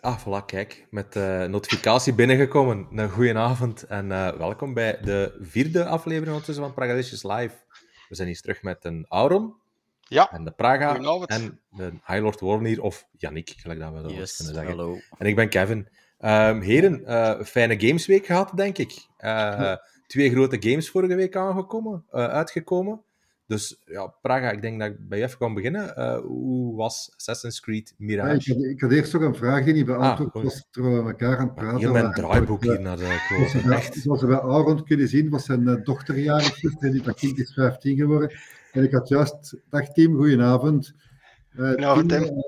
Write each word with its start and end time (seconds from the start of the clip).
Ah, 0.00 0.18
voilà, 0.18 0.44
kijk. 0.46 0.86
Met 0.90 1.16
uh, 1.16 1.44
notificatie 1.44 2.14
binnengekomen. 2.14 2.86
Een 2.90 3.10
goede 3.10 3.34
avond 3.34 3.82
en 3.82 4.06
uh, 4.06 4.28
welkom 4.28 4.74
bij 4.74 4.98
de 5.02 5.36
vierde 5.40 5.84
aflevering 5.84 6.30
ondertussen 6.30 6.64
van 6.64 6.74
Pragalicious 6.74 7.22
Live. 7.22 7.54
We 8.08 8.14
zijn 8.14 8.28
hier 8.28 8.40
terug 8.40 8.62
met 8.62 8.84
een 8.84 9.06
Auron. 9.08 9.54
Ja. 10.00 10.32
En 10.32 10.44
de 10.44 10.50
Praga. 10.50 11.26
En 11.26 11.60
de 11.70 11.92
High 12.06 12.20
Lord 12.20 12.40
Wormnier, 12.40 12.82
of 12.82 13.06
Yannick, 13.16 13.54
gelijk 13.56 13.80
dat 13.80 13.92
we 13.92 14.02
dat 14.02 14.10
yes, 14.10 14.36
kunnen 14.36 14.54
zeggen. 14.54 14.76
Hallo. 14.76 14.98
En 15.18 15.26
ik 15.26 15.36
ben 15.36 15.48
Kevin. 15.48 15.88
Um, 16.20 16.60
heren, 16.60 17.00
uh, 17.00 17.42
fijne 17.42 17.80
Gamesweek 17.80 18.26
gehad, 18.26 18.52
denk 18.56 18.78
ik. 18.78 19.06
twee 20.06 20.30
grote 20.30 20.56
games 20.60 20.90
vorige 20.90 21.14
week 21.14 21.36
aangekomen, 21.36 22.04
uitgekomen. 22.10 23.02
Dus 23.48 23.82
ja, 23.84 24.06
Praga, 24.06 24.50
ik 24.50 24.62
denk 24.62 24.80
dat 24.80 24.90
ik 24.90 25.08
bij 25.08 25.18
je 25.18 25.24
even 25.24 25.38
kan 25.38 25.54
beginnen. 25.54 25.94
Uh, 25.98 26.18
hoe 26.18 26.76
was 26.76 27.12
Assassin's 27.16 27.60
Creed 27.60 27.94
Mirage? 27.98 28.28
Ja, 28.28 28.34
ik, 28.34 28.46
had, 28.46 28.70
ik, 28.70 28.80
had, 28.80 28.92
eerst 28.92 29.12
nog 29.12 29.22
een 29.22 29.34
vraag 29.34 29.64
die 29.64 29.74
niet 29.74 29.86
beantwoord 29.86 30.34
ah, 30.34 30.42
was 30.42 30.66
terwijl 30.70 30.96
we 30.96 31.02
met 31.02 31.20
elkaar 31.20 31.38
aan 31.38 31.46
het 31.46 31.54
praten 31.54 31.78
Hier 31.78 31.92
mijn 31.92 32.12
draaiboek 32.12 32.62
hier 32.62 32.80
naar 32.80 32.96
de 32.96 33.26
kloot. 33.28 33.72
Echt. 33.72 33.94
Zoals 33.94 34.20
we 34.20 34.26
bij 34.26 34.40
Aaron 34.40 34.84
kunnen 34.84 35.08
zien, 35.08 35.30
was 35.30 35.44
zijn 35.44 35.62
uh, 35.62 35.84
dochter 35.84 36.18
jarig 36.18 36.62
en 36.62 37.02
dat 37.02 37.14
kind 37.14 37.38
is 37.38 37.52
15 37.52 37.96
geworden. 37.96 38.32
En 38.72 38.82
ik 38.82 38.92
had 38.92 39.08
juist, 39.08 39.56
dag 39.70 39.88
team, 39.88 40.16
goedenavond. 40.16 40.94
Uh, 41.56 41.74
nou, 41.74 42.06
Tim. 42.06 42.44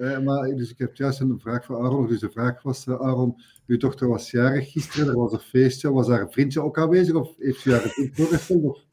Uh, 0.00 0.18
maar, 0.18 0.48
dus 0.48 0.70
ik 0.70 0.78
heb 0.78 0.96
juist 0.96 1.20
een 1.20 1.40
vraag 1.40 1.64
voor 1.64 1.82
Aaron. 1.82 2.06
Dus 2.06 2.20
de 2.20 2.30
vraag 2.30 2.62
was, 2.62 2.86
uh, 2.86 3.00
Aaron, 3.00 3.42
uw 3.66 3.76
dochter 3.76 4.08
was 4.08 4.30
jarig 4.30 4.72
gisteren, 4.72 5.08
er 5.08 5.18
was 5.18 5.32
een 5.32 5.38
feestje. 5.38 5.92
Was 5.92 6.08
haar 6.08 6.30
vriendje 6.30 6.62
ook 6.62 6.78
aanwezig 6.78 7.14
of 7.14 7.34
heeft 7.38 7.64
u 7.64 7.72
haar 7.72 7.82
het 7.82 8.10
voorgesteld? 8.12 8.86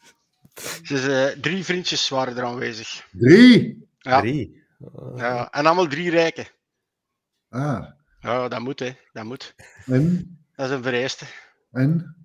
Dus, 0.88 1.08
uh, 1.08 1.28
drie 1.28 1.64
vriendjes 1.64 2.10
waren 2.10 2.38
er 2.38 2.44
aanwezig. 2.44 3.08
Drie? 3.12 3.88
Ja. 3.98 4.20
Drie? 4.20 4.64
Uh... 4.80 5.14
ja. 5.16 5.52
En 5.52 5.66
allemaal 5.66 5.88
drie 5.88 6.10
rijken. 6.10 6.48
Ah. 7.50 7.86
Ja, 8.20 8.48
dat 8.48 8.60
moet, 8.60 8.80
hè. 8.80 8.92
Dat 9.14 9.24
moet. 9.24 9.56
En? 9.86 10.38
Dat 10.56 10.70
is 10.70 10.76
een 10.76 10.84
vereiste. 10.84 11.26
En? 11.72 12.16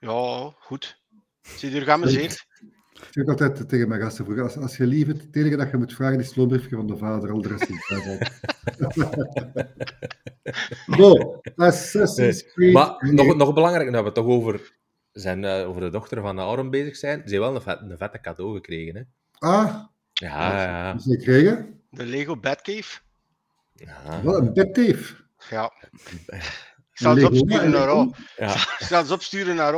Ja, 0.00 0.54
goed. 0.58 1.00
Zie 1.42 1.70
je 1.70 1.76
er 1.78 1.84
geamuseerd? 1.84 2.46
Ik 2.92 3.08
zeg 3.10 3.26
altijd 3.26 3.68
tegen 3.68 3.88
mijn 3.88 4.00
gasten 4.00 4.24
vroeger, 4.24 4.44
als, 4.44 4.56
als 4.56 4.76
je 4.76 4.86
lief 4.86 5.06
het, 5.06 5.22
het 5.22 5.36
enige 5.36 5.56
dat 5.56 5.70
je 5.70 5.76
moet 5.76 5.94
vragen 5.94 6.20
is 6.20 6.26
het 6.26 6.36
loonbriefje 6.36 6.76
van 6.76 6.86
de 6.86 6.96
vader, 6.96 7.30
al 7.30 7.42
de 7.42 7.48
rest 7.48 7.68
is 7.68 7.86
Bo, 10.96 11.40
Assassin's 11.56 12.44
Creed. 12.52 12.72
Maar 12.72 13.12
nog, 13.12 13.36
nog 13.36 13.54
belangrijk, 13.54 13.90
nou, 13.90 13.98
we 13.98 14.04
het 14.04 14.14
toch 14.14 14.26
over, 14.26 14.72
zijn, 15.12 15.42
uh, 15.42 15.68
over 15.68 15.80
de 15.80 15.90
dochter 15.90 16.20
van 16.20 16.36
de 16.36 16.42
Auron 16.42 16.70
bezig 16.70 16.96
zijn. 16.96 17.22
Ze 17.24 17.34
heeft 17.34 17.42
wel 17.42 17.54
een, 17.54 17.62
vet, 17.62 17.80
een 17.80 17.96
vette 17.96 18.20
cadeau 18.20 18.54
gekregen. 18.54 18.96
Hè? 18.96 19.02
Ah, 19.48 19.84
ja, 20.12 20.62
ja. 20.62 20.92
Wat 20.92 21.02
ze 21.02 21.10
gekregen? 21.10 21.80
De 21.90 22.04
Lego 22.04 22.36
Batcave. 22.36 23.00
Ja. 23.72 24.22
Wat 24.22 24.36
een 24.36 24.52
Batcave. 24.52 25.14
Ja. 25.50 25.72
Ik 26.92 26.98
zal 26.98 27.16
het 27.16 27.24
opsturen 27.24 27.70
naar 27.70 27.86
Ro. 27.86 28.12
Ja. 28.36 28.54
Ik 28.54 28.86
zal 28.86 29.02
het 29.02 29.10
opsturen 29.10 29.56
naar. 29.56 29.74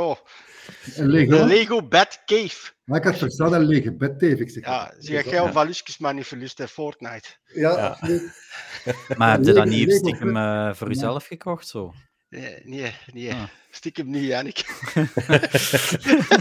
Een 0.95 1.07
Lego? 1.07 1.37
De 1.37 1.45
Lego 1.45 1.87
Batcave. 1.87 2.73
Maar 2.83 2.99
ik 2.99 3.05
had 3.05 3.17
verstaan 3.17 3.53
een 3.53 3.65
lege 3.65 3.91
Batcave. 3.91 4.37
Ik 4.37 4.49
zeg, 4.49 4.65
ja, 4.65 4.93
zeg 4.97 5.25
jij 5.25 5.39
al 5.39 5.51
valusjes 5.51 5.97
maar 5.97 6.13
niet 6.13 6.25
verlust 6.25 6.59
in 6.59 6.67
Fortnite. 6.67 7.29
Ja, 7.45 7.97
Ja. 8.01 8.07
Maar 9.17 9.31
heb 9.31 9.45
je 9.45 9.53
dat 9.53 9.65
niet 9.65 9.87
Lego 9.87 9.97
stiekem 9.97 10.35
uh, 10.35 10.73
voor 10.73 10.87
jezelf 10.87 11.25
gekocht? 11.25 11.67
Zo? 11.67 11.93
Nee, 12.29 12.61
nee, 12.63 12.91
nee. 13.13 13.33
Ah. 13.33 13.47
Stiekem 13.71 14.09
niet, 14.09 14.23
Jannik. 14.23 14.57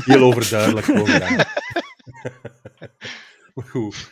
Heel 0.05 0.23
overduidelijk. 0.23 0.89
Over 0.89 1.49
Goed. 3.71 4.11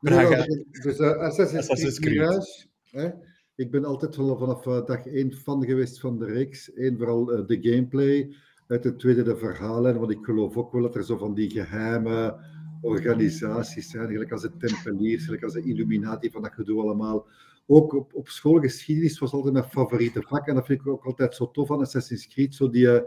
Maar, 0.00 0.34
uit. 0.34 0.64
dus 0.82 0.98
uh, 0.98 1.16
Assassin's, 1.16 1.68
Assassin's 1.68 1.98
Creed. 1.98 2.14
Mirage. 2.14 2.66
Hè? 2.90 3.10
Ik 3.54 3.70
ben 3.70 3.84
altijd 3.84 4.16
wel 4.16 4.38
vanaf 4.38 4.66
uh, 4.66 4.86
dag 4.86 5.06
één 5.06 5.32
fan 5.32 5.64
geweest 5.64 6.00
van 6.00 6.18
de 6.18 6.24
reeks. 6.24 6.70
Eén, 6.74 6.96
vooral 6.96 7.38
uh, 7.38 7.46
de 7.46 7.58
gameplay. 7.60 8.34
Uh, 8.68 8.78
ten 8.78 8.96
tweede 8.96 9.22
de 9.22 9.36
verhalen. 9.36 9.98
Want 9.98 10.10
ik 10.10 10.24
geloof 10.24 10.56
ook 10.56 10.72
wel 10.72 10.82
dat 10.82 10.94
er 10.94 11.04
zo 11.04 11.16
van 11.16 11.34
die 11.34 11.50
geheime 11.50 12.36
organisaties 12.80 13.90
zijn. 13.90 14.08
Gelijk 14.08 14.32
als 14.32 14.42
de 14.42 14.56
Tempeliers, 14.56 15.24
gelijk 15.24 15.42
als 15.42 15.52
de 15.52 15.62
Illuminati 15.62 16.30
van 16.30 16.42
dat 16.42 16.52
gedoe 16.52 16.82
allemaal. 16.82 17.26
Ook 17.72 17.92
op, 17.92 18.14
op 18.14 18.28
school 18.28 18.60
geschiedenis 18.60 19.18
was 19.18 19.32
altijd 19.32 19.52
mijn 19.52 19.64
favoriete 19.64 20.22
vak. 20.22 20.46
En 20.46 20.54
dat 20.54 20.66
vind 20.66 20.80
ik 20.80 20.86
ook 20.86 21.04
altijd 21.04 21.34
zo 21.34 21.50
tof 21.50 21.70
aan 21.70 21.80
Assassin's 21.80 22.28
Creed. 22.28 22.54
Zo 22.54 22.70
die, 22.70 23.02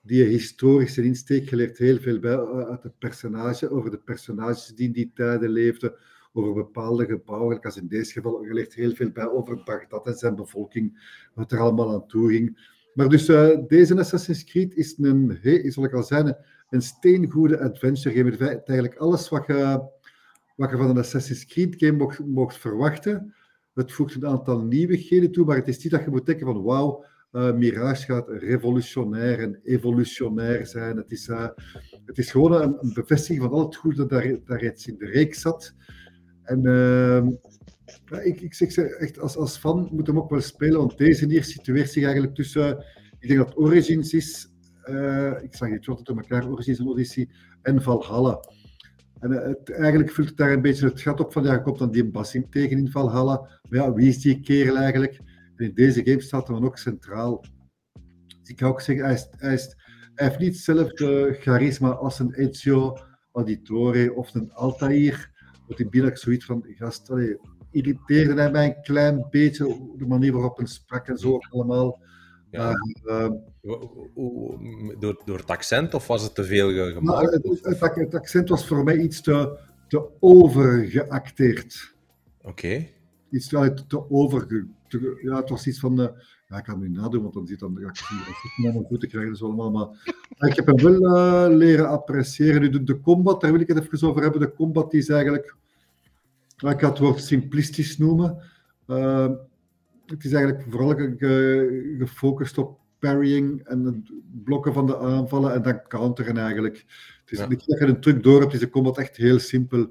die 0.00 0.24
historische 0.24 1.02
insteek. 1.02 1.50
Je 1.50 1.56
leert 1.56 1.78
heel 1.78 1.98
veel 1.98 2.18
bij 2.18 2.34
uh, 2.34 2.68
uit 2.68 2.82
het 2.82 2.98
personage, 2.98 3.70
over 3.70 3.90
de 3.90 3.98
personages 3.98 4.66
die 4.66 4.86
in 4.86 4.92
die 4.92 5.10
tijden 5.14 5.50
leefden, 5.50 5.94
over 6.32 6.54
bepaalde 6.54 7.06
gebouwen. 7.06 7.60
Als 7.60 7.76
in 7.76 7.88
deze 7.88 8.12
geval, 8.12 8.44
je 8.44 8.52
leert 8.52 8.74
heel 8.74 8.94
veel 8.94 9.10
bij 9.10 9.28
over 9.28 9.62
Bagdad 9.64 10.06
en 10.06 10.14
zijn 10.14 10.34
bevolking, 10.34 11.16
wat 11.34 11.52
er 11.52 11.58
allemaal 11.58 11.92
aan 11.92 12.06
toe 12.06 12.30
ging. 12.30 12.70
Maar 12.94 13.08
dus 13.08 13.28
uh, 13.28 13.58
deze 13.68 13.98
Assassin's 13.98 14.44
Creed 14.44 14.74
is 14.74 14.98
een, 14.98 15.38
hey, 15.40 15.70
zal 15.70 15.84
ik 15.84 15.92
al 15.92 16.02
zijn, 16.02 16.36
een 16.70 16.82
steengoede 16.82 17.60
adventure 17.60 18.14
game. 18.16 18.30
Is 18.30 18.38
eigenlijk 18.38 18.96
alles 18.96 19.28
wat 19.28 19.46
je, 19.46 19.82
wat 20.56 20.70
je 20.70 20.76
van 20.76 20.90
een 20.90 20.98
Assassin's 20.98 21.46
Creed 21.46 21.74
game 21.78 22.22
mocht 22.26 22.56
verwachten. 22.56 23.34
Het 23.74 23.92
voegt 23.92 24.14
een 24.14 24.26
aantal 24.26 24.64
nieuwigheden 24.64 25.32
toe, 25.32 25.44
maar 25.44 25.56
het 25.56 25.68
is 25.68 25.82
niet 25.82 25.92
dat 25.92 26.04
je 26.04 26.10
moet 26.10 26.26
denken 26.26 26.46
van 26.46 26.62
wauw, 26.62 27.04
uh, 27.32 27.52
Mirage 27.52 28.04
gaat 28.04 28.28
revolutionair 28.28 29.38
en 29.38 29.60
evolutionair 29.62 30.66
zijn. 30.66 30.96
Het 30.96 31.10
is, 31.12 31.28
uh, 31.28 31.48
het 32.04 32.18
is 32.18 32.30
gewoon 32.30 32.62
een, 32.62 32.92
bevestiging 32.94 33.40
van 33.40 33.50
al 33.50 33.64
het 33.64 33.76
goede 33.76 33.96
dat 33.96 34.08
daar, 34.08 34.38
daar 34.44 34.60
reeds 34.60 34.86
in 34.86 34.98
de 34.98 35.06
reeks 35.06 35.40
zat. 35.40 35.74
En 36.42 36.62
ja, 38.04 38.20
ik, 38.20 38.40
ik 38.40 38.54
zeg 38.54 38.76
echt, 38.76 39.18
als, 39.18 39.36
als 39.36 39.56
fan 39.56 39.88
moet 39.92 40.06
hem 40.06 40.18
ook 40.18 40.30
wel 40.30 40.40
spelen, 40.40 40.78
want 40.78 40.98
deze 40.98 41.26
hier 41.26 41.44
situeert 41.44 41.90
zich 41.90 42.02
eigenlijk 42.02 42.34
tussen, 42.34 42.84
ik 43.18 43.28
denk 43.28 43.40
dat 43.40 43.56
Origins 43.56 44.12
is, 44.12 44.48
uh, 44.84 45.42
ik 45.42 45.54
zag 45.54 45.70
het 45.70 45.88
altijd 45.88 46.06
door 46.06 46.16
elkaar, 46.16 46.50
Origins 46.50 46.78
en 46.78 46.86
Odyssey, 46.86 47.28
en 47.62 47.82
Valhalla. 47.82 48.40
En 49.22 49.30
het, 49.30 49.70
eigenlijk 49.70 50.10
vult 50.10 50.28
het 50.28 50.36
daar 50.36 50.52
een 50.52 50.62
beetje 50.62 50.86
het 50.86 51.00
gat 51.00 51.20
op 51.20 51.32
van, 51.32 51.44
ja, 51.44 51.52
je 51.52 51.62
komt 51.62 51.78
dan 51.78 51.90
die 51.90 52.10
Bassim 52.10 52.50
tegen 52.50 52.78
in 52.78 52.90
Valhalla, 52.90 53.60
maar 53.68 53.78
ja, 53.78 53.92
wie 53.92 54.08
is 54.08 54.18
die 54.18 54.40
kerel 54.40 54.76
eigenlijk? 54.76 55.20
En 55.56 55.64
in 55.64 55.74
deze 55.74 56.04
game 56.04 56.20
staat 56.20 56.46
hij 56.46 56.56
dan 56.56 56.64
ook 56.64 56.78
centraal. 56.78 57.44
Dus 58.40 58.48
ik 58.48 58.58
ga 58.58 58.66
ook 58.66 58.80
zeggen, 58.80 59.04
hij, 59.04 59.14
is, 59.14 59.28
hij, 59.30 59.54
is, 59.54 59.76
hij 60.14 60.26
heeft 60.26 60.38
niet 60.38 60.54
hetzelfde 60.54 61.36
charisma 61.40 61.90
als 61.90 62.18
een 62.18 62.34
Ezio 62.34 62.96
Auditore 63.32 64.14
of 64.14 64.34
een 64.34 64.52
Altair. 64.52 65.30
Want 65.66 65.80
in 65.80 65.90
Bielak 65.90 66.16
zoiets 66.16 66.44
van, 66.44 66.64
gast, 66.68 67.10
allee, 67.10 67.38
irriteerde 67.70 68.34
hij 68.34 68.50
mij 68.50 68.66
een 68.66 68.82
klein 68.82 69.26
beetje, 69.30 69.92
de 69.96 70.06
manier 70.06 70.32
waarop 70.32 70.56
hij 70.56 70.66
sprak 70.66 71.08
en 71.08 71.18
zo 71.18 71.38
allemaal. 71.50 72.02
Ja. 72.50 72.70
Maar, 72.70 73.30
uh, 73.30 73.32
door, 73.62 75.22
door 75.24 75.38
het 75.38 75.50
accent 75.50 75.94
of 75.94 76.06
was 76.06 76.22
het 76.22 76.34
te 76.34 76.44
veel 76.44 76.92
gemaakt? 76.92 77.32
Het, 77.32 77.62
het, 77.62 77.94
het, 77.94 78.14
accent 78.14 78.48
was 78.48 78.66
voor 78.66 78.84
mij 78.84 78.98
iets 78.98 79.20
te, 79.20 79.58
te 79.88 80.08
overgeacteerd. 80.20 81.94
Oké. 82.38 82.48
Okay. 82.48 82.92
Iets 83.30 83.48
te, 83.48 83.84
te 83.86 84.10
over. 84.10 84.46
Te, 84.88 85.20
ja, 85.22 85.36
het 85.36 85.48
was 85.48 85.66
iets 85.66 85.80
van. 85.80 86.00
Uh, 86.00 86.06
ja, 86.48 86.58
ik 86.58 86.64
kan 86.64 86.80
het 86.80 86.88
nu 86.88 86.96
nadoen, 86.96 87.22
want 87.22 87.34
dan 87.34 87.46
zit 87.46 87.58
dan. 87.58 87.76
Ja, 87.80 87.88
ik 87.88 87.96
zie 87.96 88.64
naar 88.64 88.72
mijn 88.72 88.86
voeten 88.88 89.08
krijgen, 89.08 89.30
dus 89.30 89.42
allemaal. 89.42 89.70
Maar, 89.70 90.48
ik 90.48 90.56
heb 90.56 90.66
hem 90.66 90.76
wel 90.76 91.16
uh, 91.50 91.56
leren 91.56 91.88
appreciëren. 91.88 92.60
Nu, 92.60 92.70
de, 92.70 92.82
de 92.82 93.00
combat, 93.00 93.40
daar 93.40 93.52
wil 93.52 93.60
ik 93.60 93.68
het 93.68 93.78
even 93.78 94.08
over 94.08 94.22
hebben. 94.22 94.40
De 94.40 94.54
combat 94.54 94.94
is 94.94 95.08
eigenlijk. 95.08 95.56
Ik 96.56 96.80
ga 96.80 96.88
het 96.88 96.98
woord 96.98 97.22
simplistisch 97.22 97.98
noemen. 97.98 98.42
Uh, 98.86 99.30
het 100.06 100.24
is 100.24 100.32
eigenlijk 100.32 100.66
vooral 100.70 100.94
ge, 100.94 101.96
gefocust 101.98 102.58
op 102.58 102.80
parrying 103.02 103.62
en 103.64 103.84
het 103.84 104.12
blokken 104.44 104.72
van 104.72 104.86
de 104.86 104.98
aanvallen 104.98 105.52
en 105.54 105.62
dan 105.62 105.82
counteren 105.88 106.36
eigenlijk. 106.36 106.76
Het 107.20 107.32
is 107.32 107.38
ja. 107.38 107.48
niet 107.48 107.66
dat 107.66 107.78
je 107.78 107.86
een 107.86 108.00
truc 108.00 108.22
door 108.22 108.40
hebt, 108.40 108.52
is 108.52 108.60
de 108.60 108.68
combat 108.68 108.98
echt 108.98 109.16
heel 109.16 109.38
simpel. 109.38 109.90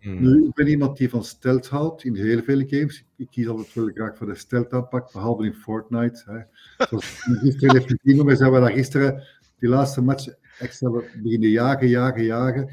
Mm. 0.00 0.22
Nu, 0.22 0.46
ik 0.46 0.54
ben 0.54 0.66
iemand 0.66 0.96
die 0.96 1.08
van 1.08 1.24
stealth 1.24 1.68
houdt 1.68 2.04
in 2.04 2.16
heel 2.16 2.42
veel 2.42 2.62
games. 2.66 3.04
Ik 3.16 3.26
kies 3.30 3.48
altijd 3.48 3.74
wel 3.74 3.90
graag 3.94 4.16
voor 4.16 4.26
de 4.26 4.34
stealth 4.34 4.72
aanpak, 4.72 5.12
behalve 5.12 5.44
in 5.44 5.54
Fortnite. 5.54 6.22
Hè. 6.26 6.40
Zoals 6.86 7.20
gisteren 7.42 7.76
heeft 7.76 7.94
gezien, 8.00 8.24
we 8.24 8.36
zijn 8.36 8.52
we 8.52 8.60
daar 8.60 8.72
gisteren 8.72 9.22
die 9.58 9.68
laatste 9.68 10.02
match 10.02 10.26
extra 10.58 10.90
beginnen 10.90 11.48
jagen, 11.48 11.88
jagen, 11.88 12.24
jagen. 12.24 12.70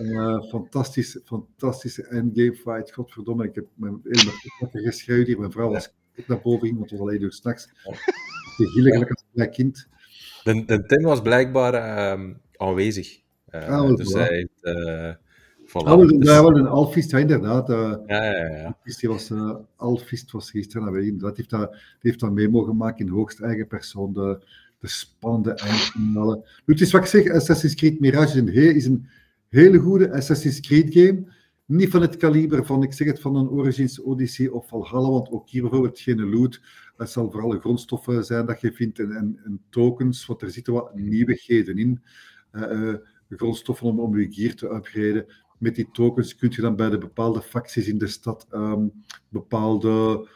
Uh, 0.00 0.42
fantastisch, 0.42 1.20
fantastische 1.24 2.02
endgame 2.02 2.54
fight. 2.54 2.92
Godverdomme, 2.92 3.44
ik 3.44 3.54
heb 3.54 3.66
mijn 3.74 4.00
hele 4.02 4.32
geschreeuwd 4.72 5.26
hier. 5.26 5.38
Mijn 5.38 5.52
vrouw 5.52 5.70
was 5.70 5.92
naar 6.26 6.40
boven 6.40 6.66
ging, 6.66 6.78
want 6.78 6.90
het 6.90 6.98
was 6.98 7.08
alleen 7.08 7.22
uur 7.22 7.32
s'nachts. 7.32 7.68
De 8.56 8.66
gillig 8.66 8.94
als 8.94 9.08
een 9.08 9.16
klein 9.34 9.50
kind. 9.50 9.88
De, 10.44 10.64
de 10.64 10.86
Tim 10.86 11.02
was 11.02 11.22
blijkbaar 11.22 12.12
um, 12.12 12.40
aanwezig. 12.56 13.20
Uh, 13.54 13.68
ah, 13.68 13.96
dus 13.96 14.12
hij 14.12 14.28
heeft... 14.28 14.76
Uh, 14.78 15.14
voilà. 15.66 15.86
ah, 15.88 15.96
wel, 15.96 16.06
dus... 16.06 16.28
ja, 16.28 16.42
wel 16.42 16.56
een 16.56 16.66
alfist, 16.66 17.10
ja, 17.10 17.18
inderdaad. 17.18 17.70
Uh, 17.70 17.94
ja, 18.06 18.24
ja, 18.24 18.46
ja. 18.46 18.76
Die 18.84 19.08
was, 19.08 19.30
uh, 19.30 19.54
alfist 19.76 20.30
was 20.30 20.50
gisteren 20.50 20.86
aanwezig. 20.86 21.08
Inderdaad, 21.08 21.36
heeft 21.36 21.50
dat, 21.50 21.70
die 21.70 21.80
heeft 22.00 22.20
dat 22.20 22.32
mee 22.32 22.48
mogen 22.48 22.76
maken 22.76 23.06
in 23.06 23.12
hoogst 23.12 23.40
eigen 23.40 23.66
persoon. 23.66 24.12
De, 24.12 24.38
de 24.78 24.88
spannende 24.88 25.54
eindfinale. 25.54 26.34
Nu, 26.36 26.74
het 26.74 26.80
is 26.80 26.92
wat 26.92 27.02
ik 27.02 27.08
zeg, 27.08 27.30
Assassin's 27.30 27.74
Creed 27.74 28.00
Mirage 28.00 28.38
een, 28.38 28.48
heel, 28.48 28.74
is 28.74 28.86
een 28.86 29.08
hele 29.48 29.78
goede 29.78 30.12
Assassin's 30.12 30.60
Creed 30.60 30.92
game. 30.92 31.34
Niet 31.66 31.90
van 31.90 32.00
het 32.00 32.16
kaliber 32.16 32.66
van, 32.66 32.82
ik 32.82 32.92
zeg 32.92 33.06
het, 33.06 33.20
van 33.20 33.36
een 33.36 33.48
Origins 33.48 34.02
Odyssey 34.02 34.48
of 34.48 34.68
Valhalla, 34.68 35.10
want 35.10 35.30
ook 35.30 35.48
hier 35.48 35.62
bijvoorbeeld 35.62 35.98
geen 35.98 36.30
loot. 36.30 36.60
Het 36.96 37.10
zal 37.10 37.30
vooral 37.30 37.50
grondstoffen 37.50 38.24
zijn 38.24 38.46
dat 38.46 38.60
je 38.60 38.72
vindt 38.72 38.98
en, 38.98 39.12
en, 39.12 39.40
en 39.44 39.62
tokens, 39.70 40.26
want 40.26 40.42
er 40.42 40.50
zitten 40.50 40.72
wat 40.72 40.94
nieuwigheden 40.94 41.76
in. 41.78 42.02
Uh, 42.52 42.94
grondstoffen 43.28 43.86
om, 43.86 44.00
om 44.00 44.18
je 44.18 44.32
gear 44.32 44.54
te 44.54 44.74
upgraden. 44.74 45.26
Met 45.58 45.74
die 45.74 45.88
tokens 45.92 46.36
kun 46.36 46.52
je 46.54 46.60
dan 46.60 46.76
bij 46.76 46.90
de 46.90 46.98
bepaalde 46.98 47.42
facties 47.42 47.88
in 47.88 47.98
de 47.98 48.06
stad 48.06 48.46
um, 48.50 48.92
bepaalde... 49.28 50.26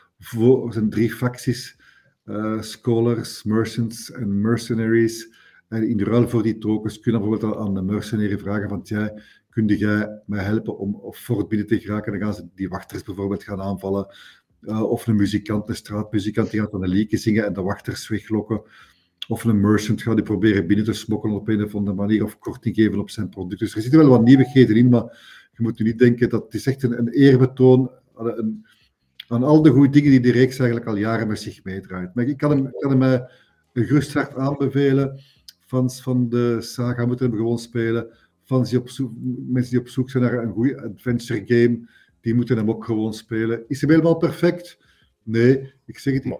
Zijn 0.68 0.90
drie 0.90 1.12
facties, 1.12 1.76
uh, 2.24 2.62
scholars, 2.62 3.42
merchants 3.42 4.10
en 4.10 4.40
mercenaries. 4.40 5.34
En 5.68 5.88
in 5.88 6.00
ruil 6.00 6.28
voor 6.28 6.42
die 6.42 6.58
tokens 6.58 7.00
kun 7.00 7.12
je 7.12 7.18
bijvoorbeeld 7.18 7.56
aan 7.56 7.74
de 7.74 7.82
mercenary 7.82 8.38
vragen 8.38 8.68
van, 8.68 8.80
jij, 8.82 9.22
kun 9.50 9.66
jij 9.66 10.22
mij 10.26 10.44
helpen 10.44 10.78
om 10.78 10.94
of 10.94 11.18
fort 11.18 11.48
binnen 11.48 11.66
te 11.66 11.80
geraken? 11.80 12.12
Dan 12.12 12.20
gaan 12.20 12.34
ze 12.34 12.48
die 12.54 12.68
wachters 12.68 13.02
bijvoorbeeld 13.02 13.44
gaan 13.44 13.60
aanvallen. 13.60 14.14
Uh, 14.62 14.82
of 14.82 15.06
een 15.06 15.16
muzikant, 15.16 15.68
een 15.68 15.74
straatmuzikant, 15.74 16.50
die 16.50 16.60
gaat 16.60 16.70
dan 16.70 16.82
een 16.82 16.88
liedje 16.88 17.16
zingen 17.16 17.46
en 17.46 17.52
de 17.52 17.62
wachters 17.62 18.08
weglokken. 18.08 18.62
Of 19.28 19.44
een 19.44 19.60
merchant 19.60 20.02
gaat 20.02 20.16
die 20.16 20.24
proberen 20.24 20.66
binnen 20.66 20.84
te 20.84 20.92
smokkelen 20.92 21.36
op 21.36 21.48
een 21.48 21.64
of 21.64 21.74
andere 21.74 21.96
manier, 21.96 22.24
of 22.24 22.38
korting 22.38 22.74
geven 22.74 22.98
op 22.98 23.10
zijn 23.10 23.28
product. 23.28 23.60
Dus 23.60 23.74
er 23.74 23.82
zitten 23.82 24.00
wel 24.00 24.08
wat 24.08 24.24
nieuwigheden 24.24 24.76
in, 24.76 24.88
maar 24.88 25.02
je 25.52 25.62
moet 25.62 25.78
nu 25.78 25.84
niet 25.84 25.98
denken 25.98 26.28
dat 26.28 26.42
het 26.42 26.54
is 26.54 26.66
echt 26.66 26.82
een, 26.82 26.98
een 26.98 27.08
eerbetoon 27.08 27.90
aan, 29.28 29.42
al 29.42 29.62
de 29.62 29.70
goede 29.70 29.90
dingen 29.90 30.10
die 30.10 30.20
de 30.20 30.32
reeks 30.32 30.58
eigenlijk 30.58 30.88
al 30.90 30.96
jaren 30.96 31.28
met 31.28 31.40
zich 31.40 31.64
meedraait. 31.64 32.14
Maar 32.14 32.24
ik 32.24 32.36
kan 32.36 32.50
hem, 32.50 32.70
kan 32.78 33.00
hem 33.00 33.26
een 33.72 33.84
gerust 33.84 34.16
aanbevelen. 34.16 35.20
Fans 35.66 36.02
van 36.02 36.28
de 36.28 36.56
saga 36.60 37.06
moeten 37.06 37.26
hem 37.26 37.36
gewoon 37.36 37.58
spelen. 37.58 38.06
Fans 38.50 38.70
die 38.70 38.78
op 38.78 38.88
zoek, 38.88 39.12
mensen 39.48 39.70
die 39.70 39.80
op 39.80 39.88
zoek 39.88 40.10
zijn 40.10 40.22
naar 40.22 40.42
een 40.42 40.52
goede 40.52 40.82
adventure 40.82 41.42
game, 41.46 41.88
die 42.20 42.34
moeten 42.34 42.56
hem 42.56 42.70
ook 42.70 42.84
gewoon 42.84 43.14
spelen. 43.14 43.64
Is 43.68 43.80
hij 43.80 43.90
helemaal 43.90 44.16
perfect? 44.16 44.78
Nee, 45.22 45.72
ik 45.86 45.98
zeg 45.98 46.14
het 46.14 46.24
niet. 46.24 46.38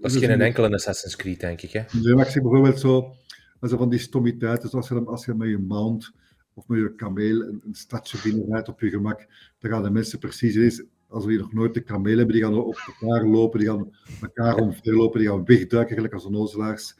Dat 0.00 0.14
is 0.14 0.16
geen 0.16 0.40
enkele 0.40 0.74
Assassin's 0.74 1.16
Creed, 1.16 1.40
denk 1.40 1.62
ik. 1.62 1.70
Hè? 1.70 1.82
Nee, 2.02 2.14
maar 2.14 2.26
ik 2.26 2.32
zeg 2.32 2.42
bijvoorbeeld 2.42 2.80
zo, 2.80 3.14
als 3.60 3.72
van 3.72 3.90
die 3.90 3.98
stommiteiten, 3.98 4.68
zoals 4.68 4.88
je, 4.88 5.04
als 5.04 5.24
je 5.24 5.34
met 5.34 5.48
je 5.48 5.58
mount 5.58 6.12
of 6.54 6.68
met 6.68 6.78
je 6.78 6.94
kameel 6.94 7.40
een, 7.42 7.62
een 7.66 7.74
stadje 7.74 8.18
binnenrijdt 8.22 8.68
op 8.68 8.80
je 8.80 8.90
gemak, 8.90 9.26
dan 9.58 9.70
gaan 9.70 9.82
de 9.82 9.90
mensen 9.90 10.18
precies 10.18 10.54
eens, 10.54 10.84
als 11.08 11.24
we 11.24 11.32
nog 11.36 11.52
nooit 11.52 11.74
de 11.74 11.82
kameel 11.82 12.16
hebben, 12.16 12.34
die 12.34 12.44
gaan 12.44 12.54
op 12.54 12.94
elkaar 13.00 13.26
lopen, 13.26 13.58
die 13.58 13.68
gaan 13.68 13.94
elkaar 14.22 14.54
omverlopen, 14.54 15.20
die 15.20 15.28
gaan 15.28 15.44
wegduiken, 15.44 15.94
gelijk 15.94 16.14
als 16.14 16.24
onnozelaars. 16.24 16.94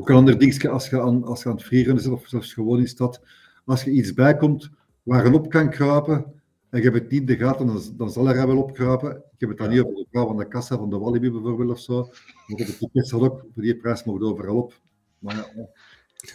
Ook 0.00 0.08
een 0.08 0.14
ander 0.14 0.38
ding, 0.38 0.68
als 0.68 0.88
je 0.88 1.00
aan, 1.00 1.24
als 1.24 1.42
je 1.42 1.48
aan 1.48 1.54
het 1.54 1.64
vliegen 1.64 2.00
zit, 2.00 2.12
of 2.12 2.26
zelfs 2.26 2.52
gewoon 2.52 2.78
in 2.78 2.88
stad, 2.88 3.20
als 3.64 3.84
je 3.84 3.90
iets 3.90 4.14
bijkomt 4.14 4.70
waar 5.02 5.26
een 5.26 5.34
op 5.34 5.50
kan 5.50 5.70
kruipen, 5.70 6.24
en 6.70 6.78
je 6.78 6.84
hebt 6.84 6.94
het 6.94 7.10
niet 7.10 7.20
in 7.20 7.26
de 7.26 7.36
gaten, 7.36 7.66
dan, 7.66 7.82
dan 7.96 8.10
zal 8.10 8.28
er 8.28 8.46
wel 8.46 8.62
opkruipen. 8.62 9.16
Ik 9.16 9.40
heb 9.40 9.48
het 9.48 9.58
dan 9.58 9.68
niet 9.68 9.80
over 9.80 9.94
de 9.94 10.06
vrouw 10.10 10.26
van 10.26 10.36
de 10.36 10.48
kassa 10.48 10.76
van 10.76 10.90
de 10.90 10.98
Walibi 10.98 11.30
bijvoorbeeld 11.30 11.70
of 11.70 11.80
zo. 11.80 12.02
Maar 12.02 12.12
op 12.46 12.58
de 12.58 12.76
ticket 12.78 13.06
staat 13.06 13.20
ook, 13.20 13.44
voor 13.54 13.62
die 13.62 13.76
prijs 13.76 14.04
mogen 14.04 14.26
overal 14.26 14.56
op. 14.56 14.80
Maar 15.18 15.36
ja, 15.36 15.68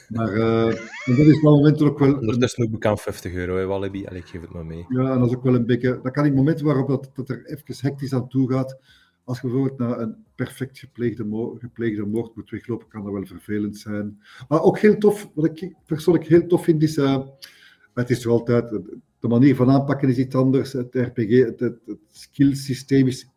maar 0.10 0.36
uh, 0.36 0.66
dat 1.06 1.26
is 1.26 1.42
wel 1.42 1.56
momenten 1.56 1.86
ook 1.86 2.00
wel... 2.00 2.14
Ondertussen 2.14 2.64
ook 2.64 2.72
bekend 2.72 3.02
50 3.02 3.34
euro, 3.34 3.58
hè, 3.58 3.66
Walibi. 3.66 4.06
Allee, 4.06 4.20
ik 4.20 4.28
geef 4.28 4.42
het 4.42 4.54
maar 4.54 4.66
mee. 4.66 4.86
Ja, 4.90 5.12
en 5.12 5.20
dat 5.20 5.30
is 5.30 5.36
ook 5.36 5.44
wel 5.44 5.56
een 5.56 5.66
beetje... 5.66 6.00
Dat 6.04 6.12
kan 6.12 6.26
in 6.26 6.34
momenten 6.34 6.66
waarop 6.66 6.88
dat, 6.88 7.10
dat 7.14 7.30
er 7.30 7.46
even 7.46 7.76
hectisch 7.78 8.14
aan 8.14 8.28
toe 8.28 8.52
gaat. 8.52 8.78
Als 9.25 9.42
je 9.42 9.48
bijvoorbeeld 9.48 9.80
naar 9.80 10.00
een 10.00 10.16
perfect 10.36 10.80
gepleegde, 10.80 11.24
mo 11.24 11.57
gepleegde 11.60 12.06
moord 12.06 12.36
moet 12.36 12.50
weglopen, 12.50 12.88
kan 12.88 13.04
dat 13.04 13.13
wel 13.13 13.25
vervelend 13.25 13.77
zijn. 13.77 14.22
Maar 14.48 14.62
ook 14.62 14.80
heel 14.80 14.98
tof, 14.98 15.30
wat 15.33 15.45
ik 15.45 15.74
persoonlijk 15.86 16.27
heel 16.27 16.48
tof 16.48 16.63
vind, 16.63 16.83
is... 16.83 16.98
Uh, 16.98 17.27
het 17.94 18.10
is 18.10 18.22
toch 18.22 18.31
altijd 18.31 18.69
de 19.19 19.27
manier 19.27 19.56
van 19.56 19.69
aanpakken 19.69 20.10
is 20.10 20.18
iets 20.18 20.36
anders. 20.36 20.74
Het 20.74 20.95
RPG, 20.95 21.44
het, 21.45 21.60
het, 21.60 21.80
het 21.86 22.00
skillsysteem 22.12 23.07
is 23.07 23.30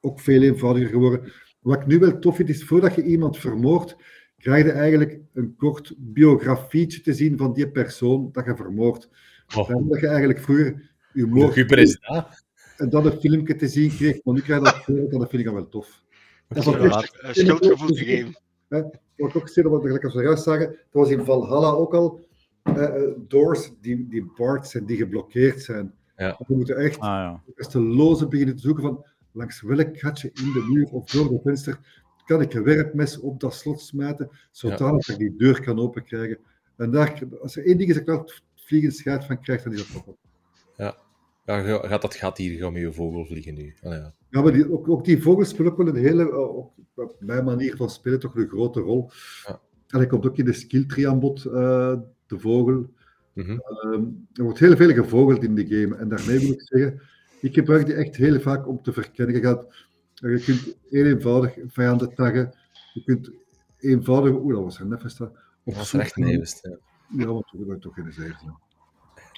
ook 0.00 0.20
veel 0.20 0.42
eenvoudiger 0.42 0.88
geworden. 0.88 1.32
Wat 1.60 1.80
ik 1.80 1.86
nu 1.86 1.98
wel 1.98 2.18
tof 2.18 2.36
vind, 2.36 2.48
is 2.48 2.64
voordat 2.64 2.94
je 2.94 3.02
iemand 3.02 3.38
vermoordt, 3.38 3.96
krijg 4.38 4.64
je 4.64 4.70
eigenlijk 4.70 5.18
een 5.32 5.56
kort 5.56 5.94
biografietje 5.98 7.00
te 7.00 7.12
zien 7.12 7.36
van 7.36 7.52
die 7.52 7.70
persoon 7.70 8.28
dat 8.32 8.44
je 8.44 8.56
vermoordt. 8.56 9.08
Oh. 9.56 9.68
Dat 9.68 10.00
je 10.00 10.06
eigenlijk 10.06 10.40
vroeger 10.40 10.90
je 11.12 11.26
moord... 11.26 11.54
En 12.76 12.88
dan 12.88 13.06
een 13.06 13.20
filmpje 13.20 13.56
te 13.56 13.68
zien 13.68 13.90
kreeg, 13.90 14.24
maar 14.24 14.34
nu 14.34 14.40
krijg 14.40 14.58
je 14.58 14.64
dat 14.64 14.84
voor, 14.84 15.18
dat 15.18 15.30
vind 15.30 15.46
ik 15.46 15.52
wel 15.52 15.68
tof. 15.68 16.02
Dat 16.48 16.58
is 16.58 16.66
een 16.66 17.34
schuldgevoel 17.34 17.96
gegeven. 17.96 18.38
Wat 18.68 18.98
ik 19.16 19.36
ook 19.36 19.48
zeggen, 19.48 19.72
wat 19.72 19.82
gelijk 19.82 20.04
als 20.04 20.14
we 20.14 20.22
juist 20.22 20.42
zagen, 20.42 20.66
dat 20.66 20.76
was 20.90 21.10
in 21.10 21.24
Valhalla 21.24 21.70
ook 21.70 21.94
al, 21.94 22.26
uh, 22.64 23.10
doors 23.28 23.70
die, 23.80 24.08
die 24.08 24.32
barred 24.36 24.66
zijn, 24.66 24.84
die 24.84 24.96
geblokkeerd 24.96 25.62
zijn. 25.62 25.94
Ja. 26.16 26.40
We 26.46 26.54
moeten 26.56 26.76
echt 26.76 26.98
ah, 26.98 27.40
ja. 27.56 27.68
de 27.68 27.80
loze 27.80 28.28
beginnen 28.28 28.56
te 28.56 28.62
zoeken 28.62 28.82
van 28.82 29.06
langs 29.32 29.62
welk 29.62 29.98
gatje 29.98 30.30
in 30.32 30.52
de 30.52 30.66
muur 30.68 30.88
of 30.90 31.10
door 31.10 31.28
de 31.28 31.40
venster 31.42 32.02
kan 32.24 32.40
ik 32.40 32.54
een 32.54 32.62
werpmes 32.62 33.20
op 33.20 33.40
dat 33.40 33.54
slot 33.54 33.80
smijten, 33.80 34.30
zodat 34.50 35.08
ik 35.08 35.18
die 35.18 35.36
deur 35.36 35.62
kan 35.62 35.78
openkrijgen. 35.78 36.38
En 36.76 36.90
daar, 36.90 37.22
als 37.42 37.56
er 37.56 37.66
één 37.66 37.78
ding 37.78 37.88
is 37.90 37.94
dat 37.94 38.02
ik 38.02 38.08
wel 38.08 38.30
vliegend 38.54 38.96
schijt 38.96 39.24
van 39.24 39.40
krijg, 39.40 39.62
dan 39.62 39.72
is 39.72 39.92
dat 39.92 40.04
toch 40.04 40.14
Ja. 40.76 40.96
Ja, 41.44 41.78
gaat 41.88 42.02
dat 42.02 42.14
gaat 42.14 42.38
hier 42.38 42.56
gewoon 42.56 42.72
met 42.72 42.82
je 42.82 42.92
vogel 42.92 43.26
vliegen 43.26 43.54
nu. 43.54 43.74
Oh, 43.82 43.92
ja. 43.92 44.14
ja, 44.30 44.42
maar 44.42 44.52
die, 44.52 44.72
ook, 44.72 44.88
ook, 44.88 45.04
die 45.04 45.22
vogels 45.22 45.48
spelen 45.48 45.72
ook 45.72 45.78
wel 45.78 45.88
een 45.88 45.96
hele, 45.96 46.36
op 46.94 47.16
mijn 47.18 47.44
manier 47.44 47.76
van 47.76 47.90
spelen, 47.90 48.20
toch 48.20 48.36
een 48.36 48.48
grote 48.48 48.80
rol. 48.80 49.10
Ja. 49.46 49.60
En 49.88 49.98
hij 49.98 50.06
komt 50.06 50.26
ook 50.26 50.36
in 50.36 50.44
de 50.44 50.52
skill 50.52 50.86
tree 50.86 51.08
aan 51.08 51.20
bod, 51.20 51.44
uh, 51.44 51.52
de 52.26 52.38
vogel. 52.38 52.92
Mm 53.32 53.44
-hmm. 53.44 54.26
er 54.32 54.42
wordt 54.42 54.58
heel 54.58 54.76
veel 54.76 54.92
gevogeld 54.92 55.42
in 55.44 55.54
de 55.54 55.66
game. 55.66 55.96
En 55.96 56.08
daarmee 56.08 56.38
wil 56.38 56.50
ik 56.50 56.62
zeggen, 56.62 57.00
ik 57.40 57.54
gebruik 57.54 57.86
die 57.86 57.94
echt 57.94 58.16
heel 58.16 58.40
vaak 58.40 58.68
om 58.68 58.82
te 58.82 58.92
verkennen. 58.92 59.34
Je, 59.34 59.40
gaat, 59.40 59.66
je 60.14 60.42
kunt 60.44 60.76
heel 60.90 61.04
eenvoudig 61.04 61.58
vijanden 61.66 62.14
taggen. 62.14 62.54
Je 62.92 63.04
kunt 63.04 63.30
eenvoudig... 63.78 64.32
Oeh, 64.32 64.54
dat 64.54 64.62
was 64.62 64.78
er 64.78 64.86
net 64.86 65.02
staan. 65.06 65.32
Dat 65.64 65.74
was 65.74 65.92
recht 65.92 66.16
nevens, 66.16 66.58
ja. 66.62 66.78
Ja, 67.16 67.26
want 67.26 67.50
we 67.50 67.58
hebben 67.58 67.80
toch 67.80 67.94
geen 67.94 68.12
zeggen. 68.12 68.58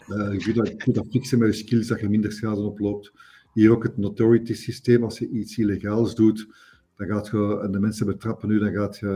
Uh, 0.09 0.33
je, 0.33 0.39
kunt 0.39 0.57
dat, 0.57 0.69
je 0.69 0.77
kunt 0.77 0.97
dat 0.97 1.07
fixen 1.11 1.39
met 1.39 1.57
je 1.57 1.65
skills, 1.65 1.87
dat 1.87 2.01
je 2.01 2.09
minder 2.09 2.33
schade 2.33 2.61
oploopt. 2.61 3.13
Hier 3.53 3.71
ook 3.71 3.83
het 3.83 3.97
notoriety 3.97 4.55
systeem. 4.55 5.05
Als 5.05 5.19
je 5.19 5.29
iets 5.29 5.59
illegaals 5.59 6.15
doet, 6.15 6.49
dan 6.97 7.07
gaat 7.07 7.27
je, 7.27 7.61
en 7.63 7.73
de 7.73 7.81
mensen 7.81 8.07
betrappen 8.07 8.49
nu, 8.49 8.59
dan 8.59 8.73
gaat 8.73 8.99
je 8.99 9.07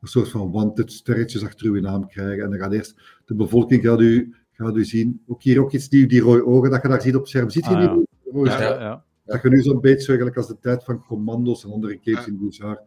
een 0.00 0.08
soort 0.08 0.28
van 0.28 0.50
wanted 0.50 0.92
sterretjes 0.92 1.44
achter 1.44 1.74
je 1.74 1.80
naam 1.80 2.06
krijgen. 2.06 2.44
En 2.44 2.50
dan 2.50 2.58
gaat 2.58 2.72
eerst 2.72 3.20
de 3.24 3.34
bevolking 3.34 3.82
gaat 3.82 4.00
u, 4.00 4.34
gaat 4.52 4.76
u 4.76 4.84
zien. 4.84 5.22
Ook 5.26 5.42
hier 5.42 5.60
ook 5.60 5.72
iets 5.72 5.88
nieuws, 5.88 6.08
die 6.08 6.20
rode 6.20 6.46
ogen 6.46 6.70
dat 6.70 6.82
je 6.82 6.88
daar 6.88 7.02
ziet 7.02 7.16
op 7.16 7.26
scherm. 7.26 7.50
Ziet 7.50 7.64
je 7.64 7.70
ah, 7.70 7.94
die 7.94 8.06
rode 8.32 8.50
ja, 8.50 8.60
ja, 8.60 8.80
ja, 8.80 9.04
Dat 9.24 9.42
je 9.42 9.48
nu 9.48 9.62
zo'n 9.62 9.80
beetje 9.80 10.06
eigenlijk 10.06 10.36
als 10.36 10.48
de 10.48 10.58
tijd 10.60 10.84
van 10.84 11.04
commando's 11.04 11.64
en 11.64 11.70
andere 11.70 11.98
games 12.02 12.26
in 12.26 12.38
Blizzard 12.38 12.80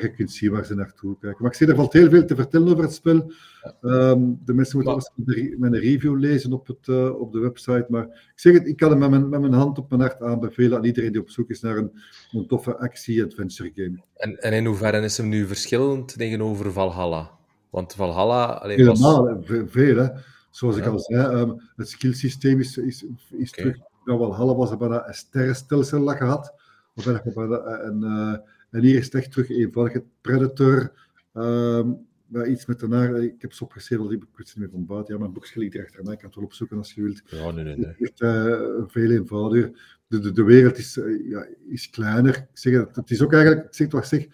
dat 0.00 0.10
je 0.10 0.16
kunt 0.16 0.30
zien 0.30 0.50
waar 0.50 0.64
ze 0.64 0.74
naartoe 0.74 1.16
kijken. 1.20 1.42
Maar 1.42 1.50
ik 1.50 1.56
zie, 1.56 1.66
er 1.66 1.74
valt 1.74 1.92
heel 1.92 2.10
veel 2.10 2.24
te 2.24 2.34
vertellen 2.34 2.68
over 2.68 2.82
het 2.82 2.92
spel. 2.92 3.32
Um, 3.80 4.40
de 4.44 4.54
mensen 4.54 4.78
moeten 4.78 5.12
een 5.60 5.78
review 5.78 6.18
lezen 6.18 6.52
op, 6.52 6.66
het, 6.66 6.86
uh, 6.86 7.20
op 7.20 7.32
de 7.32 7.38
website. 7.38 7.86
Maar 7.88 8.04
ik 8.04 8.32
zeg 8.34 8.52
het, 8.52 8.66
ik 8.66 8.76
kan 8.76 8.90
hem 8.90 8.98
met 8.98 9.10
mijn, 9.10 9.28
met 9.28 9.40
mijn 9.40 9.52
hand 9.52 9.78
op 9.78 9.90
mijn 9.90 10.00
hart 10.00 10.22
aanbevelen 10.22 10.78
aan 10.78 10.84
iedereen 10.84 11.12
die 11.12 11.20
op 11.20 11.30
zoek 11.30 11.50
is 11.50 11.60
naar 11.60 11.76
een, 11.76 12.00
een 12.32 12.46
toffe 12.46 12.76
actie-adventure 12.76 13.70
game. 13.74 14.02
En, 14.16 14.36
en 14.42 14.52
in 14.52 14.66
hoeverre 14.66 15.00
is 15.00 15.16
hem 15.16 15.28
nu 15.28 15.46
verschillend 15.46 16.18
tegenover 16.18 16.72
Valhalla? 16.72 17.30
Want 17.70 17.94
Valhalla... 17.94 18.44
Alleen 18.44 18.76
Helemaal, 18.76 19.24
was... 19.24 19.60
veel, 19.66 19.96
hè. 19.96 20.08
Zoals 20.50 20.76
ik 20.76 20.86
al 20.86 20.98
zei, 20.98 21.40
um, 21.40 21.60
het 21.76 21.88
skillsysteem 21.88 22.60
is, 22.60 22.76
is, 22.76 23.06
is 23.30 23.50
okay. 23.50 23.64
terug... 23.64 23.76
Nou, 24.04 24.18
Valhalla 24.18 24.54
was 24.54 24.70
er 24.70 24.76
bijna 24.76 25.08
een 25.08 25.14
sterrenstelsel 25.14 26.04
dat 26.04 26.16
gehad. 26.16 26.54
Of 26.94 27.04
je 27.04 27.32
bijna 27.34 27.82
een... 27.82 28.02
Uh, 28.02 28.36
en 28.70 28.82
hier 28.82 28.98
is 28.98 29.04
het 29.04 29.14
echt 29.14 29.32
terug 29.32 29.50
eenvoudig. 29.50 30.02
Predator, 30.20 30.92
um, 31.34 32.06
iets 32.46 32.66
met 32.66 32.80
daarna. 32.80 33.16
Ik 33.16 33.42
heb 33.42 33.52
ze 33.52 33.64
opgeschreven, 33.64 34.10
ik 34.10 34.10
weet 34.10 34.28
niet 34.36 34.56
meer 34.56 34.70
van 34.70 34.86
buiten. 34.86 35.14
Ja, 35.14 35.20
mijn 35.20 35.32
boekje 35.32 35.60
ligt 35.60 35.74
er 35.74 36.02
mij. 36.02 36.12
Ik 36.12 36.18
kan 36.18 36.28
het 36.28 36.34
wel 36.34 36.44
opzoeken 36.44 36.76
als 36.76 36.92
je 36.92 37.02
wilt. 37.02 37.22
Ja, 37.26 37.50
nee, 37.50 37.64
nee, 37.64 37.76
nee. 37.76 37.94
Het 37.98 37.98
is 37.98 38.20
uh, 38.20 38.82
veel 38.86 39.10
eenvoudiger. 39.10 39.98
De, 40.06 40.18
de, 40.18 40.32
de 40.32 40.44
wereld 40.44 40.78
is, 40.78 40.96
uh, 40.96 41.30
ja, 41.30 41.46
is 41.68 41.90
kleiner. 41.90 42.36
Ik 42.36 42.48
zeg, 42.52 42.72
het, 42.72 42.96
het 42.96 43.10
is 43.10 43.22
ook 43.22 43.32
eigenlijk, 43.32 43.66
ik 43.66 43.74
zeg 43.74 43.90
wat 43.90 44.02
ik 44.02 44.08
zeg, 44.08 44.26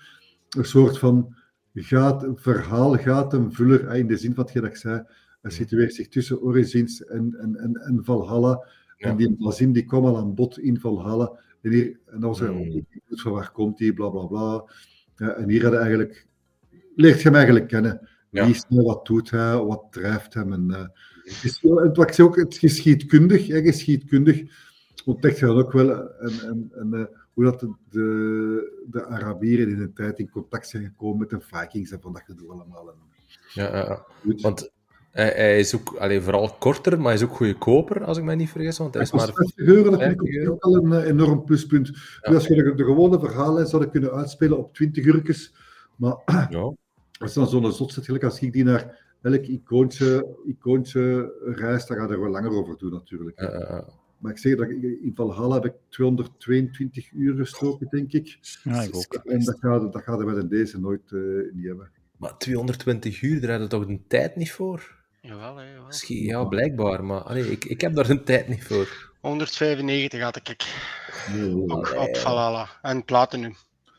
een 0.49 0.65
soort 0.65 0.99
van 0.99 1.35
gaat, 1.75 2.27
verhaal, 2.35 2.97
gaat 2.97 3.33
een 3.33 3.53
vuller, 3.53 3.95
in 3.95 4.07
de 4.07 4.17
zin 4.17 4.35
van 4.35 4.49
wat 4.53 4.65
ik 4.65 4.77
zei. 4.77 5.03
Hij 5.43 5.51
situeert 5.51 5.95
zich 5.95 6.09
tussen 6.09 6.43
Origins 6.43 7.05
en, 7.05 7.35
en, 7.39 7.57
en, 7.57 7.77
en 7.77 8.05
Valhalla. 8.05 8.67
Ja. 8.97 9.09
En 9.09 9.17
die 9.17 9.33
Blazin 9.33 9.73
die 9.73 9.85
kwam 9.85 10.05
al 10.05 10.17
aan 10.17 10.35
bod 10.35 10.59
in 10.59 10.81
Valhalla. 10.81 11.39
En, 11.63 11.71
hier, 11.71 12.01
en 12.07 12.21
dan 12.21 12.29
was 12.29 12.41
hij, 12.41 12.85
van 13.09 13.33
waar 13.33 13.53
komt 13.53 13.79
hij, 13.79 13.93
bla 13.93 14.09
bla 14.09 14.27
bla. 14.27 14.65
Ja, 15.17 15.35
en 15.35 15.49
hier 15.49 15.75
eigenlijk, 15.75 16.27
leert 16.95 17.19
je 17.19 17.25
hem 17.25 17.35
eigenlijk 17.35 17.69
kennen. 17.69 18.09
Ja. 18.31 18.45
Wie 18.45 18.55
is 18.55 18.65
wat 18.69 19.07
doet 19.07 19.31
hij, 19.31 19.57
wat 19.57 19.87
drijft 19.91 20.35
hem. 20.35 20.53
En, 20.53 20.67
uh, 20.71 20.87
is, 21.43 21.61
wat 21.61 22.19
ik 22.19 22.25
ook, 22.25 22.37
het 22.37 22.57
geschiedkundig, 22.57 23.47
ja, 23.47 23.61
geschiedkundig 23.61 24.43
ontdekt 25.05 25.39
je 25.39 25.47
dan 25.47 25.57
ook 25.57 25.73
wel 25.73 26.11
en, 26.19 26.41
en, 26.41 26.71
en, 26.75 26.89
uh, 26.93 27.05
hoe 27.33 27.45
dat 27.45 27.61
de, 27.61 27.75
de, 28.91 29.07
Arabieren 29.07 29.69
in 29.69 29.79
de 29.79 29.93
tijd 29.93 30.19
in 30.19 30.31
contact 30.31 30.69
zijn 30.69 30.85
gekomen 30.85 31.19
met 31.19 31.31
de 31.31 31.41
Vikings 31.41 31.91
en 31.91 32.01
van 32.01 32.13
dat 32.13 32.23
gedoe 32.23 32.51
allemaal. 32.51 32.95
Ja, 33.53 33.77
ja, 33.77 34.07
want 34.23 34.71
Hij, 35.13 35.33
hij 35.37 35.59
is 35.59 35.75
ook 35.75 35.97
allee, 35.99 36.21
vooral 36.21 36.57
korter, 36.59 36.97
maar 36.97 37.07
hij 37.07 37.15
is 37.15 37.23
ook 37.23 37.37
goedkoper, 37.37 38.05
als 38.05 38.19
ik 38.19 38.25
me 38.25 38.35
niet 38.35 38.51
vergis. 38.51 38.79
Want 38.79 38.95
hij 38.95 39.03
is 39.03 39.13
maar 39.13 39.33
50 39.33 39.57
euro, 39.57 39.91
dat 39.91 40.01
vind 40.01 40.03
50 40.03 40.27
ik 40.29 40.35
euro. 40.35 40.53
ook 40.53 40.63
al 40.63 40.75
een 40.75 40.93
eh, 40.93 41.09
enorm 41.09 41.45
pluspunt. 41.45 41.87
Ja. 41.89 41.95
Dus 42.23 42.35
als 42.35 42.47
je 42.47 42.55
de, 42.55 42.75
de 42.75 42.85
gewone 42.85 43.19
verhalen 43.19 43.67
zouden 43.67 43.91
kunnen 43.91 44.13
uitspelen 44.13 44.59
op 44.59 44.75
20 44.75 45.05
uurtjes, 45.05 45.55
maar 45.97 46.17
Ja. 46.51 46.73
als 47.19 47.35
je 47.35 47.41
dan 47.41 47.49
zo'n 47.49 47.73
zot 47.73 47.93
zet, 47.93 48.05
gelijk 48.05 48.25
als 48.25 48.41
ik 48.41 48.53
die 48.53 48.65
naar 48.65 49.01
elk 49.23 49.45
icoontje, 49.47 50.37
icoontje 50.47 51.33
reist, 51.45 51.89
dan 51.89 51.97
ga 51.97 52.07
je 52.07 52.13
er 52.13 52.21
wel 52.21 52.31
langer 52.31 52.51
over 52.53 52.79
doen 52.79 52.93
natuurlijk. 52.93 53.39
Eh, 53.39 53.71
eh. 53.71 53.89
Maar 54.19 54.33
ik 54.33 54.39
zeg 54.39 54.57
dat 54.57 54.71
ik, 54.71 54.83
in 54.83 55.13
Valhalla 55.15 55.55
heb 55.55 55.65
ik 55.65 55.75
222 55.89 57.13
uur 57.13 57.37
gestoken, 57.37 57.87
denk 57.91 58.13
ik. 58.13 58.39
Ja, 58.63 58.83
ik 58.83 58.97
ook. 58.97 59.15
En 59.15 59.45
dat 59.45 59.57
gaat, 59.61 59.93
dat 59.93 60.03
gaat 60.03 60.21
er 60.21 60.35
bij 60.35 60.49
deze 60.49 60.81
nooit 60.81 61.13
eh, 61.13 61.21
niet 61.53 61.67
hebben. 61.67 61.91
maar 62.17 62.39
220 62.39 63.23
uur, 63.23 63.41
daar 63.41 63.51
had 63.51 63.61
je 63.61 63.67
toch 63.67 63.87
de 63.87 64.01
tijd 64.07 64.37
niet 64.37 64.53
voor? 64.53 65.01
Jawel, 65.23 65.57
hè, 65.57 65.65
jawel. 65.71 65.87
Misschien, 65.87 66.25
ja, 66.25 66.45
blijkbaar. 66.45 67.05
Maar 67.05 67.21
allee, 67.21 67.51
ik, 67.51 67.65
ik 67.65 67.81
heb 67.81 67.95
daar 67.95 68.07
de 68.07 68.23
tijd 68.23 68.49
niet 68.49 68.65
voor. 68.65 69.11
195 69.21 70.21
had 70.21 70.37
ik 70.37 70.49
ook 70.49 71.71
Allee. 71.71 71.99
op 72.09 72.17
Valhalla. 72.17 72.69
En 72.83 73.05
Platinum. 73.05 73.55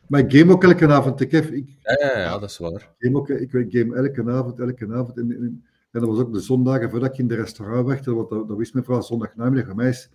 Maar 0.07 0.19
ik 0.19 0.31
game 0.37 0.51
ook 0.51 0.63
elke 0.63 0.87
avond. 0.87 1.21
Ik, 1.21 1.31
heb, 1.31 1.45
ik, 1.45 1.67
Ja, 1.81 1.97
ja, 2.07 2.19
ja, 2.19 2.39
dat 2.39 2.49
is 2.49 2.57
waar. 2.57 2.89
game 2.99 3.17
ook, 3.17 3.29
ik 3.29 3.51
game 3.51 3.95
elke 3.95 4.31
avond, 4.31 4.59
elke 4.59 4.93
avond. 4.93 5.17
En, 5.17 5.31
en, 5.31 5.63
en 5.91 5.99
dat 5.99 6.09
was 6.09 6.19
ook 6.19 6.33
de 6.33 6.39
zondagen 6.39 6.89
voordat 6.89 7.13
ik 7.13 7.17
in 7.17 7.27
de 7.27 7.35
restaurant 7.35 7.87
werkte. 7.87 8.13
Want 8.13 8.29
dat, 8.29 8.47
dat 8.47 8.57
wist 8.57 8.73
mijn 8.73 8.85
vrouw 8.85 9.01
zondagnamiddag. 9.01 9.65
Voor 9.65 9.75
mij 9.75 9.89
is 9.89 10.09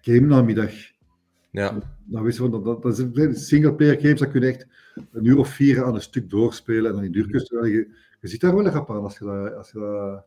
game 0.00 0.26
namiddag. 0.26 0.70
Ja, 1.50 1.78
Dan 2.04 2.22
wist 2.22 2.36
je, 2.36 2.42
van, 2.42 2.50
dat, 2.50 2.64
dat, 2.64 2.82
dat 2.82 3.16
is 3.16 3.46
singleplayer 3.48 4.00
games. 4.00 4.20
Dat 4.20 4.30
kun 4.30 4.40
je 4.40 4.46
echt 4.46 4.66
een 5.12 5.24
uur 5.24 5.38
of 5.38 5.48
vier 5.48 5.84
aan 5.84 5.94
een 5.94 6.00
stuk 6.02 6.30
doorspelen. 6.30 6.86
En 6.90 6.92
dan 6.96 7.04
in 7.04 7.16
uurtjes. 7.18 7.48
Je, 7.48 7.88
je 8.20 8.28
zit 8.28 8.40
daar 8.40 8.54
wel 8.54 8.64
een 8.64 8.70
grap 8.70 8.90
aan 8.90 9.02
als 9.02 9.18
je 9.18 9.24
dat. 9.24 9.54
Als 9.54 9.70
je 9.70 9.78
dat 9.78 10.24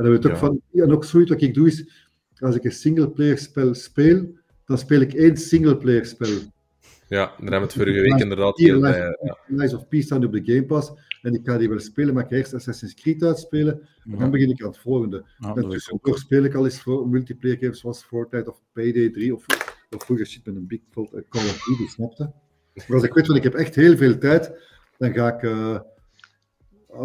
en 0.00 0.06
dan 0.06 0.12
weet 0.14 0.26
ook 0.26 0.32
Ja. 0.32 0.38
van. 0.38 0.60
En 0.72 0.92
ook 0.92 1.04
zoiets 1.04 1.30
wat 1.30 1.42
ik 1.42 1.54
doe 1.54 1.66
is. 1.66 2.08
Als 2.38 2.56
ik 2.56 2.64
een 2.64 2.72
singleplayer 2.72 3.38
spel 3.38 3.74
speel. 3.74 4.38
Dan 4.64 4.78
speel 4.78 5.00
ik 5.00 5.12
één 5.14 5.36
singleplayer 5.36 6.06
spel. 6.06 6.28
ja, 6.28 7.26
daar 7.26 7.36
hebben 7.38 7.58
we 7.60 7.64
het 7.64 7.72
vorige 7.72 8.00
week 8.00 8.18
inderdaad 8.18 8.58
Hier, 8.58 8.80
bij. 8.80 8.98
Ja. 8.98 9.38
Lies 9.46 9.74
of 9.74 9.88
Peace 9.88 10.04
staan 10.06 10.24
op 10.24 10.32
de 10.32 10.42
Game 10.44 10.64
Pass. 10.64 10.92
En 11.22 11.34
ik 11.34 11.40
ga 11.44 11.58
die 11.58 11.68
wel 11.68 11.78
spelen, 11.78 12.14
maar 12.14 12.22
ik 12.24 12.28
ga 12.30 12.36
eerst 12.36 12.54
Assassin's 12.54 12.94
Creed 12.94 13.22
uitspelen. 13.22 13.88
En 14.04 14.18
dan 14.18 14.30
begin 14.30 14.50
ik 14.50 14.62
aan 14.62 14.68
het 14.68 14.78
volgende. 14.78 15.24
Ja, 15.38 15.54
en 15.54 15.68
tussendoor 15.68 16.18
speel 16.18 16.44
ik 16.44 16.54
al 16.54 16.64
eens 16.64 16.80
voor 16.80 17.08
multiplayer 17.08 17.58
games 17.58 17.80
zoals 17.80 18.02
Fortnite 18.04 18.50
of 18.50 18.60
Payday 18.72 19.10
3 19.10 19.34
of, 19.34 19.44
of 19.90 20.04
vroeger 20.04 20.26
shit 20.26 20.46
met 20.46 20.56
een 20.56 20.66
big 20.66 20.80
uh, 20.80 21.04
Call 21.28 21.44
of 21.44 21.64
Duty, 21.64 21.86
snapte? 21.90 22.32
Maar 22.74 22.96
als 22.96 23.02
ik 23.02 23.12
weet 23.14 23.26
van 23.26 23.36
ik 23.36 23.42
heb 23.42 23.54
echt 23.54 23.74
heel 23.74 23.96
veel 23.96 24.18
tijd, 24.18 24.52
dan 24.98 25.12
ga 25.12 25.34
ik. 25.36 25.42
Uh, 25.42 25.78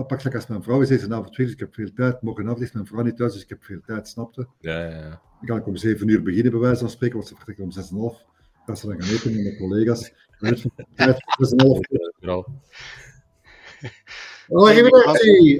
pak 0.08 0.34
als 0.36 0.48
mijn 0.48 0.64
vrouw 0.64 0.82
is 0.82 0.88
deze 0.88 1.14
avond 1.14 1.36
weg, 1.36 1.46
dus 1.46 1.52
ik 1.52 1.60
heb 1.60 1.74
veel 1.74 1.94
tijd. 1.94 2.22
Morgenavond 2.22 2.62
is 2.62 2.72
mijn 2.72 2.86
vrouw 2.86 3.04
niet 3.04 3.18
thuis, 3.18 3.34
dus 3.34 3.42
ik 3.44 3.50
heb 3.50 3.64
veel 3.64 3.82
tijd, 3.86 4.08
snapte? 4.08 4.48
Ja, 4.60 4.80
ja, 4.80 4.90
ja. 4.98 5.10
Dan 5.10 5.46
kan 5.46 5.58
ik 5.58 5.68
om 5.68 5.76
7 5.76 6.08
uur 6.08 6.24
beginnen, 6.24 6.52
bij 6.52 6.62
wijze 6.62 6.80
van 6.80 6.90
spreken, 6.90 7.16
want 7.16 7.28
ze 7.28 7.36
vertrekken 7.36 7.64
om 7.64 7.72
6,5. 7.72 8.26
Als 8.66 8.80
ze 8.80 8.88
dan 8.88 9.02
gaan 9.02 9.14
eten 9.16 9.34
met 9.34 9.44
mijn 9.44 9.58
collega's. 9.58 10.14
Dan 10.40 10.50
heb 10.50 10.58
je 10.58 10.72
tijd 10.96 11.24
voor 11.26 11.48
6,5 11.48 11.90
uur. 11.90 12.14
Vooral. 12.20 12.48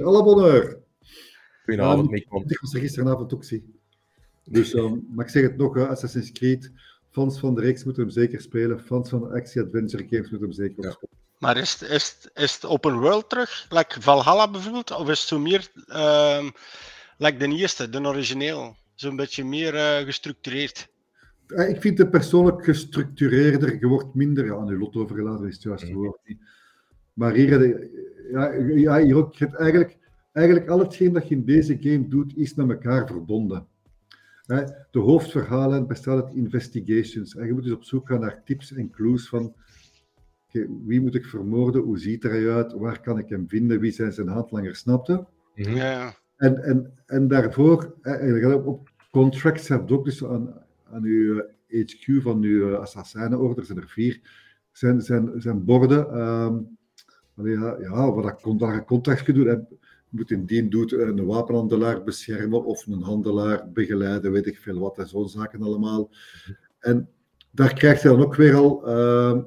Alle 0.02 0.22
bonheur. 0.24 0.78
Goedenavond, 1.64 2.04
Ja, 2.04 2.10
Mick. 2.10 2.50
Ik 2.50 2.60
was 2.60 2.74
er 2.74 2.80
gisteravond 2.80 3.34
ook 3.34 3.44
zie. 3.44 3.74
Dus, 4.44 4.74
um, 4.74 5.06
maar 5.14 5.24
ik 5.24 5.30
zeg 5.30 5.42
het 5.42 5.56
nog, 5.56 5.76
uh, 5.76 5.88
Assassin's 5.88 6.32
Creed, 6.32 6.72
fans 7.10 7.38
van 7.38 7.54
de 7.54 7.60
reeks 7.60 7.84
moeten 7.84 8.02
hem 8.02 8.12
zeker 8.12 8.40
spelen, 8.40 8.80
fans 8.80 9.08
van 9.08 9.20
de 9.20 9.28
action-adventure 9.28 10.02
games 10.08 10.30
moeten 10.30 10.48
hem 10.48 10.52
zeker 10.52 10.84
Ja. 10.84 10.90
spelen. 10.90 11.14
Maar 11.38 11.56
is, 11.56 11.72
het- 11.80 11.88
is, 11.90 12.16
het- 12.20 12.30
is 12.34 12.54
het 12.54 12.64
open 12.64 12.98
world 12.98 13.28
terug? 13.28 13.66
Like 13.70 14.00
Valhalla 14.02 14.50
bijvoorbeeld? 14.50 14.90
Of 14.90 15.08
is 15.08 15.18
het 15.20 15.28
zo 15.28 15.38
meer 15.38 15.68
ehm 15.86 16.50
like 17.18 17.36
de 17.38 17.48
eerste, 17.56 17.88
de 17.90 18.00
origineel? 18.00 18.76
Zo'n 18.94 19.16
beetje 19.16 19.44
meer 19.44 19.74
eh, 19.74 20.04
gestructureerd. 20.04 20.88
Uh, 21.48 21.68
ik 21.68 21.80
vind 21.80 21.98
het 21.98 22.10
persoonlijk 22.10 22.64
gestructureerder, 22.64 23.78
je 23.80 23.86
wordt 23.86 24.14
minder 24.14 24.56
aan 24.56 24.66
je 24.66 24.78
lot 24.78 24.96
overgelaten, 24.96 25.46
is 25.46 25.54
het 25.54 25.62
juiste 25.62 25.92
woord. 25.94 26.18
Maar 27.12 27.32
hier, 27.32 27.50
heb 27.50 27.60
je- 27.60 28.28
ja, 28.32 28.52
ja, 28.76 29.04
hier 29.04 29.16
ook, 29.16 29.34
je 29.34 29.44
hebt 29.44 29.56
eigenlijk, 29.56 29.98
eigenlijk 30.32 30.68
al 30.68 30.78
hetgeen 30.78 31.12
dat 31.12 31.28
je 31.28 31.34
in 31.34 31.44
deze 31.44 31.76
game 31.80 32.08
doet, 32.08 32.36
is 32.36 32.54
met 32.54 32.70
elkaar 32.70 33.06
verbonden. 33.06 33.66
Hè, 34.46 34.64
De 34.90 34.98
hoofdverhalen 34.98 35.86
bestaan 35.86 36.22
uit 36.24 36.34
investigations. 36.34 37.36
En 37.36 37.46
je 37.46 37.52
moet 37.52 37.62
dus 37.64 37.72
op 37.72 37.84
zoek 37.84 38.08
gaan 38.08 38.20
naar 38.20 38.42
tips 38.44 38.72
en 38.72 38.90
clues 38.90 39.28
van 39.28 39.54
wie 40.86 41.00
moet 41.00 41.14
ik 41.14 41.24
vermoorden, 41.24 41.82
hoe 41.82 41.98
ziet 41.98 42.22
hij 42.22 42.40
eruit, 42.40 42.72
waar 42.72 43.00
kan 43.00 43.18
ik 43.18 43.28
hem 43.28 43.48
vinden, 43.48 43.80
wie 43.80 43.92
zijn 43.92 44.12
zijn 44.12 44.28
handlangers, 44.28 44.78
snapte? 44.78 45.26
Mhm. 45.54 45.76
Ja. 45.76 46.14
En, 46.36 46.62
en, 46.62 46.92
en 47.06 47.28
daarvoor, 47.28 47.94
eh, 48.02 48.22
en 48.22 48.34
je 48.34 48.40
gaat 48.40 48.52
ook 48.52 48.66
op 48.66 48.90
contracts 49.10 49.68
hebt 49.68 49.90
ook 49.90 50.04
dus 50.04 50.24
aan, 50.24 50.54
aan 50.84 51.04
uw 51.04 51.38
eh, 51.68 51.84
HQ 51.86 52.22
van 52.22 52.42
uw 52.42 52.76
assassijnenorde, 52.76 53.60
er 53.60 53.66
zijn 53.66 53.78
er 53.78 53.88
vier, 53.88 54.20
zijn, 54.72 55.00
zijn, 55.00 55.32
zijn 55.36 55.64
borden, 55.64 56.10
ehm, 56.10 56.54
ja, 57.34 57.76
ja, 57.80 58.12
wat 58.12 58.24
dat, 58.24 58.40
con- 58.40 58.58
dat 58.58 58.74
je 58.74 58.84
contracts 58.84 59.22
kunt 59.22 59.36
doen. 59.36 59.48
En 59.48 59.66
je 59.70 59.76
moet 60.16 60.30
indien 60.30 60.70
doet 60.70 60.92
een 60.92 61.24
wapenhandelaar 61.24 62.02
beschermen 62.02 62.64
of 62.64 62.86
een 62.86 63.02
handelaar 63.02 63.70
begeleiden, 63.72 64.32
weet 64.32 64.46
ik 64.46 64.58
veel 64.58 64.78
wat, 64.78 64.98
en 64.98 65.08
zo'n 65.08 65.28
zaken 65.28 65.62
allemaal. 65.62 66.10
En 66.78 67.08
daar 67.50 67.74
krijg 67.74 68.02
je 68.02 68.08
dan 68.08 68.22
ook 68.22 68.34
weer 68.34 68.54
al 68.54 68.86
ehm, 68.86 69.42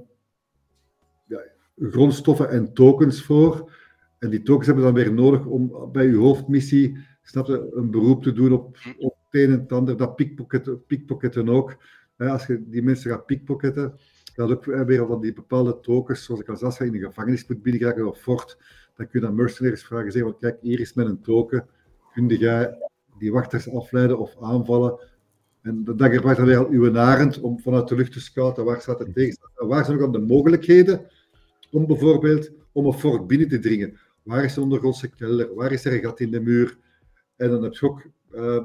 grondstoffen 1.80 2.50
en 2.50 2.74
tokens 2.74 3.24
voor. 3.24 3.72
En 4.20 4.30
die 4.30 4.42
tokens 4.42 4.66
hebben 4.66 4.84
dan 4.84 4.94
weer 4.94 5.14
nodig 5.14 5.46
om 5.46 5.90
bij 5.92 6.06
je 6.06 6.16
hoofdmissie 6.16 6.98
snap 7.22 7.48
je, 7.48 7.72
een 7.74 7.92
beroep 7.92 8.24
te 8.24 8.34
doen 8.34 8.54
op, 8.54 8.78
op 8.98 9.16
het 9.30 9.42
een 9.42 9.52
en 9.52 9.60
het 9.60 9.72
ander. 9.72 9.98
Dat 9.98 10.16
pickpocketten, 10.16 10.86
pickpocketten 10.86 11.50
ook. 11.50 11.78
Als 12.18 12.46
je 12.46 12.64
die 12.68 12.84
mensen 12.84 13.12
gaat 13.12 13.26
pickpocketten, 13.26 13.94
dan 14.36 14.52
ook 14.52 14.66
weer 14.66 15.08
van 15.08 15.22
die 15.22 15.34
bepaalde 15.34 15.80
tokens. 15.80 16.24
Zoals 16.24 16.42
ik 16.42 16.50
al 16.50 16.72
zei, 16.72 16.90
in 16.90 16.96
een 16.96 17.08
gevangenis 17.08 17.48
moet 17.48 17.62
binnengeraken 17.62 18.08
of 18.08 18.20
fort, 18.20 18.58
dan 18.96 19.08
kun 19.08 19.22
je 19.22 19.28
aan 19.28 19.36
mercenaries 19.36 19.84
vragen, 19.84 20.12
zeggen, 20.12 20.38
kijk, 20.40 20.58
hier 20.62 20.80
is 20.80 20.94
met 20.94 21.06
een 21.06 21.22
token. 21.22 21.66
Kun 22.14 22.28
jij 22.28 22.78
die 23.20 23.32
wachters 23.32 23.72
afleiden 23.72 24.20
of 24.20 24.36
aanvallen? 24.42 25.00
En 25.62 25.84
dan 25.84 25.98
dan 25.98 26.12
gebruikt 26.12 26.40
dan 26.40 26.48
weer 26.48 26.58
al 26.58 26.70
uw 26.70 26.98
arend 26.98 27.40
om 27.40 27.60
vanuit 27.60 27.88
de 27.88 27.96
lucht 27.96 28.12
te 28.12 28.20
scouten 28.20 28.66
waar 28.66 28.82
staat 28.82 29.00
het 29.00 29.14
tegenstander. 29.14 29.62
En 29.62 29.68
waar 29.68 29.86
zijn 29.86 29.98
ook 29.98 30.12
dan 30.12 30.22
de 30.22 30.34
mogelijkheden 30.34 31.08
om 31.72 31.88
bijvoorbeeld 31.88 32.52
om 32.72 32.86
een 32.86 32.94
fort 32.94 33.28
binnen 33.28 33.48
te 33.48 33.60
dringen? 33.60 33.98
Waar 34.24 34.44
is 34.44 34.54
de 34.54 34.62
ondergrondse 34.62 35.10
kelder? 35.10 35.56
Waar 35.56 35.72
is 35.72 35.86
er 35.86 35.94
een 35.94 36.04
gat 36.04 36.20
in 36.20 36.32
de 36.32 36.40
muur? 36.40 36.78
En 37.36 37.50
dan 37.50 37.64
heb 37.64 37.74
je 37.74 37.86
ook 37.86 38.02
uh, 38.32 38.64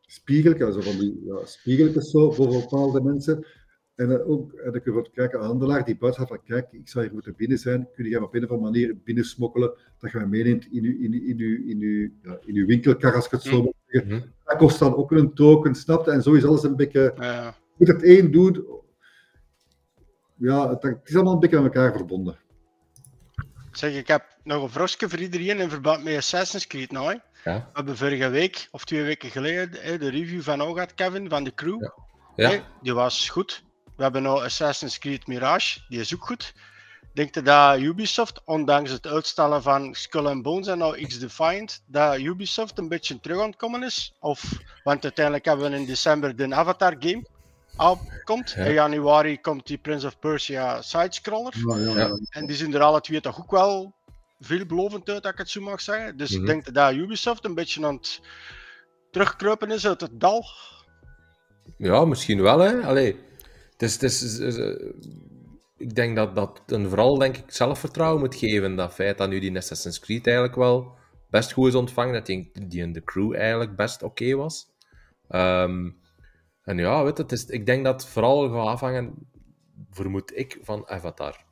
spiegeltjes, 0.00 0.66
also 0.66 0.80
van 0.80 0.98
die 0.98 1.22
ja, 1.24 1.44
spiegeltjes 1.44 2.10
zo 2.10 2.30
voor 2.30 2.48
bepaalde 2.48 3.02
mensen. 3.02 3.46
En 3.94 4.08
dan, 4.08 4.20
ook, 4.20 4.52
en 4.52 4.72
dan 4.72 4.80
kun 4.82 4.94
je 4.94 5.10
kijken, 5.12 5.38
een 5.38 5.46
handelaar 5.46 5.84
die 5.84 5.96
buiten 5.96 6.20
gaat 6.20 6.30
van, 6.30 6.42
kijk, 6.44 6.72
ik 6.72 6.88
zou 6.88 7.04
hier 7.04 7.12
moeten 7.12 7.34
binnen 7.36 7.58
zijn, 7.58 7.88
kun 7.94 8.04
je 8.04 8.14
hem 8.14 8.22
op 8.22 8.34
een 8.34 8.44
of 8.44 8.50
andere 8.50 8.70
manier 8.70 8.96
binnensmokkelen, 9.04 9.74
dat 9.98 10.10
je 10.10 10.18
hem 10.18 10.28
meeneemt 10.28 10.66
in 10.70 10.82
je, 10.82 10.98
in 10.98 11.26
in 11.26 11.38
uw, 11.38 11.66
in 11.66 11.80
uw, 11.80 12.10
ja, 12.22 12.38
in 12.44 12.56
uw 12.56 12.66
winkelkar, 12.66 13.14
als 13.14 13.24
ik 13.24 13.30
het 13.30 13.42
zo 13.42 13.72
zeggen. 13.86 14.12
Mhm. 14.12 14.26
Dat 14.44 14.56
kost 14.56 14.78
dan 14.78 14.96
ook 14.96 15.12
een 15.12 15.34
token, 15.34 15.74
snapte? 15.74 16.10
En 16.10 16.22
zo 16.22 16.32
is 16.32 16.44
alles 16.44 16.62
een 16.62 16.76
beetje... 16.76 17.12
Ja. 17.16 17.46
Je 17.46 17.84
moet 17.84 17.88
het 17.88 18.02
één 18.02 18.30
doen. 18.32 18.66
Ja, 20.36 20.70
het, 20.70 20.82
het 20.82 21.00
is 21.04 21.14
allemaal 21.14 21.32
een 21.32 21.40
beetje 21.40 21.60
met 21.60 21.74
elkaar 21.74 21.96
verbonden. 21.96 22.38
Zeg, 23.76 23.94
ik 23.94 24.08
heb 24.08 24.24
nog 24.42 24.62
een 24.62 24.70
vrosje 24.70 25.08
voor 25.08 25.18
iedereen 25.18 25.60
in 25.60 25.70
verband 25.70 26.04
met 26.04 26.16
Assassin's 26.16 26.66
Creed 26.66 26.92
nou. 26.92 27.06
hè. 27.06 27.18
Ja. 27.50 27.58
We 27.58 27.70
hebben 27.72 27.96
vorige 27.96 28.28
week, 28.28 28.68
of 28.70 28.84
twee 28.84 29.02
weken 29.02 29.30
geleden, 29.30 29.82
hè, 29.82 29.98
de 29.98 30.10
review 30.10 30.42
van 30.42 30.60
gehad, 30.60 30.94
Kevin, 30.94 31.28
van 31.28 31.44
de 31.44 31.54
crew. 31.54 31.82
Ja. 31.82 31.92
Ja. 32.36 32.50
Hè, 32.50 32.62
die 32.82 32.94
was 32.94 33.28
goed. 33.28 33.62
We 33.96 34.02
hebben 34.02 34.22
nou 34.22 34.44
Assassin's 34.44 34.98
Creed 34.98 35.26
Mirage, 35.26 35.80
die 35.88 36.00
is 36.00 36.14
ook 36.14 36.24
goed. 36.24 36.54
Denkt 37.12 37.36
u 37.36 37.42
dat 37.42 37.78
Ubisoft, 37.78 38.40
ondanks 38.44 38.90
het 38.90 39.06
uitstellen 39.06 39.62
van 39.62 39.94
Skull 39.94 40.26
and 40.26 40.42
Bones 40.42 40.66
en 40.66 40.78
nou 40.78 41.06
X-Defiant, 41.06 41.82
dat 41.86 42.18
Ubisoft 42.18 42.78
een 42.78 42.88
beetje 42.88 43.20
terug 43.20 43.40
aan 43.40 43.46
het 43.46 43.56
komen 43.56 43.82
is? 43.82 44.14
Of, 44.20 44.42
want 44.84 45.02
uiteindelijk 45.02 45.44
hebben 45.44 45.70
we 45.70 45.76
in 45.76 45.86
december 45.86 46.36
de 46.36 46.54
Avatar 46.54 46.96
game 46.98 47.24
uitkomt. 47.76 48.50
Ja. 48.50 48.64
In 48.64 48.72
januari 48.72 49.40
komt 49.40 49.66
die 49.66 49.78
Prince 49.78 50.06
of 50.06 50.18
Persia 50.18 50.82
sidescroller. 50.82 51.54
Ja, 51.66 51.76
ja, 51.76 51.90
Ja. 51.90 51.96
ja. 52.06 52.18
En 52.30 52.46
die 52.46 52.56
zien 52.56 52.74
er 52.74 52.80
alle 52.80 53.00
twee 53.00 53.20
toch 53.20 53.38
ook 53.40 53.50
wel 53.50 53.94
veelbelovend 54.40 55.08
uit, 55.08 55.22
dat 55.22 55.32
ik 55.32 55.38
het 55.38 55.50
zo 55.50 55.60
mag 55.60 55.80
zeggen. 55.80 56.16
Dus 56.16 56.30
Mhm. 56.30 56.40
ik 56.40 56.46
denk 56.46 56.74
dat 56.74 56.92
Ubisoft 56.92 57.44
een 57.44 57.54
beetje 57.54 57.86
aan 57.86 57.94
het 57.94 58.20
terugkruipen 59.10 59.70
is 59.70 59.86
uit 59.86 60.00
het 60.00 60.20
dal. 60.20 60.44
Ja, 61.76 62.04
misschien 62.04 62.42
wel, 62.42 62.58
hè. 62.58 62.80
Allee, 62.82 63.16
het 63.72 63.82
is, 63.82 63.92
het 63.92 64.02
is, 64.02 64.38
eh, 64.58 64.74
ik 65.76 65.94
denk 65.94 66.16
dat 66.16 66.34
dat 66.34 66.60
een 66.66 66.88
vooral, 66.88 67.18
denk 67.18 67.36
ik, 67.36 67.44
zelfvertrouwen 67.46 68.20
moet 68.20 68.34
geven. 68.34 68.76
Dat 68.76 68.94
feit 68.94 69.18
dat 69.18 69.28
nu 69.28 69.40
die 69.40 69.56
Assassin's 69.56 70.00
Creed 70.00 70.26
eigenlijk 70.26 70.56
wel 70.56 70.94
best 71.30 71.52
goed 71.52 71.68
is 71.68 71.74
ontvangen. 71.74 72.12
Dat 72.14 72.26
die, 72.26 72.50
die 72.66 72.82
in 72.82 72.92
de 72.92 73.04
crew 73.04 73.34
eigenlijk 73.34 73.76
best 73.76 74.02
oké 74.02 74.34
was. 74.34 74.66
Ehm, 75.28 75.90
en 76.64 76.78
ja, 76.78 77.04
weet 77.04 77.18
het 77.18 77.32
is, 77.32 77.44
ik 77.44 77.66
denk 77.66 77.84
dat 77.84 78.06
vooral 78.06 78.50
gaat 78.50 78.66
afhangen, 78.66 79.14
vermoed 79.90 80.36
ik, 80.36 80.58
van 80.62 80.88
Avatar. 80.88 81.44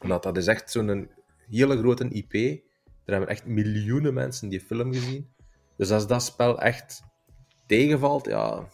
Omdat 0.00 0.22
dat 0.22 0.36
is 0.36 0.46
echt 0.46 0.70
zo'n 0.70 1.10
hele 1.50 1.78
grote 1.78 2.08
IP. 2.08 2.32
Er 3.04 3.14
hebben 3.14 3.28
echt 3.28 3.46
miljoenen 3.46 4.14
mensen 4.14 4.48
die 4.48 4.60
film 4.60 4.92
gezien. 4.92 5.28
Dus 5.76 5.90
als 5.90 6.06
dat 6.06 6.22
spel 6.22 6.60
echt 6.60 7.02
tegenvalt, 7.66 8.26
ja, 8.26 8.68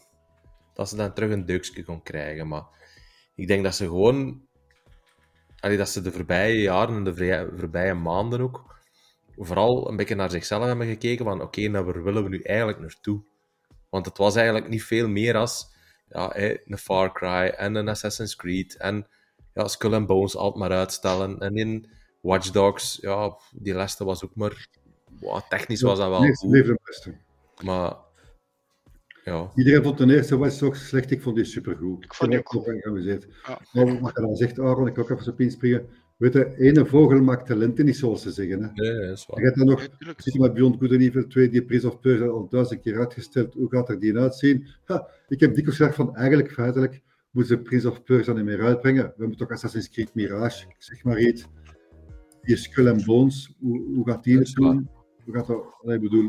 dat 0.74 0.88
ze 0.88 0.96
dan 0.96 1.12
terug 1.12 1.30
een 1.30 1.46
deukje 1.46 1.84
kon 1.84 2.02
krijgen. 2.02 2.48
Maar 2.48 2.64
ik 3.34 3.46
denk 3.46 3.64
dat 3.64 3.74
ze 3.74 3.84
gewoon, 3.84 4.46
dat 5.60 5.88
ze 5.88 6.02
de 6.02 6.12
voorbije 6.12 6.60
jaren 6.60 6.96
en 6.96 7.04
de 7.04 7.52
voorbije 7.56 7.94
maanden 7.94 8.40
ook, 8.40 8.74
vooral 9.36 9.88
een 9.88 9.96
beetje 9.96 10.14
naar 10.14 10.30
zichzelf 10.30 10.64
hebben 10.64 10.86
gekeken 10.86 11.24
van, 11.24 11.42
oké, 11.42 11.68
nou, 11.68 11.84
waar 11.84 12.02
willen 12.02 12.22
we 12.22 12.28
nu 12.28 12.40
eigenlijk 12.40 12.80
naartoe? 12.80 13.22
Want 13.94 14.06
het 14.06 14.18
was 14.18 14.36
eigenlijk 14.36 14.68
niet 14.68 14.82
veel 14.82 15.08
meer 15.08 15.36
als 15.36 15.72
ja, 16.08 16.30
hè, 16.32 16.56
een 16.64 16.78
Far 16.78 17.12
Cry 17.12 17.54
en 17.56 17.74
een 17.74 17.88
Assassin's 17.88 18.36
Creed 18.36 18.76
en 18.76 19.06
ja, 19.52 19.68
Skull 19.68 19.94
and 19.94 20.06
Bones 20.06 20.36
altijd 20.36 20.68
maar 20.68 20.78
uitstellen. 20.78 21.38
En 21.38 21.56
in 21.56 21.90
Watch 22.20 22.50
Dogs, 22.50 22.98
ja, 23.00 23.36
die 23.52 23.74
laatste 23.74 24.04
was 24.04 24.24
ook 24.24 24.34
maar... 24.34 24.68
wow, 25.20 25.40
technisch 25.48 25.82
was 25.82 25.98
dat 25.98 26.08
wel 26.08 26.24
eerste 26.24 26.46
goed, 26.46 26.64
de 26.64 26.80
beste. 26.84 27.14
maar... 27.64 27.96
Ja, 29.24 29.50
Iedereen 29.54 29.82
vond 29.82 29.98
de 29.98 30.14
eerste 30.14 30.36
Watch 30.38 30.58
Dogs 30.58 30.88
slecht, 30.88 31.10
ik 31.10 31.22
vond 31.22 31.36
die 31.36 31.44
supergoed. 31.44 32.04
Ik 32.04 32.14
vond 32.14 32.30
die 32.30 32.40
ook 32.40 32.66
er 32.66 32.72
aan 32.72 32.80
geamuseerd. 32.80 33.26
Ja. 33.46 33.58
Maar 33.72 34.00
wat 34.00 34.14
je 34.14 34.20
dan 34.20 34.36
zegt, 34.36 34.58
Aaron, 34.58 34.86
ik 34.86 34.94
wil 34.94 35.04
ook 35.04 35.10
even 35.10 35.32
op 35.32 35.40
inspringen. 35.40 35.88
Weet 36.24 36.32
je, 36.32 36.56
ene 36.58 36.86
vogel 36.86 37.22
maakt 37.22 37.46
talenten 37.46 37.84
niet, 37.84 37.96
zoals 37.96 38.22
ze 38.22 38.30
zeggen. 38.30 38.62
Hè. 38.62 38.70
nee, 38.72 38.92
nee, 38.92 39.06
dat 39.06 39.16
is 39.16 39.24
Je 39.26 39.32
waar. 39.32 39.44
hebt 39.44 39.56
dan 39.56 39.66
nog, 39.66 39.88
zit 40.16 40.32
je 40.34 40.40
met 40.40 40.54
Beyond 40.54 40.76
Good 40.78 40.90
and 40.90 41.00
Evil 41.00 41.26
2, 41.26 41.48
die 41.48 41.64
Prince 41.64 41.86
of 41.86 42.00
Persia 42.00 42.26
al 42.26 42.48
duizend 42.48 42.80
keer 42.80 42.98
uitgesteld. 42.98 43.54
Hoe 43.54 43.68
gaat 43.70 43.88
er 43.88 44.00
die 44.00 44.18
uitzien? 44.18 44.66
Ha, 44.84 45.08
ik 45.28 45.40
heb 45.40 45.54
dikwijls 45.54 45.76
gezegd 45.76 45.94
van, 45.96 46.16
eigenlijk 46.16 46.52
feitelijk 46.52 47.02
moeten 47.30 47.56
ze 47.56 47.62
Prince 47.62 47.90
of 47.90 48.02
Persia 48.02 48.32
niet 48.32 48.44
meer 48.44 48.60
uitbrengen. 48.62 49.04
We 49.04 49.12
hebben 49.16 49.36
toch 49.36 49.50
Assassin's 49.50 49.90
Creed 49.90 50.14
Mirage, 50.14 50.66
zeg 50.78 51.04
maar 51.04 51.20
iets. 51.20 51.44
Die 52.42 52.56
Skull 52.56 52.88
and 52.88 53.04
Bones, 53.04 53.54
hoe, 53.60 53.82
hoe 53.94 54.08
gaat 54.08 54.24
die 54.24 54.38
het 54.38 54.52
doen? 54.54 54.88
Hoe 55.24 55.34
gaat 55.34 55.46
dat, 55.46 55.64
ik 55.82 56.00
bedoel, 56.00 56.22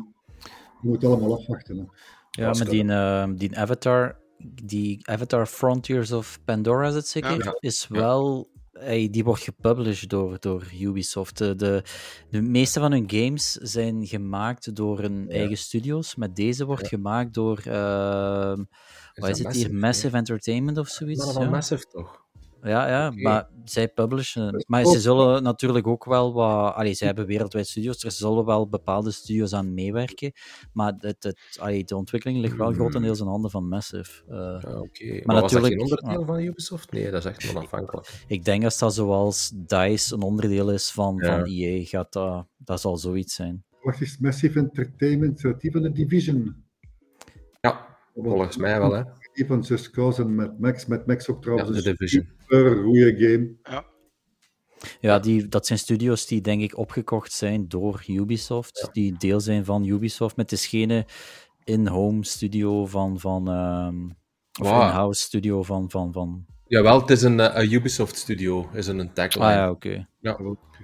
je 0.81 0.87
moet 0.89 1.03
allemaal 1.03 1.33
afwachten. 1.33 1.77
Hè. 1.77 1.83
Ja, 2.31 2.51
dat- 2.51 2.69
die, 2.69 2.87
eh, 2.87 3.27
die 3.35 3.57
Avatar, 3.57 4.17
die 4.63 5.07
Avatar 5.09 5.45
Frontiers 5.45 6.11
of 6.11 6.39
Pandora, 6.45 6.87
is 6.87 6.95
het 6.95 7.07
zeker? 7.07 7.43
Ja. 7.45 7.57
Is 7.59 7.87
wel, 7.87 8.49
die 9.11 9.23
wordt 9.23 9.43
gepublished 9.43 10.09
door, 10.09 10.37
door 10.39 10.63
Ubisoft. 10.79 11.37
De, 11.37 11.55
de, 11.55 11.83
de 12.29 12.41
meeste 12.41 12.79
van 12.79 12.91
hun 12.91 13.09
games 13.11 13.51
zijn 13.51 14.07
gemaakt 14.07 14.75
door 14.75 14.99
hun 14.99 15.29
eigen 15.29 15.57
studios, 15.57 16.15
maar 16.15 16.33
deze 16.33 16.65
wordt 16.65 16.87
gemaakt 16.87 17.33
door, 17.33 17.59
ehm 17.65 18.63
wat 19.13 19.29
is 19.29 19.37
het 19.37 19.37
hier, 19.37 19.45
Massive, 19.45 19.73
Massive 19.73 20.17
Entertainment 20.17 20.77
of 20.77 20.87
zoiets? 20.87 21.25
Maar 21.25 21.33
van. 21.33 21.49
Massive 21.49 21.85
toch? 21.85 22.24
Ja, 22.67 22.87
ja, 22.89 23.11
maar 23.11 23.49
zij 23.63 23.87
publishen. 23.87 24.45
Dat 24.51 24.55
is 24.55 24.65
Maar 24.67 24.85
ze 24.85 24.99
zullen 24.99 25.43
natuurlijk 25.43 25.87
ook 25.87 26.05
wel 26.05 26.33
wat. 26.33 26.73
Allee, 26.73 26.93
ze 26.93 27.05
hebben 27.05 27.25
wereldwijd 27.25 27.67
studios, 27.67 28.03
er 28.03 28.11
zullen 28.11 28.45
wel 28.45 28.69
bepaalde 28.69 29.11
studios 29.11 29.53
aan 29.53 29.73
meewerken. 29.73 30.31
Maar 30.73 30.93
het, 30.97 31.23
het, 31.23 31.57
allee, 31.59 31.83
de 31.83 31.95
ontwikkeling 31.95 32.39
ligt 32.39 32.55
wel 32.55 32.69
Mm. 32.69 32.73
grotendeels 32.75 33.19
in 33.19 33.25
handen 33.27 33.51
van 33.51 33.67
Massive. 33.67 34.23
Eh, 34.27 34.35
Ja, 34.37 34.79
oké. 34.79 35.21
Maar, 35.23 35.41
was 35.41 35.51
dat 35.51 35.61
natuurlijk- 35.61 35.73
geen 35.73 35.81
onderdeel 35.81 36.19
ja. 36.19 36.25
van 36.25 36.39
Ubisoft? 36.39 36.91
Nee, 36.91 37.11
dat 37.11 37.25
is 37.25 37.31
echt 37.31 37.55
onafhankelijk. 37.55 38.09
ik 38.27 38.45
denk 38.45 38.63
als 38.63 38.77
dat 38.77 38.93
zoals 38.93 39.51
DICE 39.55 40.13
een 40.13 40.21
onderdeel 40.21 40.71
is 40.71 40.91
van, 40.91 41.15
Ja. 41.17 41.37
van 41.39 41.45
EA, 41.47 41.83
gaat 41.85 42.13
dat, 42.13 42.47
dat 42.57 42.81
zal 42.81 42.97
zoiets 42.97 43.33
zijn. 43.35 43.63
Wat 43.81 44.01
is 44.01 44.17
Massive 44.17 44.59
Entertainment? 44.59 45.43
eh, 45.45 45.51
Die 45.57 45.71
van 45.71 45.81
de 45.81 45.91
Division. 45.91 46.63
Ja, 47.61 47.97
volgens 48.15 48.57
mij 48.57 48.79
wel, 48.79 48.91
hè. 48.93 49.03
Die 49.35 49.45
van 49.45 49.59
Just 49.61 49.89
Cause 49.89 50.21
en 50.21 50.35
Mad 50.35 50.59
Max. 50.59 50.85
Mad 50.85 51.05
Max 51.07 51.29
ook 51.29 51.35
Ja, 51.35 51.41
trouwens 51.41 51.83
de 51.83 51.89
een 51.89 51.95
Division. 51.97 52.27
super 52.39 52.75
goede 52.83 53.15
game. 53.17 53.83
Ja, 55.01 55.19
die, 55.19 55.47
dat 55.47 55.65
zijn 55.65 55.79
studios 55.79 56.27
die 56.27 56.41
denk 56.41 56.61
ik 56.61 56.77
opgekocht 56.77 57.31
zijn 57.31 57.67
door 57.67 58.03
Ubisoft, 58.07 58.89
die 58.91 59.15
deel 59.17 59.39
zijn 59.39 59.65
van 59.65 59.85
Ubisoft, 59.85 60.35
met 60.35 60.49
de 60.49 60.55
schene 60.55 61.05
in-home 61.63 62.25
studio 62.25 62.85
van, 62.85 63.19
van 63.19 63.47
ehm, 63.49 64.05
of 64.61 64.69
Wow. 64.69 64.81
in-house 64.81 65.21
studio 65.21 65.63
van, 65.63 65.89
van, 65.89 66.11
van... 66.13 66.45
Jawel, 66.67 66.99
het 67.01 67.09
is 67.09 67.21
een, 67.21 67.39
eh, 67.39 67.63
een 67.63 67.71
Ubisoft 67.73 68.15
studio, 68.17 68.69
is 68.73 68.87
een 68.87 69.13
tagline. 69.13 69.45
Ah 69.45 69.51
ja, 69.53 69.69
oké. 69.69 70.07
Ja, 70.19 70.39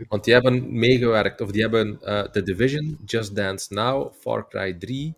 want 0.07 0.23
die 0.23 0.33
hebben 0.33 0.79
meegewerkt, 0.79 1.41
of 1.41 1.51
die 1.51 1.61
hebben 1.61 2.01
eh 2.01 2.21
The 2.23 2.43
Division, 2.43 2.97
Just 3.05 3.35
Dance 3.35 3.73
Now, 3.73 4.13
Far 4.13 4.47
Cry 4.49 4.73
3, 4.73 5.15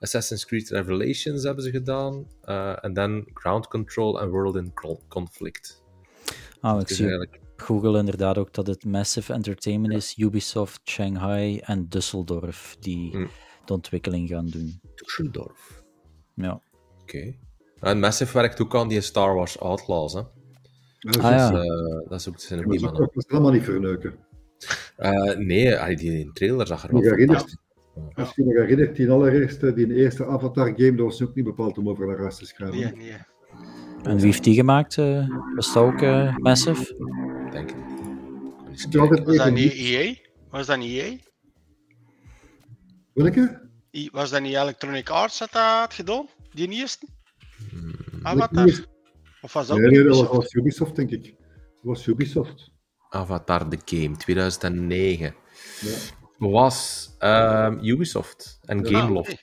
Assassin's 0.00 0.46
Creed 0.46 0.68
Revelations 0.68 1.42
hebben 1.42 1.64
ze 1.64 1.70
gedaan, 1.70 2.26
eh, 2.42 2.84
en 2.84 2.92
dan 2.92 3.28
Ground 3.34 3.66
Control 3.68 4.20
en 4.20 4.28
World 4.28 4.56
in 4.56 4.72
Conflict. 5.08 5.82
Ah, 6.60 6.80
ik 6.80 6.86
Dus 6.88 6.96
zie 6.96 7.06
eigenlijk, 7.08 7.40
Google 7.56 7.98
inderdaad 7.98 8.38
ook 8.38 8.52
dat 8.54 8.66
het 8.66 8.84
Massive 8.84 9.32
Entertainment 9.32 9.94
is, 9.94 10.14
Ubisoft, 10.18 10.80
Shanghai 10.84 11.58
en 11.58 11.88
Düsseldorf 11.88 12.78
die 12.80 13.10
Hmm. 13.10 13.28
de 13.64 13.72
ontwikkeling 13.72 14.28
gaan 14.28 14.46
doen. 14.46 14.80
Düsseldorf. 14.94 15.82
Ja. 16.34 16.60
Oké. 17.02 17.34
En 17.80 17.98
Massive 18.00 18.32
werkt 18.38 18.60
ook 18.60 18.74
aan 18.76 18.88
die 18.88 19.00
Star 19.00 19.34
Wars 19.34 19.58
Outlaws, 19.58 20.12
hè. 20.12 20.22
Dat 20.98 21.16
is 21.16 21.22
Ah, 21.22 21.30
ja. 21.30 21.50
Dus, 21.50 21.60
eh, 21.66 22.08
dat 22.08 22.20
is 22.20 22.28
ook 22.28 22.40
zijn 22.40 22.62
dat 22.62 22.74
is 22.74 22.80
mannen. 22.80 23.00
dat 23.00 23.16
is 23.16 23.28
allemaal 23.28 23.52
niet 23.52 23.62
verneuken. 23.64 24.14
Eh, 24.96 25.36
nee, 25.36 25.96
die 25.96 26.32
trailer 26.32 26.66
zag 26.66 26.88
er 26.88 26.92
wel 26.92 27.02
als 28.14 28.34
je 28.34 28.44
je 28.44 28.60
herinnert, 28.60 28.96
die 28.96 29.10
allereerste, 29.10 29.72
die 29.72 29.94
eerste 29.94 30.26
Avatar-game, 30.26 30.94
dat 30.94 31.06
was 31.06 31.22
ook 31.22 31.34
niet 31.34 31.44
bepaald 31.44 31.78
om 31.78 31.88
over 31.88 32.06
naar 32.06 32.18
huis 32.18 32.36
te 32.36 32.46
schrijven. 32.46 32.78
Nee, 32.78 32.92
nee. 32.92 33.16
En 34.02 34.16
wie 34.16 34.24
heeft 34.24 34.44
die 34.44 34.54
gemaakt? 34.54 34.98
eh? 34.98 35.28
was 35.54 35.72
dat 35.72 35.82
ook 35.82 36.02
eh, 36.02 36.36
Massive? 36.36 36.94
denk 37.50 37.70
ik. 37.70 37.76
Was 38.92 39.36
dat 39.36 39.52
niet 39.52 39.72
EA? 39.72 40.14
Was 40.50 40.66
dat 40.66 40.78
niet 40.78 40.98
EA? 40.98 41.16
Welke? 43.12 43.68
Was 44.12 44.30
dat 44.30 44.42
niet 44.42 44.54
Electronic 44.54 45.08
Arts 45.08 45.38
dat 45.38 45.52
dat 45.52 45.62
had 45.62 45.94
gedaan? 45.94 46.26
Die 46.52 46.68
eerste? 46.68 47.06
Hmm. 47.70 47.94
Avatar? 48.22 48.86
Of 49.42 49.52
was 49.52 49.66
dat 49.66 49.78
Nee, 49.78 49.90
nee, 49.90 50.02
dat 50.02 50.06
was, 50.08 50.18
Ubisoft? 50.18 50.36
was 50.36 50.52
Ubisoft, 50.54 50.96
denk 50.96 51.10
ik. 51.10 51.22
Dat 51.22 51.82
was 51.82 52.06
Ubisoft. 52.06 52.70
Avatar 53.08 53.68
The 53.68 53.78
Game, 53.84 54.16
2009. 54.16 55.34
Ja. 55.80 55.90
Was 56.48 57.10
ehm, 57.18 57.78
Ubisoft 57.82 58.58
en 58.64 58.84
Ja. 58.84 58.98
Gameloft. 59.00 59.30
Ah. 59.30 59.38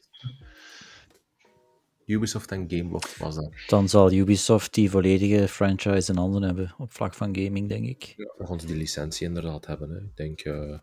Ubisoft 2.05 2.51
en 2.51 2.65
Gameloft 2.69 3.17
was 3.17 3.35
dat. 3.35 3.49
Dan 3.67 3.89
zal 3.89 4.11
Ubisoft 4.11 4.73
die 4.73 4.89
volledige 4.89 5.47
franchise 5.47 6.11
in 6.11 6.17
handen 6.17 6.41
hebben 6.41 6.73
op 6.77 6.93
vlak 6.93 7.13
van 7.13 7.35
gaming, 7.35 7.69
denk 7.69 7.85
ik. 7.85 8.13
Ja. 8.17 8.33
Volgens 8.37 8.65
die 8.65 8.75
licentie 8.75 9.27
inderdaad 9.27 9.65
hebben. 9.65 9.89
Hè. 9.89 9.97
Ik 9.97 10.15
denk, 10.15 10.39
eh, 10.39 10.77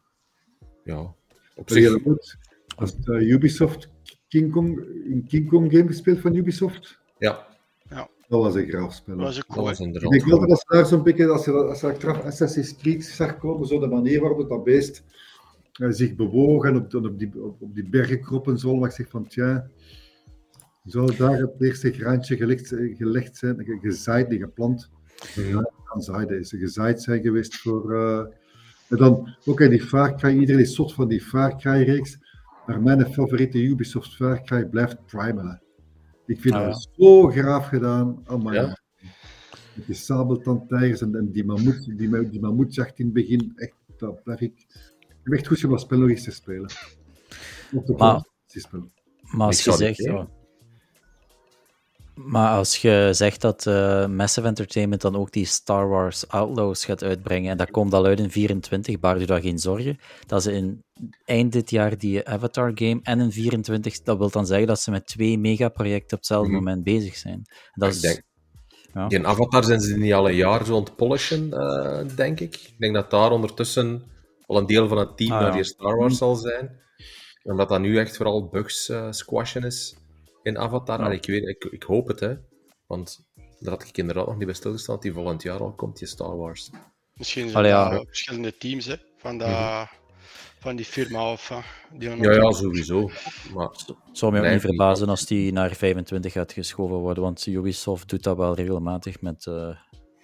ja. 0.85 1.15
Op 1.57 1.71
zich, 1.71 1.91
dat 1.91 2.01
goed? 2.03 2.37
Als 2.77 2.91
het, 2.93 3.09
eh, 3.09 3.29
Ubisoft 3.31 3.89
King 4.29 4.53
Kong, 4.53 4.79
een 4.79 5.25
King 5.29 5.49
Kong 5.49 5.73
game 5.73 5.87
gespeeld 5.87 6.21
van 6.21 6.35
Ubisoft? 6.35 6.99
ja, 7.19 7.47
Dat 8.29 8.43
was 8.43 8.55
een 8.55 8.69
graaf 8.69 8.95
spel. 8.95 9.17
Dat 9.17 9.25
was 9.27 9.37
dat 9.37 9.47
cool. 9.47 9.65
was. 9.65 9.79
Ik 9.79 9.85
inderdaad 9.87 10.11
denk 10.11 10.25
wel 10.25 10.39
goed. 10.39 10.49
dat 10.49 10.65
daar 10.69 10.87
zo'n 10.87 11.03
beetje, 11.03 11.29
als 11.29 11.45
je, 11.45 11.51
dat- 11.53 11.69
als 11.69 11.81
je 11.81 11.87
achteraf 11.87 12.25
Assassin's 12.25 12.77
Creed 12.77 13.05
zag 13.05 13.39
komen, 13.39 13.67
zo 13.67 13.79
de 13.79 13.87
manier 13.87 14.21
waarop 14.21 14.49
dat 14.49 14.65
beest 14.65 15.03
zich 15.79 16.15
bewoog 16.15 16.65
en 16.65 16.77
op, 16.77 16.95
op, 16.95 17.19
die, 17.19 17.43
op, 17.43 17.63
op 17.63 17.75
die 17.75 17.89
bergen 17.89 18.21
krop 18.21 18.49
en 18.49 18.59
zo, 18.59 18.77
maar 18.77 18.89
ik 18.89 18.95
zeg 18.95 19.09
van, 19.09 19.27
tja, 19.27 19.71
zou 20.85 21.17
daar 21.17 21.39
het 21.39 21.63
eerste 21.63 21.93
graantje 21.93 22.37
gelegd, 22.37 22.69
gelegd 22.97 23.37
zijn, 23.37 23.65
ge- 23.65 23.79
gezaaid 23.81 24.31
en 24.31 24.39
geplant? 24.39 24.91
Ja, 25.35 25.71
aan 25.85 26.03
zaaide 26.03 26.39
is 26.39 26.49
ze 26.49 26.59
gezaaid 26.59 27.03
zijn 27.03 27.23
geweest 27.23 27.57
voor... 27.57 27.95
eh, 27.95 28.19
en 28.89 28.97
dan 28.97 29.37
ook 29.45 29.61
in 29.61 29.71
die 29.71 29.83
Far 29.83 30.17
Cry, 30.17 30.39
iedereen 30.39 30.61
is 30.63 30.75
zot 30.75 30.95
van 30.95 31.09
die 31.09 31.21
Far 31.21 31.57
Cry-reeks, 31.57 32.19
maar 32.67 32.83
mijn 32.83 33.07
favoriete 33.13 33.63
Ubisoft 33.63 34.15
Far 34.17 34.43
Cry 34.43 34.67
blijft 34.67 35.07
Primal. 35.07 35.47
hè. 35.47 35.55
Ik 36.27 36.41
vind 36.41 36.55
Ah, 36.55 36.65
dat 36.67 36.89
zo 36.99 37.29
graaf 37.29 37.67
gedaan. 37.67 38.23
Oh 38.27 38.45
my 38.45 38.55
Ja? 38.55 38.79
Met 39.75 39.87
die 39.87 39.95
sabeltandtijgers 39.95 41.01
en, 41.01 41.15
en 41.15 41.31
die 41.33 41.45
mammoet, 41.45 41.99
die, 41.99 42.09
ma- 42.09 42.23
die 42.23 42.41
mammoetjacht 42.41 42.99
in 42.99 43.05
het 43.05 43.15
begin. 43.15 43.53
Echt, 43.57 43.75
dat 43.97 44.23
blijf 44.23 44.41
ik... 44.41 44.67
Ik 45.25 45.31
heb 45.31 45.33
echt 45.39 45.47
goed 45.47 45.65
om 45.65 45.71
dat 45.71 45.81
spel 45.81 45.99
nog 45.99 46.09
eens 46.09 46.25
te 46.25 46.31
spelen. 46.31 46.71
Maar- 47.95 49.47
als 49.47 49.65
je 49.65 49.73
zegt... 49.73 49.97
ja. 49.97 50.29
Maar 52.15 52.57
als 52.57 52.77
je 52.77 53.09
zegt 53.13 53.41
dat 53.41 53.67
eh, 53.67 54.07
Massive 54.07 54.47
Entertainment 54.47 55.01
dan 55.01 55.17
ook 55.17 55.33
die 55.33 55.45
Star 55.45 55.89
Wars 55.89 56.29
Outlaws 56.29 56.85
gaat 56.85 57.03
uitbrengen, 57.03 57.51
en 57.51 57.57
dat 57.57 57.71
komt 57.71 57.93
al 57.95 58.05
uit 58.05 58.21
in 58.21 58.31
24, 58.31 58.99
baar 59.01 59.19
je 59.19 59.27
daar 59.27 59.41
geen 59.41 59.59
zorgen, 59.59 59.99
dat 60.27 60.43
ze 60.43 60.53
in 60.53 60.85
eind 61.25 61.53
dit 61.53 61.71
jaar 61.71 61.99
die 61.99 62.29
Avatar 62.29 62.73
game 62.75 63.01
en 63.03 63.21
in 63.21 63.33
24, 63.33 64.03
dat 64.03 64.19
wil 64.19 64.31
dan 64.31 64.47
zeggen 64.47 64.67
dat 64.67 64.81
ze 64.81 64.91
met 64.91 65.07
twee 65.07 65.39
megaprojecten 65.39 66.13
op 66.17 66.19
hetzelfde 66.19 66.49
Mhm. 66.51 66.59
moment 66.59 66.85
bezig 66.85 67.17
zijn. 67.17 67.43
Dat 67.75 67.89
Ik 67.89 67.95
is, 67.95 68.01
denk- 68.01 68.23
ja. 68.93 69.09
Die 69.09 69.27
Avatar 69.27 69.65
zijn 69.65 69.81
ze 69.81 69.97
niet 69.99 70.13
al 70.13 70.29
een 70.29 70.35
jaar 70.37 70.65
zo 70.65 70.77
aan 70.77 70.83
het 70.83 70.97
polishen, 70.97 71.53
eh, 71.53 72.17
denk 72.17 72.41
ik. 72.41 72.55
Ik 72.55 72.75
denk 72.79 72.95
dat 72.95 73.11
daar 73.11 73.31
ondertussen 73.31 74.03
al 74.47 74.57
een 74.57 74.67
deel 74.67 74.89
van 74.89 74.99
het 74.99 75.17
team 75.17 75.33
Ah, 75.33 75.53
die 75.55 75.65
Star 75.65 75.97
Wars 75.97 76.19
zal 76.19 76.35
zijn. 76.35 76.83
En 77.43 77.57
dat 77.57 77.81
nu 77.81 77.99
echt 77.99 78.17
vooral 78.17 78.49
bugs 78.49 78.89
eh, 78.89 79.07
squashen 79.11 79.63
is 79.65 79.97
in 80.43 80.59
Avatar. 80.59 80.99
Ja. 80.99 81.07
En 81.07 81.13
ik, 81.13 81.27
weet, 81.27 81.49
ik, 81.49 81.65
ik 81.65 81.83
hoop 81.83 82.07
het, 82.09 82.21
hè. 82.21 82.35
Want 82.87 83.25
daar 83.61 83.73
had 83.73 83.89
ik 83.89 83.99
inderdaad 83.99 84.27
nog 84.27 84.37
niet 84.37 84.47
bij 84.47 84.55
stilgestaan, 84.55 85.01
die 85.01 85.13
volgend 85.13 85.43
jaar 85.43 85.61
al 85.61 85.73
komt, 85.73 85.99
die 85.99 86.09
Star 86.09 86.37
Wars. 86.37 86.71
Misschien 87.15 87.49
zijn 87.49 87.91
dat 87.91 88.05
verschillende 88.07 88.57
teams 88.57 88.87
hè, 88.87 88.97
van, 89.17 89.39
dat, 89.39 89.49
Mhm. 89.49 89.85
van 90.59 90.77
die 90.77 90.85
firma 90.85 91.33
of 91.33 91.51
uh, 91.51 91.59
die 91.93 92.17
Ja, 92.17 92.33
ja, 92.33 92.51
sowieso. 92.53 93.11
Maar 93.55 93.69
Het 93.69 93.97
zou 94.13 94.33
mij 94.33 94.41
ook 94.41 94.53
niet 94.53 94.61
verbazen 94.61 95.09
als 95.09 95.27
die 95.27 95.53
naar 95.53 95.75
25 95.75 96.33
gaat 96.33 96.53
geschoven 96.53 96.97
worden, 96.97 97.23
want 97.23 97.47
Ubisoft 97.47 98.09
doet 98.09 98.23
dat 98.23 98.37
wel 98.37 98.55
regelmatig 98.55 99.21
met, 99.21 99.47
eh, 99.47 99.77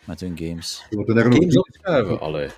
met 0.04 0.20
hun 0.20 0.38
games. 0.38 0.86
Je 0.90 0.96
moet 0.96 1.08
er 1.08 1.14
nog 1.14 1.34
games 1.34 1.58
opschuiven, 1.58 2.20
allee. 2.20 2.48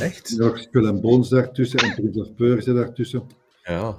Echt? 0.00 0.34
nog 0.36 0.58
Skull 0.58 0.86
and 0.86 1.00
Bones 1.00 1.28
daartussen 1.28 1.78
en 1.78 1.94
Prince 1.94 2.20
of 2.20 2.34
Persia 2.34 2.72
daartussen. 2.72 3.22
Ja. 3.62 3.98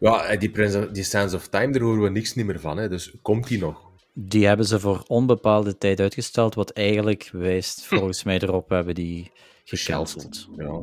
Ja, 0.00 0.24
en 0.24 0.38
die, 0.38 0.50
Prince 0.50 0.78
of- 0.78 0.88
die 0.88 1.02
Sands 1.02 1.34
of 1.34 1.48
Time, 1.48 1.72
daar 1.72 1.82
horen 1.82 2.02
we 2.02 2.10
niks 2.10 2.34
niet 2.34 2.46
meer 2.46 2.60
van, 2.60 2.76
hè. 2.78 2.88
dus 2.88 3.14
komt 3.22 3.48
die 3.48 3.58
nog? 3.58 3.86
Die 4.14 4.46
hebben 4.46 4.66
ze 4.66 4.80
voor 4.80 5.02
onbepaalde 5.06 5.78
tijd 5.78 6.00
uitgesteld, 6.00 6.54
wat 6.54 6.70
eigenlijk 6.70 7.28
wijst 7.32 7.84
volgens 7.86 8.24
mij 8.24 8.38
erop, 8.40 8.68
hebben 8.68 8.94
die 8.94 9.30
gecanceld. 9.64 10.48
Ja, 10.56 10.80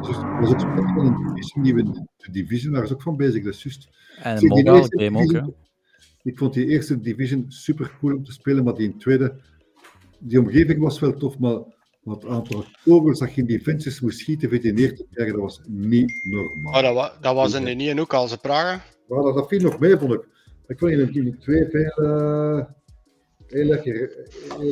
Dus, 0.00 0.16
was 0.16 0.52
ook 0.64 0.90
van 0.94 1.06
een 1.06 1.34
division, 1.34 1.62
die 1.64 1.74
we, 1.74 1.82
de 2.16 2.30
Division 2.30 2.72
waren 2.72 2.88
ze 2.88 2.94
ook 2.94 3.02
van 3.02 3.16
bezig, 3.16 3.44
dat 3.44 3.54
is 3.54 3.62
juist. 3.62 3.88
En 4.22 4.36
een 4.36 4.46
mobile 4.46 4.76
eerste 4.76 5.04
game 5.04 5.22
ook, 5.22 5.32
hè. 5.32 5.40
Ik 6.22 6.38
vond 6.38 6.54
die 6.54 6.66
eerste 6.66 7.00
Division 7.00 7.44
super 7.48 7.96
cool 8.00 8.16
om 8.16 8.24
te 8.24 8.32
spelen, 8.32 8.64
maar 8.64 8.74
die 8.74 8.96
tweede, 8.96 9.40
die 10.18 10.38
omgeving 10.40 10.80
was 10.80 10.98
wel 11.00 11.14
tof, 11.16 11.38
maar 11.38 11.58
maar 12.04 12.14
het 12.14 12.24
aantal 12.26 12.64
kogels 12.84 13.18
dat 13.18 13.34
je 13.34 13.40
in 13.40 13.46
die 13.46 13.60
fences 13.60 14.00
moest 14.00 14.18
schieten, 14.18 14.48
vind 14.48 14.62
je 14.62 14.72
neer 14.72 14.96
te 14.96 15.06
krijgen, 15.12 15.34
dat 15.34 15.42
was 15.42 15.60
niet 15.66 16.20
normaal. 16.24 16.72
Maar 16.72 16.82
dat, 16.82 16.94
wa- 16.94 17.16
dat 17.20 17.34
was 17.34 17.54
in 17.54 17.64
de 17.64 17.70
niet 17.70 17.98
ook 17.98 18.14
al 18.14 18.28
ze. 18.28 18.38
Maar 18.42 19.22
dat, 19.22 19.34
dat 19.34 19.48
viel 19.48 19.60
nog 19.60 19.78
mee, 19.78 19.96
vond 19.98 20.12
ik. 20.12 20.20
Ik 20.66 20.78
vond 20.78 20.90
in 20.90 20.98
de, 20.98 21.12
in 21.12 21.24
de 21.24 21.36
twee 21.38 21.66
veel, 21.70 21.90
eh, 22.04 22.64
heel, 23.46 23.70
erg, 23.70 23.84
heel, 23.84 23.94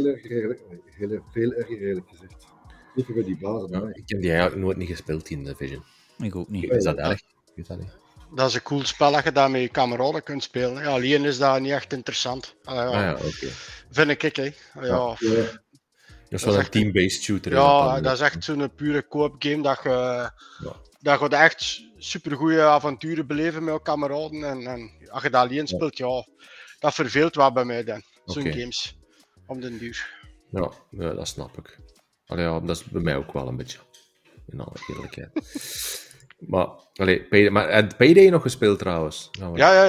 erg, 0.06 0.22
heel, 0.28 0.54
heel 0.84 1.10
erg- 1.10 1.22
veel 1.32 1.52
eerlijk 1.52 2.08
gezegd. 2.08 2.46
Liever 2.94 3.14
bij 3.14 3.24
die 3.24 3.38
bazen. 3.40 3.68
Ja, 3.70 3.88
ik 3.92 4.02
heb 4.08 4.20
die 4.20 4.30
eigenlijk 4.30 4.60
nooit 4.62 4.76
niet 4.76 4.88
gespeeld, 4.88 5.30
in 5.30 5.44
Division. 5.44 5.82
Ik 6.18 6.36
ook 6.36 6.48
niet. 6.48 6.70
Is 6.70 6.84
dat 6.84 6.96
erg? 6.96 7.20
Ik 7.20 7.52
weet 7.54 7.66
dat 7.66 7.78
niet. 7.78 7.96
Dat 8.34 8.48
is 8.48 8.54
een 8.54 8.62
cool 8.62 8.84
spel 8.84 9.12
dat 9.12 9.24
je 9.24 9.32
daar 9.32 9.50
met 9.50 9.60
je 9.60 9.68
kameraden 9.68 10.22
kunt 10.22 10.42
spelen. 10.42 10.82
Ja, 10.82 10.88
alleen 10.88 11.24
is 11.24 11.38
dat 11.38 11.60
niet 11.60 11.70
echt 11.70 11.92
interessant. 11.92 12.54
Ah, 12.64 12.74
ja, 12.74 12.84
Ah 12.86 12.92
ja, 12.92 13.12
oké. 13.14 13.46
Vind 13.90 14.10
ik, 14.10 14.22
ik, 14.22 14.36
hè. 14.36 14.50
Ja, 14.86 15.16
Dat 16.32 16.40
is 16.40 16.46
wel 16.46 16.58
een 16.58 16.70
team-based 16.70 17.22
shooter. 17.22 17.50
dan. 17.50 18.02
dat 18.02 18.12
is 18.12 18.20
echt 18.20 18.44
zo'n 18.44 18.74
pure 18.74 19.02
koop 19.02 19.34
game 19.38 19.62
dat 19.62 19.80
je, 19.82 20.30
dat 21.00 21.20
je 21.20 21.28
echt 21.28 21.82
supergoeie 21.98 22.60
avonturen 22.60 23.26
beleven 23.26 23.64
met 23.64 23.74
je 23.74 23.82
kameraden. 23.82 24.44
En, 24.44 24.66
en 24.66 24.90
als 25.10 25.22
je 25.22 25.30
dat 25.30 25.40
alleen 25.40 25.66
speelt, 25.66 25.96
ja, 25.96 26.26
dat 26.78 26.94
verveelt 26.94 27.34
wel 27.34 27.52
bij 27.52 27.64
mij 27.64 27.84
dan. 27.84 28.02
Zo'n 28.24 28.52
games. 28.52 28.98
Om 29.46 29.60
den 29.60 29.78
duur. 29.78 30.10
Ja, 30.50 30.70
ja, 30.90 31.12
dat 31.12 31.28
snap 31.28 31.58
ik. 31.58 31.78
Allee, 32.26 32.44
ja, 32.44 32.60
dat 32.60 32.76
is 32.76 32.84
bij 32.84 33.02
mij 33.02 33.16
ook 33.16 33.32
wel 33.32 33.48
een 33.48 33.56
beetje. 33.56 33.78
In 34.46 34.60
alle 34.60 34.76
eerlijkheid. 34.88 35.30
maar, 36.52 36.68
allee, 36.94 37.24
Payday, 37.24 37.50
maar 37.50 37.72
heb 37.72 37.96
Payday 37.96 38.28
nog 38.28 38.42
gespeeld 38.42 38.78
trouwens? 38.78 39.28
We 39.32 39.50
Ja, 39.54 39.74
ja, 39.74 39.84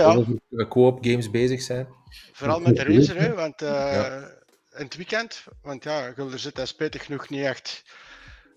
ja. 0.50 0.68
co-op 0.68 1.06
games 1.06 1.32
bezig 1.32 1.62
zijn? 1.62 1.88
Vooral 2.34 2.60
met 2.60 2.76
de 2.76 2.84
racer, 2.84 3.22
hè, 3.22 3.34
want 3.34 3.62
eh, 3.62 4.24
in 4.78 4.84
het 4.84 4.96
weekend, 4.96 5.44
want 5.62 5.84
ja, 5.84 6.12
Gulder 6.12 6.40
zit 6.40 6.56
daar 6.56 6.68
spijtig 6.68 7.06
genoeg 7.06 7.30
niet 7.30 7.44
echt 7.46 7.84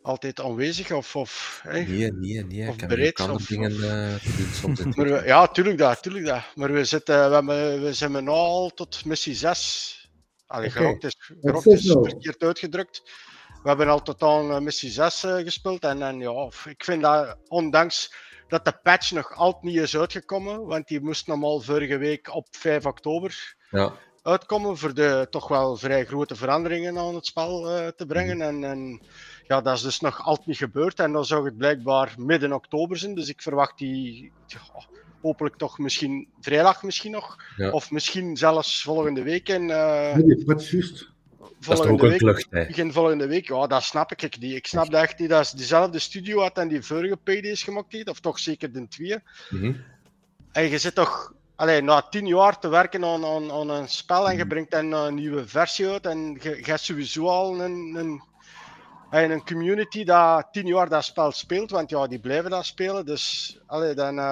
altijd 0.02 0.40
aanwezig 0.40 0.92
of, 0.92 1.16
of 1.16 1.60
hè. 1.62 1.80
Nee, 1.80 2.12
nee, 2.12 2.44
nee. 2.44 2.68
Of 2.68 2.74
Ik 2.74 2.80
heb 2.80 2.88
bereid, 2.88 3.20
ook 3.20 3.28
andere 3.28 3.38
of- 3.42 3.46
dingen 3.48 3.72
of- 3.72 3.82
eh, 3.82 4.74
te 4.74 4.82
doen 4.82 4.92
Maar 4.96 5.06
we, 5.06 5.26
ja, 5.26 5.46
tuurlijk 5.48 5.78
dat, 5.78 6.02
tuurlijk 6.02 6.26
dat. 6.26 6.42
Maar 6.54 6.72
we, 6.72 6.84
zitten, 6.84 7.28
we, 7.28 7.34
hebben, 7.34 7.82
we 7.82 7.92
zijn 7.92 8.12
nu 8.24 8.28
al 8.28 8.70
tot 8.70 9.04
missie 9.04 9.34
6. 9.34 10.10
Allee, 10.46 10.70
gerokt 10.70 11.04
is, 11.04 11.16
gerokt 11.40 11.66
is 11.66 11.92
verkeerd 11.92 12.42
uitgedrukt. 12.42 13.02
We 13.62 13.68
hebben 13.68 13.88
al 13.88 14.02
tot 14.02 14.22
aan 14.22 14.50
eh, 14.50 14.58
missie 14.58 14.90
6 14.90 15.24
eh, 15.24 15.36
gespeeld. 15.36 15.82
En, 15.84 16.02
en 16.02 16.18
ja, 16.18 16.50
ik 16.68 16.84
vind 16.84 17.02
dat, 17.02 17.36
ondanks 17.48 18.14
dat 18.48 18.64
de 18.64 18.78
patch 18.82 19.10
nog 19.10 19.32
altijd 19.34 19.62
niet 19.62 19.76
is 19.76 19.96
uitgekomen, 19.96 20.66
want 20.66 20.88
die 20.88 21.00
moest 21.00 21.26
normaal 21.26 21.60
vorige 21.60 21.96
week 21.96 22.34
op 22.34 22.46
5 22.50 22.86
oktober 22.86 23.54
Ja, 23.70 23.92
uitkomen 24.26 24.76
voor 24.76 24.94
de 24.94 25.26
toch 25.30 25.48
wel 25.48 25.76
vrij 25.76 26.04
grote 26.04 26.36
veranderingen 26.36 26.98
aan 26.98 27.14
het 27.14 27.26
spel 27.26 27.70
eh, 27.70 27.86
te 27.88 28.06
brengen. 28.06 28.40
En, 28.40 28.64
en 28.64 29.00
ja, 29.46 29.60
dat 29.60 29.76
is 29.76 29.82
dus 29.82 30.00
nog 30.00 30.24
altijd 30.24 30.46
niet 30.46 30.56
gebeurd. 30.56 30.98
En 30.98 31.12
dan 31.12 31.24
zou 31.24 31.44
het 31.44 31.56
blijkbaar 31.56 32.14
midden 32.18 32.52
oktober 32.52 32.96
zijn. 32.96 33.14
Dus 33.14 33.28
ik 33.28 33.42
verwacht 33.42 33.78
die 33.78 34.32
ja, 34.46 34.58
hopelijk 35.20 35.56
toch 35.56 35.78
misschien 35.78 36.28
vrijdag 36.40 36.82
misschien 36.82 37.12
nog. 37.12 37.36
Ja. 37.56 37.70
Of 37.70 37.90
misschien 37.90 38.36
zelfs 38.36 38.82
volgende 38.82 39.22
week. 39.22 39.48
En, 39.48 39.70
eh, 39.70 40.14
Nee, 40.14 40.44
juist. 40.44 40.46
dat 40.46 40.60
is 40.60 41.10
volgende 41.66 42.24
een 42.24 42.34
week. 42.34 42.66
Begin 42.66 42.92
volgende 42.92 43.26
week, 43.26 43.48
ja, 43.48 43.66
dat 43.66 43.82
snap 43.82 44.12
ik. 44.12 44.22
ik 44.22 44.38
niet. 44.38 44.54
Ik 44.54 44.66
snap 44.66 44.90
dat 44.90 45.02
echt 45.02 45.18
niet. 45.18 45.28
Dat 45.28 45.40
is 45.40 45.50
dezelfde 45.50 45.98
studio 45.98 46.40
had 46.40 46.58
en 46.58 46.68
die 46.68 46.82
vorige 46.82 47.16
PD's 47.16 47.62
gemaakt 47.62 47.92
heeft, 47.92 48.08
of 48.08 48.20
toch 48.20 48.38
zeker 48.38 48.72
de 48.72 48.88
twee. 48.88 49.18
Mhm. 49.50 49.72
En 50.52 50.68
je 50.68 50.78
zit 50.78 50.94
toch 50.94 51.34
allee, 51.56 51.80
na 51.82 52.00
tien 52.02 52.26
jaar 52.26 52.58
te 52.58 52.68
werken 52.68 53.04
aan, 53.04 53.24
aan, 53.24 53.50
aan 53.50 53.70
een 53.70 53.88
spel 53.88 54.28
en 54.30 54.36
je 54.36 54.46
brengt 54.46 54.70
dan 54.70 54.92
een 54.92 55.14
nieuwe 55.14 55.48
versie 55.48 55.88
uit 55.88 56.06
en 56.06 56.38
je, 56.40 56.50
je 56.56 56.64
hebt 56.64 56.80
sowieso 56.80 57.26
al 57.26 57.60
een, 57.60 57.94
een, 57.96 58.22
en 59.10 59.30
een 59.30 59.44
community 59.44 60.04
dat 60.04 60.48
tien 60.52 60.66
jaar 60.66 60.88
dat 60.88 61.04
spel 61.04 61.32
speelt, 61.32 61.70
want 61.70 61.90
ja, 61.90 62.06
die 62.06 62.20
blijven 62.20 62.50
dat 62.50 62.66
spelen. 62.66 63.06
Dus 63.06 63.58
allee, 63.66 63.94
dan, 63.94 64.18
eh, 64.18 64.24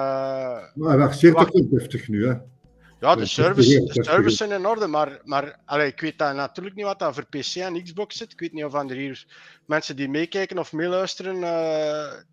Maar 0.73 0.89
hij 0.89 0.97
marcheert 0.97 1.33
Wacht. 1.33 1.51
toch 1.51 1.61
wel 1.61 1.79
deftig 1.79 2.07
nu, 2.07 2.27
hè? 2.27 2.33
Ja, 2.99 3.15
de 3.15 3.25
service, 3.25 3.83
de 3.83 4.03
service 4.03 4.35
zijn 4.35 4.51
in 4.51 4.67
orde, 4.67 4.87
maar, 4.87 5.19
maar 5.23 5.59
allee, 5.65 5.87
ik 5.87 5.99
weet 5.99 6.17
dat 6.17 6.35
natuurlijk 6.35 6.75
niet 6.75 6.85
wat 6.85 6.99
dat 6.99 7.13
voor 7.13 7.25
PC 7.25 7.55
en 7.55 7.83
Xbox 7.83 8.17
zit. 8.17 8.31
Ik 8.31 8.39
weet 8.39 8.53
niet 8.53 8.63
of 8.63 8.73
er 8.73 8.91
hier 8.91 9.25
mensen 9.65 9.95
die 9.95 10.09
meekijken 10.09 10.57
of 10.57 10.71
meeluisteren 10.71 11.39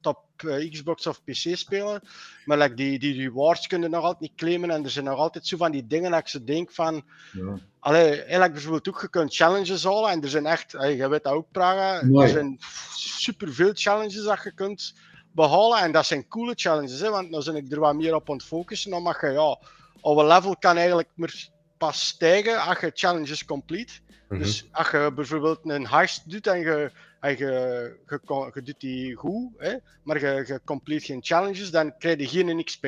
top 0.00 0.18
eh, 0.36 0.70
Xbox 0.70 1.06
of 1.06 1.24
PC 1.24 1.56
spelen. 1.56 2.00
Maar 2.44 2.58
like, 2.58 2.74
die, 2.74 2.98
die 2.98 3.22
rewards 3.22 3.66
kunnen 3.66 3.90
nog 3.90 4.02
altijd 4.02 4.20
niet 4.20 4.34
claimen 4.36 4.70
en 4.70 4.84
er 4.84 4.90
zijn 4.90 5.04
nog 5.04 5.18
altijd 5.18 5.46
zo 5.46 5.56
van 5.56 5.72
die 5.72 5.86
dingen 5.86 6.10
dat 6.10 6.20
ik 6.20 6.28
ze 6.28 6.44
denk 6.44 6.70
van... 6.70 7.04
Ja. 7.32 7.58
Allee, 7.78 8.20
eigenlijk 8.20 8.52
bijvoorbeeld 8.52 8.88
ook, 8.88 9.00
je 9.00 9.08
kunt 9.08 9.34
challenges 9.34 9.84
halen 9.84 10.10
en 10.10 10.22
er 10.22 10.28
zijn 10.28 10.46
echt, 10.46 10.76
allee, 10.76 10.96
je 10.96 11.08
weet 11.08 11.22
dat 11.22 11.32
ook, 11.32 11.46
Praga, 11.50 12.00
er 12.00 12.28
zijn 12.28 12.58
superveel 12.96 13.70
challenges 13.74 14.24
dat 14.24 14.42
je 14.42 14.54
kunt 14.54 14.94
behalen 15.32 15.78
en 15.78 15.92
dat 15.92 16.06
zijn 16.06 16.28
coole 16.28 16.52
challenges, 16.56 17.00
hè, 17.00 17.10
want 17.10 17.32
dan 17.32 17.44
ben 17.44 17.56
ik 17.56 17.72
er 17.72 17.80
wat 17.80 17.94
meer 17.94 18.14
op 18.14 18.30
aan 18.30 18.36
het 18.36 18.44
focussen, 18.44 18.90
dan 18.90 19.02
mag 19.02 19.20
je, 19.20 19.30
ja, 19.30 19.58
oude 20.02 20.24
level 20.24 20.56
kan 20.56 20.76
eigenlijk 20.76 21.08
maar 21.14 21.48
pas 21.78 22.06
stijgen 22.06 22.62
als 22.62 22.80
je 22.80 22.90
challenges 22.94 23.44
complete. 23.44 23.92
Mhm. 24.28 24.42
Dus 24.42 24.66
als 24.72 24.90
je 24.90 25.12
bijvoorbeeld 25.14 25.60
een 25.62 25.86
heist 25.86 26.30
doet 26.30 26.46
en 26.46 26.60
je, 26.60 26.90
en 27.20 27.36
je, 27.38 27.96
je, 28.06 28.18
kon- 28.24 28.50
je 28.54 28.62
doet 28.62 28.80
die 28.80 29.14
goed, 29.14 29.50
hè, 29.56 29.74
maar 30.02 30.20
je, 30.20 30.44
je 30.46 30.60
complete 30.64 31.04
geen 31.04 31.22
challenges, 31.22 31.70
dan 31.70 31.98
krijg 31.98 32.18
je 32.18 32.28
geen 32.28 32.64
XP. 32.64 32.84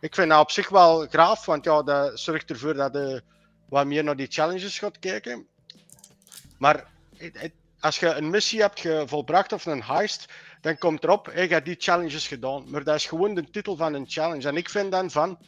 Ik 0.00 0.14
vind 0.14 0.28
dat 0.28 0.40
op 0.40 0.50
zich 0.50 0.68
wel 0.68 1.06
graaf, 1.06 1.44
want 1.44 1.64
ja, 1.64 1.82
dat 1.82 2.20
zorgt 2.20 2.50
ervoor 2.50 2.74
dat 2.74 2.92
je 2.92 3.22
wat 3.68 3.86
meer 3.86 4.04
naar 4.04 4.16
die 4.16 4.30
challenges 4.30 4.78
gaat 4.78 4.98
kijken. 4.98 5.46
Maar 6.58 6.86
als 7.80 7.98
je 7.98 8.06
een 8.14 8.30
missie 8.30 8.60
hebt 8.60 8.88
volbracht 9.04 9.52
of 9.52 9.66
een 9.66 9.82
heist, 9.82 10.32
dan 10.60 10.78
komt 10.78 11.04
erop, 11.04 11.30
je 11.34 11.40
hebt 11.40 11.64
die 11.64 11.76
challenges 11.78 12.28
gedaan. 12.28 12.64
Maar 12.70 12.84
dat 12.84 12.94
is 12.94 13.06
gewoon 13.06 13.34
de 13.34 13.50
titel 13.50 13.76
van 13.76 13.94
een 13.94 14.08
challenge. 14.08 14.48
En 14.48 14.56
ik 14.56 14.68
vind 14.68 14.90
dan 14.90 15.10
van, 15.10 15.38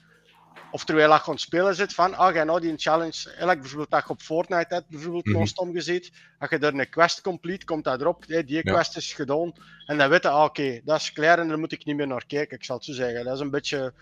of 0.70 0.84
terwijl 0.84 1.08
je 1.08 1.20
aan 1.22 1.30
het 1.30 1.40
spelen 1.40 1.74
zit, 1.74 1.94
van, 1.94 2.14
ah, 2.14 2.34
ga 2.34 2.44
nou 2.44 2.60
die 2.60 2.76
challenge, 2.76 3.24
eigenlijk 3.26 3.60
bijvoorbeeld 3.60 3.90
dat 3.90 4.02
je 4.02 4.08
op 4.08 4.20
Fortnite 4.20 4.74
hebt, 4.74 4.88
bijvoorbeeld 4.88 5.24
non-stop 5.26 5.72
gezeten, 5.72 6.12
als 6.38 6.50
je 6.50 6.58
daar 6.58 6.74
een 6.74 6.88
quest 6.88 7.20
complete, 7.20 7.64
komt 7.64 7.84
dat 7.84 8.00
erop, 8.00 8.24
hey, 8.26 8.44
die 8.44 8.60
Ja. 8.64 8.72
quest 8.72 8.96
is 8.96 9.12
gedaan. 9.12 9.52
En 9.86 9.98
dan 9.98 10.08
weet 10.08 10.22
je, 10.22 10.28
ah, 10.28 10.44
oké, 10.44 10.80
dat 10.84 11.00
is 11.00 11.12
klaar 11.12 11.38
en 11.38 11.48
daar 11.48 11.58
moet 11.58 11.72
ik 11.72 11.84
niet 11.84 11.96
meer 11.96 12.06
naar 12.06 12.26
kijken, 12.26 12.56
ik 12.56 12.64
zal 12.64 12.76
het 12.76 12.84
zo 12.84 12.92
zeggen. 12.92 13.24
Dat 13.24 13.34
is 13.34 13.40
een 13.40 13.50
beetje 13.50 13.92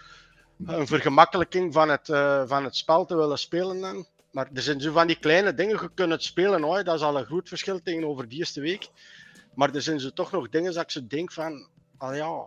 een 0.66 0.86
vergemakkelijking 0.86 1.72
van 1.72 1.88
het, 1.88 2.08
eh, 2.08 2.42
van 2.46 2.64
het 2.64 2.76
spel 2.76 3.04
te 3.06 3.16
willen 3.16 3.38
spelen 3.38 3.80
dan. 3.80 4.06
Maar 4.30 4.48
er 4.54 4.62
zijn 4.62 4.80
zo 4.80 4.92
van 4.92 5.06
die 5.06 5.18
kleine 5.18 5.54
dingen, 5.54 5.78
je 5.82 5.90
kunt 5.94 6.10
het 6.10 6.22
spelen 6.22 6.62
hoor, 6.62 6.84
dat 6.84 6.94
is 6.94 7.00
al 7.02 7.18
een 7.18 7.24
groot 7.24 7.48
verschil 7.48 7.82
tegenover 7.82 8.28
die 8.28 8.38
eerste 8.38 8.60
week. 8.60 8.88
Maar 9.54 9.74
er 9.74 9.82
zijn 9.82 10.00
zo 10.00 10.10
toch 10.10 10.32
nog 10.32 10.48
dingen 10.48 10.72
dat 10.72 10.82
ik 10.82 10.90
zo 10.90 11.06
denk 11.06 11.32
van, 11.32 11.68
ah 11.96 12.16
ja, 12.16 12.46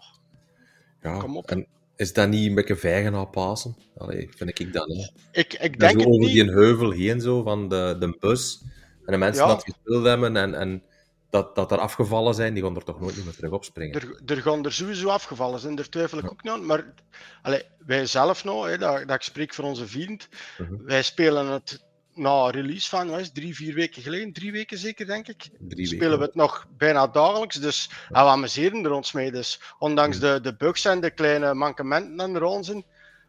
ja. 1.02 1.18
kom 1.18 1.38
op. 1.38 1.50
En 1.50 1.68
is 1.96 2.14
dat 2.14 2.30
niet 2.30 2.48
een 2.48 2.56
beetje 2.56 2.76
vijgen 2.76 3.16
aan 3.16 3.30
Pasen? 3.30 3.76
Allee, 3.98 4.30
vind 4.36 4.60
ik 4.60 4.74
dan. 4.74 4.90
Hè? 4.92 5.08
ik, 5.40 5.54
ik 5.54 5.80
denk 5.80 5.92
zo 5.92 5.98
het 5.98 6.08
over 6.08 6.20
niet. 6.20 6.34
die 6.34 6.52
heuvel 6.52 6.92
heen, 6.92 7.22
zo, 7.22 7.42
van 7.44 7.70
de, 7.70 7.96
de 8.00 8.16
bus. 8.20 8.62
En 9.06 9.12
de 9.12 9.18
mensen 9.18 9.44
Ja. 9.44 9.50
dat 9.54 9.64
gespeeld 9.64 10.06
hebben 10.06 10.38
en, 10.38 10.54
en 10.56 10.84
dat, 11.30 11.56
dat 11.56 11.72
er 11.72 11.78
afgevallen 11.78 12.34
zijn, 12.34 12.54
die 12.54 12.64
gaan 12.64 12.76
er 12.76 12.84
toch 12.84 13.00
nooit 13.00 13.16
niet 13.16 13.26
meer 13.26 13.36
terug 13.36 13.52
opspringen. 13.52 14.02
Er, 14.02 14.22
er 14.26 14.42
gaan 14.42 14.66
er 14.66 14.74
sowieso 14.74 15.08
afgevallen 15.08 15.60
zijn, 15.60 15.76
daar 15.76 15.90
twijfel 15.90 16.18
ik 16.18 16.32
ook 16.32 16.44
niet 16.44 16.52
aan. 16.52 16.66
Maar 16.66 16.94
allee, 17.42 17.62
wij 17.86 18.06
zelf 18.06 18.44
nou, 18.44 18.70
hè, 18.70 18.78
dat, 18.78 19.08
dat 19.08 19.16
ik 19.16 19.22
spreek 19.22 19.54
voor 19.54 19.66
onze 19.66 19.88
vriend, 19.88 20.28
Mhm. 20.58 20.84
wij 20.84 21.04
spelen 21.04 21.48
het 21.48 21.84
na 22.16 22.50
release 22.50 22.90
van, 22.90 23.14
het, 23.14 23.34
drie, 23.34 23.56
vier 23.56 23.74
weken 23.74 24.02
geleden, 24.02 24.34
drie 24.34 24.52
weken 24.52 24.78
zeker 24.78 25.06
denk 25.06 25.28
ik, 25.28 25.50
Drie 25.60 25.86
spelen 25.86 26.18
we 26.18 26.26
het 26.26 26.36
nog 26.36 26.68
bijna 26.78 27.08
dagelijks. 27.08 27.56
Dus 27.56 27.90
en 28.08 28.24
we 28.24 28.30
amuseren 28.30 28.86
er 28.86 28.92
ons 28.92 29.12
mee. 29.12 29.32
Dus 29.32 29.62
ondanks 29.80 30.20
de, 30.20 30.40
de 30.42 30.56
bugs 30.56 30.86
en 30.86 31.02
de 31.02 31.12
kleine 31.12 31.54
mankementen 31.54 32.44
aan 32.44 32.64
zijn, 32.64 32.86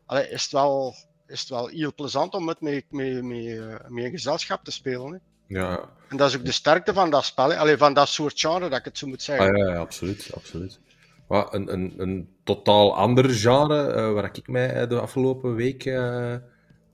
allee, 0.06 0.28
is, 0.28 0.42
het 0.42 0.52
wel, 0.52 0.94
is 1.26 1.40
het 1.40 1.48
wel 1.48 1.66
heel 1.66 1.94
plezant 1.94 2.34
om 2.34 2.48
het 2.48 2.60
met, 2.60 2.84
met, 2.90 3.22
met, 3.22 4.04
eh, 4.04 4.10
gezelschap 4.10 4.64
te 4.64 4.70
spelen. 4.70 5.12
Hè. 5.12 5.18
Ja, 5.46 5.88
En 6.08 6.16
dat 6.16 6.28
is 6.28 6.36
ook 6.36 6.44
de 6.44 6.52
sterkte 6.52 6.92
van 6.92 7.10
dat 7.10 7.24
spel, 7.24 7.50
hè. 7.50 7.56
Allee, 7.56 7.76
van 7.76 7.94
dat 7.94 8.08
soort 8.08 8.40
genre, 8.40 8.68
dat 8.68 8.78
ik 8.78 8.84
het 8.84 8.98
zo 8.98 9.06
moet 9.06 9.22
zeggen. 9.22 9.46
ah, 9.46 9.56
ja, 9.56 9.72
ja, 9.72 9.78
absoluut. 9.78 10.30
absoluut. 10.34 10.80
Wat, 11.26 11.54
een, 11.54 11.72
een, 11.72 11.94
een 11.96 12.28
totaal 12.44 12.96
ander 12.96 13.30
genre, 13.30 13.92
eh, 13.92 14.12
waar 14.12 14.30
ik 14.32 14.48
mij 14.48 14.72
eh, 14.72 14.88
de 14.88 15.00
afgelopen 15.00 15.54
week, 15.54 15.84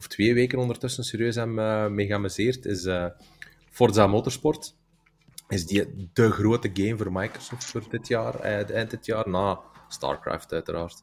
of 0.01 0.07
twee 0.07 0.35
weken 0.35 0.59
ondertussen, 0.59 1.05
serieus 1.05 1.35
heb 1.35 1.49
uh, 1.49 1.87
mee 1.87 2.07
geamuseerd, 2.07 2.65
is 2.67 2.85
eh, 2.85 3.07
Forza 3.71 4.07
Motorsport. 4.07 4.75
Is 5.49 5.67
die 5.67 6.09
de 6.13 6.31
grote 6.31 6.71
game 6.73 6.97
voor 6.97 7.13
Microsoft 7.13 7.65
voor 7.65 7.83
dit 7.91 8.09
jaar, 8.09 8.41
eh, 8.41 8.71
eind 8.77 8.91
dit 8.91 9.07
jaar, 9.07 9.29
na 9.29 9.61
StarCraft 9.89 10.53
uiteraard. 10.53 11.03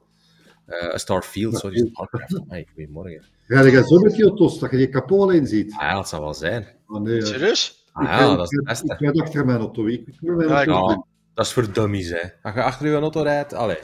Eh, 0.66 0.96
Starfield, 0.96 1.58
sorry, 1.58 1.90
StarCraft. 1.92 2.40
Hey, 2.48 2.68
goedemorgen. 2.74 3.24
Ga 3.48 3.62
je 3.62 3.84
zo 3.88 4.00
met 4.00 4.14
die 4.14 4.24
auto's, 4.24 4.60
dat 4.60 4.72
je 4.72 4.78
die 4.78 4.90
kapot 4.90 5.22
alleen 5.22 5.48
ziet? 5.48 5.74
Ah, 5.74 5.82
ja, 5.82 5.94
dat 5.94 6.10
zal 6.10 6.22
wel 6.22 6.34
zijn. 6.34 6.68
Ah, 6.88 7.02
nee, 7.02 7.16
ja. 7.16 7.26
Serieus? 7.26 7.86
Ah, 7.92 8.04
ja, 8.04 8.36
dat 8.36 8.52
is 8.52 8.58
het 8.58 8.66
beste. 8.66 8.94
Ik 8.94 9.00
rijd 9.00 9.22
achter 9.22 9.46
mijn 9.46 9.60
auto. 9.60 9.86
Ik, 9.88 10.08
ik 10.08 10.18
wil 10.20 10.36
mijn 10.36 10.50
Ja, 10.50 10.62
ik 10.62 10.68
auto. 10.68 10.90
Ja, 10.92 11.04
dat 11.34 11.46
is 11.46 11.52
voor 11.52 11.74
dummies, 11.74 12.10
hè. 12.10 12.22
Als 12.42 12.54
je 12.54 12.64
achter 12.64 12.88
je 12.88 12.96
auto 12.96 13.22
rijdt, 13.22 13.54
allee. 13.54 13.78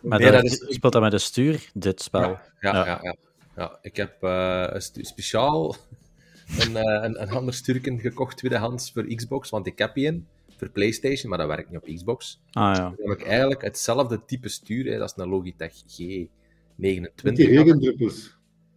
Maar 0.00 0.18
Nee, 0.18 0.30
dat, 0.30 0.42
dat 0.42 0.50
is- 0.52 0.74
speelt 0.74 0.92
dat 0.92 1.02
met 1.02 1.12
een 1.12 1.20
stuur, 1.20 1.70
dit 1.74 2.02
spel? 2.02 2.20
Ja, 2.20 2.38
ja, 2.60 2.98
Ja. 3.02 3.14
Ja. 3.58 3.78
Ik 3.82 3.96
heb 3.96 4.22
eh, 4.22 4.66
een 4.68 5.04
speciaal 5.04 5.76
een, 6.60 6.76
eh, 6.76 7.02
een, 7.04 7.22
een 7.22 7.30
ander 7.30 7.54
sturken 7.54 8.00
gekocht, 8.00 8.36
tweedehands, 8.36 8.92
voor 8.92 9.14
Xbox, 9.14 9.50
want 9.50 9.66
ik 9.66 9.78
heb 9.78 9.94
die 9.94 10.06
in, 10.06 10.26
voor 10.56 10.70
PlayStation, 10.70 11.28
maar 11.28 11.38
dat 11.38 11.46
werkt 11.46 11.70
niet 11.70 11.78
op 11.78 11.94
Xbox. 11.94 12.40
Ah 12.52 12.76
ja. 12.76 12.82
Dan 12.82 13.10
heb 13.10 13.20
ik 13.20 13.26
eigenlijk 13.26 13.62
hetzelfde 13.62 14.24
type 14.24 14.48
stuur, 14.48 14.92
hè. 14.92 14.98
dat 14.98 15.10
is 15.10 15.22
een 15.22 15.28
Logitech 15.28 15.72
G29. 15.72 17.22
Met 17.22 17.36
die 17.36 17.48
regendruppels. 17.48 18.36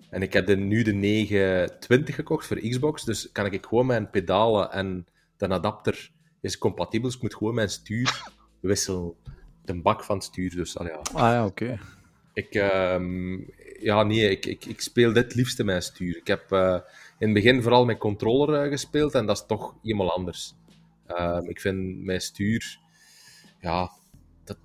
En 0.09 0.21
ik 0.21 0.33
heb 0.33 0.45
de, 0.45 0.57
nu 0.57 0.83
de 0.83 0.93
920 0.93 2.15
gekocht 2.15 2.47
voor 2.47 2.59
Xbox, 2.59 3.03
dus 3.03 3.31
kan 3.31 3.45
ik 3.45 3.65
gewoon 3.65 3.85
mijn 3.85 4.09
pedalen 4.09 4.71
en 4.71 5.07
de 5.37 5.47
adapter 5.47 6.11
is 6.41 6.57
compatibel, 6.57 7.07
dus 7.07 7.15
ik 7.15 7.21
moet 7.21 7.35
gewoon 7.35 7.53
mijn 7.53 7.69
stuur 7.69 8.31
wisselen. 8.59 9.13
De 9.65 9.81
bak 9.81 10.03
van 10.03 10.15
het 10.15 10.25
stuur, 10.25 10.55
dus 10.55 10.77
al 10.77 10.85
ja. 10.85 10.99
Ah 11.13 11.19
ja, 11.19 11.45
oké. 11.45 11.79
Ik, 12.33 12.55
ehm, 12.55 13.37
ja, 13.79 14.03
nee, 14.03 14.29
ik, 14.29 14.45
ik, 14.45 14.65
ik 14.65 14.81
speel 14.81 15.13
dit 15.13 15.35
liefste 15.35 15.63
mijn 15.63 15.81
stuur. 15.81 16.17
Ik 16.17 16.27
heb 16.27 16.51
eh, 16.51 16.79
in 17.17 17.27
het 17.27 17.33
begin 17.33 17.61
vooral 17.61 17.85
met 17.85 17.97
controller 17.97 18.63
eh, 18.63 18.69
gespeeld 18.69 19.13
en 19.13 19.25
dat 19.25 19.37
is 19.37 19.45
toch 19.47 19.75
helemaal 19.83 20.11
anders. 20.11 20.53
Ehm, 21.07 21.49
ik 21.49 21.61
vind 21.61 22.03
mijn 22.03 22.21
stuur, 22.21 22.79
ja, 23.59 23.91
dat 24.43 24.57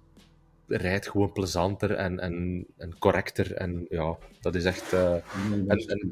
rijdt 0.66 1.08
gewoon 1.08 1.32
plezanter 1.32 1.90
en, 1.90 2.20
en, 2.20 2.66
en 2.76 2.98
correcter. 2.98 3.54
En 3.54 3.86
ja, 3.90 4.16
dat 4.40 4.54
is 4.54 4.64
echt 4.64 4.92
eh, 4.92 5.16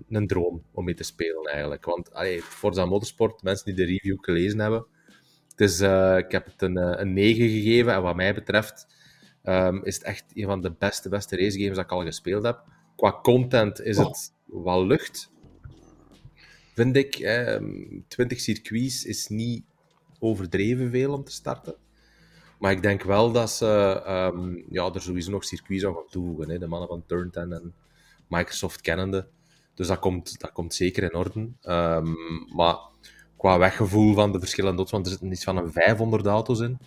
een, 0.09 0.27
droom 0.27 0.63
om 0.73 0.85
mee 0.85 0.95
te 0.95 1.05
spelen 1.05 1.45
eigenlijk. 1.45 1.85
Want 1.85 2.15
allee, 2.15 2.43
Forza 2.43 2.85
Motorsport, 2.85 3.43
mensen 3.43 3.67
die 3.67 3.75
de 3.75 3.93
review 3.93 4.17
gelezen 4.21 4.59
hebben, 4.59 4.87
het 5.51 5.61
is, 5.61 5.81
ik 6.25 6.33
heb 6.33 6.45
het 6.45 6.63
een, 6.63 7.01
een 7.01 7.13
9 7.13 7.49
gegeven 7.49 7.93
en 7.93 8.03
wat 8.03 8.17
mij 8.17 8.35
betreft 8.35 8.87
ehm, 9.45 9.81
is 9.83 9.95
het 9.95 10.05
echt 10.05 10.25
een 10.35 10.47
van 10.47 10.61
de 10.61 10.73
beste, 10.79 11.09
beste 11.09 11.37
racegames 11.37 11.77
dat 11.77 11.85
ik 11.85 11.93
al 11.93 12.05
gespeeld 12.05 12.43
heb. 12.43 12.63
Qua 12.97 13.19
content 13.23 13.81
is 13.81 13.97
het 13.97 14.33
wel 14.47 14.87
lucht, 14.87 15.31
vind 16.75 16.97
ik. 16.97 17.15
Ehm 17.15 18.01
20 18.09 18.41
circuits 18.41 19.05
is 19.05 19.29
niet 19.29 19.65
overdreven 20.19 20.91
veel 20.91 21.13
om 21.13 21.25
te 21.25 21.33
starten. 21.33 21.75
Maar 22.59 22.73
ik 22.73 22.83
denk 22.83 23.03
wel 23.03 23.33
dat 23.33 23.51
ze 23.51 24.03
ehm, 24.05 24.63
ja, 24.71 24.93
er 24.95 25.03
sowieso 25.03 25.31
nog 25.31 25.45
circuits 25.45 25.85
aan 25.85 25.95
gaan 25.95 26.07
toevoegen. 26.11 26.51
Hè. 26.51 26.59
De 26.59 26.67
mannen 26.67 26.89
van 26.89 27.07
Turn 27.07 27.31
10 27.31 27.53
en 27.53 27.75
Microsoft 28.29 28.81
kennende. 28.81 29.27
Dus 29.75 29.87
dat 29.87 29.99
komt, 29.99 30.41
dat 30.41 30.53
komt 30.53 30.75
zeker 30.75 31.03
in 31.03 31.15
orde. 31.15 31.49
Ehm, 31.61 32.13
maar 32.55 32.77
qua 33.37 33.59
weggevoel 33.59 34.15
van 34.15 34.33
de 34.33 34.39
verschillende 34.39 34.77
auto's, 34.77 34.93
want 34.93 35.05
er 35.05 35.13
zitten 35.13 35.33
iets 35.33 35.45
van 35.45 35.57
een 35.57 35.73
500 35.73 36.27
auto's 36.27 36.61
in. 36.61 36.79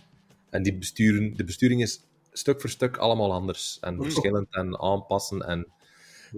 En 0.50 0.62
die 0.62 0.78
besturen, 0.78 1.36
de 1.36 1.44
besturing 1.44 1.82
is 1.82 2.00
stuk 2.38 2.60
voor 2.60 2.70
stuk 2.70 2.96
allemaal 2.96 3.32
anders. 3.32 3.78
En 3.80 4.02
verschillend 4.02 4.46
en 4.50 4.80
aanpassen. 4.80 5.42
En, 5.42 5.66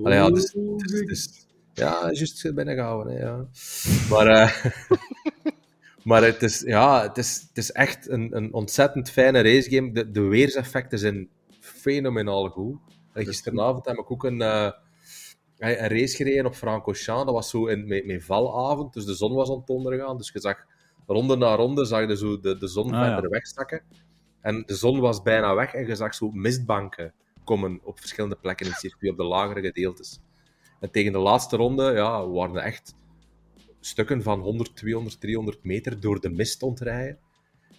Allee, 0.02 0.18
ja, 0.18 0.30
dus, 0.30 0.52
dus, 0.76 1.06
dus- 1.06 1.46
ja, 1.74 2.10
juist 2.12 2.54
binnengehouden. 2.54 3.12
Hè, 3.12 3.18
ja. 3.18 3.46
Maar, 4.10 4.26
eh, 4.26 4.64
maar 6.08 6.22
het, 6.22 6.42
is, 6.42 6.60
ja, 6.60 7.02
het, 7.02 7.18
is, 7.18 7.44
het 7.48 7.58
is 7.58 7.72
echt 7.72 8.08
een, 8.08 8.36
een 8.36 8.52
ontzettend 8.54 9.10
fijne 9.10 9.40
racegame. 9.40 9.92
De, 9.92 10.10
de 10.10 10.20
weerseffecten 10.20 10.98
zijn 10.98 11.28
fenomenaal 11.60 12.48
goed. 12.48 12.78
En 13.12 13.24
gisteravond 13.24 13.86
heb 13.86 13.96
ik 13.96 14.10
ook 14.10 14.24
een, 14.24 14.42
eh, 14.42 14.70
een 15.58 15.88
race 15.88 16.16
gereden 16.16 16.46
op 16.46 16.54
Francorchamps. 16.54 17.24
Dat 17.24 17.34
was 17.34 17.50
zo 17.50 17.66
in, 17.66 17.86
met, 17.86 18.06
met 18.06 18.24
valavond, 18.24 18.92
dus 18.92 19.04
de 19.04 19.14
zon 19.14 19.34
was 19.34 19.50
aan 19.50 19.60
het 19.60 19.68
ondergaan. 19.68 20.16
Dus 20.16 20.30
je 20.32 20.40
zag 20.40 20.56
ronde 21.06 21.36
na 21.36 21.54
ronde 21.54 21.84
zag 21.84 22.08
je 22.08 22.16
zo 22.16 22.40
de, 22.40 22.58
de 22.58 22.68
zon 22.68 22.92
Ah, 22.94 23.06
ja. 23.06 23.12
verder 23.12 23.30
wegzakken. 23.30 23.82
En 24.40 24.62
de 24.66 24.74
zon 24.74 25.00
was 25.00 25.22
bijna 25.22 25.54
weg 25.54 25.74
en 25.74 25.86
je 25.86 25.96
zag 25.96 26.14
zo 26.14 26.30
mistbanken 26.30 27.14
komen 27.44 27.80
op 27.82 27.98
verschillende 28.00 28.36
plekken 28.36 28.66
in 28.66 28.72
het 28.72 28.80
circuit, 28.80 29.12
op 29.12 29.18
de 29.18 29.24
lagere 29.24 29.60
gedeeltes. 29.60 30.20
En 30.80 30.90
tegen 30.90 31.12
de 31.12 31.18
laatste 31.18 31.56
ronde 31.56 31.92
ja, 31.92 32.28
waren 32.28 32.56
er 32.56 32.62
echt 32.62 32.94
stukken 33.80 34.22
van 34.22 34.40
100, 34.40 34.76
200, 34.76 35.20
300 35.20 35.64
meter 35.64 36.00
door 36.00 36.20
de 36.20 36.30
mist 36.30 36.62
ontrijden. 36.62 37.18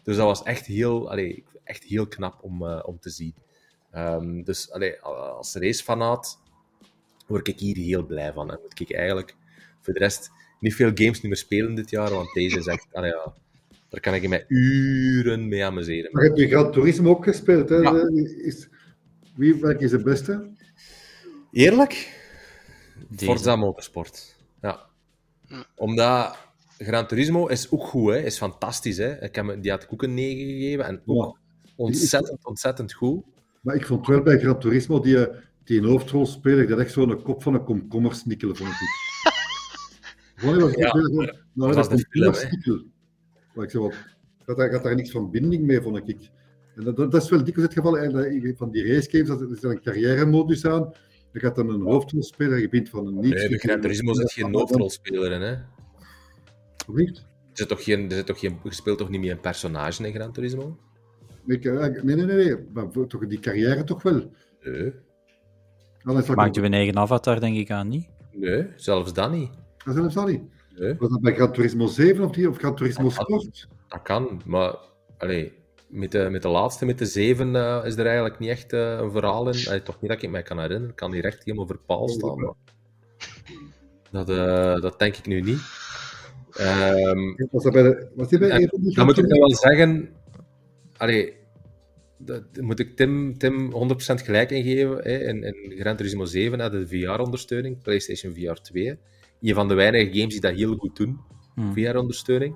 Dus 0.03 0.15
dat 0.15 0.25
was 0.25 0.43
echt 0.43 0.65
heel, 0.65 1.09
allee, 1.09 1.43
echt 1.63 1.83
heel 1.83 2.07
knap 2.07 2.43
om, 2.43 2.65
eh, 2.65 2.83
om 2.85 2.99
te 2.99 3.09
zien. 3.09 3.35
Ehm, 3.91 4.43
dus 4.43 4.71
allee, 4.71 5.01
als 5.01 5.55
racefanaat 5.55 6.41
word 7.27 7.47
ik 7.47 7.59
hier 7.59 7.75
heel 7.75 8.05
blij 8.05 8.33
van. 8.33 8.51
En 8.51 8.59
moet 8.61 8.79
ik 8.79 8.93
eigenlijk 8.93 9.35
voor 9.81 9.93
de 9.93 9.99
rest 9.99 10.31
niet 10.59 10.75
veel 10.75 10.91
games 10.93 11.21
niet 11.21 11.23
meer 11.23 11.35
spelen 11.35 11.75
dit 11.75 11.89
jaar, 11.89 12.09
want 12.09 12.33
deze 12.33 12.57
is 12.57 12.67
echt, 12.67 12.87
allee, 12.91 13.11
ja, 13.11 13.33
daar 13.91 13.99
kan 14.01 14.13
ik 14.13 14.27
mij 14.29 14.45
uren 14.47 15.47
mee 15.47 15.65
amuseren. 15.65 16.11
Maar 16.11 16.23
je 16.23 16.27
hebt 16.29 16.39
je 16.41 16.47
Gran 16.47 16.71
Turismo 16.71 17.09
ook 17.09 17.23
gespeeld. 17.23 17.69
Hè? 17.69 17.75
Ja. 17.75 18.09
Is, 18.37 18.69
wie 19.35 19.55
welke 19.55 19.83
is 19.83 19.91
de 19.91 20.03
beste? 20.03 20.49
Eerlijk? 21.51 22.19
Deze. 23.09 23.25
Forza 23.25 23.55
Motorsport. 23.55 24.35
Ja. 24.61 24.79
Omdat 25.75 26.37
Gran 26.77 27.07
Turismo 27.07 27.47
is 27.47 27.71
ook 27.71 27.83
goed, 27.83 28.11
hè. 28.11 28.17
is 28.19 28.37
fantastisch. 28.37 28.97
Hè. 28.97 29.23
Ik 29.23 29.35
heb, 29.35 29.45
me- 29.45 29.59
die 29.59 29.71
had 29.71 29.83
ik 29.83 29.93
ook 29.93 30.03
een 30.03 30.13
9 30.13 30.37
gegeven 30.45 30.85
en 30.85 31.01
ook 31.05 31.37
ontzettend, 31.75 32.45
ontzettend 32.45 32.93
goed. 32.93 33.23
Maar 33.61 33.75
ik 33.75 33.85
vond 33.85 34.07
wel 34.07 34.21
bij 34.21 34.39
Gran 34.39 34.59
Turismo 34.59 34.99
die, 34.99 35.25
eh, 35.25 35.37
die 35.63 35.79
een 35.79 35.85
hoofdrolspeler, 35.85 36.67
dat 36.67 36.79
echt 36.79 36.91
zo'n 36.91 37.21
kop 37.21 37.43
van 37.43 37.53
een 37.53 37.63
komkommer 37.63 38.15
snikkelen, 38.15 38.55
vond 38.55 38.69
ik. 38.69 38.77
Gewoon, 40.35 40.59
was 40.59 40.73
Ja, 40.73 40.93
nou, 40.93 41.73
was 41.73 41.75
dat 41.75 41.97
de 41.97 42.05
film. 42.09 42.90
Maar 43.55 43.63
ik 43.65 43.71
zei, 43.71 43.83
wat, 43.83 43.95
gaat 44.45 44.57
daar, 44.57 44.69
gaat 44.69 44.83
daar 44.83 44.95
niks 44.95 45.11
van 45.11 45.31
binding 45.31 45.63
mee, 45.65 45.81
vond 45.81 46.09
ik. 46.09 46.29
En 46.75 46.83
dat, 46.83 46.95
dat 46.97 47.13
is 47.13 47.29
wel 47.29 47.43
dikwijls 47.43 47.73
het 47.73 47.83
geval 47.83 47.97
en 47.97 48.11
dat- 48.11 48.57
van 48.57 48.71
die 48.71 48.93
racegames, 48.93 49.27
dat 49.27 49.41
er 49.41 49.61
dan 49.61 49.71
een 49.71 49.81
carrière-modus 49.81 50.65
aan, 50.65 50.81
dan 51.31 51.41
gaat 51.41 51.55
dan 51.55 51.69
een 51.69 51.81
hoofdrolspeler, 51.81 52.59
je 52.59 52.69
bent 52.69 52.89
van 52.89 53.07
een 53.07 53.15
niets. 53.19 53.35
Nee, 53.41 53.49
bij 53.49 53.57
Gran 53.57 53.81
Turismo 53.81 54.13
zit 54.13 54.31
geen 54.31 54.53
hoofdrolspeler 54.55 55.31
in. 55.31 55.41
Hè. 55.41 55.51
Er 55.51 56.93
Niet? 56.93 57.25
zit 57.53 57.67
toch 57.67 57.83
geen, 57.83 58.05
er 58.09 58.15
zit 58.15 58.25
toch 58.25 58.39
geen, 58.39 58.59
je 58.63 58.73
speelt 58.73 58.97
toch 58.97 59.09
niet 59.09 59.21
meer 59.21 59.31
een 59.31 59.39
personage 59.39 60.07
in 60.07 60.13
Gran 60.13 60.31
Turismo? 60.33 60.77
Nee, 61.43 61.59
nee, 61.59 61.89
nee, 62.03 62.15
nee, 62.15 62.25
nee, 62.25 62.55
maar 62.73 62.89
toch 63.07 63.27
die 63.27 63.39
carrière 63.39 63.83
toch 63.83 64.03
wel. 64.03 64.31
Nee. 64.63 64.93
Maakt 66.35 66.57
u 66.57 66.63
een 66.63 66.73
eigen 66.73 66.97
avatar, 66.97 67.39
denk 67.39 67.55
ik 67.57 67.71
aan 67.71 67.87
niet? 67.87 68.07
Nee, 68.31 68.67
zelfs 68.75 69.13
dat 69.13 69.31
niet. 69.31 69.49
Dat 69.85 69.95
zelfs 69.95 70.17
al 70.17 70.27
niet. 70.27 70.41
Nee. 70.75 70.95
Was 70.97 71.09
dat 71.09 71.21
bij 71.21 71.33
Gran 71.33 71.53
Turismo 71.53 71.87
7 71.87 72.23
of, 72.23 72.31
die, 72.31 72.49
of 72.49 72.57
Gran 72.57 72.75
Turismo 72.75 73.03
Dat- 73.03 73.13
Sport? 73.13 73.67
Dat 73.87 74.01
kan, 74.01 74.41
maar 74.45 74.75
allee, 75.17 75.53
met, 75.87 76.11
de, 76.11 76.27
met 76.29 76.41
de 76.41 76.47
laatste, 76.47 76.85
met 76.85 76.97
de 76.97 77.05
zeven, 77.05 77.55
eh, 77.55 77.81
is 77.85 77.95
er 77.95 78.05
eigenlijk 78.05 78.39
niet 78.39 78.49
echt 78.49 78.73
eh, 78.73 78.97
een 78.99 79.11
verhaal 79.11 79.49
in. 79.49 79.67
Allee, 79.67 79.81
toch 79.81 80.01
niet 80.01 80.11
dat 80.11 80.21
ik 80.21 80.29
me 80.29 80.41
kan 80.43 80.57
herinneren. 80.59 80.89
Ik 80.89 80.95
kan 80.95 81.13
hier 81.13 81.25
echt 81.25 81.43
helemaal 81.43 81.67
verpaald 81.67 82.11
staan. 82.11 82.39
Maar... 82.39 82.53
Dat, 84.11 84.29
eh, 84.29 84.81
dat 84.81 84.99
denk 84.99 85.15
ik 85.15 85.25
nu 85.25 85.41
niet. 85.41 85.59
Ehm, 86.51 87.47
Was 87.51 87.63
dat 87.63 87.73
bij 87.73 87.83
de, 87.83 88.07
was 88.15 88.27
die 88.29 88.39
bij 88.39 88.49
En 88.49 88.61
een 88.61 88.69
van 88.69 88.81
die 88.81 88.95
dan 88.95 89.05
moet 89.05 89.17
ik 89.17 89.25
wel 89.25 89.55
zeggen... 89.55 90.09
Allee, 90.97 91.33
dat 92.17 92.43
moet 92.59 92.79
ik 92.79 92.95
Tim, 92.95 93.37
Tim 93.37 93.71
100% 93.73 93.73
gelijk 94.23 94.51
ingeven. 94.51 94.97
Hè. 94.97 95.17
In, 95.17 95.43
in 95.43 95.77
Gran 95.79 95.95
Turismo 95.95 96.25
7 96.25 96.59
had 96.59 96.71
de 96.71 96.87
VR-ondersteuning, 96.87 97.81
PlayStation 97.81 98.33
VR 98.33 98.61
2. 98.61 98.97
Een 99.41 99.53
van 99.53 99.67
de 99.67 99.73
weinige 99.73 100.05
games 100.05 100.31
die 100.31 100.41
dat 100.41 100.55
heel 100.55 100.75
goed 100.75 100.95
doen. 100.95 101.19
Hmm. 101.55 101.73
VR-ondersteuning. 101.73 102.55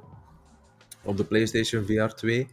Op 1.04 1.17
de 1.17 1.26
PlayStation 1.26 1.86
VR 1.86 2.15
2. 2.15 2.48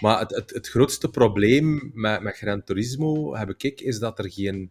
Maar 0.00 0.18
het, 0.18 0.30
het, 0.34 0.50
het 0.50 0.68
grootste 0.68 1.08
probleem 1.08 1.90
met, 1.94 2.22
met 2.22 2.36
Gran 2.36 2.64
Turismo, 2.64 3.34
heb 3.36 3.54
ik, 3.58 3.80
is 3.80 3.98
dat 3.98 4.18
er 4.18 4.30
geen... 4.32 4.70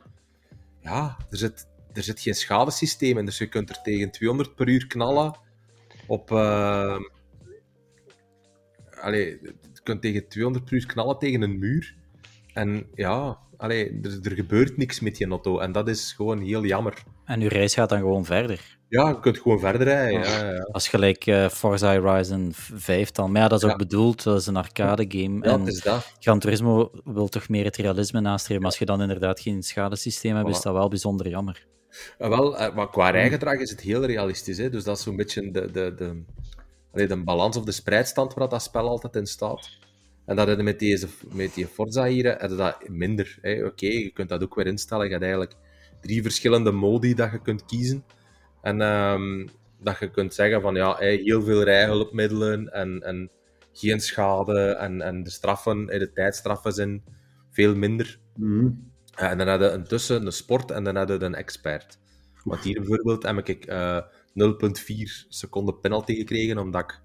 Ja, 0.82 1.18
er 1.30 1.38
zit, 1.38 1.68
er 1.94 2.04
zit 2.04 2.20
geen 2.20 2.36
schadesysteem 2.36 3.18
in. 3.18 3.26
Dus 3.26 3.38
je 3.38 3.48
kunt 3.48 3.70
er 3.70 3.82
tegen 3.82 4.12
200 4.12 4.56
per 4.56 4.68
uur 4.68 4.88
knallen 4.88 5.38
op... 6.08 6.32
eh, 6.32 7.00
Allee, 9.02 9.26
je 9.42 9.56
kunt 9.84 10.02
tegen 10.02 10.28
200 10.28 10.66
per 10.66 10.74
uur 10.74 10.86
knallen 10.86 11.20
tegen 11.20 11.42
een 11.42 11.60
muur. 11.60 11.96
En 12.54 12.88
ja, 12.96 13.38
allee, 13.58 14.00
er, 14.04 14.20
er 14.24 14.32
gebeurt 14.32 14.78
niks 14.78 15.00
met 15.00 15.18
je 15.18 15.28
auto. 15.28 15.60
En 15.60 15.72
dat 15.72 15.88
is 15.88 16.14
gewoon 16.14 16.40
heel 16.42 16.66
jammer. 16.66 17.04
En 17.26 17.42
uw 17.42 17.48
reis 17.48 17.74
gaat 17.74 17.90
dan 17.90 18.00
gewoon 18.00 18.26
verder. 18.26 18.77
Ja, 18.90 19.08
je 19.08 19.20
kunt 19.20 19.40
gewoon 19.40 19.60
verder 19.60 19.84
rijden. 19.84 20.20
Ja. 20.20 20.26
Ja, 20.26 20.46
ja, 20.46 20.54
ja. 20.54 20.68
Als 20.72 20.88
gelijk 20.88 21.26
eh 21.26 21.50
Forza 21.50 22.00
Horizon 22.00 22.52
5 22.54 23.12
dan. 23.12 23.32
Maar 23.32 23.42
ja, 23.42 23.48
dat 23.48 23.64
is 23.64 23.70
ook 23.70 23.78
bedoeld, 23.78 24.24
dat 24.24 24.40
is 24.40 24.48
een 24.48 24.56
arcade 24.56 25.06
game. 25.08 25.46
En 25.46 25.68
is 25.68 25.82
dat. 25.82 26.14
Gran 26.20 26.40
Turismo 26.40 26.92
wil 27.04 27.28
toch 27.28 27.50
meer 27.50 27.66
het 27.66 27.76
realisme 27.76 28.20
nastreven. 28.20 28.62
Maar 28.62 28.72
als 28.72 28.80
je 28.80 28.86
dan 28.86 29.02
inderdaad 29.02 29.40
geen 29.40 29.64
schadesysteem 29.64 30.36
hebt, 30.36 30.50
is 30.50 30.62
dat 30.62 30.74
wel 30.74 30.88
bijzonder 30.88 31.30
jammer. 31.30 31.66
Eh, 32.18 32.30
wel, 32.30 32.58
eh, 32.58 32.76
maar 32.76 32.90
qua 32.90 33.10
rijgedrag 33.10 33.60
is 33.60 33.70
het 33.70 33.82
heel 33.82 34.06
realistisch. 34.06 34.58
Hè? 34.58 34.70
Dus 34.70 34.84
dat 34.84 34.98
is 34.98 35.04
zo'n 35.04 35.16
beetje 35.16 35.52
de, 35.52 35.72
de, 35.72 35.94
de, 35.96 36.24
allee, 36.94 37.08
de 37.08 37.24
balans 37.24 37.58
of 37.58 37.64
de 37.64 37.72
spreidstand 37.72 38.34
waar 38.34 38.50
dat 38.50 38.64
spel 38.64 38.88
altijd 38.88 39.16
in 39.16 39.26
staat. 39.26 39.70
En 40.26 40.36
dat 40.36 40.62
met, 40.62 40.80
deze, 40.80 41.08
met 41.32 41.54
die 41.54 41.68
Forza 41.68 42.06
hier 42.06 42.56
dat 42.58 42.88
minder. 42.88 43.38
Oké, 43.42 43.86
je 43.86 44.12
kunt 44.14 44.30
dat 44.30 44.44
ook 44.44 44.56
weer 44.56 44.68
instellen. 44.68 45.06
Je 45.06 45.12
hebt 45.12 45.24
eigenlijk 45.24 45.56
drie 46.02 46.22
verschillende 46.22 46.72
modi 46.72 47.14
dat 47.14 47.32
je 47.32 47.42
kunt 47.42 47.66
kiezen. 47.66 48.04
En 48.62 48.82
ehm, 48.82 49.48
dat 49.80 50.00
je 50.00 50.12
kunt 50.12 50.34
zeggen 50.34 50.62
van 50.62 50.76
ja, 50.76 50.96
heel 50.98 51.42
veel 51.42 51.64
rijhulpmiddelen 51.64 52.74
en, 52.74 53.02
en 53.04 53.32
geen 53.72 54.00
schade. 54.00 54.70
En, 54.70 55.02
en 55.02 55.24
de 55.24 55.30
straffen, 55.30 55.86
de 55.86 56.12
tijdstraffen 56.14 56.72
zijn 56.72 57.04
veel 57.52 57.76
minder. 57.76 58.20
Mhm. 58.36 58.70
Ja, 59.06 59.30
en 59.30 59.38
dan 59.38 59.48
had 59.48 59.60
je 59.60 59.70
een 59.70 59.84
tussen, 59.84 60.26
een 60.26 60.32
sport 60.32 60.72
en 60.72 60.84
dan 60.84 60.96
had 60.96 61.10
je 61.10 61.22
een 61.22 61.36
expert. 61.36 62.00
Want 62.44 62.62
hier 62.62 62.80
bijvoorbeeld 62.80 63.24
heb 63.24 63.48
ik 63.48 63.66
eh 63.66 64.00
0,4 64.38 65.28
seconden 65.30 65.80
penalty 65.80 66.16
gekregen 66.16 66.58
omdat 66.58 66.82
ik 66.82 67.00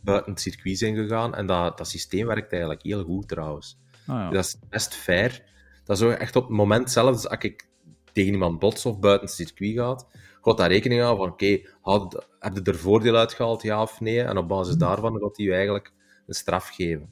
buiten 0.00 0.32
het 0.32 0.40
circuit 0.40 0.80
ben 0.80 0.94
gegaan. 0.94 1.34
En 1.34 1.46
dat, 1.46 1.78
dat 1.78 1.88
systeem 1.88 2.26
werkt 2.26 2.52
eigenlijk 2.52 2.82
heel 2.82 3.04
goed 3.04 3.28
trouwens. 3.28 3.78
Ah, 4.06 4.16
ja. 4.16 4.30
Dat 4.30 4.44
is 4.44 4.58
best 4.68 4.94
fair. 4.94 5.42
Dat 5.84 5.96
is 5.96 6.02
ook 6.02 6.12
echt 6.12 6.36
op 6.36 6.42
het 6.42 6.56
moment 6.56 6.90
zelf, 6.90 7.14
dus 7.14 7.28
als 7.28 7.44
ik 7.44 7.66
tegen 8.12 8.32
iemand 8.32 8.58
bots 8.58 8.86
of 8.86 8.98
buiten 8.98 9.26
het 9.26 9.36
circuit 9.36 9.76
gaat, 9.76 10.06
gaat 10.46 10.56
daar 10.56 10.68
rekening 10.70 11.02
aan 11.02 11.16
van, 11.16 11.28
oké, 11.28 11.60
had- 11.80 12.26
heb 12.38 12.54
je 12.54 12.62
er 12.62 12.76
voordeel 12.78 13.16
uitgehaald, 13.16 13.62
ja 13.62 13.82
of 13.82 14.00
nee? 14.00 14.22
En 14.22 14.36
op 14.38 14.48
basis 14.48 14.76
daarvan 14.76 15.18
gaat 15.18 15.36
hij 15.36 15.46
je 15.46 15.52
eigenlijk 15.52 15.92
een 16.26 16.34
straf 16.34 16.68
geven. 16.68 17.08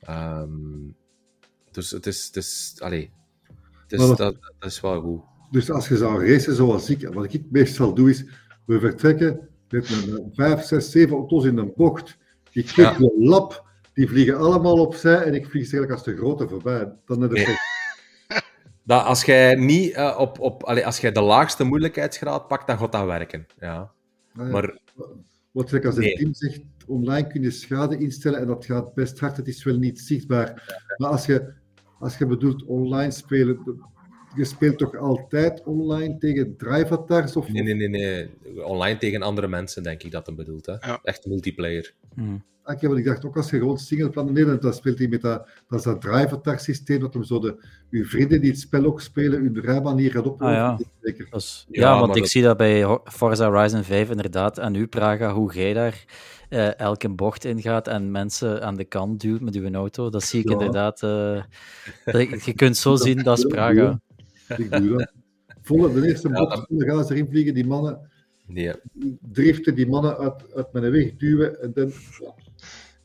Ehm, 0.00 0.48
dus 1.70 1.90
het 1.90 2.06
is, 2.06 2.26
het 2.26 2.36
is, 2.36 2.76
allee, 2.78 3.10
het 3.82 3.92
is, 3.92 4.06
dat, 4.06 4.18
dat 4.18 4.36
is 4.70 4.80
wel 4.80 5.00
goed. 5.00 5.20
Dus 5.50 5.70
als 5.70 5.88
je 5.88 5.96
zou 5.96 6.26
racen 6.32 6.54
zoals 6.54 6.90
ik, 6.90 7.08
wat 7.14 7.32
ik 7.32 7.42
meestal 7.50 7.94
doe 7.94 8.10
is, 8.10 8.24
we 8.64 8.78
vertrekken 8.80 9.48
met 9.70 9.90
een 9.90 10.30
5, 10.34 10.62
6, 10.64 10.90
7 10.90 11.16
auto's 11.16 11.44
in 11.44 11.58
een 11.58 11.72
bocht. 11.76 12.16
Ik 12.52 12.68
Ja. 12.68 12.92
de 12.98 13.14
lap, 13.18 13.66
die 13.92 14.08
vliegen 14.08 14.36
allemaal 14.38 14.80
opzij 14.80 15.22
en 15.22 15.34
ik 15.34 15.46
vlieg 15.46 15.66
ze 15.66 15.76
eigenlijk 15.76 15.92
als 15.92 16.02
de 16.02 16.16
grote 16.16 16.48
voorbij. 16.48 16.92
Dan 17.06 17.20
heb 17.20 17.30
je 17.30 17.46
Nee. 17.46 17.56
Dat 18.88 19.04
als 19.04 19.24
jij 19.24 19.54
niet 19.54 19.92
eh, 19.92 20.16
op, 20.18 20.38
op, 20.40 20.62
allee, 20.62 20.86
als 20.86 20.98
jij 20.98 21.12
de 21.12 21.20
laagste 21.20 21.64
moeilijkheidsgraad 21.64 22.48
pakt, 22.48 22.66
dan 22.66 22.78
gaat 22.78 22.92
dat 22.92 23.04
werken. 23.04 23.46
Ja. 23.60 23.76
Ah, 24.36 24.46
ja. 24.46 24.52
Maar 24.52 24.78
Wat 25.50 25.68
zeg, 25.68 25.84
als 25.84 25.94
het 25.94 26.04
Nee. 26.04 26.14
team 26.16 26.34
zegt, 26.34 26.60
online 26.86 27.26
kun 27.26 27.42
je 27.42 27.50
schade 27.50 27.98
instellen 27.98 28.40
en 28.40 28.46
dat 28.46 28.64
gaat 28.64 28.94
best 28.94 29.18
hard, 29.18 29.36
het 29.36 29.48
is 29.48 29.64
wel 29.64 29.76
niet 29.76 30.00
zichtbaar. 30.00 30.76
Maar 30.96 31.10
als 31.10 31.26
je, 31.26 31.52
als 31.98 32.18
je 32.18 32.26
bedoelt 32.26 32.64
online 32.64 33.10
spelen, 33.10 33.58
je 34.36 34.44
speelt 34.44 34.78
toch 34.78 34.96
altijd 34.96 35.62
online 35.64 36.18
tegen 36.18 36.56
drivatars? 36.56 37.36
Of, 37.36 37.48
nee, 37.48 37.62
nee, 37.62 37.74
nee, 37.74 37.88
nee. 37.88 38.30
Online 38.64 38.98
tegen 38.98 39.22
andere 39.22 39.48
mensen, 39.48 39.82
denk 39.82 40.02
ik 40.02 40.10
dat 40.10 40.26
hem 40.26 40.36
bedoelt. 40.36 40.66
Hè. 40.66 40.72
Ja. 40.72 41.00
Echt 41.02 41.26
multiplayer. 41.26 41.94
Hm. 42.14 42.36
Oké, 42.72 42.86
want 42.86 42.98
ik 42.98 43.04
dacht 43.04 43.24
ook 43.24 43.36
als 43.36 43.50
je 43.50 43.58
gewoon 43.58 43.78
singleplan 43.78 44.26
in 44.26 44.32
Nederland, 44.32 44.62
dan 44.62 44.72
speelt 44.72 44.98
hij 44.98 45.08
met 45.08 45.20
dat, 45.20 45.48
dat, 45.68 45.78
is 45.78 45.84
dat 45.84 46.00
drivatar 46.00 46.58
systeem, 46.60 47.00
dat 47.00 47.14
hem 47.14 47.24
zo 47.24 47.38
de, 47.40 47.64
uw 47.90 48.04
vrienden 48.04 48.40
die 48.40 48.50
het 48.50 48.60
spel 48.60 48.84
ook 48.84 49.00
spelen, 49.00 49.40
hun 49.42 49.60
rijmanier 49.60 50.10
gaat 50.10 50.26
oplopen. 50.26 50.46
Ah, 50.46 50.52
ja. 50.54 50.78
Zeker. 51.02 51.26
Dat 51.30 51.40
is- 51.40 51.66
Ja, 51.70 51.80
ja, 51.92 52.00
want 52.00 52.16
ik 52.16 52.22
dat- 52.22 52.30
zie 52.30 52.42
dat 52.42 52.56
bij 52.56 52.98
Forza 53.04 53.50
Horizon 53.50 53.82
5 53.84 54.10
inderdaad. 54.10 54.58
En 54.58 54.74
u, 54.74 54.86
Praga, 54.86 55.32
hoe 55.32 55.52
jij 55.54 55.72
daar 55.72 56.04
eh, 56.48 56.78
elke 56.78 57.08
bocht 57.08 57.44
ingaat 57.44 57.88
en 57.88 58.10
mensen 58.10 58.62
aan 58.62 58.76
de 58.76 58.84
kant 58.84 59.20
duwt 59.20 59.40
met 59.40 59.54
uw 59.54 59.72
auto. 59.74 60.10
Dat 60.10 60.22
zie 60.22 60.40
ik 60.40 60.46
Ja. 60.48 60.52
inderdaad. 60.52 61.02
eh, 61.02 61.42
dat- 62.04 62.44
je 62.44 62.52
kunt 62.54 62.76
zo 62.76 62.96
zien, 63.06 63.22
dat 63.22 63.38
is 63.38 63.44
Praga. 63.44 64.00
Ik 64.56 64.70
doe 64.70 64.88
dat. 64.98 65.12
Volle, 65.62 65.92
de 66.00 66.08
eerste 66.08 66.28
Ja, 66.28 66.34
bocht, 66.34 66.66
volle 66.68 66.84
gas 66.84 67.10
erin 67.10 67.26
vliegen, 67.30 67.54
die 67.54 67.66
mannen, 67.66 68.10
Nee, 68.46 68.72
driften 69.32 69.74
die 69.74 69.88
mannen 69.88 70.16
uit, 70.18 70.54
uit 70.54 70.72
mijn 70.72 70.90
weg 70.90 71.16
duwen 71.16 71.62
en 71.62 71.70
dan... 71.74 71.92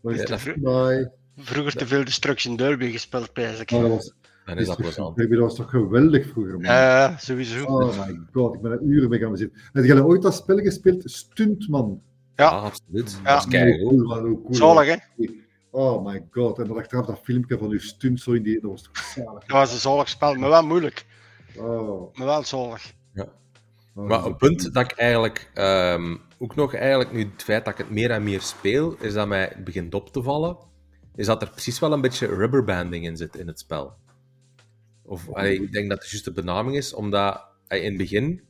Ja. 0.04 0.38
Ja. 0.62 1.12
Vroeger 1.38 1.76
te 1.76 1.88
veel 1.88 2.04
Destruction 2.04 2.56
Derby 2.56 2.92
gespeeld, 2.92 3.34
pijs 3.34 3.58
dat 3.58 3.70
was, 3.70 4.14
dan 4.46 4.58
is 4.58 4.68
dat 4.68 4.78
plezant. 4.78 5.18
dat 5.18 5.40
was 5.40 5.56
toch 5.56 5.70
geweldig 5.70 6.28
vroeger, 6.28 6.54
man. 6.54 6.64
Ja, 6.64 7.18
sowieso. 7.18 7.66
Oh 7.66 8.06
my 8.06 8.20
god, 8.32 8.54
ik 8.54 8.62
ben 8.62 8.72
er 8.72 8.82
uren 8.82 9.10
mee 9.10 9.20
gaan 9.20 9.38
zitten. 9.38 9.62
Heb 9.74 9.84
jij 9.84 10.02
ooit 10.02 10.22
dat 10.22 10.36
spel 10.36 10.58
gespeeld? 10.58 11.12
Stuntman. 11.12 12.02
Ja. 12.36 12.44
Ja, 12.44 12.50
absoluut. 12.50 13.20
Ja. 13.24 13.36
Dat 13.36 13.54
is. 13.54 13.82
Hoe 13.82 13.90
cool, 13.90 14.08
man, 14.08 14.26
hoe 14.26 14.42
cool, 14.42 14.56
Zalig, 14.56 14.88
hè? 14.88 15.26
Oh 15.70 16.06
my 16.06 16.26
god. 16.32 16.60
En 16.60 16.68
dan 16.68 16.78
achteraf 16.78 17.06
dat 17.06 17.20
filmpje 17.24 17.58
van 17.58 17.70
uw 17.70 17.80
stunt 17.80 18.22
zo 18.22 18.32
in 18.32 18.44
die... 18.44 18.62
Dat 18.62 18.72
was 18.72 18.82
toch 18.82 18.98
zalig. 18.98 19.46
Dat 19.46 19.58
was 19.58 19.74
een 19.74 19.80
zalig 19.80 20.10
spel, 20.10 20.36
maar 20.36 20.50
wel 20.50 20.66
moeilijk. 20.66 21.06
Oh. 21.58 22.16
Maar 22.16 22.28
wel 22.28 22.44
zalig. 22.44 22.94
Oh, 23.96 24.06
Maar 24.08 24.26
een 24.26 24.36
punt 24.36 24.74
dat 24.74 24.84
ik 24.84 24.92
eigenlijk 24.92 25.50
ehm, 25.54 26.16
ook 26.44 26.56
nog 26.56 26.74
eigenlijk 26.74 27.12
nu 27.12 27.20
het 27.20 27.44
feit 27.44 27.66
dat 27.66 27.74
ik 27.74 27.80
het 27.80 27.90
meer 27.90 28.12
en 28.12 28.24
meer 28.24 28.42
speel, 28.42 28.96
is 29.00 29.14
dat 29.14 29.28
mij 29.28 29.56
begint 29.64 29.94
op 29.94 30.10
te 30.10 30.24
vallen, 30.24 30.58
is 31.16 31.26
dat 31.26 31.42
er 31.42 31.50
precies 31.50 31.80
wel 31.80 31.94
een 31.94 32.02
beetje 32.02 32.28
rubberbanding 32.28 33.06
in 33.06 33.18
zit 33.18 33.36
in 33.36 33.48
het 33.48 33.60
spel. 33.60 33.94
Of 35.02 35.34
allee, 35.34 35.62
ik 35.62 35.72
denk 35.72 35.90
dat 35.90 36.02
het 36.02 36.10
juist 36.10 36.26
de 36.26 36.32
benaming 36.32 36.76
is, 36.76 36.94
omdat 36.94 37.46
eh, 37.68 37.84
in 37.84 37.90
het 37.90 37.98
begin 37.98 38.42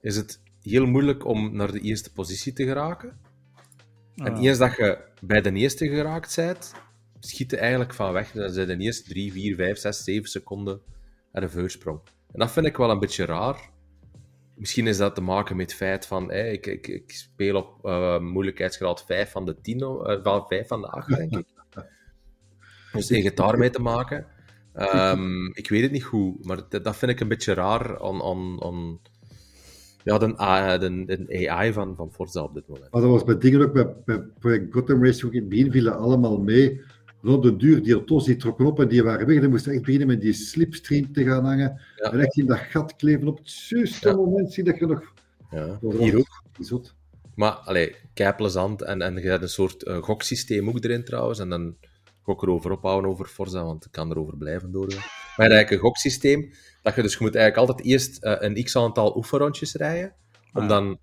is 0.00 0.16
het 0.16 0.40
heel 0.62 0.86
moeilijk 0.86 1.24
om 1.24 1.56
naar 1.56 1.72
de 1.72 1.80
eerste 1.80 2.12
positie 2.12 2.52
te 2.52 2.64
geraken. 2.64 3.18
En 4.16 4.34
Ah. 4.34 4.42
eens 4.42 4.58
dat 4.58 4.76
je 4.76 4.98
bij 5.20 5.40
de 5.40 5.52
eerste 5.52 5.88
geraakt 5.88 6.36
bent, 6.36 6.72
schiet 7.20 7.50
je 7.50 7.56
eigenlijk 7.56 7.94
van 7.94 8.12
weg. 8.12 8.32
Dan 8.32 8.50
zijn 8.50 8.66
de 8.66 8.76
eerste 8.76 9.08
3, 9.08 9.32
4, 9.32 9.54
5, 9.56 9.78
6, 9.78 10.04
7 10.04 10.28
seconden 10.28 10.80
aan 11.32 11.42
de 11.42 11.48
voorsprong. 11.48 12.00
En 12.32 12.38
dat 12.38 12.52
vind 12.52 12.66
ik 12.66 12.76
wel 12.76 12.90
een 12.90 12.98
beetje 12.98 13.24
raar. 13.24 13.70
Misschien 14.56 14.86
is 14.86 14.96
dat 14.96 15.14
te 15.14 15.20
maken 15.20 15.56
met 15.56 15.70
het 15.70 15.78
feit 15.78 16.06
van, 16.06 16.30
hé, 16.30 16.50
ik, 16.50 16.66
ik, 16.66 16.88
ik 16.88 17.12
speel 17.12 17.56
op 17.56 17.84
eh, 17.84 18.18
moeilijkheidsgraad 18.18 19.04
5 19.04 19.30
van 19.30 19.44
de 19.44 19.60
10, 19.60 19.80
eh, 19.80 20.22
van 20.22 20.46
5 20.46 20.66
van 20.66 20.80
de 20.80 20.86
8, 20.86 21.08
denk 21.08 21.36
ik. 21.36 21.46
Dus 22.92 23.06
tegen 23.06 23.34
daarmee 23.34 23.70
te 23.70 23.82
maken. 23.82 24.26
Ehm, 24.72 25.46
ik 25.46 25.68
weet 25.68 25.82
het 25.82 25.90
niet 25.90 26.04
goed, 26.04 26.44
maar 26.44 26.56
dat, 26.68 26.84
dat 26.84 26.96
vind 26.96 27.10
ik 27.10 27.20
een 27.20 27.28
beetje 27.28 27.54
raar 27.54 28.00
aan, 28.00 28.22
aan, 28.22 28.62
aan 28.62 28.98
ja, 30.06 30.18
de, 30.78 31.04
de, 31.04 31.24
de 31.24 31.50
AI 31.50 31.72
van, 31.72 31.96
van 31.96 32.12
Forza 32.12 32.42
op 32.42 32.54
dit 32.54 32.68
moment. 32.68 32.92
Maar 32.92 33.00
dat 33.02 33.10
was 33.10 33.24
bij 33.24 33.38
dingen 33.38 33.60
ook, 33.60 33.72
bij, 33.72 33.94
bij 34.04 34.18
project 34.38 34.72
Gotham 34.72 35.04
Racing 35.04 35.26
ook 35.26 35.32
in 35.32 35.40
het 35.40 35.48
begin 35.48 35.70
vielen 35.70 35.98
allemaal 35.98 36.38
mee. 36.38 36.80
En 37.26 37.32
op 37.32 37.42
de 37.42 37.56
duur, 37.56 37.82
die 37.82 37.92
auto's 37.94 38.24
die 38.24 38.36
trokken 38.36 38.66
op 38.66 38.80
en 38.80 38.88
die 38.88 39.02
waren 39.02 39.26
weg. 39.26 39.40
Dan 39.40 39.50
moest 39.50 39.64
je 39.64 39.70
echt 39.70 39.82
beginnen 39.82 40.06
met 40.06 40.20
die 40.20 40.32
slipstream 40.32 41.12
te 41.12 41.24
gaan 41.24 41.44
hangen. 41.44 41.80
Ja. 41.96 42.12
En 42.12 42.20
echt 42.20 42.36
in 42.36 42.46
dat 42.46 42.58
gat 42.58 42.96
kleven 42.96 43.28
op 43.28 43.38
het 43.38 44.00
Ja. 44.00 44.14
moment 44.14 44.52
zie 44.52 44.64
dat 44.64 44.78
je 44.78 44.86
nog... 44.86 45.12
Ja. 45.50 45.78
Hier 45.98 46.16
ook. 46.18 46.42
Zot. 46.60 46.94
Maar, 47.34 47.50
allee, 47.52 47.94
kei 48.14 48.32
plezant. 48.32 48.82
En, 48.82 49.02
en 49.02 49.14
je 49.14 49.28
hebt 49.28 49.42
een 49.42 49.48
soort 49.48 49.82
eh, 49.82 50.02
goksysteem 50.02 50.68
ook 50.68 50.84
erin 50.84 51.04
trouwens. 51.04 51.38
En 51.38 51.48
dan 51.48 51.76
ga 52.24 52.32
ik 52.32 52.42
erover 52.42 52.70
ophouden 52.70 53.10
over 53.10 53.26
Forza, 53.26 53.64
want 53.64 53.84
ik 53.84 53.92
kan 53.92 54.10
erover 54.10 54.36
blijven 54.36 54.70
doorgaan. 54.72 54.98
Maar 54.98 55.06
je 55.08 55.42
hebt 55.42 55.52
eigenlijk 55.52 55.70
een 55.70 55.88
goksysteem. 55.88 56.50
Dat 56.82 56.94
je, 56.94 57.02
dus 57.02 57.12
je 57.12 57.18
moet 57.20 57.34
eigenlijk 57.34 57.68
altijd 57.68 57.88
eerst 57.88 58.22
eh, 58.24 58.34
een 58.38 58.64
x-aantal 58.64 59.16
oefenrondjes 59.16 59.74
rijden. 59.74 60.14
Om 60.52 60.62
Ah. 60.62 60.68
dan... 60.68 60.98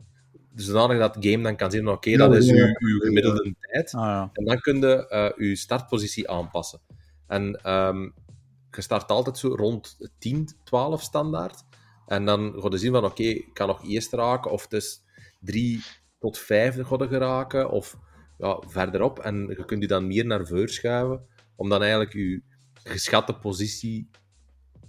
Dus 0.55 0.65
zodanig 0.65 0.97
dat 0.97 1.15
het 1.15 1.25
game 1.25 1.43
dan 1.43 1.55
kan 1.55 1.71
zien, 1.71 1.87
oké, 1.87 2.17
dat 2.17 2.35
is 2.35 2.51
uw, 2.51 2.75
uw 2.77 2.99
gemiddelde 2.99 3.55
tijd. 3.59 3.93
Ah, 3.93 4.01
ja. 4.01 4.29
En 4.33 4.45
dan 4.45 4.59
kun 4.59 4.79
je 4.79 5.07
eh, 5.07 5.49
je 5.49 5.55
startpositie 5.55 6.29
aanpassen. 6.29 6.79
En 7.27 7.55
ehm, 7.63 8.01
je 8.71 8.81
start 8.81 9.09
altijd 9.09 9.37
zo 9.37 9.55
rond 9.55 9.97
10, 10.19 10.49
12 10.63 11.01
standaard. 11.01 11.63
En 12.07 12.25
dan 12.25 12.53
ga 12.57 12.67
je 12.69 12.77
zien 12.77 12.91
van, 12.91 13.05
oké, 13.05 13.23
ik 13.23 13.53
kan 13.53 13.67
nog 13.67 13.83
eerst 13.83 14.13
raken, 14.13 14.51
of 14.51 14.63
het 14.63 14.73
is 14.73 15.03
3 15.39 15.81
tot 16.19 16.37
5 16.37 16.75
ga 16.81 16.95
je 16.99 17.07
geraken, 17.07 17.69
of 17.69 17.97
ja, 18.37 18.61
verderop. 18.67 19.19
En 19.19 19.47
je 19.47 19.65
kunt 19.65 19.81
je 19.81 19.87
dan 19.87 20.07
meer 20.07 20.25
naar 20.25 20.47
voren 20.47 20.73
schuiven, 20.73 21.25
om 21.55 21.69
dan 21.69 21.81
eigenlijk 21.81 22.13
je 22.13 22.41
geschatte 22.73 23.33
positie 23.33 24.09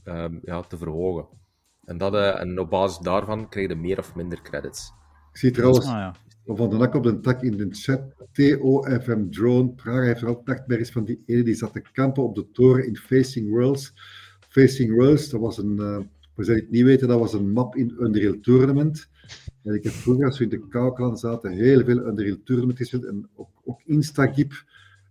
ehm, 0.04 0.38
ja, 0.42 0.60
te 0.60 0.76
verhogen. 0.76 1.26
En, 1.84 1.98
dat, 1.98 2.14
eh, 2.14 2.40
en 2.40 2.58
op 2.58 2.70
basis 2.70 2.98
daarvan 2.98 3.48
krijg 3.48 3.68
je 3.68 3.74
meer 3.74 3.98
of 3.98 4.14
minder 4.14 4.42
credits. 4.42 4.92
Ik 5.34 5.40
zie 5.40 5.50
trouwens 5.50 5.86
Ah, 5.86 5.92
ja. 5.92 6.14
van 6.54 6.70
de 6.70 6.76
nak 6.76 6.94
op 6.94 7.02
de 7.02 7.20
tak 7.20 7.42
in 7.42 7.56
de 7.56 7.66
chat. 7.70 8.00
TOFM 8.32 9.28
Drone. 9.30 9.68
Praga 9.68 10.02
heeft 10.02 10.20
er 10.20 10.28
ook 10.28 10.46
nachtmerries 10.46 10.90
van 10.90 11.04
die 11.04 11.22
ene 11.26 11.42
die 11.42 11.54
zat 11.54 11.72
te 11.72 11.82
kampen 11.92 12.22
op 12.22 12.34
de 12.34 12.50
toren 12.50 12.86
in 12.86 12.96
Facing 12.96 13.48
Worlds. 13.50 13.92
Facing 14.48 14.94
Worlds, 14.94 15.28
dat 15.30 15.40
was 15.40 15.58
een, 15.58 15.78
eh 15.78 15.98
voor 16.34 16.44
zij 16.44 16.54
het 16.54 16.70
niet 16.70 16.82
weten, 16.84 17.08
dat 17.08 17.18
was 17.18 17.32
een 17.32 17.50
map 17.52 17.76
in 17.76 17.96
Unreal 18.00 18.40
Tournament. 18.40 19.08
En 19.62 19.74
ik 19.74 19.82
heb 19.84 19.92
vroeger, 19.92 20.24
als 20.26 20.38
we 20.38 20.44
in 20.44 20.50
de 20.50 20.68
Kauklan 20.68 21.16
zaten, 21.18 21.50
heel 21.52 21.84
veel 21.84 22.06
Unreal 22.06 22.36
Tournament 22.44 22.78
gespeeld. 22.78 23.04
En 23.04 23.28
ook, 23.34 23.48
ook 23.64 23.80
Instagip. 23.84 24.52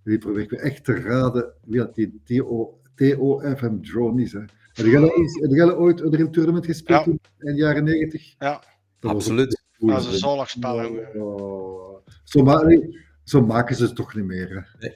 Die 0.04 0.18
probeer 0.18 0.42
ik 0.44 0.52
me 0.52 0.58
echt 0.58 0.84
te 0.84 0.94
raden 0.94 1.54
wie 1.66 1.78
dat 1.80 1.96
die 1.96 2.22
TO, 2.24 2.80
TOFM 2.96 3.82
Drone 3.82 4.22
is. 4.22 4.34
Hè. 4.34 4.40
Heb 4.74 4.86
jij 4.86 5.72
ooit- 5.74 6.02
Unreal 6.02 6.30
Tournament 6.30 6.66
gespeeld 6.66 7.06
Ja. 7.06 7.12
in 7.12 7.20
de 7.40 7.54
jaren 7.54 7.84
90? 7.84 8.36
Ja. 8.40 8.64
Dat 9.00 9.12
Absoluut. 9.12 9.63
Dat 9.78 10.00
is 10.00 10.06
een 10.06 10.18
zalig 10.18 10.50
spel. 10.50 10.98
Oh. 11.16 12.08
Zo, 12.24 12.44
ma 12.44 12.62
nee, 12.62 13.00
zo 13.24 13.46
maken 13.46 13.76
ze 13.76 13.84
het 13.84 13.96
toch 13.96 14.16
niet 14.16 14.26
meer. 14.26 14.70
Hè. 14.78 14.90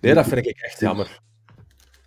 Nee, 0.00 0.14
dat 0.14 0.26
vind 0.28 0.46
ik 0.46 0.60
echt 0.60 0.80
jammer. 0.80 1.20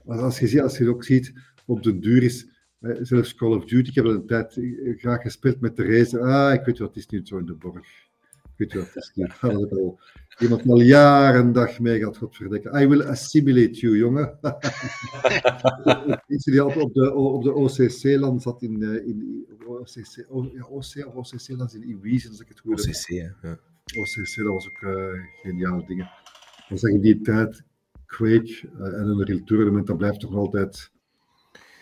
Maar 0.04 0.20
als 0.20 0.40
je, 0.40 0.64
als 0.64 0.78
je 0.78 0.90
ook 0.90 1.04
ziet, 1.04 1.34
op 1.66 1.84
de 1.84 2.00
duur 2.00 2.24
is, 2.24 2.48
zelfs 2.80 3.36
Call 3.36 3.56
of 3.56 3.66
Duty, 3.66 3.90
ik 3.90 3.96
heb 3.96 4.06
al 4.06 4.12
een 4.12 4.28
tijd 4.28 4.58
eh, 4.58 4.98
graag 4.98 5.22
gespeeld 5.22 5.60
met 5.60 5.76
de 5.76 5.84
race. 5.84 6.20
Ah, 6.20 6.54
ik 6.54 6.66
weet 6.66 6.78
wat, 6.78 6.88
het 6.88 6.98
is 6.98 7.08
niet 7.08 7.28
zo 7.28 7.38
in 7.38 7.46
de 7.46 7.54
borg. 7.54 7.88
Ik 8.58 8.72
weet 8.72 8.74
wat, 8.74 8.94
het 8.94 9.04
is 9.04 9.12
niet. 9.16 9.42
Dat 9.42 9.52
is 9.52 9.72
al 9.72 10.00
iemand 10.40 10.70
al 10.70 10.82
jaren 10.82 11.42
en 11.42 11.52
dag 11.52 11.80
mee 11.80 12.00
gaat, 12.00 12.18
godverdikken. 12.18 12.82
I 12.82 12.88
will 12.88 13.02
assimilate 13.02 13.80
you, 13.80 13.98
jongen. 13.98 14.40
Iets 16.28 16.46
die 16.46 16.62
altijd 16.62 16.84
op 16.84 16.94
de, 16.94 17.14
op 17.14 17.44
de 17.44 17.54
OCC-land 17.54 18.42
zat 18.42 18.62
in, 18.62 18.84
eh, 18.84 19.08
in 19.08 19.46
OCC, 19.68 20.26
O- 20.30 20.50
ja, 20.54 20.64
OC 20.64 21.06
of 21.08 21.16
OCC-land 21.16 21.74
in 21.76 21.90
Iwies, 21.90 22.30
als 22.30 22.40
ik 22.40 22.48
het 22.48 22.60
goed 22.60 22.86
heb. 22.86 22.96
OCC, 22.96 23.08
hè. 23.08 23.48
Ja. 23.48 23.60
OCC, 24.00 24.36
dat 24.36 24.46
was 24.54 24.68
ook 24.68 24.82
uh, 24.82 25.22
geniale 25.42 25.84
dingen. 25.88 26.10
Dan 26.70 26.78
zeg 26.78 26.92
je 26.92 27.00
die 27.00 27.22
tijd, 27.22 27.64
Quake 28.06 28.70
uh, 28.80 28.86
en 28.86 29.08
een 29.08 29.20
Unreal 29.20 29.44
Tournament, 29.44 29.88
dat 29.88 29.98
blijft 29.98 30.20
toch 30.20 30.36
altijd 30.36 30.92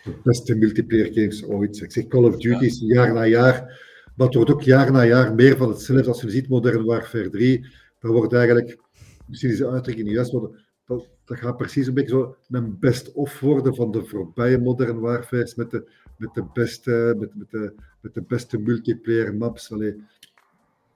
de 0.04 0.14
beste 0.22 0.54
multiplayer 0.54 1.12
games 1.12 1.44
ooit. 1.44 1.80
Ik 1.80 1.92
zeg 1.92 2.06
Call 2.06 2.24
of 2.24 2.36
Duty 2.36 2.64
is 2.64 2.80
jaar 2.86 3.12
na 3.12 3.26
jaar, 3.26 3.80
maar 4.16 4.26
het 4.26 4.34
wordt 4.36 4.50
ook 4.50 4.62
jaar 4.62 4.92
na 4.92 5.04
jaar 5.04 5.34
meer 5.34 5.56
van 5.56 5.68
hetzelfde. 5.68 6.08
Als 6.08 6.20
je 6.20 6.30
ziet 6.30 6.48
Modern 6.48 6.84
Warfare 6.84 7.30
3, 7.30 7.66
dan 8.00 8.12
wordt 8.12 8.32
eigenlijk, 8.32 8.78
misschien 9.26 9.50
is 9.50 9.58
de 9.58 9.68
uitdrukking 9.68 10.06
niet 10.06 10.16
juist, 10.16 10.32
maar 10.32 10.50
dat, 10.86 11.08
gaat 11.24 11.56
precies 11.56 11.86
een 11.86 11.94
beetje 11.94 12.10
zo 12.10 12.36
een 12.48 12.78
best-of 12.78 13.40
worden 13.40 13.74
van 13.74 13.90
de 13.90 14.04
voorbije 14.04 14.58
Modern 14.58 15.00
Warfare's 15.00 15.54
met 15.54 15.70
de, 15.70 15.90
met 16.16 16.34
de, 16.34 16.44
beste, 16.52 17.14
met, 17.18 17.34
met 17.34 17.50
de, 17.50 17.74
met 18.00 18.14
de 18.14 18.22
beste 18.22 18.58
multiplayer 18.58 19.34
maps. 19.34 19.72
Allee, 19.72 19.94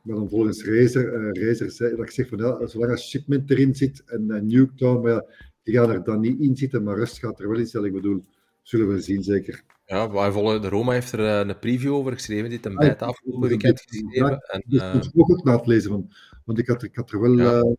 maar 0.02 0.16
dan 0.16 0.28
volgens 0.28 0.64
Razer, 0.64 1.36
uh, 1.36 1.68
zei 1.68 1.96
dat 1.96 2.04
ik 2.04 2.10
zeg 2.10 2.28
van 2.28 2.38
ja, 2.38 2.66
zolang 2.66 2.90
als 2.90 3.08
shipment 3.08 3.50
erin 3.50 3.74
zit 3.74 4.02
en 4.06 4.24
uh, 4.28 4.40
Nuketown, 4.40 5.02
maar 5.02 5.52
die 5.62 5.74
gaan 5.74 5.90
er 5.90 6.04
dan 6.04 6.20
niet 6.20 6.40
in 6.40 6.56
zitten, 6.56 6.82
maar 6.82 6.96
Rust 6.96 7.18
gaat 7.18 7.40
er 7.40 7.48
wel 7.48 7.58
in 7.58 7.66
zitten. 7.66 7.84
Ik 7.84 7.92
bedoel, 7.92 8.24
zullen 8.62 8.88
we 8.88 9.00
zien 9.00 9.22
zeker. 9.22 9.64
Ja, 9.88 10.08
waarvoor 10.08 10.60
de 10.60 10.68
Roma 10.68 10.92
heeft 10.92 11.12
er 11.12 11.20
uh, 11.20 11.48
een 11.48 11.58
preview 11.58 11.94
over 11.94 12.12
geschreven, 12.12 12.50
die 12.50 12.58
een 12.62 12.74
beta 12.74 13.04
ah, 13.04 13.10
afgelopen 13.10 13.48
weekend 13.48 13.80
geschreven. 13.80 14.38
En, 14.38 14.64
dus 14.66 14.82
uh... 14.82 14.94
ik 14.94 15.30
ook 15.30 15.44
na 15.44 15.56
het 15.56 15.66
lezen, 15.66 15.90
van, 15.90 16.12
want 16.44 16.58
ik 16.58 16.66
had, 16.66 16.82
ik 16.82 16.96
had 16.96 17.10
er 17.10 17.20
wel 17.20 17.38
ja. 17.38 17.74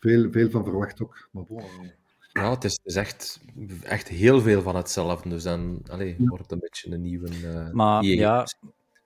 veel, 0.00 0.30
veel 0.30 0.50
van 0.50 0.64
verwacht 0.64 1.02
ook. 1.02 1.28
Maar 1.32 1.44
bon, 1.44 1.62
ja, 2.32 2.50
het 2.50 2.64
is, 2.64 2.72
het 2.72 2.86
is, 2.86 2.96
echt, 2.96 3.40
echt 3.82 4.08
heel 4.08 4.40
veel 4.40 4.62
van 4.62 4.76
hetzelfde, 4.76 5.28
dus 5.28 5.42
dan 5.42 5.82
allez, 5.90 6.14
ja. 6.18 6.24
wordt 6.24 6.42
het 6.42 6.52
een 6.52 6.58
beetje 6.58 6.90
een 6.90 7.02
nieuwe 7.02 7.28
uh, 7.42 7.70
maar, 7.70 8.04
ja, 8.04 8.46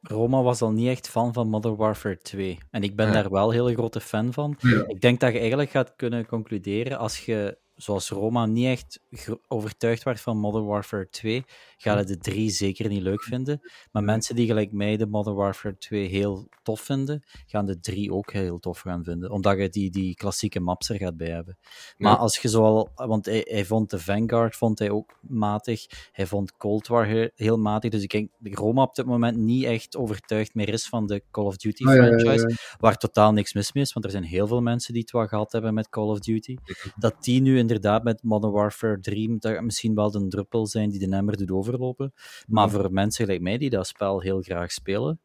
Roma 0.01 0.43
was 0.43 0.63
al 0.63 0.73
niet 0.73 0.89
echt 0.89 1.09
fan 1.09 1.33
van 1.33 1.49
Modern 1.49 1.77
Warfare 1.77 2.19
2. 2.19 2.59
En 2.71 2.83
ik 2.83 2.97
ben 2.97 3.07
ja. 3.07 3.13
daar 3.13 3.31
wel 3.31 3.49
een 3.49 3.55
hele 3.55 3.75
grote 3.75 4.01
fan 4.01 4.33
van. 4.33 4.57
Ja. 4.59 4.85
Ik 4.87 5.01
denk 5.01 5.21
dat 5.21 5.33
je 5.33 5.39
eigenlijk 5.39 5.71
gaat 5.71 5.93
kunnen 5.97 6.27
concluderen 6.27 6.99
als 6.99 7.25
je, 7.25 7.59
zoals 7.83 8.11
Roma, 8.11 8.47
niet 8.47 8.67
echt 8.67 9.01
overtuigd 9.49 10.03
werd 10.03 10.21
van 10.21 10.39
Modern 10.39 10.65
Warfare 10.65 11.09
2, 11.11 11.45
ga 11.77 11.99
je 11.99 12.05
de 12.05 12.19
3 12.19 12.51
zeker 12.51 12.89
niet 12.89 13.03
leuk 13.03 13.23
vinden. 13.23 13.61
Maar 13.93 14.03
mensen 14.03 14.35
die 14.35 14.47
gelijk 14.47 14.73
mij 14.73 14.97
de 14.97 15.07
Modern 15.07 15.37
Warfare 15.37 15.79
2 15.79 16.07
heel 16.07 16.49
tof 16.63 16.81
vinden, 16.81 17.23
gaan 17.47 17.67
de 17.67 17.81
3 17.81 18.13
ook 18.13 18.33
heel 18.33 18.59
tof 18.59 18.81
gaan 18.81 19.05
vinden. 19.05 19.31
Omdat 19.31 19.59
je 19.59 19.69
die, 19.69 19.91
die 19.91 20.15
klassieke 20.15 20.61
maps 20.61 20.89
er 20.89 20.97
gaat 20.97 21.17
bij 21.17 21.31
hebben. 21.31 21.59
Maar 21.97 22.17
als 22.17 22.39
je 22.39 22.49
zoal... 22.49 22.91
Want 22.95 23.27
hij, 23.27 23.47
hij, 23.49 23.65
vond 23.65 23.91
de 23.91 23.99
Vanguard 23.99 24.57
vond 24.57 24.79
hij 24.79 24.91
ook 24.91 25.19
matig. 25.21 25.87
Hij 26.13 26.27
vond 26.27 26.57
Cold 26.57 26.87
War 26.87 27.07
heel, 27.07 27.31
heel 27.35 27.59
matig. 27.59 27.91
Dus 27.91 28.03
ik 28.03 28.11
denk 28.11 28.31
dat 28.39 28.59
Roma 28.59 28.83
op 28.83 28.95
dit 28.95 29.07
moment 29.07 29.37
niet 29.37 29.65
echt 29.65 29.97
overtuigd 29.97 30.55
meer 30.55 30.69
is 30.69 30.89
van 30.89 31.07
de 31.07 31.23
Call 31.31 31.45
of 31.45 31.57
Duty 31.57 31.85
ja, 31.85 31.93
franchise. 31.93 32.49
ja. 32.49 32.77
Waar 32.79 32.97
totaal 32.97 33.33
niks 33.33 33.53
mis 33.53 33.73
mee 33.73 33.85
is, 33.85 33.93
want 33.93 34.05
er 34.05 34.11
zijn 34.11 34.25
heel 34.25 34.47
veel 34.47 34.61
mensen 34.61 34.93
die 34.93 35.03
het 35.03 35.11
wel 35.11 35.27
gehad 35.27 35.53
hebben 35.53 35.75
met 35.75 35.89
Call 35.89 36.09
of 36.09 36.19
Duty. 36.19 36.57
Dat 36.97 37.25
die 37.25 37.41
nu 37.41 37.59
inderdaad 37.75 38.05
met 38.05 38.23
Modern 38.23 38.53
Warfare 38.53 39.01
3 39.01 39.39
dat 39.39 39.61
misschien 39.61 39.95
wel 39.95 40.11
de 40.11 40.29
druppel 40.29 40.67
zijn 40.67 40.91
die 40.91 41.09
de 41.09 41.17
emmer 41.17 41.37
doet 41.37 41.51
overlopen. 41.51 42.13
Maar 42.47 42.71
voor 42.71 42.93
mensen 42.93 43.25
gelijk 43.25 43.43
mij 43.43 43.59
die 43.59 43.71
dat 43.71 43.87
spel 43.87 44.21
heel 44.21 44.41
graag 44.41 44.73
spelen, 44.73 45.21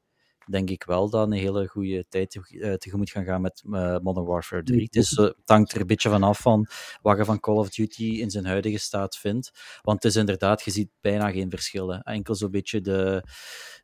denk 0.50 0.70
ik 0.70 0.84
wel 0.84 1.10
dat 1.10 1.28
een 1.28 1.32
hele 1.34 1.68
goede 1.68 2.06
tijd 2.10 2.32
te- 2.32 2.60
eh, 2.60 2.74
tegemoet 2.74 3.10
gaan 3.10 3.24
gaan 3.24 3.42
met 3.42 3.64
eh, 3.72 3.98
Modern 4.00 4.26
Warfare 4.26 4.64
3. 4.64 4.84
Het, 4.84 4.96
is, 4.96 5.18
eh, 5.18 5.26
het 5.26 5.36
hangt 5.46 5.72
er 5.72 5.82
een 5.82 5.88
beetje 5.88 6.10
vanaf 6.10 6.40
van 6.40 6.68
wat 7.02 7.18
je 7.18 7.26
van 7.26 7.40
Call 7.40 7.56
of 7.56 7.70
Duty 7.70 8.04
in 8.04 8.30
zijn 8.30 8.46
huidige 8.46 8.78
staat 8.78 9.18
vindt. 9.18 9.52
Want 9.82 10.04
het 10.04 10.12
is 10.12 10.20
inderdaad, 10.20 10.64
je 10.64 10.72
ziet 10.72 10.90
bijna 11.02 11.32
geen 11.32 11.50
verschillen. 11.50 12.02
Enkel 12.02 12.36
zo'n 12.36 12.52
beetje 12.52 12.82
de, 12.82 13.24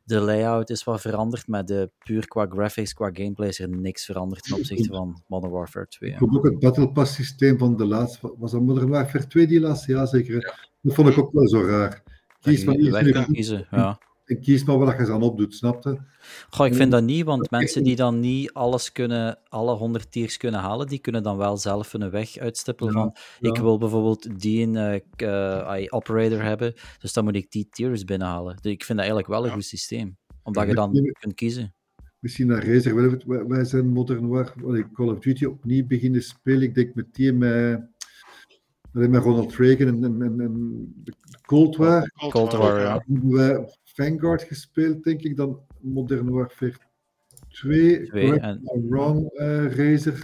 de 0.04 0.20
layout 0.20 0.70
is 0.70 0.84
wat 0.84 1.00
veranderd, 1.00 1.46
maar 1.46 1.64
de, 1.64 1.90
puur 1.98 2.28
qua 2.28 2.46
graphics, 2.46 2.92
qua 2.92 3.10
gameplay 3.12 3.48
is 3.48 3.58
er 3.58 3.68
niks 3.68 4.04
veranderd 4.04 4.42
ten 4.42 4.56
opzichte 4.56 4.88
van 4.88 5.22
Modern 5.26 5.52
Warfare 5.52 5.86
2. 5.86 6.10
Ik 6.10 6.14
ja. 6.14 6.20
vond 6.20 6.36
ook 6.36 6.44
het 6.44 6.58
Battle 6.58 6.92
Pass 6.92 7.14
systeem 7.14 7.58
van 7.58 7.76
de 7.76 7.86
laatste, 7.86 8.34
was 8.38 8.50
dat 8.50 8.62
Modern 8.62 8.88
Warfare 8.88 9.26
2 9.26 9.46
die 9.46 9.60
laatste? 9.60 9.92
Ja, 9.92 10.06
zeker. 10.06 10.68
Dat 10.80 10.94
vond 10.94 11.08
ik 11.08 11.18
ook 11.18 11.32
wel 11.32 11.48
zo 11.48 11.60
raar. 11.66 12.02
Kies 12.40 12.64
iets 12.64 13.26
kiezen, 13.26 13.66
ja. 13.70 13.98
En 14.24 14.40
kies 14.40 14.64
maar 14.64 14.78
wat 14.78 14.96
je 14.96 15.12
aan 15.12 15.22
opdoet, 15.22 15.54
snapte? 15.54 15.98
Goh, 16.50 16.66
ik 16.66 16.74
vind 16.74 16.90
dat 16.90 17.02
niet, 17.02 17.24
want 17.24 17.50
mensen 17.50 17.84
die 17.84 17.96
dan 17.96 18.20
niet 18.20 18.52
alles 18.52 18.92
kunnen, 18.92 19.38
alle 19.48 19.74
100 19.74 20.10
tiers 20.12 20.36
kunnen 20.36 20.60
halen, 20.60 20.86
die 20.86 20.98
kunnen 20.98 21.22
dan 21.22 21.36
wel 21.36 21.56
zelf 21.56 21.92
een 21.92 22.10
weg 22.10 22.38
uitstippelen 22.38 22.92
Ja, 22.92 23.00
van 23.00 23.16
ja. 23.40 23.50
ik 23.50 23.56
wil 23.56 23.78
bijvoorbeeld 23.78 24.40
die 24.40 24.66
een 24.66 24.76
eh, 24.76 25.82
eh, 25.82 25.86
operator 25.88 26.42
hebben, 26.42 26.74
dus 26.98 27.12
dan 27.12 27.24
moet 27.24 27.34
ik 27.34 27.50
die 27.50 27.68
tiers 27.68 28.04
binnenhalen. 28.04 28.56
Dus 28.60 28.72
ik 28.72 28.84
vind 28.84 28.98
dat 28.98 29.06
eigenlijk 29.06 29.28
wel 29.28 29.44
een 29.44 29.52
goed 29.52 29.64
systeem, 29.64 30.16
omdat 30.42 30.66
je 30.66 30.74
dan 30.74 31.12
kunt 31.18 31.34
kiezen. 31.34 31.74
Misschien 32.18 32.46
naar 32.46 32.66
Razer 32.66 32.94
wel. 32.94 33.46
Wij, 33.48 33.64
zijn 33.64 33.88
Modern 33.88 34.28
Warfare, 34.28 34.90
Call 34.92 35.08
of 35.08 35.18
Duty 35.18 35.44
opnieuw 35.44 35.86
beginnen 35.86 36.22
spelen. 36.22 36.62
Ik 36.62 36.74
denk 36.74 36.94
met 36.94 37.14
die 37.14 37.32
met, 37.32 37.80
met 38.92 39.22
Ronald 39.22 39.56
Reagan 39.56 40.04
en, 40.04 40.22
en, 40.40 40.94
Cold 41.46 41.76
War. 41.76 42.12
Cold 42.30 42.52
War, 42.52 42.80
ja. 42.80 43.04
Wij 43.06 43.66
Vanguard 43.98 44.42
gespeeld, 44.42 45.02
denk 45.04 45.20
ik, 45.22 45.36
dan 45.36 45.60
Modern 45.80 46.30
Warfare 46.30 46.74
2. 47.48 48.02
Twee, 48.06 48.10
correct 48.10 48.44
en- 48.44 48.88
wrong, 48.88 49.30
eh, 49.30 49.66
Razer. 49.76 50.22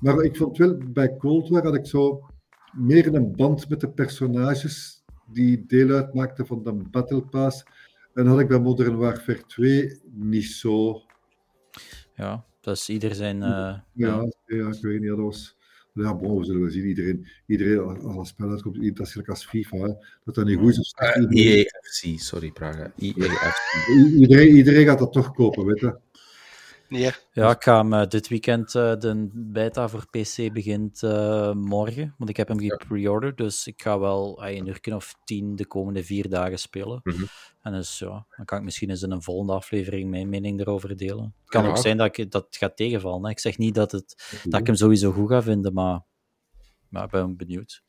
Maar 0.00 0.22
ik 0.22 0.36
vond 0.36 0.56
wel, 0.56 0.76
bij 0.92 1.16
Cold 1.16 1.48
War 1.48 1.62
had 1.64 1.74
ik 1.74 1.86
zo 1.86 2.26
meer 2.72 3.14
een 3.14 3.36
band 3.36 3.68
met 3.68 3.80
de 3.80 3.90
personages 3.90 5.02
die 5.32 5.66
deel 5.66 5.90
uitmaakten 5.90 6.46
van 6.46 6.62
de 6.62 6.72
Battle 6.72 7.22
Pass. 7.22 7.64
En 8.14 8.26
had 8.26 8.40
ik 8.40 8.48
bij 8.48 8.58
Modern 8.60 8.96
Warfare 8.96 9.46
2 9.46 10.00
niet 10.12 10.44
zo. 10.44 11.00
Ja, 12.14 12.44
dat 12.60 12.76
is 12.76 12.88
ieder 12.88 13.14
zijn... 13.14 13.42
eh, 13.42 13.48
Ja, 13.92 14.32
ja. 14.46 14.68
ik 14.68 14.80
weet 14.82 15.00
niet, 15.00 15.08
dat 15.08 15.18
was... 15.18 15.56
Ja, 15.94 16.14
bon, 16.14 16.44
zullen 16.44 16.62
we 16.62 16.70
zien. 16.70 16.86
Iedereen, 16.86 17.26
iedereen 17.46 17.78
als 17.80 18.16
een 18.16 18.24
spel 18.24 18.50
uitkomt, 18.50 18.96
dat 18.96 19.06
is 19.06 19.28
als 19.28 19.46
FIFA, 19.46 19.76
hè, 19.76 19.92
dat 20.24 20.34
dat 20.34 20.46
niet 20.46 20.58
goed 20.58 20.70
is. 20.70 20.78
of 20.78 20.86
slecht. 20.86 21.16
Uh, 21.16 21.22
iedereen, 21.22 21.64
EAFC, 21.64 22.20
sorry 22.20 22.50
Praga. 22.50 22.92
EAFC. 22.98 23.88
iedereen, 24.18 24.56
iedereen 24.56 24.86
gaat 24.86 24.98
dat 24.98 25.12
toch 25.12 25.34
kopen, 25.34 25.64
weet 25.64 25.80
je. 25.80 25.98
Nee, 26.92 27.10
Ja, 27.32 27.50
ik 27.50 27.62
ga 27.62 27.76
hem 27.76 27.92
eh, 27.92 28.06
dit 28.06 28.28
weekend, 28.28 28.74
eh, 28.74 28.96
de 28.98 29.28
beta 29.32 29.88
voor 29.88 30.06
PC 30.10 30.52
begint 30.52 31.02
eh, 31.02 31.52
morgen, 31.52 32.14
want 32.18 32.30
ik 32.30 32.36
heb 32.36 32.48
hem 32.48 32.60
gepre-ordered, 32.60 33.36
dus 33.36 33.66
ik 33.66 33.82
ga 33.82 33.98
wel 33.98 34.44
een 34.46 34.66
uur 34.66 34.94
of 34.94 35.14
tien 35.24 35.56
de 35.56 35.66
komende 35.66 36.04
vier 36.04 36.28
dagen 36.28 36.58
spelen. 36.58 37.00
Mhm. 37.02 37.24
En 37.62 37.72
dus 37.72 37.98
ja, 37.98 38.26
dan 38.36 38.44
kan 38.44 38.58
ik 38.58 38.64
misschien 38.64 38.90
eens 38.90 39.02
in 39.02 39.10
een 39.10 39.22
volgende 39.22 39.52
aflevering 39.52 40.10
mijn 40.10 40.28
mening 40.28 40.60
erover 40.60 40.96
delen. 40.96 41.34
Het 41.40 41.50
kan 41.50 41.64
Ja. 41.64 41.68
ook 41.70 41.76
zijn 41.78 41.96
dat, 41.96 42.18
ik, 42.18 42.30
dat 42.30 42.46
gaat 42.50 42.76
tegenvallen. 42.76 43.24
Hè. 43.24 43.30
Ik 43.30 43.38
zeg 43.38 43.58
niet 43.58 43.74
dat, 43.74 43.92
het, 43.92 44.40
dat 44.44 44.60
ik 44.60 44.66
hem 44.66 44.76
sowieso 44.76 45.12
goed 45.12 45.28
ga 45.28 45.42
vinden, 45.42 45.72
maar, 45.72 46.00
maar 46.88 47.04
ik 47.04 47.10
ben 47.10 47.36
benieuwd. 47.36 47.82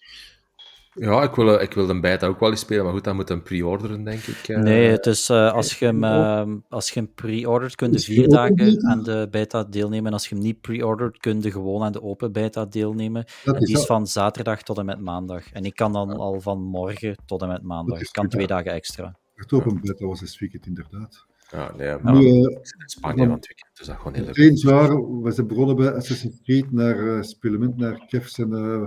Ja, 0.95 1.23
ik 1.23 1.35
wil, 1.35 1.61
ik 1.61 1.73
wil 1.73 1.85
de 1.87 1.99
beta 1.99 2.27
ook 2.27 2.39
wel 2.39 2.49
eens 2.49 2.59
spelen, 2.59 2.83
maar 2.83 2.93
goed, 2.93 3.03
dan 3.03 3.15
moet 3.15 3.27
je 3.27 3.33
hem 3.33 3.43
pre-orderen, 3.43 4.03
denk 4.03 4.21
ik. 4.23 4.47
eh. 4.47 4.57
Nee, 4.57 4.87
het 4.87 5.05
is, 5.05 5.29
eh, 5.29 5.53
als, 5.53 5.79
je 5.79 5.85
hem, 5.85 6.03
eh, 6.03 6.43
als 6.69 6.89
je 6.91 6.99
hem 6.99 7.13
pre-ordert, 7.13 7.75
kun 7.75 7.91
je 7.91 7.99
vier 7.99 8.27
dagen 8.27 8.87
aan 8.89 9.03
de 9.03 9.27
beta 9.31 9.63
deelnemen. 9.63 10.05
En 10.07 10.13
als 10.13 10.27
je 10.27 10.35
hem 10.35 10.43
niet 10.43 10.61
pre-ordert, 10.61 11.17
kun 11.17 11.41
je 11.41 11.51
gewoon 11.51 11.83
aan 11.83 11.91
de 11.91 12.01
open 12.01 12.31
beta 12.31 12.65
deelnemen. 12.65 13.25
Dat 13.43 13.55
En 13.55 13.61
is 13.61 13.67
die 13.67 13.77
is 13.77 13.85
van 13.85 14.07
zaterdag 14.07 14.61
tot 14.61 14.77
en 14.77 14.85
met 14.85 14.99
maandag. 14.99 15.51
En 15.51 15.63
ik 15.63 15.75
kan 15.75 15.93
dan 15.93 16.11
al 16.17 16.41
van 16.41 16.61
morgen 16.61 17.15
tot 17.25 17.41
en 17.41 17.47
met 17.47 17.63
maandag. 17.63 17.99
Ik 17.99 18.09
kan 18.11 18.27
twee 18.27 18.47
dagen 18.47 18.71
extra. 18.71 19.15
Het 19.35 19.53
open 19.53 19.81
beta 19.81 20.05
was 20.05 20.19
dit 20.19 20.37
weekend 20.39 20.65
inderdaad. 20.65 21.25
Ja, 21.51 21.73
nee, 21.77 21.97
maar 22.01 22.13
Nu, 22.13 22.27
ik 22.27 22.59
zit 22.61 22.81
in 22.81 22.89
Spanje 22.89 23.25
van 23.25 23.33
het 23.33 23.47
weekend, 23.47 23.69
dus 23.73 23.87
dat 23.87 23.97
gewoon 23.97 24.13
heel 24.13 24.53
jaar, 24.53 25.21
we 25.21 25.31
zijn 25.31 25.47
begonnen 25.47 25.75
bij 25.75 25.93
Assassin's 25.93 26.41
Creed 26.43 26.71
naar 26.71 26.97
uh, 27.41 27.75
naar 27.75 28.05
Kevs 28.07 28.39
en 28.39 28.51
uh, 28.51 28.85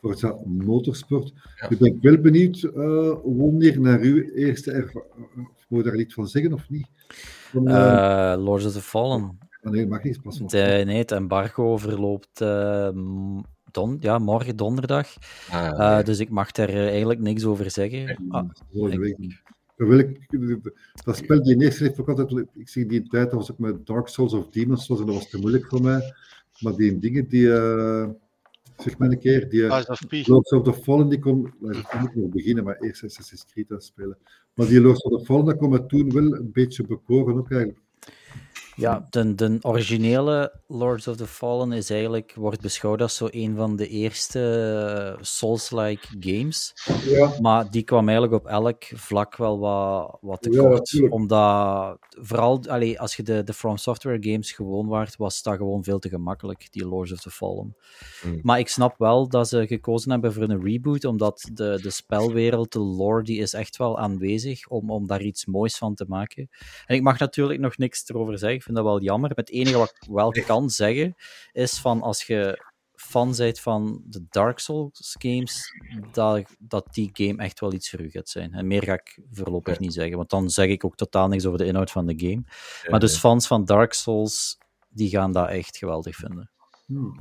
Forza 0.00 0.36
Motorsport. 0.46 1.32
Ja. 1.56 1.66
Nu 1.70 1.76
ben 1.76 1.94
ik 1.94 2.02
wel 2.02 2.18
benieuwd 2.18 2.62
uh, 2.62 3.14
wanneer 3.24 3.80
naar 3.80 4.00
uw 4.00 4.22
eerste 4.34 4.70
ervaring, 4.72 5.12
of 5.36 5.64
moet 5.68 5.84
je 5.84 5.90
daar 5.90 5.98
iets 6.00 6.14
van 6.14 6.28
zeggen 6.28 6.52
of 6.52 6.68
niet? 6.70 6.86
Van, 7.50 7.68
uh, 7.68 7.74
Uh, 7.74 8.34
Lords 8.44 8.64
of 8.66 8.72
the 8.72 8.80
Fallen. 8.80 9.38
ah, 9.62 9.72
nee, 9.72 9.86
mag 9.86 10.02
niet, 10.02 10.22
pas 10.22 10.40
op. 10.40 10.48
De, 10.50 10.82
nee, 10.86 10.98
het 10.98 11.12
embargo 11.12 11.76
verloopt 11.76 12.40
eh, 12.40 12.88
don, 13.70 13.96
ja, 14.00 14.18
morgen 14.18 14.56
donderdag. 14.56 15.08
Ah, 15.50 15.66
Eh, 15.66 15.94
nee. 15.94 16.04
dus 16.04 16.18
ik 16.18 16.30
mag 16.30 16.52
daar 16.52 16.68
eh, 16.68 16.88
eigenlijk 16.88 17.20
niks 17.20 17.44
over 17.44 17.70
zeggen. 17.70 18.24
Ah, 18.28 18.48
Volgende 18.72 19.08
ik- 19.08 19.16
week. 19.18 19.42
Wil 19.76 19.98
ik, 19.98 20.20
dat 21.04 21.16
spel 21.16 21.42
die 21.42 21.62
eerste 21.62 21.84
heeft 21.84 22.00
ook 22.00 22.08
altijd, 22.08 22.46
ik 22.54 22.68
zie 22.68 22.86
die 22.86 23.02
tijd, 23.08 23.24
dat 23.30 23.32
was 23.40 23.50
ook 23.50 23.58
met 23.58 23.86
Dark 23.86 24.08
Souls 24.08 24.32
of 24.32 24.48
Demons 24.48 24.84
Souls 24.84 25.00
en 25.00 25.06
dat 25.06 25.14
was 25.16 25.30
te 25.30 25.38
moeilijk 25.38 25.66
voor 25.66 25.82
mij. 25.82 26.00
Maar 26.58 26.72
die 26.76 26.98
dingen 26.98 27.28
die, 27.28 27.42
uh, 27.42 28.08
zeg 28.82 28.98
maar 28.98 29.10
een 29.10 29.18
keer, 29.18 29.48
die 29.48 29.66
P. 29.66 30.26
Lords 30.26 30.52
of 30.52 30.62
the 30.62 30.72
Fallen, 30.72 31.08
die 31.08 31.18
nou, 31.24 31.78
ik 31.78 32.00
moet 32.00 32.14
nog 32.14 32.30
beginnen, 32.30 32.64
maar 32.64 32.76
eerst 32.76 33.04
Assassin's 33.04 33.44
Creed 33.52 33.82
spelen. 33.82 34.18
Maar 34.54 34.66
die 34.66 34.80
Lords 34.80 35.02
of 35.02 35.18
the 35.18 35.24
Fallen, 35.24 35.44
dat 35.44 35.56
kon 35.56 35.70
me 35.70 35.86
toen 35.86 36.12
wel 36.12 36.34
een 36.34 36.52
beetje 36.52 36.86
bekoren 36.86 37.36
ook 37.36 37.50
eigenlijk. 37.50 37.80
Ja, 38.78 39.06
de, 39.10 39.34
de 39.34 39.58
originele 39.60 40.52
Lords 40.66 41.08
of 41.08 41.16
the 41.16 41.26
Fallen 41.26 41.72
is 41.72 41.90
eigenlijk, 41.90 42.32
wordt 42.34 42.60
beschouwd 42.60 43.00
als 43.00 43.16
zo 43.16 43.28
een 43.30 43.56
van 43.56 43.76
de 43.76 43.88
eerste 43.88 44.40
eh, 45.16 45.22
Souls-like 45.22 46.06
games. 46.20 46.74
Ja. 47.04 47.32
Maar 47.40 47.70
die 47.70 47.82
kwam 47.82 48.08
eigenlijk 48.08 48.44
op 48.44 48.50
elk 48.50 48.84
vlak 48.84 49.36
wel 49.36 49.58
wat, 49.58 50.18
wat 50.20 50.42
tekort. 50.42 51.10
omdat, 51.10 51.98
vooral 52.10 52.62
allee, 52.68 53.00
als 53.00 53.16
je 53.16 53.22
de, 53.22 53.42
de 53.42 53.52
From 53.52 53.76
Software 53.76 54.18
games 54.20 54.52
gewoon 54.52 54.86
waart, 54.86 55.16
was 55.16 55.42
dat 55.42 55.56
gewoon 55.56 55.84
veel 55.84 55.98
te 55.98 56.08
gemakkelijk, 56.08 56.72
die 56.72 56.86
Lords 56.86 57.12
of 57.12 57.20
the 57.20 57.30
Fallen. 57.30 57.76
Hmm. 58.22 58.38
Maar 58.42 58.58
ik 58.58 58.68
snap 58.68 58.98
wel 58.98 59.28
dat 59.28 59.48
ze 59.48 59.66
gekozen 59.66 60.10
hebben 60.10 60.32
voor 60.32 60.42
een 60.42 60.64
reboot, 60.64 61.04
omdat 61.04 61.50
de, 61.52 61.78
de 61.82 61.90
spelwereld, 61.90 62.72
de 62.72 62.80
lore, 62.80 63.22
die 63.22 63.40
is 63.40 63.52
echt 63.52 63.76
wel 63.76 63.98
aanwezig 63.98 64.68
om, 64.68 64.90
om 64.90 65.06
daar 65.06 65.22
iets 65.22 65.46
moois 65.46 65.76
van 65.76 65.94
te 65.94 66.04
maken. 66.08 66.48
En 66.86 66.96
ik 66.96 67.02
mag 67.02 67.18
natuurlijk 67.18 67.60
nog 67.60 67.76
niks 67.76 68.08
erover 68.08 68.38
zeggen, 68.38 68.67
vind 68.68 68.76
dat 68.76 68.86
wel 68.86 69.02
jammer. 69.02 69.30
Het 69.34 69.50
enige 69.50 69.78
wat 69.78 69.94
ik 70.00 70.08
wel 70.10 70.30
kan 70.46 70.70
zeggen, 70.70 71.14
is 71.52 71.78
van 71.78 72.02
als 72.02 72.24
je 72.24 72.66
fan 72.94 73.34
bent 73.36 73.60
van 73.60 74.02
de 74.04 74.26
Dark 74.28 74.58
Souls 74.58 75.16
games, 75.18 75.72
dat, 76.12 76.56
dat 76.58 76.88
die 76.94 77.10
game 77.12 77.42
echt 77.42 77.60
wel 77.60 77.72
iets 77.72 77.90
voor 77.90 78.00
u 78.00 78.10
gaat 78.10 78.28
zijn. 78.28 78.52
En 78.52 78.66
meer 78.66 78.82
ga 78.82 78.92
ik 78.92 79.20
voorlopig 79.30 79.74
Ja. 79.74 79.80
niet 79.80 79.92
zeggen, 79.92 80.16
want 80.16 80.30
dan 80.30 80.50
zeg 80.50 80.68
ik 80.68 80.84
ook 80.84 80.96
totaal 80.96 81.28
niks 81.28 81.46
over 81.46 81.58
de 81.58 81.64
inhoud 81.66 81.90
van 81.90 82.06
de 82.06 82.14
game. 82.18 82.42
Ja, 82.82 82.90
Maar 82.90 83.00
dus 83.00 83.12
ja. 83.12 83.18
fans 83.18 83.46
van 83.46 83.64
Dark 83.64 83.92
Souls, 83.92 84.58
die 84.88 85.08
gaan 85.08 85.32
dat 85.32 85.48
echt 85.48 85.76
geweldig 85.76 86.16
vinden. 86.16 86.50
Hmm. 86.86 87.18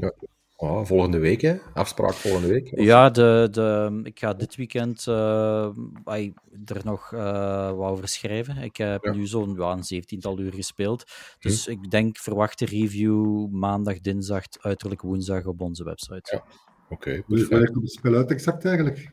Oh, 0.59 0.85
volgende 0.85 1.17
week, 1.17 1.41
hè? 1.41 1.55
Afspraak 1.73 2.13
volgende 2.13 2.47
week. 2.47 2.71
Of- 2.71 2.79
Ja, 2.85 3.09
de, 3.09 3.47
de, 3.51 3.99
ik 4.03 4.19
ga 4.19 4.33
dit 4.33 4.55
weekend 4.55 5.07
eh, 5.07 5.69
ai, 6.03 6.33
er 6.65 6.81
nog 6.83 7.13
eh, 7.13 7.71
wat 7.71 7.89
over 7.91 8.07
schrijven. 8.07 8.57
Ik 8.57 8.77
heb 8.77 9.03
Ja. 9.03 9.11
nu 9.13 9.27
zo'n 9.27 9.55
ja, 9.57 9.71
een 9.71 9.83
zeventiental 9.83 10.39
uur 10.39 10.53
gespeeld. 10.53 11.03
Dus 11.39 11.67
ik 11.67 11.91
denk, 11.91 12.17
verwacht 12.17 12.59
de 12.59 12.65
review 12.65 13.47
maandag, 13.51 13.99
dinsdag, 13.99 14.43
uiterlijk 14.61 15.01
woensdag 15.01 15.45
op 15.45 15.61
onze 15.61 15.83
website. 15.83 16.29
Ja. 16.35 16.43
Oké, 16.89 17.11
Dus 17.11 17.23
perfect. 17.27 17.49
wanneer 17.49 17.71
komt 17.71 17.83
het 17.83 17.93
spel 17.93 18.13
uit 18.15 18.31
exact 18.31 18.65
eigenlijk? 18.65 19.11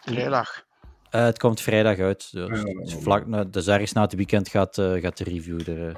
Vrijdag. 0.00 0.64
Eh, 1.10 1.24
het 1.24 1.38
komt 1.38 1.60
vrijdag 1.60 1.98
uit. 1.98 2.32
Dus, 2.32 2.62
Ja, 2.62 2.96
vlak, 3.00 3.26
na- 3.26 3.44
dus 3.44 3.66
ergens 3.68 3.92
na 3.92 4.02
het 4.02 4.14
weekend 4.14 4.48
gaat, 4.48 4.78
eh, 4.78 4.92
gaat 4.92 5.16
de 5.18 5.24
review 5.24 5.60
er. 5.68 5.88
eh, 5.88 5.94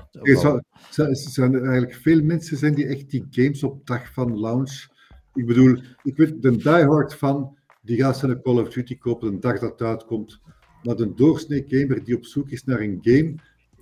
Er 0.97 1.17
zijn 1.17 1.55
er 1.55 1.63
eigenlijk 1.63 1.95
veel 1.95 2.23
mensen 2.23 2.57
zijn 2.57 2.75
die 2.75 2.87
echt 2.87 3.11
die 3.11 3.27
games 3.31 3.63
op 3.63 3.87
dag 3.87 4.13
van 4.13 4.41
launch. 4.41 4.87
Ik 5.35 5.47
bedoel, 5.47 5.79
ik 6.03 6.17
weet, 6.17 6.43
de 6.43 6.57
diehard 6.57 7.15
van 7.15 7.57
die 7.83 7.97
gaat 7.97 8.19
zijn 8.19 8.43
Call 8.43 8.59
of 8.61 8.69
Duty 8.69 8.99
kopen 8.99 9.31
de 9.31 9.39
dag 9.39 9.59
dat 9.59 9.71
het 9.71 9.83
uitkomt. 9.89 10.41
Maar 10.83 10.97
de 10.97 11.15
doorsnee 11.15 11.65
gamer 11.69 12.05
die 12.05 12.17
op 12.17 12.25
zoek 12.25 12.49
is 12.51 12.65
naar 12.65 12.81
een 12.81 12.99
game, 13.03 13.35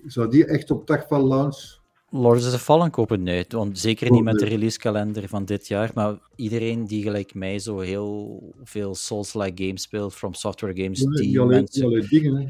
zou 0.05 0.29
die 0.29 0.45
echt 0.45 0.71
op 0.71 0.87
dag 0.87 1.07
van 1.07 1.21
launch. 1.27 1.76
Lords 2.17 2.45
of 2.45 2.51
the 2.51 2.59
Fallen 2.59 2.91
kopen? 2.91 3.23
Nee, 3.23 3.45
want 3.49 3.79
zeker 3.79 4.07
Oh, 4.07 4.13
niet 4.13 4.23
met 4.23 4.39
de 4.39 4.45
nee. 4.45 4.53
releasekalender 4.53 5.27
van 5.27 5.45
dit 5.45 5.67
jaar. 5.67 5.91
Maar 5.93 6.15
iedereen 6.35 6.85
die 6.85 7.03
gelijk 7.03 7.33
mij 7.33 7.59
zo 7.59 7.79
heel 7.79 8.41
veel 8.63 8.95
Souls-like 8.95 9.63
games 9.63 9.81
speelt, 9.81 10.13
From 10.13 10.33
Software 10.33 10.81
games, 10.83 10.99
Die, 10.99 11.11
die 11.11 11.39
alleen, 11.39 11.57
mensen... 11.57 11.81
die 11.81 11.89
alleen 11.89 12.07
dingen, 12.09 12.35
hè. 12.35 12.47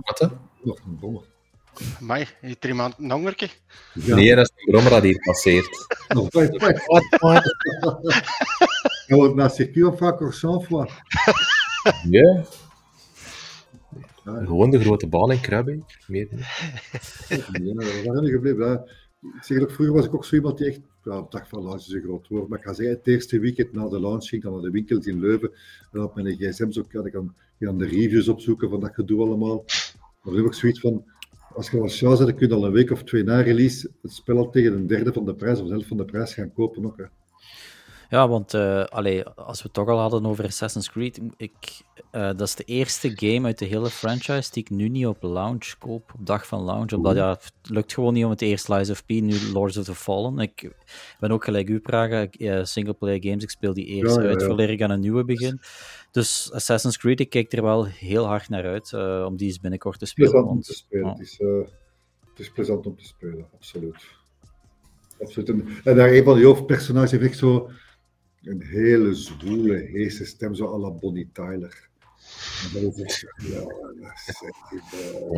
Wat, 0.00 0.18
hè? 0.18 0.26
Nog 0.62 0.78
een 0.78 0.98
domme. 1.00 1.22
Mai, 2.00 2.26
heeft 2.40 2.64
er 2.64 2.70
iemand 2.70 2.94
een 2.98 3.10
hongertje? 3.10 3.48
Ja, 3.92 4.14
Nee, 4.14 4.34
dat 4.34 4.50
is 4.50 4.52
een 4.56 4.70
brommer 4.70 4.90
dat 5.00 5.02
hier 5.02 5.18
passeert. 5.18 5.86
Wat, 6.08 6.32
wat? 7.18 7.42
Gaan 9.06 9.20
we 9.20 9.32
naar 9.34 9.50
circuit 9.50 10.20
of 10.20 10.34
sans? 10.34 10.66
Ja, 12.10 12.44
Ja, 14.24 14.44
gewoon 14.44 14.70
de 14.70 14.80
grote 14.80 15.06
baan 15.06 15.32
in 15.32 15.40
Krabbeek. 15.40 16.04
Meer 16.06 16.28
waar 16.28 18.02
ben 18.14 18.24
ik 18.24 18.32
gebleven? 18.32 18.66
Ja, 18.66 18.84
ik 19.20 19.42
zeg 19.42 19.60
ook, 19.60 19.70
vroeger 19.70 19.94
was 19.94 20.04
ik 20.04 20.14
ook 20.14 20.24
zo 20.24 20.34
iemand 20.34 20.58
die 20.58 20.66
echt, 20.66 20.80
ja, 21.02 21.18
op 21.18 21.30
dag 21.30 21.48
van 21.48 21.62
launch 21.62 21.80
is 21.80 21.92
een 21.92 22.02
groot 22.02 22.28
woord, 22.28 22.48
maar 22.48 22.58
ik 22.58 22.64
ga 22.64 22.72
zeggen, 22.72 22.96
het 22.96 23.06
eerste 23.06 23.38
weekend 23.38 23.72
na 23.72 23.88
de 23.88 24.00
launch 24.00 24.28
ging 24.28 24.32
ik 24.32 24.42
dan 24.42 24.52
naar 24.52 24.62
de 24.62 24.70
winkels 24.70 25.06
in 25.06 25.20
Leuven 25.20 25.50
en 25.92 26.02
op 26.02 26.14
mijn 26.14 26.36
gsm 26.36 26.70
zo 26.70 26.82
kan 26.88 27.06
ik 27.06 27.14
aan 27.14 27.78
de 27.78 27.86
reviews 27.86 28.28
opzoeken 28.28 28.70
van 28.70 28.80
dat 28.80 28.94
gedoe 28.94 29.22
allemaal. 29.22 29.64
Maar 29.64 30.34
dan 30.34 30.36
heb 30.36 30.44
ik 30.44 30.54
zoiets 30.54 30.80
van, 30.80 31.04
als 31.54 31.70
je 31.70 31.80
als 31.80 32.00
jou 32.00 32.16
zet, 32.16 32.26
dan 32.26 32.36
kun 32.36 32.48
je 32.48 32.54
al 32.54 32.64
een 32.64 32.72
week 32.72 32.90
of 32.90 33.02
twee 33.02 33.24
na 33.24 33.40
release 33.40 33.90
het 34.02 34.12
spel 34.12 34.36
al 34.36 34.50
tegen 34.50 34.72
een 34.72 34.86
derde 34.86 35.12
van 35.12 35.24
de 35.24 35.34
prijs 35.34 35.60
of 35.60 35.68
zelf 35.68 35.86
van 35.86 35.96
de 35.96 36.04
prijs 36.04 36.34
gaan 36.34 36.52
kopen 36.52 36.86
ook. 36.86 36.96
Hè. 36.96 37.04
Ja, 38.14 38.28
want 38.28 38.54
eh, 38.54 38.84
allee, 38.84 39.24
als 39.24 39.58
we 39.58 39.64
het 39.64 39.72
toch 39.72 39.88
al 39.88 39.98
hadden 39.98 40.26
over 40.26 40.44
Assassin's 40.44 40.90
Creed, 40.90 41.20
ik, 41.36 41.82
eh, 42.10 42.26
dat 42.26 42.40
is 42.40 42.54
de 42.54 42.64
eerste 42.64 43.12
game 43.14 43.46
uit 43.46 43.58
de 43.58 43.64
hele 43.64 43.90
franchise 43.90 44.50
die 44.50 44.62
ik 44.62 44.70
nu 44.70 44.88
niet 44.88 45.06
op 45.06 45.22
launch 45.22 45.74
koop, 45.78 46.12
op 46.14 46.26
dag 46.26 46.46
van 46.46 46.62
launch. 46.64 46.92
Omdat 46.92 47.16
ja, 47.16 47.30
het 47.30 47.52
lukt 47.62 47.92
gewoon 47.92 48.12
niet 48.12 48.24
om 48.24 48.30
het 48.30 48.42
eerst 48.42 48.68
Lies 48.68 48.90
of 48.90 49.04
P, 49.04 49.08
nu 49.08 49.34
Lords 49.52 49.76
of 49.76 49.84
the 49.84 49.94
Fallen. 49.94 50.38
Ik 50.38 50.70
ben 51.20 51.30
ook 51.30 51.44
gelijk 51.44 51.68
u, 51.68 51.80
Praga, 51.80 52.20
ik, 52.20 52.34
eh, 52.34 52.64
singleplayer 52.64 53.22
games, 53.22 53.42
ik 53.42 53.50
speel 53.50 53.74
die 53.74 53.86
eerst 53.86 54.16
Ja, 54.16 54.22
ja, 54.22 54.28
uit 54.28 54.42
voordat 54.42 54.68
ik 54.68 54.82
aan 54.82 54.90
een 54.90 55.00
nieuwe 55.00 55.24
begin. 55.24 55.60
Dus 56.10 56.52
Assassin's 56.52 56.98
Creed, 56.98 57.20
ik 57.20 57.30
kijk 57.30 57.52
er 57.52 57.62
wel 57.62 57.84
heel 57.84 58.24
hard 58.26 58.48
naar 58.48 58.64
uit 58.64 58.92
om 59.26 59.36
die 59.36 59.48
eens 59.48 59.60
binnenkort 59.60 59.98
te 59.98 60.06
spelen. 60.06 60.30
Plezant 60.30 60.50
om 60.50 60.60
te 60.60 60.74
spelen. 60.74 61.08
Het, 61.08 61.20
is, 61.20 61.38
het 62.30 62.38
is 62.38 62.50
plezant 62.50 62.86
om 62.86 62.96
te 62.96 63.04
spelen, 63.04 63.46
absoluut. 63.54 64.04
absoluut. 65.20 65.48
En, 65.48 65.66
en 65.84 65.96
daar 65.96 66.12
een 66.12 66.24
van 66.24 66.36
die 66.36 66.46
hoofdpersonages 66.46 67.10
heeft 67.10 67.24
echt 67.24 67.38
zo 67.38 67.70
een 68.44 68.62
hele 68.62 69.14
zwoele, 69.14 69.76
heese 69.92 70.24
stem, 70.24 70.54
zo 70.54 70.74
à 70.74 70.78
la 70.78 70.90
Bonnie 70.90 71.30
Tyler. 71.32 71.88
Eh, 72.74 72.82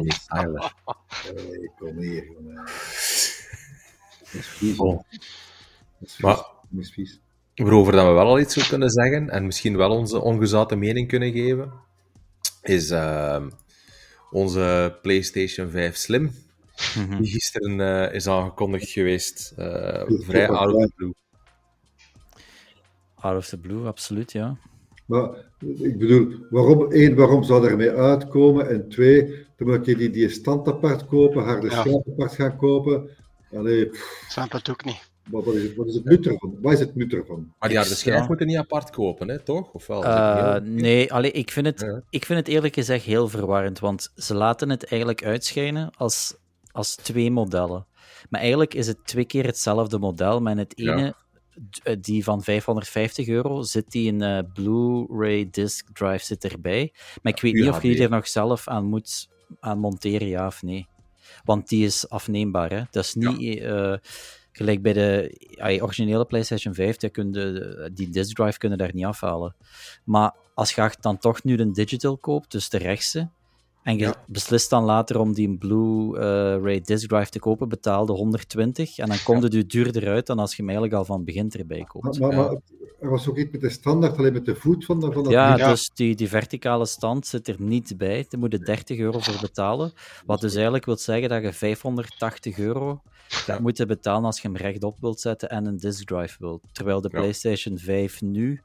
niet 0.03 0.27
Tyler. 0.29 0.73
hey, 1.35 1.71
kom 1.79 1.99
hier, 1.99 2.25
jongen. 2.33 2.55
Dat 2.55 2.67
is 4.33 4.47
vies. 4.47 4.77
Oh. 4.79 4.97
Dat 5.99 6.09
is 6.09 6.13
vies. 6.15 6.19
Maar- 6.25 6.55
Dat 6.71 6.83
is 6.85 6.93
vies. 6.93 7.21
Waarover 7.55 7.93
dat 7.93 8.07
we 8.07 8.13
wel 8.13 8.27
al 8.27 8.41
iets 8.41 8.55
zou 8.55 8.67
kunnen 8.67 8.91
zeggen 8.91 9.31
en 9.31 9.47
misschien 9.47 9.77
wel 9.77 9.91
onze 9.91 10.21
ongezouten 10.21 10.79
mening 10.79 11.09
kunnen 11.09 11.33
geven, 11.33 11.73
is 12.63 12.91
ehm, 12.91 13.51
onze 14.31 14.99
PlayStation 15.03 15.71
5 15.71 15.97
Slim, 15.97 16.31
Mhm. 16.97 17.17
die 17.23 17.31
gisteren 17.31 17.81
eh, 17.81 18.15
is 18.15 18.27
aangekondigd 18.27 18.89
geweest. 18.91 19.53
eh, 19.57 20.03
vrij 20.07 20.49
out 20.49 20.73
of 20.75 20.81
ja. 20.81 20.87
the 20.87 20.93
blue. 20.97 21.15
Out 23.27 23.37
of 23.37 23.47
the 23.49 23.59
Blue, 23.59 23.87
absoluut, 23.87 24.33
ja. 24.33 24.57
Maar 25.07 25.31
ik 25.79 25.99
bedoel, 25.99 26.35
waarom, 26.51 26.93
één, 26.93 27.15
waarom 27.15 27.43
zou 27.43 27.65
er 27.65 27.71
ermee 27.71 27.91
uitkomen? 27.91 28.69
En 28.69 28.89
twee, 28.89 29.47
dan 29.57 29.69
moet 29.69 29.87
je 29.87 29.97
die, 29.97 30.11
die 30.11 30.29
stand 30.29 30.69
apart 30.69 31.07
kopen, 31.07 31.45
harde 31.45 31.71
Ja. 31.71 31.85
apart 32.11 32.33
gaan 32.35 32.57
kopen. 32.57 33.09
Allee, 33.55 33.91
Snap 34.29 34.53
het 34.53 34.71
ook 34.71 34.85
niet. 34.85 35.11
wat, 35.31 35.45
wat 35.45 35.55
is 35.55 35.63
het, 35.63 35.77
wat 35.77 35.87
is 35.87 35.95
het 35.95 36.05
nut 36.05 36.27
ervan? 36.27 36.59
Wat 36.61 36.73
is 36.73 36.79
het 36.79 36.95
nut 36.97 37.13
ervan? 37.13 37.53
Maar 37.59 37.69
die 37.69 37.79
harde 37.79 37.95
schijf 37.95 38.21
ja. 38.21 38.27
moeten 38.27 38.47
niet 38.47 38.57
apart 38.57 38.91
kopen, 38.91 39.29
hè, 39.29 39.39
toch? 39.43 39.73
Of 39.73 39.87
wel? 39.87 40.05
Eh, 40.05 40.57
nee, 40.63 41.13
allee, 41.13 41.31
ik, 41.31 41.51
vind 41.51 41.67
het, 41.67 41.81
Ja. 41.81 42.03
ik 42.11 42.25
vind 42.25 42.39
het 42.39 42.49
eerlijk 42.49 42.75
gezegd 42.75 43.05
heel 43.05 43.29
verwarrend, 43.29 43.79
want 43.79 44.13
ze 44.15 44.35
laten 44.35 44.71
het 44.71 44.85
eigenlijk 44.85 45.25
uitschijnen 45.25 45.91
als, 45.97 46.37
als 46.73 46.95
twee 46.97 47.31
modellen. 47.31 47.87
Maar 48.31 48.41
eigenlijk 48.41 48.75
is 48.75 48.87
het 48.87 48.99
twee 49.05 49.25
keer 49.25 49.45
hetzelfde 49.47 49.99
model, 49.99 50.41
maar 50.41 50.53
in 50.53 50.59
het 50.59 50.79
ene, 50.79 51.15
die 52.01 52.25
van 52.25 52.43
550 52.43 53.29
euro, 53.29 53.63
zit 53.63 53.91
die 53.91 54.13
een 54.13 54.23
eh, 54.23 54.39
Blu-ray 54.55 55.49
disc 55.51 55.87
drive 55.93 56.25
zit 56.25 56.45
erbij. 56.45 56.93
Maar 57.23 57.33
ik 57.33 57.41
weet 57.41 57.53
niet 57.55 57.63
of 57.71 57.83
je 57.83 57.89
die 57.89 57.97
er 58.05 58.11
nog 58.11 58.29
zelf 58.29 58.69
aan 58.69 58.85
moet 58.85 59.29
aan 59.61 59.79
monteren, 59.79 60.29
ja 60.29 60.47
of 60.47 60.63
nee. 60.63 60.87
Want 61.45 61.69
die 61.69 61.85
is 61.85 62.09
afneembaar, 62.09 62.71
hè. 62.71 62.83
Dat 62.91 63.05
is 63.05 63.15
niet... 63.15 63.59
eh, 63.61 63.95
Gelijk 64.53 64.83
bij 64.83 64.93
de 64.93 65.37
originele 65.83 66.25
PlayStation 66.25 66.75
5, 66.75 66.97
die, 66.97 67.11
kun 67.11 67.33
je- 67.33 67.91
die 67.95 68.09
disk 68.11 68.37
drive 68.37 68.59
kunnen 68.59 68.79
daar 68.79 68.95
niet 68.95 69.05
afhalen. 69.05 69.55
Maar 70.05 70.35
als 70.55 70.75
je 70.75 70.91
dan 71.01 71.19
toch 71.19 71.45
nu 71.45 71.59
een 71.59 71.73
digital 71.73 72.17
koopt, 72.19 72.51
dus 72.53 72.69
de 72.69 72.79
rechtse, 72.79 73.29
en 73.87 73.97
je 73.99 74.05
Ja. 74.05 74.15
beslist 74.27 74.71
dan 74.71 74.85
later 74.85 75.19
om 75.21 75.33
die 75.33 75.59
Blu-ray 75.59 76.81
disc 76.81 77.09
drive 77.09 77.31
te 77.31 77.39
kopen, 77.39 77.69
betaalde 77.69 78.13
120 78.13 78.99
en 78.99 79.09
dan 79.09 79.17
komt 79.25 79.43
het 79.43 79.55
u 79.55 79.67
duurder 79.67 80.09
uit 80.09 80.27
dan 80.27 80.39
als 80.39 80.51
je 80.51 80.57
hem 80.57 80.69
eigenlijk 80.71 80.99
al 80.99 81.05
van 81.05 81.17
het 81.17 81.25
begin 81.25 81.51
erbij 81.51 81.85
koopt. 81.85 82.19
maar, 82.19 82.31
Ja. 82.31 82.37
maar 82.37 82.57
er 83.01 83.11
was 83.11 83.29
ook 83.29 83.37
iets 83.37 83.51
met 83.53 83.61
de 83.61 83.71
standaard, 83.71 84.19
alleen 84.19 84.33
met 84.33 84.45
de 84.45 84.55
voet 84.55 84.85
van, 84.85 85.01
de, 85.01 85.13
van 85.13 85.23
dat 85.23 85.33
Ja, 85.33 85.57
dus 85.57 85.91
die, 85.95 86.15
die 86.15 86.29
verticale 86.29 86.87
stand 86.87 87.27
zit 87.27 87.49
er 87.49 87.57
niet 87.59 87.95
bij. 87.97 88.27
Daar 88.29 88.41
moet 88.41 88.53
je 88.53 88.59
30 88.59 88.99
euro 88.99 89.19
voor 89.19 89.41
betalen. 89.41 89.93
Wat 90.27 90.41
dus 90.41 90.55
eigenlijk 90.55 90.85
wil 90.85 90.97
zeggen 90.97 91.29
dat 91.29 91.43
je 91.43 91.53
580 91.53 92.59
euro 92.59 93.03
gaat 93.29 93.61
moeten 93.61 93.87
betalen 93.87 94.25
als 94.25 94.41
je 94.41 94.49
hem 94.49 94.57
rechtop 94.57 94.97
wilt 95.01 95.21
zetten 95.21 95.49
en 95.51 95.67
een 95.67 95.77
disk 95.77 96.07
drive 96.07 96.37
wilt. 96.39 96.63
Terwijl 96.73 97.01
de 97.01 97.09
Ja. 97.13 97.19
PlayStation 97.19 97.79
5 97.79 98.21
nu 98.23 98.61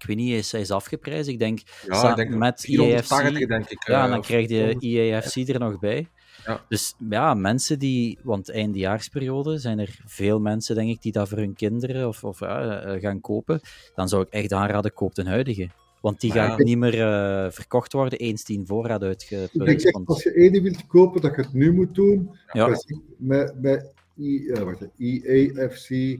ik 0.00 0.06
weet 0.06 0.16
niet, 0.16 0.32
is, 0.34 0.52
hij 0.52 0.60
is 0.60 0.70
afgeprijsd. 0.70 1.28
Ik 1.28 1.38
denk, 1.38 1.58
Ja, 1.86 1.94
sa- 1.94 2.10
ik 2.10 2.16
denk 2.16 2.34
met 2.34 2.60
480, 2.60 3.28
EAFC, 3.40 3.48
denk 3.48 3.68
ik. 3.70 3.86
ja, 3.86 4.04
eh, 4.04 4.10
dan 4.10 4.20
krijg 4.22 4.48
je 4.48 4.56
400. 4.78 4.82
EAFC 4.84 5.48
er 5.48 5.58
nog 5.60 5.78
bij. 5.78 6.08
Ja. 6.46 6.64
Dus 6.68 6.94
ja, 7.10 7.34
mensen 7.34 7.78
die, 7.78 8.18
want 8.22 8.50
eindejaarsperiode 8.50 9.58
zijn 9.58 9.78
er 9.78 9.98
veel 10.06 10.40
mensen, 10.40 10.74
denk 10.74 10.90
ik, 10.90 11.02
die 11.02 11.12
dat 11.12 11.28
voor 11.28 11.38
hun 11.38 11.54
kinderen 11.54 12.08
of, 12.08 12.24
of 12.24 12.40
ja, 12.40 12.80
eh, 12.82 13.00
gaan 13.00 13.20
kopen. 13.20 13.60
Dan 13.94 14.08
zou 14.08 14.22
ik 14.22 14.28
echt 14.30 14.52
aanraden, 14.52 14.92
koop 14.92 15.18
een 15.18 15.26
huidige. 15.26 15.68
Want 16.00 16.20
die 16.20 16.34
Maar 16.34 16.48
gaat 16.48 16.58
ja. 16.58 16.64
niet 16.64 16.78
meer 16.78 17.00
eh, 17.00 17.50
verkocht 17.50 17.92
worden 17.92 18.18
eens 18.18 18.44
die 18.44 18.58
in 18.58 18.66
voorraad 18.66 19.02
Ik 19.02 19.28
denk 19.52 19.80
echt, 19.80 19.90
want- 19.90 20.08
als 20.08 20.22
je 20.22 20.34
ene 20.34 20.60
wilt 20.62 20.86
kopen, 20.86 21.20
dat 21.20 21.36
je 21.36 21.42
het 21.42 21.52
nu 21.52 21.72
moet 21.72 21.94
doen. 21.94 22.30
Ja. 22.52 22.76
Met, 23.16 23.54
met, 23.60 23.92
I, 24.18 24.48
eh, 24.48 24.60
EAFC 24.98 26.18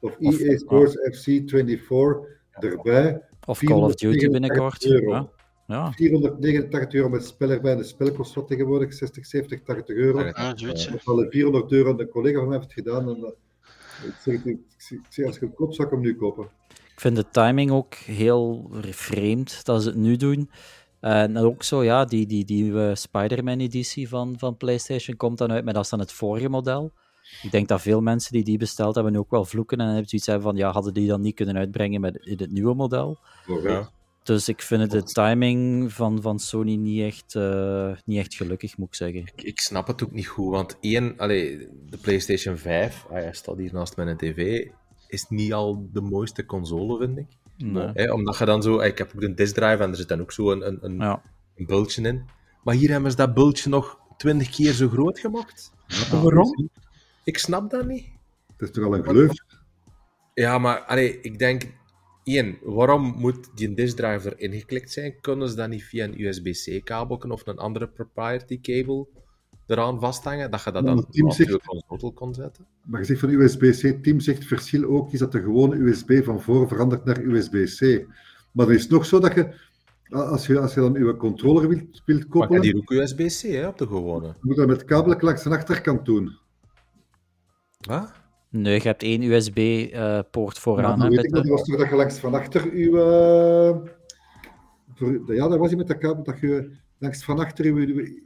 of 0.00 0.16
Of- 0.18 0.38
EA 0.40 0.56
Sports 0.58 0.94
FC 1.12 1.22
24 1.46 1.84
erbij. 2.60 3.22
Of 3.46 3.58
Call 3.58 3.82
of 3.82 3.94
Duty 3.94 4.18
489 4.18 4.30
binnenkort. 4.30 4.84
euro. 4.84 5.12
Ja. 5.12 5.28
Ja. 5.66 5.92
489 5.92 6.92
euro 6.92 7.08
met 7.08 7.24
spel 7.24 7.50
erbij. 7.50 7.72
En 7.72 7.78
de 7.78 7.84
spel 7.84 8.12
kost 8.12 8.34
wat 8.34 8.48
tegenwoordig? 8.48 8.94
60, 8.94 9.26
70, 9.26 9.62
80 9.62 9.96
euro. 9.96 10.22
Dat 10.22 10.36
al 11.04 11.26
400 11.30 11.72
euro. 11.72 11.98
Een 11.98 12.08
collega 12.08 12.38
van 12.38 12.48
mij 12.48 12.58
heeft 12.58 12.74
het 12.74 12.84
gedaan. 12.84 13.08
En, 13.08 13.16
eh, 13.16 14.08
ik 14.08 14.14
zeg, 14.22 14.34
ik 14.34 14.58
ik 14.90 15.00
zeg, 15.08 15.26
als 15.26 15.38
je 15.38 15.46
het 15.46 15.54
koopt, 15.54 15.74
zou 15.74 15.88
ik 15.88 15.94
hem 15.94 16.02
nu 16.02 16.16
kopen. 16.16 16.48
Ik 16.68 17.00
vind 17.00 17.16
de 17.16 17.30
timing 17.30 17.70
ook 17.70 17.94
heel 17.94 18.70
vreemd 18.80 19.64
dat 19.64 19.82
ze 19.82 19.88
het 19.88 19.98
nu 19.98 20.16
doen. 20.16 20.50
En 21.00 21.36
ook 21.36 21.62
zo, 21.62 21.84
ja, 21.84 22.04
die, 22.04 22.26
die, 22.26 22.44
die 22.44 22.62
nieuwe 22.62 22.94
Spider-Man-editie 22.94 24.08
van, 24.08 24.34
van 24.38 24.56
PlayStation 24.56 25.16
komt 25.16 25.38
dan 25.38 25.52
uit, 25.52 25.64
maar 25.64 25.74
dat 25.74 25.84
is 25.84 25.90
dan 25.90 25.98
het 25.98 26.12
vorige 26.12 26.48
model. 26.48 26.92
Ik 27.42 27.50
denk 27.50 27.68
dat 27.68 27.80
veel 27.80 28.00
mensen 28.00 28.32
die 28.32 28.44
die 28.44 28.58
besteld 28.58 28.94
hebben 28.94 29.12
nu 29.12 29.18
ook 29.18 29.30
wel 29.30 29.44
vloeken 29.44 29.78
en 29.78 29.86
hebben 29.86 30.08
zoiets 30.08 30.26
hebben 30.26 30.44
van, 30.44 30.56
ja, 30.56 30.70
hadden 30.70 30.94
die 30.94 31.08
dan 31.08 31.20
niet 31.20 31.34
kunnen 31.34 31.56
uitbrengen 31.56 32.00
met 32.00 32.16
in 32.16 32.38
het 32.38 32.50
nieuwe 32.52 32.74
model? 32.74 33.18
Ja. 33.62 33.90
Dus 34.22 34.48
ik 34.48 34.62
vind 34.62 34.80
het 34.80 34.90
de 34.90 35.02
timing 35.02 35.92
van, 35.92 36.22
van 36.22 36.38
Sony 36.38 36.74
niet 36.74 37.00
echt, 37.02 37.34
eh, 37.34 37.90
niet 38.04 38.18
echt 38.18 38.34
gelukkig, 38.34 38.76
moet 38.76 38.88
ik 38.88 38.94
zeggen. 38.94 39.20
Ik, 39.20 39.42
ik 39.42 39.60
snap 39.60 39.86
het 39.86 40.04
ook 40.04 40.12
niet 40.12 40.26
goed, 40.26 40.50
want 40.50 40.76
één, 40.80 41.14
allee, 41.18 41.68
de 41.90 41.96
PlayStation 41.96 42.56
5, 42.56 43.04
ah, 43.04 43.12
hij 43.12 43.32
staat 43.32 43.56
hier 43.56 43.72
naast 43.72 43.96
mijn 43.96 44.16
tv, 44.16 44.66
is 45.08 45.26
niet 45.28 45.52
al 45.52 45.88
de 45.92 46.00
mooiste 46.00 46.46
console, 46.46 46.98
vind 46.98 47.18
ik. 47.18 47.26
Nee. 47.56 48.12
Omdat 48.12 48.38
je 48.38 48.44
dan 48.44 48.62
zo, 48.62 48.80
ik 48.80 48.98
heb 48.98 49.12
ook 49.14 49.22
een 49.22 49.34
disk 49.34 49.54
drive 49.54 49.82
en 49.82 49.90
er 49.90 49.96
zit 49.96 50.08
dan 50.08 50.20
ook 50.20 50.32
zo 50.32 50.50
een, 50.50 50.66
een, 50.66 50.78
een, 50.80 50.96
Ja. 50.96 51.22
een 51.56 51.66
bultje 51.66 52.02
in. 52.02 52.22
Maar 52.62 52.74
hier 52.74 52.90
hebben 52.90 53.10
ze 53.10 53.16
dat 53.16 53.34
bultje 53.34 53.68
nog 53.70 53.98
twintig 54.16 54.50
keer 54.50 54.72
zo 54.72 54.88
groot 54.88 55.18
gemaakt. 55.18 55.72
Ja, 55.86 56.20
Waarom? 56.22 56.70
Ik 57.24 57.38
snap 57.38 57.70
dat 57.70 57.86
niet. 57.86 58.06
Het 58.56 58.68
is 58.68 58.70
toch 58.70 58.84
al 58.84 58.94
een 58.94 59.04
gleuf? 59.04 59.32
Ja, 60.34 60.58
maar 60.58 60.78
allee, 60.80 61.20
ik 61.20 61.38
denk, 61.38 61.62
één, 62.24 62.58
waarom 62.62 63.14
moet 63.16 63.48
die 63.54 63.74
disk 63.74 63.96
drive 63.96 64.36
erin 64.36 64.58
geklikt 64.58 64.92
zijn? 64.92 65.20
Kunnen 65.20 65.48
ze 65.48 65.56
dat 65.56 65.68
niet 65.68 65.82
via 65.84 66.04
een 66.04 66.20
USB-C-kabel 66.20 67.16
of 67.16 67.46
een 67.46 67.58
andere 67.58 67.88
proprietary 67.88 68.58
cable 68.60 69.06
eraan 69.66 70.00
vasthangen? 70.00 70.50
Dat 70.50 70.62
je 70.64 70.70
dat 70.70 70.84
dan 70.84 70.96
het 70.96 71.06
op 71.06 71.14
je 71.14 71.60
console 71.86 72.12
kon 72.12 72.34
zetten? 72.34 72.66
Maar 72.84 73.00
je 73.00 73.06
zegt 73.06 73.20
van 73.20 73.28
USB-C, 73.28 74.02
Team 74.02 74.20
zegt 74.20 74.38
het 74.38 74.46
verschil 74.46 74.84
ook 74.84 75.12
is 75.12 75.18
dat 75.18 75.32
de 75.32 75.42
gewone 75.42 75.76
USB 75.76 76.24
van 76.24 76.40
voor 76.40 76.68
verandert 76.68 77.04
naar 77.04 77.20
USB-C. 77.20 78.06
Maar 78.52 78.68
er 78.68 78.74
is 78.74 78.88
nog 78.88 79.06
zo 79.06 79.18
dat 79.18 79.34
je, 79.34 79.54
als 80.08 80.46
je, 80.46 80.58
als 80.58 80.74
je 80.74 80.80
dan 80.80 80.92
je 80.92 81.16
controller 81.16 81.68
wilt, 81.68 82.02
wilt 82.04 82.04
Maar 82.06 82.16
je 82.16 82.26
koppelen, 82.28 82.62
hebt 82.62 82.64
hier 82.64 82.76
ook 82.76 82.90
USB-C 82.90 83.42
hè, 83.42 83.66
op 83.66 83.78
de 83.78 83.86
gewone. 83.86 84.26
je 84.26 84.34
moet 84.40 84.56
dat 84.56 84.66
met 84.66 84.84
kabel 84.84 85.16
langs 85.20 85.42
de 85.42 85.50
achterkant 85.50 86.04
doen. 86.04 86.42
Wat? 87.88 88.12
Nee, 88.48 88.74
je 88.74 88.80
hebt 88.88 89.02
één 89.02 89.22
USB-poort 89.22 90.54
Ja, 90.56 90.60
vooraan. 90.62 91.00
hè, 91.00 91.08
weet 91.08 91.24
ik 91.24 91.30
dat 91.32 91.42
de- 91.44 91.50
was 91.50 91.62
toch 91.64 91.78
dat 91.78 91.88
je 91.88 91.94
langs 91.96 92.18
van 92.18 92.34
achter 92.34 92.76
je... 92.76 92.90
eh, 94.98 95.36
ja, 95.36 95.48
dat 95.48 95.58
was 95.58 95.68
hij 95.68 95.76
met 95.76 95.86
dat 95.88 95.98
kabel, 95.98 96.22
dat 96.24 96.40
je 96.40 96.70
langs 96.98 97.24
van 97.24 97.38
achter 97.38 97.64
je... 97.64 98.22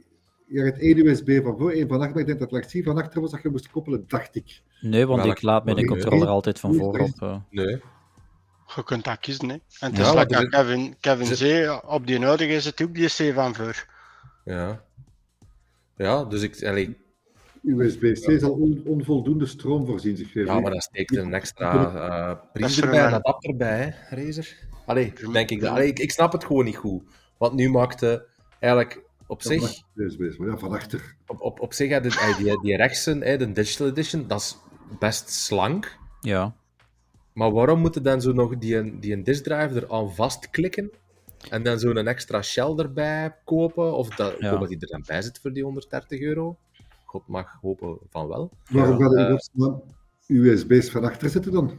Je 0.47 0.61
hebt 0.61 0.79
één 0.79 0.97
USB 1.07 1.43
van 1.43 1.57
voor, 1.57 1.71
één 1.71 1.87
van 1.87 1.97
achter, 1.97 2.11
maar 2.11 2.21
ik 2.21 2.27
denk 2.27 2.39
dat 2.39 2.51
langs 2.51 2.67
die 2.71 2.83
van 2.83 2.97
achter 2.97 3.21
was 3.21 3.31
dat 3.31 3.41
je 3.41 3.49
moest 3.49 3.69
koppelen, 3.69 4.03
dacht 4.07 4.35
ik. 4.35 4.61
Nee, 4.81 5.05
want 5.07 5.25
ik 5.25 5.41
laat 5.41 5.65
mijn 5.65 5.85
controller 5.85 6.19
nee. 6.19 6.27
altijd 6.27 6.59
van 6.59 6.75
voor 6.75 6.99
op. 6.99 7.21
eh. 7.21 7.35
Nee. 7.49 7.81
Je 8.75 8.83
kunt 8.83 9.03
dat 9.03 9.19
kiezen, 9.19 9.49
hè. 9.49 9.53
En 9.55 9.61
het 9.79 9.97
Ja, 9.97 10.25
is 10.25 10.35
er 10.37 10.47
Kevin, 10.49 10.95
Kevin 10.99 11.35
zei, 11.35 11.79
op 11.87 12.07
die 12.07 12.19
nodige 12.19 12.51
is 12.53 12.65
het 12.65 12.81
ook 12.81 12.93
die 12.95 13.07
C 13.07 13.33
van 13.33 13.55
voor. 13.55 13.85
Ja. 14.45 14.83
Ja, 15.95 16.23
dus 16.25 16.41
ik... 16.41 16.55
USB-C 17.63 18.39
zal 18.39 18.51
on- 18.51 18.81
onvoldoende 18.85 19.45
stroom 19.45 19.85
voorzien, 19.85 20.17
zich 20.17 20.33
ja, 20.33 20.59
maar 20.59 20.71
dat 20.71 20.83
steekt 20.83 21.15
een 21.15 21.33
extra 21.33 21.71
eh 21.73 22.27
Dat 22.27 22.37
is 22.43 22.49
pries 22.53 22.75
voor 22.75 22.83
erbij, 22.83 23.05
een 23.05 23.13
adapter 23.13 23.55
bij, 23.55 23.77
hè, 23.79 24.15
Razer. 24.15 24.55
Allee, 24.85 25.13
denk 25.31 25.49
ik 25.49 25.59
dat. 25.61 25.69
Allee, 25.69 25.87
ik, 25.87 25.99
ik 25.99 26.11
snap 26.11 26.31
het 26.31 26.45
gewoon 26.45 26.65
niet 26.65 26.75
goed. 26.77 27.03
Want 27.37 27.53
nu 27.53 27.69
maakte 27.69 28.25
eigenlijk 28.59 29.01
op 29.27 29.41
zich... 29.41 29.81
USB, 29.95 30.37
maar 30.37 30.47
ja, 30.49 30.57
van 30.57 30.71
achter. 30.71 31.15
Op, 31.27 31.41
op, 31.41 31.59
op 31.59 31.73
zich, 31.73 32.01
de, 32.01 32.09
eh, 32.09 32.37
die, 32.37 32.61
die 32.61 32.75
rechtse, 32.75 33.17
hè, 33.19 33.37
de 33.37 33.51
Digital 33.51 33.87
Edition, 33.87 34.27
dat 34.27 34.39
is 34.39 34.57
best 34.99 35.29
slank. 35.29 35.97
Ja. 36.21 36.55
Maar 37.33 37.51
waarom 37.51 37.79
moeten 37.79 38.03
dan 38.03 38.21
zo 38.21 38.31
nog 38.33 38.57
die, 38.57 38.99
die 38.99 39.13
een 39.13 39.23
disk 39.23 39.43
drive 39.43 39.75
er 39.79 39.91
aan 39.93 40.13
vastklikken? 40.15 40.91
En 41.49 41.63
dan 41.63 41.79
zo'n 41.79 42.07
extra 42.07 42.41
shell 42.41 42.73
erbij 42.75 43.35
kopen? 43.45 43.93
Of 43.93 44.09
dat, 44.09 44.35
Ja. 44.39 44.49
kopen 44.51 44.67
die 44.67 44.77
er 44.79 44.87
dan 44.87 45.03
bij 45.07 45.21
zit 45.21 45.39
voor 45.39 45.53
die 45.53 45.63
130 45.63 46.19
euro? 46.19 46.57
God 47.09 47.27
mag 47.27 47.57
hopen 47.61 47.97
van 48.09 48.27
wel. 48.27 48.51
Waarom 48.71 48.99
gaat 49.01 49.15
eh, 49.15 49.19
je 49.27 49.29
godsnaam 49.31 49.81
USB's 50.27 50.89
van 50.89 51.03
achter 51.03 51.29
zitten 51.29 51.51
dan? 51.51 51.71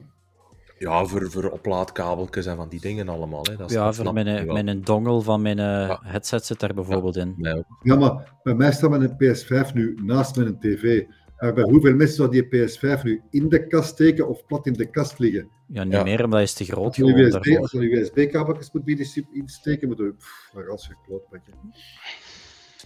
Ja, 0.78 1.04
voor, 1.04 1.30
voor 1.30 1.50
oplaadkabeltjes 1.50 2.46
en 2.46 2.56
van 2.56 2.68
die 2.68 2.80
dingen 2.80 3.08
allemaal. 3.08 3.42
Hè. 3.50 3.56
Dat 3.56 3.68
is- 3.70 3.76
Ja, 3.76 3.92
voor 3.92 4.12
mijn, 4.12 4.46
wel. 4.46 4.62
mijn 4.62 4.80
dongle 4.82 5.20
van 5.22 5.42
mijn 5.42 5.58
eh, 5.58 5.64
Ja. 5.64 6.00
headset 6.02 6.44
zit 6.44 6.60
daar 6.60 6.74
bijvoorbeeld 6.74 7.16
in. 7.16 7.34
Ja, 7.82 7.96
maar 7.96 8.32
bij 8.42 8.54
mij 8.54 8.72
staat 8.72 8.90
mijn 8.90 9.16
PS5 9.16 9.72
nu 9.74 9.98
naast 10.02 10.36
mijn 10.36 10.58
tv. 10.58 11.04
Maar 11.38 11.54
bij 11.54 11.64
hoeveel 11.64 11.94
mensen 11.94 12.16
zou 12.16 12.30
die 12.30 12.44
PS5 12.46 13.02
nu 13.02 13.22
in 13.30 13.48
de 13.48 13.66
kast 13.66 13.88
steken 13.88 14.28
of 14.28 14.46
plat 14.46 14.66
in 14.66 14.72
de 14.72 14.90
kast 14.90 15.18
liggen? 15.18 15.48
Ja, 15.66 15.84
niet 15.84 15.92
Ja. 15.92 16.02
meer, 16.02 16.16
omdat 16.18 16.32
hij 16.32 16.42
is 16.42 16.52
te 16.54 16.64
groot 16.64 16.86
Als 16.86 16.96
je 16.96 17.04
USB, 17.22 17.46
USB-kabeltjes 17.80 18.72
moet 18.72 18.84
bieden 18.84 19.06
insteken, 19.32 19.88
moet 19.88 19.98
je... 19.98 20.14
Pff, 20.18 20.50
waar 20.52 20.70
als 20.70 20.86
je. 20.86 20.94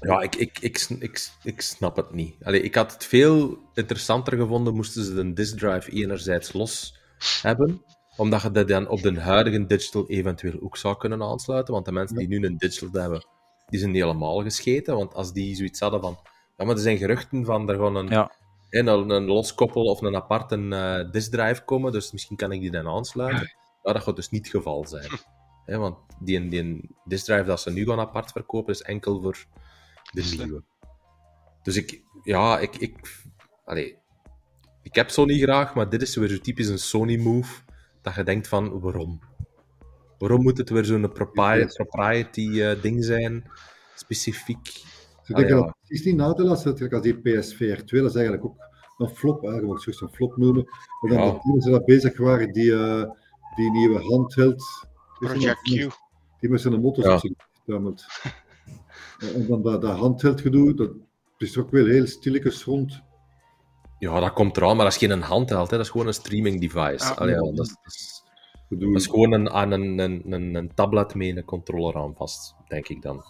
Ja, 0.00 0.20
ik, 0.20 0.34
ik, 0.34 0.58
ik, 0.60 0.86
ik, 0.98 1.28
ik 1.42 1.60
snap 1.60 1.96
het 1.96 2.12
niet. 2.12 2.34
Allee, 2.44 2.60
ik 2.62 2.74
had 2.74 2.92
het 2.92 3.04
veel 3.04 3.58
interessanter 3.74 4.36
gevonden 4.36 4.74
moesten 4.74 5.04
ze 5.04 5.14
de 5.14 5.32
disk 5.32 5.58
drive 5.58 5.90
enerzijds 5.90 6.52
los 6.52 6.98
hebben, 7.42 7.82
omdat 8.16 8.42
je 8.42 8.50
dat 8.50 8.68
dan 8.68 8.88
op 8.88 9.02
de 9.02 9.20
huidige 9.20 9.66
digital 9.66 10.08
eventueel 10.08 10.60
ook 10.62 10.76
zou 10.76 10.96
kunnen 10.96 11.22
aansluiten. 11.22 11.74
Want 11.74 11.86
de 11.86 11.92
mensen 11.92 12.16
die 12.16 12.28
nu 12.28 12.44
een 12.46 12.56
digital 12.56 13.00
hebben, 13.00 13.26
die 13.66 13.78
zijn 13.78 13.92
niet 13.92 14.02
helemaal 14.02 14.42
gescheten. 14.42 14.96
Want 14.96 15.14
als 15.14 15.32
die 15.32 15.54
zoiets 15.56 15.80
hadden 15.80 16.00
van... 16.00 16.18
Ja, 16.56 16.64
maar 16.64 16.74
er 16.74 16.80
zijn 16.80 16.98
geruchten 16.98 17.44
van 17.44 17.68
er 17.68 17.74
gewoon 17.74 17.96
een, 17.96 18.08
Ja. 18.08 18.32
een, 18.70 18.86
een 19.10 19.24
loskoppel 19.24 19.82
of 19.84 20.00
een 20.00 20.16
aparte 20.16 20.66
eh 20.70 21.12
disk 21.12 21.30
drive 21.30 21.64
komen, 21.64 21.92
dus 21.92 22.12
misschien 22.12 22.36
kan 22.36 22.52
ik 22.52 22.60
die 22.60 22.70
dan 22.70 22.88
aansluiten. 22.88 23.52
Ja, 23.82 23.92
dat 23.92 24.02
gaat 24.02 24.16
dus 24.16 24.30
niet 24.30 24.46
het 24.46 24.56
geval 24.56 24.86
zijn. 24.86 25.10
Want 25.80 25.96
die, 26.20 26.48
die 26.48 26.90
disk 27.04 27.24
drive 27.24 27.44
dat 27.44 27.60
ze 27.60 27.70
nu 27.70 27.86
gaan 27.86 28.00
apart 28.00 28.32
verkopen, 28.32 28.72
is 28.72 28.82
enkel 28.82 29.20
voor 29.22 29.44
de 30.14 30.34
nieuwe. 30.36 30.62
Dus 31.62 31.76
ik, 31.76 32.02
ja, 32.22 32.58
ik, 32.58 32.76
ik, 32.76 33.22
allee, 33.64 33.98
ik 34.82 34.94
heb 34.94 35.10
Sony 35.10 35.38
graag, 35.38 35.74
maar 35.74 35.88
dit 35.90 36.02
is 36.02 36.16
weer 36.16 36.28
zo 36.28 36.38
typisch 36.38 36.68
een 36.68 36.78
Sony-move, 36.78 37.62
dat 38.02 38.14
je 38.14 38.22
denkt 38.22 38.48
van, 38.48 38.80
waarom? 38.80 39.20
Waarom 40.18 40.42
moet 40.42 40.58
het 40.58 40.70
weer 40.70 40.84
zo'n 40.84 41.12
propri- 41.12 41.66
propriety 41.66 42.60
eh, 42.60 42.82
ding 42.82 43.04
zijn, 43.04 43.50
specifiek? 43.94 44.66
Ze 44.66 45.32
Ah, 45.32 45.36
denken 45.38 45.56
ja. 45.56 45.62
dat 45.62 45.74
het 45.80 45.90
is 45.90 46.04
niet 46.04 46.16
nadeel 46.16 46.48
als, 46.48 46.64
als 46.66 47.02
die 47.02 47.20
PSVR 47.20 47.82
2, 47.84 48.00
dat 48.00 48.10
is 48.10 48.16
eigenlijk 48.16 48.44
ook 48.44 48.56
een 48.98 49.08
flop, 49.08 49.42
je 49.42 49.62
mag 49.62 49.84
het 49.84 50.00
een 50.00 50.08
flop 50.12 50.36
noemen. 50.36 50.64
En 51.02 51.08
dan 51.08 51.18
Ja. 51.18 51.30
de 51.32 51.38
teams 51.38 51.64
die 51.64 51.72
dat 51.72 51.84
bezig 51.84 52.18
waren, 52.18 52.52
die, 52.52 52.74
eh, 52.74 53.10
die 53.56 53.70
nieuwe 53.70 54.00
handheld... 54.00 54.64
Project 55.18 55.60
Q. 55.62 55.68
Die 56.40 56.50
met 56.50 56.60
zijn 56.60 56.80
motto's 56.80 57.04
Ja. 57.04 57.14
op. 57.76 57.96
En 59.34 59.46
dan 59.46 59.62
dat, 59.62 59.82
dat 59.82 59.96
handheld 59.98 60.40
gedoe, 60.40 60.74
dat 60.74 60.90
is 61.38 61.58
ook 61.58 61.70
wel 61.70 61.86
heel 61.86 62.06
stilletjes 62.06 62.64
rond. 62.64 63.02
Ja, 63.98 64.20
dat 64.20 64.32
komt 64.32 64.56
eraan, 64.56 64.76
maar 64.76 64.84
dat 64.84 64.94
is 64.94 65.08
geen 65.08 65.22
handheld, 65.22 65.70
hè. 65.70 65.76
dat 65.76 65.86
is 65.86 65.92
gewoon 65.92 66.06
een 66.06 66.14
streaming 66.14 66.60
device. 66.60 67.14
Allee, 67.14 67.34
ja, 67.34 67.40
dat, 67.40 67.66
is, 67.66 67.74
dat, 67.82 67.92
is, 67.94 68.22
gedoe. 68.68 68.92
dat 68.92 69.00
is 69.00 69.06
gewoon 69.06 69.32
een, 69.32 69.50
aan 69.50 69.70
een, 69.70 69.98
een, 69.98 70.32
een, 70.32 70.54
een 70.54 70.74
tablet 70.74 71.14
met 71.14 71.36
een 71.36 71.44
controller 71.44 71.96
aan 71.96 72.14
vast, 72.16 72.54
denk 72.68 72.88
ik 72.88 73.02
dan. 73.02 73.24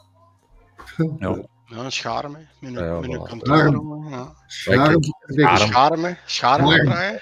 Ja. 1.18 1.46
Ja, 1.66 1.76
een 1.84 1.92
schaarm. 1.92 2.32
Met 2.32 2.46
een, 2.60 2.72
Ja, 2.72 2.84
ja, 2.84 3.00
met 3.00 3.10
een 3.12 3.18
voilà. 3.20 3.28
controller. 3.28 4.10
Ja. 4.10 4.32
Schaar, 4.46 4.96
Schaar. 5.26 5.58
Schaarm, 5.58 6.04
hè. 6.04 6.12
Schaarm, 6.26 6.66
Schaarm. 6.70 6.88
hè. 6.90 7.16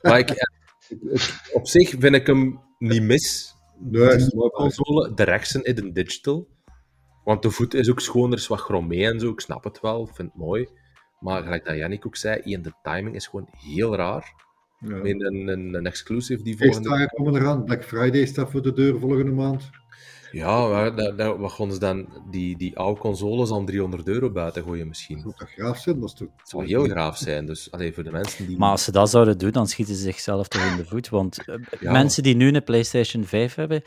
Maar 0.00 0.18
ik, 0.18 0.30
ik- 0.30 1.50
op 1.52 1.66
zich 1.68 1.90
vind 1.98 2.14
ik 2.14 2.26
hem 2.26 2.60
niet 2.78 3.02
mis, 3.02 3.49
Nee, 3.80 4.14
is 4.14 4.32
mooi, 4.32 4.50
maar- 4.50 4.60
console, 4.60 5.14
de 5.14 5.22
rechtsen 5.22 5.62
in 5.62 5.74
de 5.74 5.92
digital. 5.92 6.48
Want 7.24 7.42
de 7.42 7.50
voet 7.50 7.74
is 7.74 7.90
ook 7.90 8.00
schoon, 8.00 8.32
er 8.32 8.38
is 8.38 8.46
wat 8.46 8.70
en 8.90 9.20
zo, 9.20 9.30
ik 9.30 9.40
snap 9.40 9.64
het 9.64 9.80
wel, 9.80 10.02
ik 10.02 10.14
vind 10.14 10.28
het 10.28 10.40
mooi. 10.40 10.68
Maar 11.20 11.42
gelijk 11.42 11.64
dat 11.64 11.76
Yannick 11.76 12.06
ook 12.06 12.16
zei, 12.16 12.40
één, 12.40 12.62
de 12.62 12.72
timing 12.82 13.14
is 13.14 13.26
gewoon 13.26 13.48
heel 13.50 13.96
raar. 13.96 14.34
Ja. 14.78 14.96
Een, 14.96 15.48
een, 15.48 15.74
een 15.74 15.86
exclusive 15.86 16.42
die 16.42 16.56
volgende... 16.56 16.88
Feestdagen 16.88 17.16
komen 17.16 17.40
eraan. 17.40 17.64
Black 17.64 17.84
Friday 17.84 18.26
staat 18.26 18.50
voor 18.50 18.62
de 18.62 18.72
deur 18.72 18.98
volgende 18.98 19.32
maand. 19.32 19.70
Ja, 20.32 20.90
dat, 20.90 21.18
dat, 21.18 21.38
wat 21.38 21.52
gaan 21.52 21.72
ze 21.72 21.78
dan 21.78 22.08
die, 22.30 22.56
die 22.56 22.78
oude 22.78 23.00
consoles 23.00 23.52
aan 23.52 23.66
300 23.66 24.08
euro 24.08 24.30
buiten 24.30 24.62
gooien 24.62 24.88
misschien? 24.88 25.16
Dat 25.22 25.24
zou 25.24 25.34
toch 25.38 25.50
graaf 25.50 25.78
zijn? 25.78 26.00
Dat 26.00 26.08
is 26.08 26.14
toch... 26.14 26.28
Het 26.36 26.48
zou 26.48 26.66
heel 26.66 26.84
graaf 26.88 27.16
zijn. 27.16 27.46
Dus 27.46 27.70
allee, 27.70 27.92
voor 27.94 28.02
de 28.04 28.10
mensen 28.10 28.46
die... 28.46 28.58
Maar 28.58 28.70
als 28.70 28.84
ze 28.84 28.92
dat 28.92 29.10
zouden 29.10 29.38
doen, 29.38 29.50
dan 29.50 29.66
schieten 29.66 29.94
ze 29.94 30.00
zichzelf 30.02 30.48
toch 30.48 30.62
in 30.62 30.76
de 30.76 30.84
voet. 30.84 31.08
Want 31.08 31.44
eh, 31.44 31.54
Ja. 31.80 31.92
mensen 31.92 32.22
die 32.22 32.36
nu 32.36 32.52
een 32.54 32.64
PlayStation 32.64 33.24
5 33.24 33.54
hebben, 33.54 33.82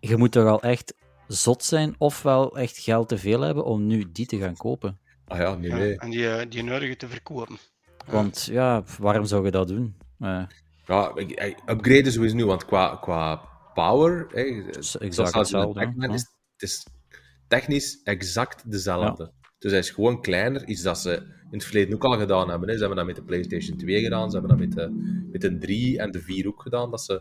je 0.00 0.16
moet 0.16 0.32
toch 0.32 0.46
al 0.46 0.60
echt 0.62 0.94
zot 1.26 1.64
zijn, 1.64 1.94
ofwel 1.98 2.56
echt 2.56 2.78
geld 2.78 3.08
te 3.08 3.18
veel 3.18 3.40
hebben 3.40 3.64
om 3.64 3.86
nu 3.86 4.04
die 4.12 4.26
te 4.26 4.38
gaan 4.38 4.56
kopen. 4.56 4.98
Ah 5.26 5.38
ja, 5.38 5.54
nee, 5.54 5.70
Ja, 5.70 5.76
nee. 5.76 5.98
En 5.98 6.10
die, 6.10 6.28
eh, 6.28 6.46
die 6.50 6.62
nodige 6.62 6.96
te 6.96 7.08
verkopen. 7.08 7.58
Want 8.06 8.48
ja, 8.50 8.82
waarom 8.98 9.24
zou 9.24 9.44
je 9.44 9.50
dat 9.50 9.68
doen? 9.68 9.94
Eh, 10.18 10.42
Ja, 10.86 11.12
upgraden 11.66 12.12
sowieso 12.12 12.36
nu, 12.36 12.44
want 12.46 12.64
qua, 12.64 12.98
qua 13.00 13.40
power... 13.74 14.26
Hè, 14.30 14.42
is 14.42 14.90
zoals 14.90 14.98
exact 14.98 15.34
hetzelfde. 15.34 15.94
Is, 16.12 16.26
het 16.52 16.62
is 16.62 16.86
technisch 17.48 18.02
exact 18.02 18.70
dezelfde. 18.70 19.32
Dus 19.58 19.70
hij 19.70 19.80
is 19.80 19.90
gewoon 19.90 20.22
kleiner, 20.22 20.66
iets 20.66 20.82
dat 20.82 20.98
ze 20.98 21.14
in 21.52 21.58
het 21.58 21.64
verleden 21.64 21.94
ook 21.94 22.04
al 22.04 22.18
gedaan 22.18 22.48
hebben. 22.48 22.68
Hè. 22.68 22.74
Ze 22.74 22.80
hebben 22.80 22.96
dat 22.96 23.06
met 23.06 23.16
de 23.16 23.22
PlayStation 23.22 23.76
2 23.76 24.02
gedaan, 24.02 24.30
ze 24.30 24.38
hebben 24.38 24.58
dat 24.58 24.68
met 24.68 24.76
de, 24.76 24.90
met 25.32 25.40
de 25.40 25.58
3 25.58 25.98
en 25.98 26.10
de 26.10 26.20
4 26.20 26.46
ook 26.46 26.62
gedaan, 26.62 26.90
dat 26.90 27.00
ze 27.00 27.12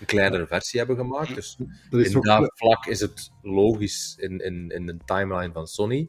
een 0.00 0.06
kleinere 0.06 0.46
versie 0.46 0.78
hebben 0.78 0.96
gemaakt. 0.96 1.34
Dus 1.34 1.56
Dat 1.90 2.00
is 2.00 2.10
in 2.10 2.16
ook... 2.16 2.24
dat 2.24 2.52
vlak 2.54 2.86
is 2.86 3.00
het 3.00 3.30
logisch 3.42 4.16
in, 4.18 4.38
in, 4.38 4.70
in 4.70 4.86
de 4.86 4.96
timeline 5.04 5.52
van 5.52 5.66
Sony. 5.66 6.08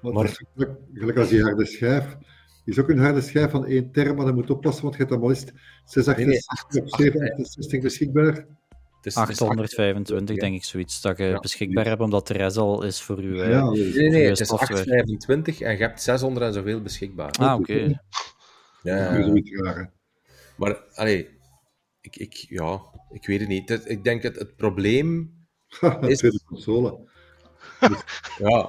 Maar 0.00 0.24
is 0.24 0.42
gelijk, 0.54 0.78
gelijk 0.94 1.18
als 1.18 1.28
die 1.28 1.42
harde 1.42 1.66
schijf. 1.66 2.16
Is 2.64 2.78
ook 2.78 2.88
een 2.88 2.98
harde 2.98 3.20
schijf 3.20 3.50
van 3.50 3.66
1 3.66 3.90
ter, 3.92 4.14
maar 4.14 4.24
dat 4.26 4.34
moet 4.34 4.50
oppassen, 4.50 4.82
want 4.82 4.94
je 4.94 5.00
hebt 5.00 5.12
dan 5.12 5.20
maar 5.20 5.30
eens 5.30 5.44
668 5.84 6.82
op 6.82 6.88
768 7.00 7.80
beschikbaar. 7.80 8.32
Het 8.34 9.12
is, 9.12 9.14
het 9.14 9.28
is 9.28 9.40
825, 9.40 10.34
ja. 10.36 10.40
denk 10.42 10.54
ik, 10.54 10.64
zoiets 10.64 11.00
dat 11.00 11.18
je 11.18 11.24
Ja. 11.24 11.38
beschikbaar 11.38 11.84
hebt, 11.86 12.00
omdat 12.00 12.26
de 12.26 12.32
rest 12.34 12.56
al 12.56 12.82
is 12.84 13.00
voor 13.02 13.22
u. 13.22 13.40
eh, 13.40 13.50
Ja, 13.50 13.70
Nee, 13.70 13.92
nee, 13.92 14.08
nee, 14.10 14.28
het 14.28 14.40
is 14.40 14.48
software. 14.48 14.80
825 14.80 15.60
en 15.60 15.72
je 15.72 15.78
hebt 15.78 16.02
600 16.02 16.46
en 16.46 16.52
zoveel 16.52 16.80
beschikbaar. 16.82 17.30
Ah, 17.30 17.58
oké. 17.58 17.98
Ja. 18.82 19.90
Maar, 20.56 20.76
allee, 20.94 21.28
ik, 22.00 22.16
ik, 22.16 22.32
ja, 22.32 22.80
ik 23.10 23.26
weet 23.26 23.40
het 23.40 23.48
niet. 23.48 23.82
Ik 23.84 24.04
denk 24.04 24.22
het, 24.22 24.38
het 24.38 24.56
probleem... 24.56 25.32
Is- 26.00 26.18
tweede 26.18 26.40
console. 26.46 27.12
Ja, 28.38 28.68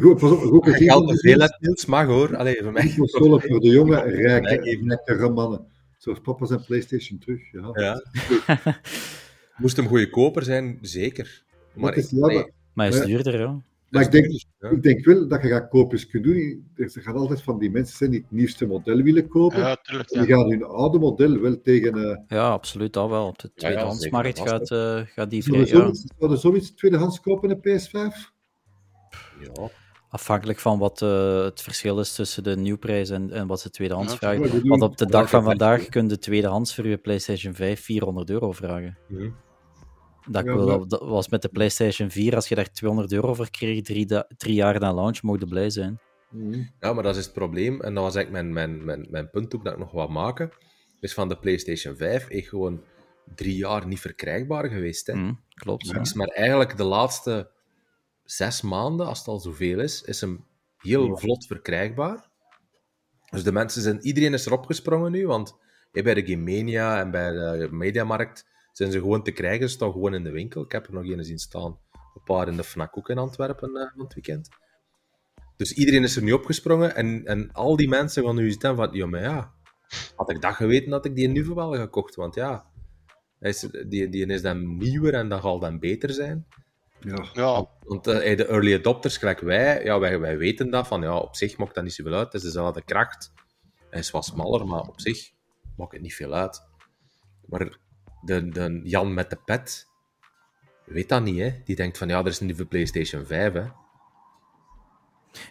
Goed, 0.00 0.18
pas 0.18 0.30
op, 0.30 0.38
goed 0.40 0.64
je 0.64 0.70
gezien. 0.70 0.88
geld 0.90 1.20
veel 1.20 1.48
Niels, 1.58 1.86
mag 1.86 2.06
hoor. 2.06 2.36
Allee, 2.36 2.62
voor 2.62 2.72
mij... 2.72 2.82
Die 2.82 2.94
voor 2.96 3.60
de 3.60 3.68
jonge, 3.68 4.00
rijke, 4.00 4.78
lekkere 4.84 5.28
mannen. 5.30 5.66
Zoals 5.98 6.20
papa 6.20 6.46
zijn 6.46 6.64
PlayStation 6.64 7.18
terug. 7.18 7.40
Ja. 7.52 7.70
Ja. 7.72 8.02
Moest 9.56 9.76
hem 9.76 9.86
goedkoper 9.86 10.42
zijn, 10.42 10.78
zeker. 10.80 11.42
Maar 11.74 11.96
is 11.96 12.10
nee, 12.10 12.44
Maar 12.72 12.86
hij 12.86 12.88
is 12.88 13.00
Ja. 13.00 13.06
duurder, 13.06 13.38
ja. 13.40 13.62
Maar 13.90 14.02
ik 14.02 14.10
denk, 14.10 14.26
ja. 14.58 14.68
ik 14.68 14.82
denk 14.82 15.04
wel 15.04 15.28
dat 15.28 15.42
je 15.42 15.48
gaat 15.48 15.68
koopjes 15.68 16.06
kunt 16.06 16.24
doen. 16.24 16.70
Er 16.76 16.90
gaan 17.02 17.16
altijd 17.16 17.42
van 17.42 17.58
die 17.58 17.70
mensen 17.70 17.96
zijn 17.96 18.10
die 18.10 18.20
het 18.20 18.30
nieuwste 18.30 18.66
model 18.66 19.02
willen 19.02 19.28
kopen. 19.28 19.58
Ja, 19.58 19.76
tuurlijk. 19.82 20.08
Die 20.08 20.18
Ja. 20.18 20.24
gaan 20.26 20.50
hun 20.50 20.64
oude 20.64 20.98
model 20.98 21.40
wel 21.40 21.60
tegen... 21.60 21.94
eh 22.10 22.16
Ja, 22.28 22.48
absoluut, 22.50 22.92
dat 22.92 23.08
wel. 23.08 23.26
Op 23.26 23.38
de 23.38 23.50
Ja, 23.54 23.68
ja, 23.68 23.72
tweedehandsmarkt 23.74 24.36
zeker, 24.38 24.52
gaat, 24.52 24.70
eh, 24.70 25.00
gaat 25.06 25.30
die 25.30 25.42
vrij... 25.44 25.66
Zouden 25.66 25.76
Ja. 25.78 25.94
zoiets, 25.94 26.12
zouden 26.18 26.38
zoiets 26.38 26.74
tweedehands 26.74 27.20
kopen, 27.20 27.50
een 27.50 27.58
PS5? 27.80 28.30
Ja. 29.42 29.68
Afhankelijk 30.08 30.58
van 30.58 30.78
wat 30.78 31.02
eh, 31.02 31.42
het 31.42 31.62
verschil 31.62 32.00
is 32.00 32.14
tussen 32.14 32.42
de 32.42 32.56
nieuwprijs 32.56 33.10
en, 33.10 33.30
en 33.32 33.46
wat 33.46 33.60
ze 33.60 33.70
tweedehands 33.70 34.12
Ja, 34.12 34.18
vragen. 34.18 34.68
Want 34.68 34.82
op 34.82 34.96
de 34.96 35.06
dag 35.06 35.30
van 35.30 35.42
vandaag 35.42 35.88
kun 35.88 36.08
je 36.08 36.18
tweedehands 36.18 36.74
voor 36.74 36.86
je 36.86 36.96
PlayStation 36.96 37.54
5 37.54 37.80
400 37.80 38.30
euro 38.30 38.52
vragen. 38.52 38.98
Mhm. 39.08 39.30
Dat, 40.30 40.44
Ja, 40.44 40.98
was 41.06 41.28
met 41.28 41.42
de 41.42 41.48
PlayStation 41.48 42.10
4, 42.10 42.34
als 42.34 42.48
je 42.48 42.54
daar 42.54 42.72
200 42.72 43.12
euro 43.12 43.34
voor 43.34 43.50
kreeg, 43.50 43.82
drie, 43.82 44.06
da- 44.06 44.26
drie 44.36 44.54
jaar 44.54 44.80
na 44.80 44.94
launch, 44.94 45.22
mocht 45.22 45.40
je 45.40 45.46
blij 45.46 45.70
zijn. 45.70 46.00
Ja, 46.80 46.92
maar 46.92 47.02
dat 47.02 47.16
is 47.16 47.24
het 47.24 47.32
probleem. 47.34 47.80
En 47.80 47.94
dat 47.94 48.04
was 48.04 48.14
eigenlijk 48.14 48.44
mijn, 48.44 48.70
mijn, 48.70 48.84
mijn, 48.84 49.06
mijn 49.10 49.30
punt 49.30 49.54
ook 49.54 49.64
dat 49.64 49.72
ik 49.72 49.78
nog 49.78 49.90
wou 49.92 50.10
maken. 50.10 50.50
Is 51.00 51.14
van 51.14 51.28
de 51.28 51.36
PlayStation 51.38 51.96
5 51.96 52.28
echt 52.28 52.48
gewoon 52.48 52.82
drie 53.34 53.56
jaar 53.56 53.86
niet 53.86 54.00
verkrijgbaar 54.00 54.68
geweest. 54.68 55.06
Hè. 55.06 55.12
Hm, 55.12 55.32
klopt. 55.54 55.94
Is 56.00 56.14
maar 56.14 56.28
eigenlijk 56.28 56.76
de 56.76 56.84
laatste 56.84 57.50
zes 58.30 58.60
maanden, 58.60 59.06
als 59.06 59.18
het 59.18 59.28
al 59.28 59.38
zoveel 59.38 59.80
is, 59.80 60.02
is 60.02 60.20
hem 60.20 60.44
heel 60.76 61.16
vlot 61.16 61.46
verkrijgbaar. 61.46 62.28
Dus 63.30 63.42
de 63.42 63.52
mensen 63.52 63.82
zijn, 63.82 64.00
iedereen 64.00 64.32
is 64.32 64.46
erop 64.46 64.66
gesprongen 64.66 65.12
nu, 65.12 65.26
want 65.26 65.56
bij 65.92 66.14
de 66.14 66.26
Game 66.26 66.52
Mania 66.52 67.00
en 67.00 67.10
bij 67.10 67.30
de 67.32 67.68
Mediamarkt 67.70 68.46
zijn 68.72 68.92
ze 68.92 68.98
gewoon 68.98 69.22
te 69.22 69.30
krijgen, 69.30 69.68
ze 69.68 69.74
staan 69.74 69.92
gewoon 69.92 70.14
in 70.14 70.24
de 70.24 70.30
winkel. 70.30 70.62
Ik 70.62 70.72
heb 70.72 70.86
er 70.86 70.92
nog 70.92 71.04
een 71.04 71.24
zien 71.24 71.38
staan, 71.38 71.78
een 71.92 72.22
paar 72.24 72.48
in 72.48 72.56
de 72.56 72.64
Fnac 72.64 72.96
ook 72.96 73.08
in 73.08 73.18
Antwerpen 73.18 73.76
eh, 73.76 73.90
van 73.94 74.04
het 74.04 74.14
weekend. 74.14 74.48
Dus 75.56 75.72
iedereen 75.72 76.02
is 76.02 76.16
er 76.16 76.22
nu 76.22 76.32
opgesprongen 76.32 76.94
en, 76.94 77.24
en 77.24 77.52
al 77.52 77.76
die 77.76 77.88
mensen 77.88 78.24
gaan 78.24 78.36
nu 78.36 78.50
zitten 78.50 78.76
van, 78.76 78.88
ja, 78.92 79.06
maar 79.06 79.22
ja, 79.22 79.52
had 80.16 80.30
ik 80.30 80.40
dat 80.40 80.54
geweten, 80.54 80.92
had 80.92 81.04
ik 81.04 81.14
die 81.14 81.28
nu 81.28 81.44
wel 81.44 81.72
gekocht, 81.74 82.14
want 82.14 82.34
ja, 82.34 82.64
is, 83.40 83.60
die, 83.88 84.08
die 84.08 84.26
is 84.26 84.42
dan 84.42 84.76
nieuwer 84.76 85.14
en 85.14 85.28
dat 85.28 85.42
zal 85.42 85.58
dan 85.58 85.78
beter 85.78 86.10
zijn. 86.10 86.46
Ja. 87.00 87.24
Ja, 87.32 87.66
Want 87.80 88.06
eh, 88.06 88.36
de 88.36 88.46
early 88.46 88.74
adopters, 88.74 89.16
gelijk 89.16 89.40
wij, 89.40 89.84
ja, 89.84 89.98
wij, 89.98 90.20
wij 90.20 90.38
weten 90.38 90.70
dat, 90.70 90.86
van 90.86 91.02
ja, 91.02 91.16
op 91.16 91.36
zich 91.36 91.56
maakt 91.56 91.74
dat 91.74 91.84
niet 91.84 91.92
zoveel 91.92 92.14
uit, 92.14 92.24
het 92.24 92.34
is 92.34 92.42
dezelfde 92.42 92.82
kracht. 92.82 93.32
Hij 93.90 94.00
is 94.00 94.10
wat 94.10 94.24
smaller, 94.24 94.66
maar 94.66 94.80
op 94.80 95.00
zich 95.00 95.30
maakt 95.76 95.92
het 95.92 96.02
niet 96.02 96.14
veel 96.14 96.32
uit. 96.32 96.62
Maar 97.46 97.78
de, 98.20 98.48
de 98.48 98.80
Jan 98.84 99.14
met 99.14 99.30
de 99.30 99.38
pet 99.44 99.88
weet 100.84 101.08
dat 101.08 101.22
niet, 101.22 101.38
hè. 101.38 101.60
Die 101.64 101.76
denkt 101.76 101.98
van, 101.98 102.08
ja, 102.08 102.18
er 102.18 102.26
is 102.26 102.40
een 102.40 102.46
nieuwe 102.46 102.66
PlayStation 102.66 103.26
5, 103.26 103.52
hè. 103.52 103.64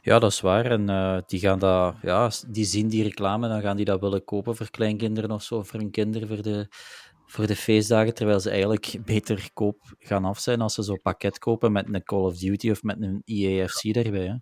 Ja, 0.01 0.19
dat 0.19 0.31
is 0.31 0.41
waar. 0.41 0.65
En 0.65 0.89
eh, 0.89 1.17
die 1.27 1.39
gaan 1.39 1.59
dat, 1.59 1.95
ja, 2.01 2.31
die 2.47 2.65
zien 2.65 2.87
die 2.87 3.03
reclame, 3.03 3.47
dan 3.47 3.61
gaan 3.61 3.75
die 3.75 3.85
dat 3.85 3.99
willen 3.99 4.23
kopen 4.23 4.55
voor 4.55 4.69
kleinkinderen 4.69 5.31
of 5.31 5.43
zo, 5.43 5.63
voor 5.63 5.79
hun 5.79 5.91
kinderen 5.91 6.27
voor 6.27 6.41
de, 6.41 6.67
voor 7.29 7.47
de 7.47 7.55
feestdagen, 7.55 8.13
terwijl 8.13 8.39
ze 8.39 8.49
eigenlijk 8.49 8.95
beter 9.05 9.49
koop 9.53 9.95
gaan 9.99 10.25
af 10.25 10.39
zijn 10.39 10.61
als 10.61 10.73
ze 10.73 10.83
zo'n 10.83 11.01
pakket 11.01 11.39
kopen 11.39 11.71
met 11.71 11.93
een 11.93 12.03
Call 12.03 12.19
of 12.23 12.37
Duty 12.37 12.69
of 12.69 12.83
met 12.83 13.01
een 13.01 13.21
EAFC 13.25 13.83
erbij. 13.83 14.25
Hè. 14.25 14.35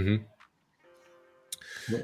Mhm. 0.00 0.18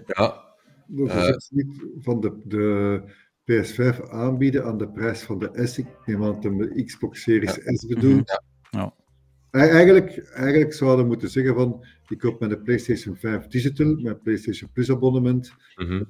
Ja, 0.07 0.45
Dat 0.87 1.09
is 1.09 1.14
Eh. 1.14 1.34
niet 1.49 1.84
van 1.99 2.20
de, 2.20 2.41
de 2.45 3.03
PS5 3.45 4.11
aanbieden 4.11 4.64
aan 4.64 4.78
de 4.78 4.89
prijs 4.89 5.22
van 5.22 5.39
de 5.39 5.66
S. 5.66 5.78
Ik 5.78 5.87
neem 6.07 6.24
aan 6.24 6.41
dat 6.41 6.59
de 6.59 6.84
Xbox 6.84 7.22
Series 7.22 7.59
S 7.64 7.87
bedoelt. 7.87 8.28
Ja. 8.28 8.43
Ja. 8.70 8.95
Eigenlijk, 9.51 10.18
eigenlijk 10.18 10.72
zouden 10.72 11.05
we 11.05 11.11
moeten 11.11 11.30
zeggen 11.30 11.55
van, 11.55 11.84
ik 12.09 12.18
koop 12.18 12.41
mijn 12.41 12.62
PlayStation 12.62 13.16
5 13.16 13.47
Digital, 13.47 13.95
mijn 13.95 14.20
PlayStation 14.20 14.70
Plus 14.72 14.91
abonnement, 14.91 15.53
mhm. 15.76 16.03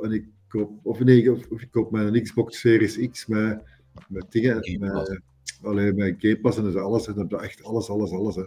en 0.00 0.12
ik 0.12 0.26
koop, 0.52 0.70
of 0.82 0.98
nee, 1.00 1.32
of, 1.32 1.38
of 1.50 1.60
ik 1.62 1.70
koop 1.70 1.90
mijn 1.90 2.22
Xbox 2.22 2.60
Series 2.60 3.08
X 3.10 3.26
met, 3.26 3.62
met 4.08 4.26
dingen, 4.32 4.58
Game 4.60 4.92
Pass. 4.92 5.08
met, 5.10 5.20
allee, 5.62 5.92
met 5.92 6.14
Game 6.18 6.40
Pass 6.40 6.58
en 6.58 6.64
dus 6.64 6.74
alles, 6.76 7.06
en 7.06 7.14
dan 7.14 7.22
heb 7.28 7.40
je 7.40 7.46
echt 7.46 7.64
alles, 7.64 7.88
alles, 7.90 8.10
alles. 8.12 8.36
Hè. 8.36 8.44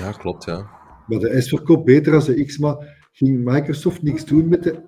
ja, 0.00 0.12
klopt, 0.12 0.44
ja. 0.44 0.70
Maar 1.06 1.18
de 1.18 1.40
S 1.40 1.48
verkoopt 1.48 1.84
beter 1.84 2.12
dan 2.12 2.24
de 2.24 2.44
X, 2.44 2.58
maar 2.58 3.08
ging 3.12 3.44
Microsoft 3.44 4.02
niks 4.02 4.24
doen 4.24 4.48
met 4.48 4.62
de, 4.62 4.80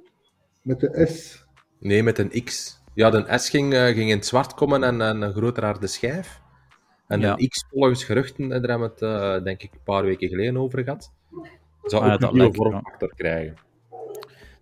met 0.63 0.81
de 0.81 1.07
S? 1.07 1.45
Nee, 1.81 2.03
met 2.03 2.19
een 2.19 2.45
X. 2.45 2.81
Ja, 2.95 3.11
de 3.11 3.39
S 3.39 3.49
ging, 3.49 3.73
eh, 3.73 3.85
ging 3.85 4.11
in 4.11 4.17
het 4.17 4.27
zwart 4.27 4.55
komen 4.55 4.83
en, 4.85 5.01
en 5.01 5.23
een 5.23 5.33
grotere 5.33 5.67
harde 5.67 5.87
schijf. 5.87 6.41
En 7.07 7.21
Ja. 7.21 7.37
een 7.39 7.49
X, 7.49 7.65
volgens 7.71 8.05
geruchten, 8.05 8.49
daar 8.49 8.61
hebben 8.61 8.81
we 8.81 8.85
het, 8.85 9.03
eh, 9.03 9.45
denk 9.45 9.63
ik, 9.63 9.73
een 9.73 9.83
paar 9.85 10.03
weken 10.05 10.29
geleden 10.29 10.57
over 10.57 10.83
gehad. 10.85 11.13
Zou 11.83 12.05
Ah, 12.05 12.13
ook 12.13 12.21
dat 12.21 12.31
een 12.31 12.37
nieuwe 12.37 12.53
ja. 12.57 12.63
vormfactor 12.63 13.13
krijgen. 13.15 13.55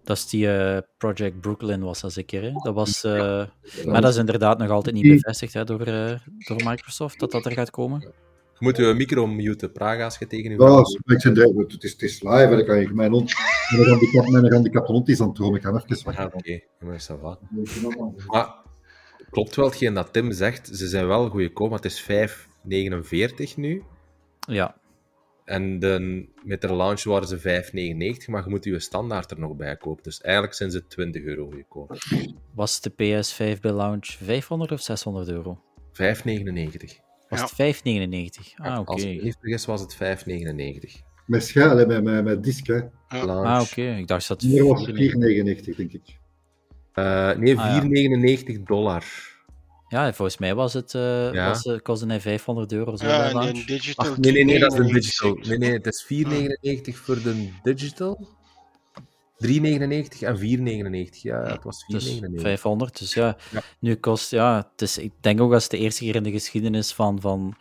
Dat 0.06 0.16
is 0.16 0.28
die 0.28 0.52
eh, 0.52 0.78
Project 0.98 1.40
Brooklyn 1.40 1.80
was 1.82 2.00
dat 2.00 2.12
zeker. 2.12 2.42
Hè? 2.42 2.52
Dat 2.52 2.74
was, 2.74 3.04
eh, 3.04 3.12
Ja. 3.12 3.48
maar 3.84 4.00
dat 4.00 4.10
is 4.12 4.16
inderdaad 4.16 4.58
nog 4.58 4.70
altijd 4.70 4.94
niet 4.94 5.08
bevestigd 5.08 5.52
hè, 5.54 5.64
door, 5.64 5.80
eh, 5.80 6.18
door 6.46 6.60
Microsoft, 6.64 7.20
dat 7.20 7.30
dat 7.30 7.46
er 7.46 7.52
gaat 7.52 7.70
komen. 7.70 8.00
Je 8.00 8.64
moet 8.64 8.76
je 8.76 8.94
micro 8.94 9.26
muten, 9.26 9.72
Praga, 9.72 10.04
als 10.04 10.18
je 10.18 10.26
tegen 10.26 10.50
je 10.50 10.62
Ja, 10.62 11.12
ik 11.14 11.20
zijn 11.20 11.36
er- 11.36 11.54
het, 11.56 11.84
is, 11.84 11.92
het 11.92 12.02
is 12.02 12.22
live, 12.22 12.34
hè, 12.36 12.56
dan 12.56 12.64
kan 12.64 12.80
je 12.80 12.88
mijn 12.94 13.10
hond, 13.12 13.32
mijn 14.30 14.52
handicap, 14.52 14.86
hond 14.86 15.08
is 15.08 15.20
aan 15.20 15.26
het 15.26 15.36
dromen. 15.36 15.56
Ik 15.56 15.62
ga 15.62 15.68
even 15.68 15.96
Ah, 15.98 16.16
wachten. 16.16 16.38
oké, 16.38 16.50
Ja, 16.52 16.60
maar 16.86 17.00
ça 17.10 17.20
va. 17.20 17.38
Maar 18.26 18.54
klopt 19.30 19.56
wel 19.56 19.64
hetgeen 19.66 19.94
dat 19.94 20.12
Tim 20.12 20.32
zegt. 20.32 20.66
Ze 20.76 20.88
zijn 20.88 21.06
wel 21.06 21.28
goedkoop, 21.28 21.68
maar 21.70 21.78
het 21.82 21.92
is 21.92 22.00
5,49 22.00 23.56
nu. 23.56 23.82
Ja, 24.48 24.76
En 25.46 25.78
de, 25.78 26.24
met 26.44 26.60
de 26.60 26.74
launch 26.74 27.04
waren 27.04 27.28
ze 27.28 27.38
5,99, 27.38 28.30
maar 28.30 28.44
je 28.44 28.50
moet 28.50 28.64
je 28.64 28.78
standaard 28.80 29.30
er 29.30 29.38
nog 29.38 29.56
bij 29.56 29.76
kopen. 29.76 30.02
Dus 30.02 30.20
eigenlijk 30.20 30.54
zijn 30.54 30.70
ze 30.70 30.86
20 30.86 31.22
euro 31.22 31.50
goedkoop. 31.50 31.98
was 32.54 32.80
de 32.80 32.90
PS5 32.90 33.60
bij 33.60 33.72
launch 33.72 34.06
500 34.06 34.72
of 34.72 34.80
600 34.80 35.28
euro? 35.28 35.60
5,99. 35.92 37.00
Was 37.28 37.38
Ja. 37.40 37.44
het 37.44 37.76
5,99? 37.76 38.54
Ah, 38.56 38.78
oké. 38.78 38.90
Als 38.90 39.02
ik 39.02 39.16
me 39.16 39.22
niet 39.22 39.36
vergis, 39.40 39.66
was 39.66 39.80
het 39.80 39.94
5,99. 39.94 41.02
Met 41.26 41.44
schaal, 41.44 41.86
met, 41.86 42.02
met, 42.02 42.24
met 42.24 42.44
disc, 42.44 42.66
hè. 42.66 42.80
Launch. 43.08 43.46
Ah, 43.46 43.60
oké. 43.62 43.96
Ik 43.96 44.06
dacht 44.06 44.28
dat 44.28 44.40
Hier 44.40 44.64
was 44.64 44.86
het 44.86 44.98
het 44.98 45.14
4,99, 45.70 45.76
denk 45.76 45.92
ik. 45.92 46.18
Eh, 46.92 47.32
nee, 47.36 47.58
Ah, 47.58 47.66
ja. 47.66 47.80
4,99 48.56 48.62
dollar. 48.64 49.04
Ja, 49.88 50.12
volgens 50.12 50.38
mij 50.38 50.54
was 50.54 50.72
het, 50.72 50.94
eh 50.94 51.32
Ja. 51.32 51.48
was, 51.48 51.78
kostte 51.82 52.06
hij 52.06 52.20
500 52.20 52.72
euro. 52.72 52.96
Zo 52.96 53.06
bij 53.06 53.16
Ja, 53.16 53.24
en 53.28 53.34
launch. 53.34 53.52
die 53.52 53.64
digital. 53.66 54.04
Ach, 54.10 54.16
nee, 54.18 54.32
nee, 54.32 54.44
nee, 54.44 54.58
dat 54.58 54.72
is 54.72 54.78
de 54.78 54.84
3,99 54.84 54.92
digital. 54.92 55.34
Nee, 55.42 55.58
nee, 55.58 55.72
het 55.72 55.86
is 55.86 56.04
4,99 56.04 56.98
voor 56.98 57.22
de 57.22 57.52
digital. 57.62 58.26
3,99 59.38 60.22
en 60.22 60.38
4,99. 60.38 61.22
Ja, 61.22 61.42
het 61.42 61.64
was 61.64 61.84
4,99. 61.84 62.32
Dus 62.32 62.42
500. 62.42 62.98
Dus 62.98 63.14
ja, 63.14 63.36
Ja. 63.50 63.62
nu 63.80 63.94
kost, 63.94 64.30
ja, 64.30 64.68
het 64.72 64.82
is, 64.82 64.98
ik 64.98 65.12
denk 65.20 65.40
ook 65.40 65.52
als 65.52 65.62
het 65.62 65.70
de 65.72 65.78
eerste 65.78 66.04
keer 66.04 66.14
in 66.14 66.22
de 66.22 66.30
geschiedenis 66.30 66.92
van, 66.92 67.20
van 67.20 67.56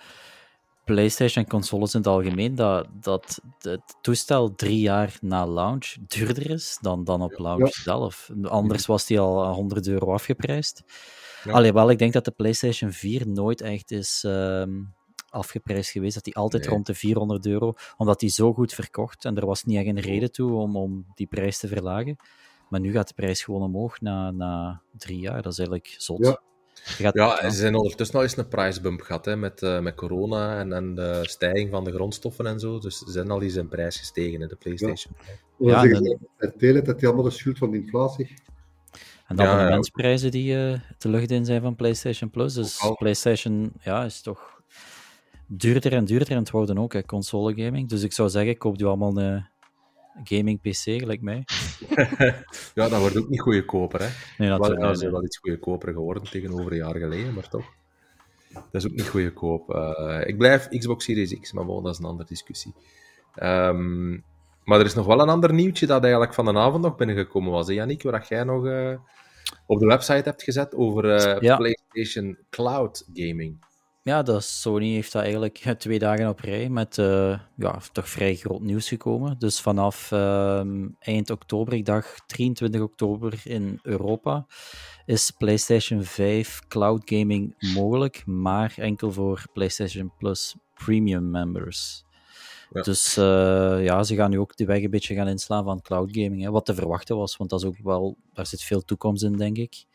PlayStation 0.86 1.44
en 1.44 1.50
consoles 1.50 1.94
in 1.94 2.00
het 2.00 2.10
algemeen, 2.10 2.56
dat, 2.56 2.88
dat 3.00 3.42
het 3.60 3.82
toestel 4.02 4.56
drie 4.56 4.80
jaar 4.80 5.18
na 5.22 5.48
launch 5.48 5.96
duurder 6.08 6.50
is 6.50 6.78
dan, 6.82 7.04
dan 7.04 7.22
op 7.22 7.38
launch 7.40 7.74
zelf. 7.74 8.30
Anders 8.44 8.86
was 8.86 9.06
die 9.06 9.20
al 9.20 9.54
100 9.54 9.88
euro 9.88 10.14
afgeprijsd. 10.14 10.84
Ja. 11.46 11.52
Alhoewel, 11.52 11.90
ik 11.90 11.98
denk 12.00 12.14
dat 12.14 12.26
de 12.26 12.32
PlayStation 12.32 12.92
4 12.92 13.28
nooit 13.28 13.62
echt 13.62 13.92
is 13.92 14.24
ehm, 14.28 14.72
afgeprijsd 15.30 15.92
geweest. 15.92 16.14
Dat 16.16 16.24
die 16.24 16.36
altijd 16.36 16.64
Nee. 16.64 16.72
rond 16.72 16.86
de 16.86 16.94
400 16.96 17.46
euro, 17.46 17.74
omdat 17.98 18.20
die 18.20 18.30
zo 18.30 18.54
goed 18.54 18.74
verkocht 18.74 19.26
en 19.26 19.38
er 19.38 19.46
was 19.46 19.64
niet 19.64 19.78
echt 19.78 19.86
een 19.88 20.00
reden 20.00 20.32
toe 20.32 20.52
om, 20.54 20.76
om 20.78 21.06
die 21.16 21.28
prijs 21.28 21.58
te 21.58 21.68
verlagen. 21.68 22.16
Maar 22.70 22.80
nu 22.80 22.92
gaat 22.92 23.08
de 23.08 23.14
prijs 23.14 23.44
gewoon 23.44 23.62
omhoog 23.62 24.02
na, 24.02 24.32
na 24.32 24.82
drie 24.98 25.20
jaar. 25.20 25.42
Dat 25.42 25.52
is 25.52 25.58
eigenlijk 25.58 25.96
zot. 25.98 26.26
Ja. 26.26 26.40
Gaat- 26.74 27.14
Ja, 27.16 27.50
ze 27.50 27.58
zijn 27.58 27.76
ondertussen 27.76 28.16
al 28.18 28.24
eens 28.24 28.38
een 28.38 28.48
prijsbump 28.48 29.02
gehad 29.02 29.26
hè, 29.26 29.36
met, 29.36 29.62
eh, 29.62 29.80
met 29.80 29.96
corona 29.96 30.60
en, 30.60 30.74
en 30.74 30.96
de 30.96 31.20
stijging 31.22 31.70
van 31.72 31.84
de 31.84 31.92
grondstoffen 31.92 32.46
en 32.46 32.60
zo. 32.60 32.80
Dus 32.80 32.98
ze 32.98 33.12
zijn 33.12 33.32
al 33.32 33.42
eens 33.42 33.56
in 33.56 33.68
prijs 33.68 33.98
gestegen 33.98 34.42
in 34.42 34.48
de 34.48 34.56
PlayStation. 34.56 35.14
Ja, 35.58 35.82
ze? 35.82 36.18
Het 36.38 36.60
tele, 36.60 36.82
dat 36.82 36.98
die 37.00 37.08
allemaal 37.08 37.26
de 37.26 37.32
schuld 37.32 37.58
van 37.58 37.72
de 37.72 37.78
inflatie. 37.78 38.34
En 39.28 39.36
de 39.36 39.44
Ja, 39.44 39.52
abonnementsprijzen 39.52 40.32
die 40.32 40.56
eh 40.56 40.80
de 40.98 41.10
lucht 41.10 41.32
in 41.32 41.46
zijn 41.46 41.62
van 41.62 41.76
PlayStation 41.76 42.30
Plus. 42.30 42.54
Dus. 42.54 42.94
PlayStation 42.98 43.72
ja, 43.82 44.04
is 44.04 44.22
toch 44.22 44.62
duurder 45.48 45.94
en 45.94 46.06
duurder 46.06 46.32
aan 46.32 46.42
het 46.42 46.52
worden 46.52 46.78
ook, 46.78 46.94
hè, 46.94 47.04
console 47.04 47.64
gaming. 47.64 47.90
Dus 47.90 48.04
ik 48.04 48.14
zou 48.14 48.30
zeggen, 48.30 48.58
koop 48.58 48.82
u 48.82 48.86
allemaal 48.86 49.18
een 49.18 49.48
gaming 50.24 50.62
PC, 50.62 50.82
gelijk 50.84 51.22
mij. 51.22 51.44
Ja, 52.74 52.90
dat 52.90 53.00
wordt 53.00 53.18
ook 53.18 53.30
niet 53.30 53.42
goedkoper. 53.42 54.00
Hè. 54.00 54.08
Nee, 54.38 54.50
Wel, 54.50 54.58
natuurlijk 54.58 54.88
ze 54.88 54.96
zijn 54.96 55.12
nee. 55.12 55.20
wel 55.20 55.26
iets 55.26 55.38
goedkoper 55.38 55.94
geworden 55.94 56.24
tegenover 56.24 56.72
een 56.72 56.78
jaar 56.78 56.96
geleden, 56.96 57.34
maar 57.34 57.50
toch. 57.50 57.66
Dat 58.54 58.84
is 58.84 58.86
ook 58.86 58.96
niet 58.96 59.08
goedkoop. 59.08 59.74
Eh 59.74 60.28
ik 60.28 60.38
blijf 60.38 60.68
Xbox 60.68 61.06
Series 61.06 61.40
X, 61.40 61.52
maar 61.52 61.66
bon, 61.66 61.84
dat 61.84 61.94
is 61.94 62.00
een 62.00 62.06
andere 62.06 62.28
discussie. 62.28 62.74
Ehm, 63.36 64.18
maar 64.66 64.80
er 64.80 64.86
is 64.86 64.94
nog 64.94 65.06
wel 65.06 65.20
een 65.20 65.30
ander 65.30 65.54
nieuwtje 65.54 65.86
dat 65.86 66.02
eigenlijk 66.04 66.34
van 66.34 66.46
de 66.46 66.54
avond 66.54 66.84
nog 66.84 66.96
binnengekomen 66.96 67.52
was. 67.52 67.68
Hè, 67.68 67.74
Yannick, 67.74 68.04
waar 68.04 68.26
jij 68.30 68.44
nog 68.44 68.66
eh, 68.66 68.94
op 69.66 69.80
de 69.80 69.86
website 69.86 70.30
hebt 70.30 70.44
gezet 70.44 70.76
over 70.76 71.16
eh, 71.16 71.42
Ja. 71.42 71.56
PlayStation 71.56 72.38
Cloud 72.50 73.08
Gaming. 73.14 73.64
Ja, 74.02 74.24
dat 74.24 74.44
Sony 74.44 74.94
heeft 74.94 75.12
dat 75.12 75.22
eigenlijk 75.22 75.58
twee 75.78 76.00
dagen 76.00 76.30
op 76.30 76.40
rij 76.40 76.70
met 76.70 76.98
eh, 76.98 77.40
ja, 77.56 77.80
toch 77.92 78.10
vrij 78.10 78.36
groot 78.36 78.62
nieuws 78.62 78.88
gekomen. 78.88 79.40
Dus 79.40 79.62
vanaf 79.62 80.12
ehm, 80.12 80.88
eind 81.00 81.30
oktober, 81.30 81.74
ik 81.74 81.86
dacht 81.86 82.24
23 82.28 82.82
oktober 82.82 83.42
in 83.44 83.80
Europa, 83.84 84.46
is 85.06 85.32
PlayStation 85.32 86.04
5 86.04 86.60
cloud 86.68 87.02
gaming 87.06 87.56
mogelijk, 87.74 88.26
maar 88.26 88.74
enkel 88.78 89.12
voor 89.12 89.46
PlayStation 89.54 90.12
Plus 90.18 90.56
Premium 90.74 91.32
members. 91.32 92.06
Ja. 92.70 92.82
Dus 92.82 93.18
eh, 93.18 93.84
ja, 93.84 94.04
ze 94.04 94.16
gaan 94.16 94.30
nu 94.30 94.40
ook 94.40 94.56
de 94.56 94.66
weg 94.66 94.84
een 94.84 94.90
beetje 94.90 95.16
gaan 95.16 95.28
inslaan 95.28 95.64
van 95.64 95.82
cloud 95.82 96.10
gaming, 96.12 96.44
hè, 96.44 96.52
wat 96.52 96.66
te 96.66 96.76
verwachten 96.76 97.18
was, 97.18 97.38
want 97.38 97.50
dat 97.50 97.60
is 97.60 97.66
ook 97.66 97.78
wel, 97.84 98.18
daar 98.34 98.46
zit 98.46 98.64
veel 98.64 98.82
toekomst 98.82 99.24
in, 99.24 99.38
denk 99.38 99.58
ik. 99.58 99.86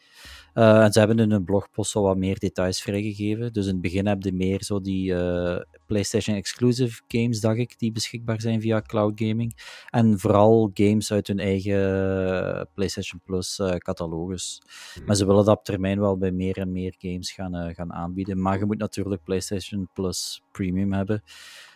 Eh, 0.54 0.84
en 0.84 0.92
ze 0.92 0.98
hebben 0.98 1.18
in 1.18 1.30
hun 1.30 1.44
blogpost 1.44 1.96
al 1.96 2.02
wat 2.02 2.16
meer 2.16 2.38
details 2.38 2.82
vrijgegeven. 2.82 3.52
Dus 3.52 3.66
in 3.66 3.72
het 3.72 3.80
begin 3.80 4.06
heb 4.06 4.22
je 4.22 4.32
meer 4.32 4.62
zo 4.62 4.80
die 4.80 5.14
eh, 5.14 5.60
PlayStation 5.86 6.36
exclusive 6.36 7.02
games, 7.08 7.40
dacht 7.40 7.58
ik, 7.58 7.78
die 7.78 7.92
beschikbaar 7.92 8.40
zijn 8.40 8.60
via 8.60 8.82
cloud 8.82 9.12
gaming. 9.14 9.56
En 9.90 10.18
vooral 10.18 10.70
games 10.74 11.12
uit 11.12 11.26
hun 11.26 11.38
eigen 11.38 12.68
PlayStation 12.74 13.20
Plus 13.24 13.60
catalogus. 13.78 14.62
Maar 15.06 15.16
ze 15.16 15.26
willen 15.26 15.44
dat 15.44 15.58
op 15.58 15.64
termijn 15.64 16.00
wel 16.00 16.18
bij 16.18 16.32
meer 16.32 16.58
en 16.58 16.72
meer 16.72 16.94
games 16.98 17.32
gaan, 17.32 17.74
gaan 17.74 17.92
aanbieden. 17.92 18.42
Maar 18.42 18.58
je 18.58 18.64
moet 18.64 18.78
natuurlijk 18.78 19.24
PlayStation 19.24 19.88
Plus 19.94 20.42
Premium 20.52 20.92
hebben. 20.92 21.22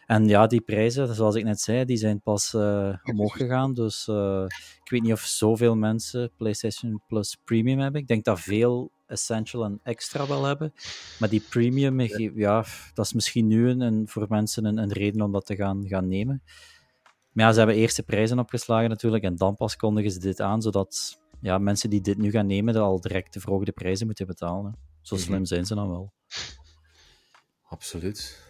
En 0.06 0.28
ja, 0.28 0.46
die 0.46 0.60
prijzen, 0.60 1.14
zoals 1.14 1.34
ik 1.34 1.44
net 1.44 1.60
zei, 1.60 1.84
die 1.84 1.96
zijn 1.96 2.20
pas 2.20 2.54
eh, 2.54 2.94
omhoog 3.02 3.36
gegaan. 3.36 3.74
Dus 3.74 4.08
eh, 4.08 4.44
ik 4.84 4.90
weet 4.90 5.02
niet 5.02 5.12
of 5.12 5.20
zoveel 5.20 5.76
mensen 5.76 6.30
PlayStation 6.36 7.02
Plus 7.06 7.36
Premium 7.44 7.78
hebben. 7.78 8.00
Ik 8.00 8.06
denk 8.06 8.24
dat 8.24 8.40
veel 8.40 8.92
Essential 9.06 9.64
en 9.64 9.80
Extra 9.82 10.26
wel 10.26 10.44
hebben. 10.44 10.72
Maar 11.18 11.28
die 11.28 11.42
Premium, 11.48 12.00
ja, 12.34 12.64
dat 12.94 13.04
is 13.04 13.12
misschien 13.12 13.46
nu 13.46 13.68
een, 13.68 13.80
een, 13.80 14.08
voor 14.08 14.26
mensen 14.28 14.64
een, 14.64 14.78
een, 14.78 14.92
reden 14.92 15.22
om 15.22 15.32
dat 15.32 15.46
te 15.46 15.56
gaan, 15.56 15.88
gaan 15.88 16.08
nemen. 16.08 16.42
Maar 17.32 17.44
ja, 17.44 17.52
ze 17.52 17.58
hebben 17.58 17.76
eerst 17.76 17.96
de 17.96 18.02
prijzen 18.02 18.38
opgeslagen 18.38 18.88
natuurlijk. 18.88 19.24
En 19.24 19.36
dan 19.36 19.56
pas 19.56 19.76
kondigen 19.76 20.10
ze 20.10 20.18
dit 20.18 20.40
aan, 20.40 20.62
zodat 20.62 21.20
ja, 21.40 21.58
mensen 21.58 21.90
die 21.90 22.00
dit 22.00 22.18
nu 22.18 22.30
gaan 22.30 22.46
nemen, 22.46 22.76
al 22.76 23.00
direct 23.00 23.32
de 23.32 23.40
verhoogde 23.40 23.72
prijzen 23.72 24.06
moeten 24.06 24.26
betalen. 24.26 24.76
Zo 25.00 25.16
slim 25.16 25.28
mm-hmm. 25.28 25.44
zijn 25.44 25.66
ze 25.66 25.74
dan 25.74 25.88
wel. 25.88 26.12
Absoluut. 27.62 28.43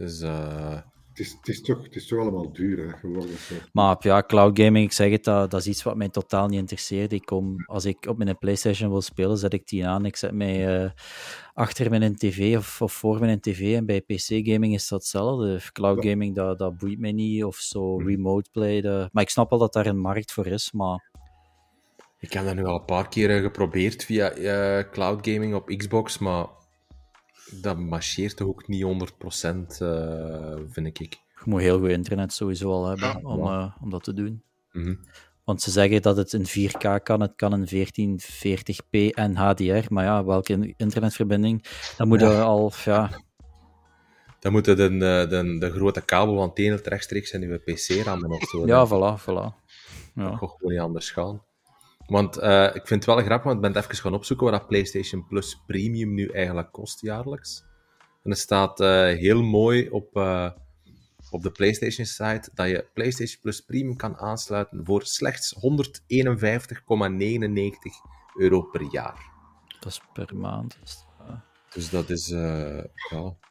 Dus, 0.00 0.20
uh... 0.20 0.74
het, 1.08 1.18
is, 1.18 1.32
het, 1.32 1.48
is 1.48 1.60
toch, 1.60 1.82
het 1.82 1.96
is 1.96 2.06
toch 2.06 2.18
allemaal 2.18 2.52
duur 2.52 2.86
hè, 2.86 2.98
geworden. 2.98 3.38
Zo. 3.38 3.54
Maar 3.72 3.96
ja, 3.98 4.22
cloud 4.22 4.58
gaming, 4.58 4.84
ik 4.84 4.92
zeg 4.92 5.10
het, 5.10 5.24
dat, 5.24 5.50
dat 5.50 5.60
is 5.60 5.66
iets 5.66 5.82
wat 5.82 5.96
mij 5.96 6.08
totaal 6.08 6.48
niet 6.48 6.58
interesseert. 6.58 7.12
Ik 7.12 7.24
kom, 7.24 7.64
als 7.66 7.84
ik 7.84 8.06
op 8.06 8.18
mijn 8.18 8.38
PlayStation 8.38 8.90
wil 8.90 9.00
spelen, 9.00 9.38
zet 9.38 9.52
ik 9.52 9.68
die 9.68 9.86
aan. 9.86 10.04
Ik 10.04 10.16
zet 10.16 10.32
mij 10.32 10.82
uh, 10.82 10.90
achter 11.54 11.90
mijn 11.90 12.16
tv 12.16 12.56
of, 12.56 12.82
of, 12.82 12.92
voor 12.92 13.20
mijn 13.20 13.40
tv. 13.40 13.76
En 13.76 13.86
bij 13.86 14.00
PC-gaming 14.00 14.74
is 14.74 14.88
dat 14.88 14.98
hetzelfde. 14.98 15.60
Cloud 15.72 16.04
gaming, 16.04 16.34
dat, 16.34 16.58
dat 16.58 16.78
boeit 16.78 16.98
mij 16.98 17.12
niet. 17.12 17.44
Of 17.44 17.56
zo 17.56 17.96
remote 17.96 18.50
play. 18.52 18.80
Dat... 18.80 19.12
Maar 19.12 19.22
ik 19.22 19.30
snap 19.30 19.50
wel 19.50 19.58
dat 19.58 19.72
daar 19.72 19.86
een 19.86 20.00
markt 20.00 20.32
voor 20.32 20.46
is, 20.46 20.72
maar... 20.72 21.08
Ik 22.18 22.32
heb 22.32 22.44
dat 22.44 22.54
nu 22.54 22.64
al 22.64 22.78
een 22.78 22.84
paar 22.84 23.08
keer 23.08 23.40
geprobeerd 23.40 24.04
via 24.04 24.36
uh, 24.36 24.90
cloud 24.90 25.28
gaming 25.28 25.54
op 25.54 25.66
Xbox, 25.66 26.18
maar 26.18 26.46
dat 27.60 27.78
marcheert 27.78 28.36
toch 28.36 28.48
ook 28.48 28.68
niet 28.68 28.82
100%, 28.82 28.86
uh, 29.82 30.56
vind 30.68 30.86
ik. 30.86 31.18
Je 31.44 31.50
moet 31.50 31.60
heel 31.60 31.78
goed 31.78 31.88
internet 31.88 32.32
sowieso 32.32 32.70
al 32.70 32.86
hebben 32.86 33.08
ja, 33.08 33.20
om, 33.22 33.46
uh, 33.46 33.76
om 33.80 33.90
dat 33.90 34.04
te 34.04 34.14
doen. 34.14 34.42
Mm 34.72 34.84
-hmm. 34.84 35.00
Want 35.44 35.62
ze 35.62 35.70
zeggen 35.70 36.02
dat 36.02 36.16
het 36.16 36.32
in 36.32 36.46
4K 36.46 37.02
kan, 37.02 37.20
het 37.20 37.32
kan 37.36 37.52
in 37.52 37.88
1440p 37.88 39.14
en 39.14 39.36
HDR, 39.36 39.92
maar 39.94 40.04
ja, 40.04 40.24
welke 40.24 40.74
internetverbinding? 40.76 41.64
Dan 41.96 42.08
moet 42.08 42.20
je 42.20 42.26
ja. 42.26 42.42
al, 42.42 42.72
ja... 42.84 43.10
Dan 44.40 44.52
moet 44.52 44.66
je 44.66 44.74
de, 44.74 44.96
de, 44.96 45.56
de 45.58 45.70
grote 45.70 46.00
kabel 46.00 46.36
van 46.36 46.50
het 46.54 46.86
rechtstreeks 46.86 47.30
in 47.30 47.40
je 47.40 47.58
PC 47.58 48.04
rammen 48.04 48.30
of 48.30 48.42
zo. 48.42 48.66
Ja, 48.66 48.86
voilà, 48.86 49.20
voilà. 49.20 49.68
Ja. 50.14 50.30
Dat 50.30 50.38
gewoon 50.38 50.72
niet 50.72 50.80
anders 50.80 51.10
gaan. 51.10 51.42
Want 52.10 52.38
uh, 52.38 52.64
ik 52.64 52.86
vind 52.86 53.04
het 53.04 53.04
wel 53.04 53.24
grappig, 53.24 53.42
want 53.44 53.64
ik 53.64 53.72
ben 53.72 53.82
even 53.82 53.96
gaan 53.96 54.14
opzoeken 54.14 54.50
wat 54.50 54.60
dat 54.60 54.68
PlayStation 54.68 55.26
Plus 55.26 55.62
Premium 55.66 56.14
nu 56.14 56.26
eigenlijk 56.28 56.72
kost 56.72 57.00
jaarlijks. 57.00 57.64
En 58.22 58.30
het 58.30 58.38
staat 58.38 58.80
uh, 58.80 59.04
heel 59.04 59.42
mooi 59.42 59.88
op, 59.88 60.16
uh, 60.16 60.50
op 61.30 61.42
de 61.42 61.50
PlayStation 61.50 62.06
site 62.06 62.50
dat 62.54 62.68
je 62.68 62.86
PlayStation 62.94 63.40
Plus 63.42 63.60
Premium 63.60 63.96
kan 63.96 64.16
aansluiten 64.16 64.84
voor 64.84 65.02
slechts 65.04 65.54
151,99 65.54 65.60
euro 68.36 68.62
per 68.62 68.82
jaar. 68.90 69.30
Dat 69.80 69.92
is 69.92 70.00
per 70.12 70.36
maand. 70.36 70.78
Dus, 70.80 71.04
dus 71.72 71.90
dat 71.90 72.10
is 72.10 72.28
ja, 72.28 72.86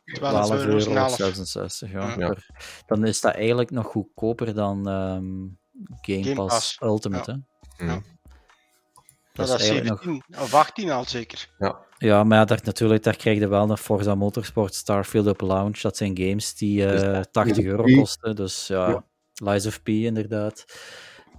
12 0.03 0.51
euro 0.51 0.79
66. 0.79 1.91
Ja. 1.91 2.09
ja. 2.17 2.27
Per, 2.27 2.45
dan 2.85 3.05
is 3.05 3.21
dat 3.21 3.33
eigenlijk 3.33 3.71
nog 3.71 3.85
goedkoper 3.85 4.53
dan 4.53 4.87
um, 4.87 5.59
Game, 6.01 6.23
Game 6.23 6.35
Pass, 6.35 6.55
Pass, 6.55 6.77
Ultimate. 6.81 7.31
Ja. 7.31 7.85
Hè? 7.85 7.85
Ja. 7.85 8.01
Dat, 9.39 9.47
dat 9.47 9.59
is 9.59 9.67
17 9.67 10.23
nog... 10.27 10.41
of 10.41 10.53
18 10.53 10.91
al 10.91 11.05
zeker. 11.05 11.49
Ja, 11.57 11.79
ja 11.97 12.23
maar 12.23 12.37
ja, 12.37 12.45
daar, 12.45 12.59
natuurlijk, 12.63 13.03
daar 13.03 13.15
krijg 13.15 13.39
je 13.39 13.47
wel 13.47 13.65
nog 13.65 13.79
Forza 13.79 14.15
Motorsport, 14.15 14.75
Starfield 14.75 15.27
op 15.27 15.41
Launch. 15.41 15.79
Dat 15.79 15.97
zijn 15.97 16.17
games 16.17 16.55
die 16.55 16.81
uh, 16.81 17.19
80 17.31 17.65
euro 17.65 17.83
kosten. 17.83 18.35
Dus 18.35 18.67
ja, 18.67 18.89
ja. 18.89 19.03
Lies 19.33 19.65
of 19.65 19.83
P 19.83 19.87
inderdaad. 19.87 20.65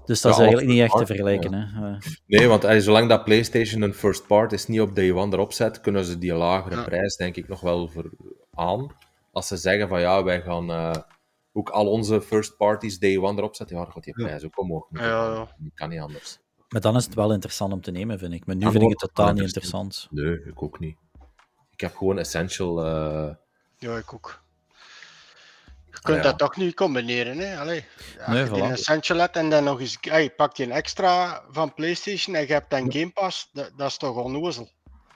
Dus 0.04 0.20
dat 0.20 0.36
ja, 0.36 0.38
is 0.38 0.46
eigenlijk 0.46 0.72
niet 0.72 0.82
echt 0.82 0.96
te 0.96 1.06
vergelijken. 1.06 1.50
Ja. 1.50 1.66
Hè. 1.72 1.96
Nee, 2.26 2.48
want 2.48 2.64
allee, 2.64 2.80
zolang 2.80 3.08
dat 3.08 3.24
PlayStation 3.24 3.82
een 3.82 3.94
first 3.94 4.26
part 4.26 4.52
is, 4.52 4.66
niet 4.66 4.80
op 4.80 4.94
day 4.94 5.12
one 5.12 5.32
erop 5.32 5.52
zet, 5.52 5.80
kunnen 5.80 6.04
ze 6.04 6.18
die 6.18 6.34
lagere 6.34 6.76
ja. 6.76 6.84
prijs 6.84 7.16
denk 7.16 7.36
ik 7.36 7.48
nog 7.48 7.60
wel 7.60 7.88
voor 7.88 8.10
aan. 8.54 8.96
Als 9.32 9.46
ze 9.46 9.56
zeggen 9.56 9.88
van 9.88 10.00
ja, 10.00 10.24
wij 10.24 10.42
gaan 10.42 10.70
uh, 10.70 10.94
ook 11.52 11.68
al 11.68 11.90
onze 11.90 12.20
first 12.20 12.56
parties 12.56 12.98
day 12.98 13.18
one 13.18 13.38
erop 13.38 13.54
zetten, 13.54 13.76
ja, 13.76 13.82
dan 13.82 13.92
gaat 13.92 14.04
die 14.04 14.14
prijs 14.14 14.44
ook 14.44 14.58
omhoog. 14.58 14.86
Ja, 14.90 15.02
ja. 15.02 15.34
Dat 15.34 15.74
kan 15.74 15.88
niet 15.88 16.00
anders. 16.00 16.38
Maar 16.70 16.80
dan 16.80 16.96
is 16.96 17.04
het 17.04 17.14
wel 17.14 17.32
interessant 17.32 17.72
om 17.72 17.80
te 17.80 17.90
nemen, 17.90 18.18
vind 18.18 18.32
ik. 18.32 18.46
Maar 18.46 18.56
nu 18.56 18.64
ja, 18.64 18.70
vind 18.70 18.82
ik 18.82 18.88
het 18.88 18.98
totaal 18.98 19.32
niet 19.32 19.42
interessant. 19.42 20.06
Nee, 20.10 20.44
ik 20.44 20.62
ook 20.62 20.78
niet. 20.78 20.96
Ik 21.72 21.80
heb 21.80 21.96
gewoon 21.96 22.18
Essential... 22.18 22.86
Uh... 22.86 23.34
Ja, 23.78 23.96
ik 23.96 24.14
ook. 24.14 24.42
Je 25.90 26.00
kunt 26.00 26.16
Ja. 26.16 26.22
dat 26.22 26.38
toch 26.38 26.56
niet 26.56 26.74
combineren, 26.74 27.38
hè? 27.38 27.58
Allee, 27.58 27.84
als 28.18 28.26
Nee, 28.28 28.44
je 28.44 28.50
voilà. 28.50 28.70
een 28.70 28.76
centje 28.76 29.14
let 29.14 29.36
en 29.36 29.50
dan 29.50 29.64
nog 29.64 29.80
eens... 29.80 29.98
Hey, 30.00 30.22
je 30.22 30.30
pakt 30.30 30.56
je 30.56 30.64
een 30.64 30.72
extra 30.72 31.42
van 31.50 31.74
PlayStation 31.74 32.34
en 32.36 32.46
je 32.46 32.52
hebt 32.52 32.70
dan 32.70 32.92
Game 32.92 33.10
Pass, 33.10 33.48
dat, 33.52 33.70
dat 33.76 33.88
is 33.88 33.96
toch 33.96 34.16
onnozel. 34.16 34.70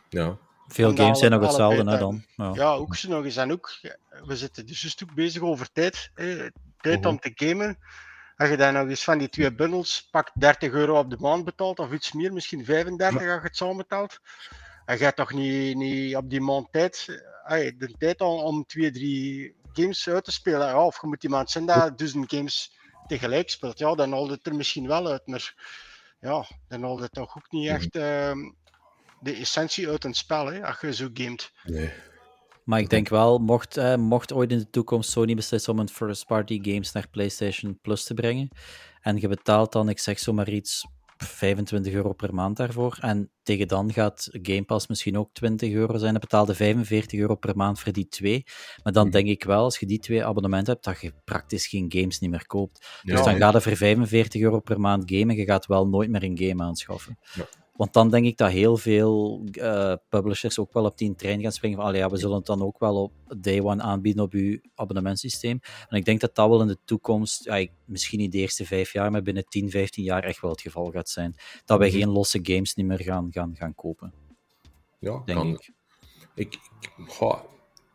Ja. 0.08 0.38
Veel 0.66 0.96
games 0.96 1.18
zijn 1.18 1.30
nog 1.30 1.40
hetzelfde, 1.42 1.90
hè, 1.90 1.98
dan. 1.98 2.24
Ja. 2.36 2.50
Ja, 2.54 2.72
ook 2.72 2.96
zo 2.96 3.08
nog 3.08 3.24
eens. 3.24 3.36
En 3.36 3.52
ook, 3.52 3.78
we 4.24 4.36
zitten 4.36 4.66
dus 4.66 4.96
ook 5.02 5.14
bezig 5.14 5.42
over 5.42 5.72
tijd. 5.72 6.10
Hè. 6.14 6.50
Tijd 6.80 7.00
Mhm. 7.00 7.08
om 7.08 7.18
te 7.18 7.30
gamen. 7.34 7.78
Als 8.36 8.48
je 8.48 8.56
dan 8.56 8.72
nog 8.72 8.88
eens 8.88 9.04
van 9.04 9.18
die 9.18 9.28
twee 9.28 9.54
bundels 9.54 10.08
pakt 10.10 10.40
30 10.40 10.72
euro 10.72 10.98
op 10.98 11.10
de 11.10 11.16
maand 11.18 11.44
betaalt, 11.44 11.78
of 11.78 11.92
iets 11.92 12.12
meer, 12.12 12.32
misschien 12.32 12.64
35 12.64 13.20
als 13.20 13.24
je 13.24 13.40
het 13.42 13.56
samen 13.56 13.76
betaalt. 13.76 14.18
En 14.84 14.98
je 14.98 15.04
hebt 15.04 15.16
toch 15.16 15.32
niet, 15.32 15.76
niet 15.76 16.16
op 16.16 16.30
die 16.30 16.40
maand 16.40 16.72
tijd, 16.72 17.06
de 17.78 17.94
tijd 17.98 18.20
om, 18.20 18.38
om 18.38 18.64
twee, 18.66 18.90
drie 18.90 19.56
games 19.72 20.08
uit 20.08 20.24
te 20.24 20.32
spelen. 20.32 20.66
Ja, 20.66 20.86
of 20.86 21.00
je 21.00 21.06
moet 21.06 21.24
iemand 21.24 21.50
zijn 21.50 21.66
dat 21.66 21.98
duizend 21.98 22.32
games 22.32 22.78
tegelijk 23.06 23.50
speelt. 23.50 23.78
Ja, 23.78 23.94
dan 23.94 24.12
haalt 24.12 24.30
het 24.30 24.46
er 24.46 24.54
misschien 24.54 24.86
wel 24.86 25.06
uit. 25.06 25.26
Maar 25.26 25.54
ja, 26.20 26.46
dan 26.68 26.82
haalt 26.82 27.00
het 27.00 27.12
toch 27.12 27.36
ook 27.36 27.50
niet 27.50 27.68
echt 27.68 27.96
ehm, 27.96 28.38
de 29.20 29.32
essentie 29.32 29.88
uit 29.88 30.04
een 30.04 30.14
spel, 30.14 30.46
hè, 30.46 30.66
als 30.66 30.80
je 30.80 30.94
zo 30.94 31.08
gamet. 31.14 31.52
Nee. 31.62 31.92
Maar 32.64 32.78
ik 32.80 32.90
denk 32.90 33.08
wel, 33.08 33.38
mocht, 33.38 33.76
eh, 33.76 33.96
mocht 33.96 34.32
ooit 34.32 34.50
in 34.52 34.58
de 34.58 34.70
toekomst 34.70 35.10
Sony 35.10 35.34
beslissen 35.34 35.72
om 35.72 35.78
een 35.78 35.88
first-party 35.88 36.58
games 36.62 36.92
naar 36.92 37.08
PlayStation 37.10 37.78
Plus 37.82 38.04
te 38.04 38.14
brengen, 38.14 38.48
en 39.00 39.16
je 39.20 39.28
betaalt 39.28 39.72
dan, 39.72 39.88
ik 39.88 39.98
zeg 39.98 40.18
zomaar 40.18 40.48
iets, 40.48 40.86
25 41.16 41.92
euro 41.92 42.12
per 42.12 42.34
maand 42.34 42.56
daarvoor, 42.56 42.98
en 43.00 43.30
tegen 43.42 43.68
dan 43.68 43.92
gaat 43.92 44.28
Game 44.32 44.62
Pass 44.62 44.86
misschien 44.86 45.18
ook 45.18 45.30
20 45.32 45.72
euro 45.72 45.98
zijn, 45.98 46.12
dan 46.12 46.20
betaalde 46.20 46.54
45 46.54 47.20
euro 47.20 47.34
per 47.34 47.56
maand 47.56 47.80
voor 47.80 47.92
die 47.92 48.08
twee. 48.08 48.44
Maar 48.82 48.92
dan 48.92 49.02
Mhm. 49.04 49.12
denk 49.12 49.26
ik 49.28 49.44
wel, 49.44 49.62
als 49.64 49.78
je 49.78 49.86
die 49.86 49.98
twee 49.98 50.24
abonnementen 50.24 50.72
hebt, 50.72 50.84
dat 50.84 51.00
je 51.00 51.12
praktisch 51.24 51.66
geen 51.66 51.86
games 51.88 52.18
niet 52.18 52.30
meer 52.30 52.46
koopt. 52.46 52.78
Dus 52.78 53.18
Ja, 53.18 53.24
dan 53.24 53.36
gaat 53.36 53.52
je 53.52 53.60
voor 53.60 53.76
45 53.76 54.40
euro 54.42 54.60
per 54.60 54.80
maand 54.80 55.02
gamen, 55.06 55.36
je 55.36 55.44
gaat 55.44 55.66
wel 55.66 55.88
nooit 55.88 56.10
meer 56.10 56.22
een 56.22 56.38
game 56.38 56.62
aanschaffen. 56.62 57.18
Ja. 57.34 57.44
Want 57.76 57.92
dan 57.92 58.10
denk 58.10 58.26
ik 58.26 58.36
dat 58.36 58.50
heel 58.50 58.76
veel 58.76 59.44
eh, 59.52 59.94
publishers 60.08 60.58
ook 60.58 60.72
wel 60.72 60.84
op 60.84 60.98
die 60.98 61.14
trein 61.14 61.40
gaan 61.40 61.52
springen 61.52 61.78
van, 61.80 61.94
ja, 61.94 62.10
we 62.10 62.16
zullen 62.16 62.36
het 62.36 62.46
dan 62.46 62.62
ook 62.62 62.78
wel 62.78 63.02
op 63.02 63.12
day 63.38 63.60
one 63.60 63.82
aanbieden 63.82 64.22
op 64.24 64.32
uw 64.32 64.58
abonnementsysteem. 64.74 65.60
En 65.88 65.96
ik 65.96 66.04
denk 66.04 66.20
dat 66.20 66.34
dat 66.34 66.48
wel 66.48 66.60
in 66.60 66.66
de 66.66 66.78
toekomst, 66.84 67.44
ja, 67.44 67.66
misschien 67.84 68.18
niet 68.18 68.32
de 68.32 68.38
eerste 68.38 68.66
vijf 68.66 68.92
jaar, 68.92 69.10
maar 69.10 69.22
binnen 69.22 69.44
10, 69.48 69.70
15 69.70 70.04
jaar 70.04 70.22
echt 70.22 70.40
wel 70.40 70.50
het 70.50 70.60
geval 70.60 70.90
gaat 70.90 71.08
zijn. 71.08 71.34
Dat 71.64 71.78
wij 71.78 71.88
Mhm. 71.88 71.96
geen 71.98 72.08
losse 72.08 72.38
games 72.42 72.74
niet 72.74 72.86
meer 72.86 73.00
gaan, 73.02 73.28
gaan, 73.30 73.54
gaan 73.56 73.74
kopen, 73.74 74.12
Ja, 74.98 75.22
denk 75.24 75.38
kan. 75.38 75.48
ik. 75.48 75.72
Ik, 76.34 76.54
ik 76.96 77.08
goh, 77.08 77.40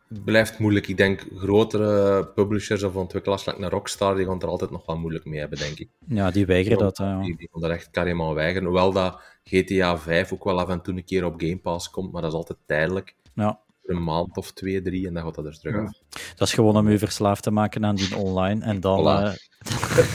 het 0.08 0.24
blijft 0.24 0.58
moeilijk. 0.58 0.88
Ik 0.88 0.96
denk 0.96 1.26
grotere 1.36 2.26
publishers 2.26 2.82
of 2.82 2.94
ontwikkelaars, 2.96 3.44
like 3.46 3.60
naar 3.60 3.70
Rockstar, 3.70 4.16
die 4.16 4.26
gaan 4.26 4.40
er 4.42 4.48
altijd 4.48 4.70
nog 4.70 4.86
wel 4.86 4.96
moeilijk 4.98 5.24
mee 5.24 5.40
hebben, 5.40 5.58
denk 5.58 5.78
ik. 5.78 5.88
Ja, 6.08 6.30
die 6.30 6.46
weigeren 6.46 6.78
dat. 6.78 6.96
hè, 6.98 7.04
ja. 7.10 7.20
Die, 7.22 7.36
die 7.36 7.48
gaan 7.52 7.64
er 7.64 7.70
echt 7.70 7.90
carrément 7.90 8.34
weigeren. 8.34 8.64
Hoewel 8.68 8.92
dat 8.92 9.20
GTA 9.50 9.98
5 9.98 10.32
ook 10.32 10.44
wel 10.44 10.60
af 10.60 10.68
en 10.68 10.82
toe 10.82 10.94
een 10.96 11.04
keer 11.04 11.24
op 11.24 11.34
Game 11.40 11.58
Pass 11.58 11.90
komt, 11.90 12.12
maar 12.12 12.22
dat 12.22 12.30
is 12.30 12.36
altijd 12.36 12.58
tijdelijk. 12.66 13.14
Ja. 13.34 13.60
Een 13.84 14.02
maand 14.04 14.36
of 14.36 14.52
twee, 14.52 14.82
drie, 14.82 15.06
en 15.06 15.14
dan 15.14 15.22
gaat 15.22 15.34
dat 15.34 15.46
er 15.46 15.58
terug 15.58 15.74
Ja. 15.74 15.80
af. 15.82 15.98
Dat 16.36 16.48
is 16.48 16.54
gewoon 16.54 16.76
om 16.76 16.86
u 16.88 16.98
verslaafd 16.98 17.42
te 17.42 17.50
maken 17.50 17.84
aan 17.84 17.94
die 17.94 18.16
online. 18.16 18.64
En 18.64 18.80
dan. 18.80 19.00
Voilà. 19.00 19.38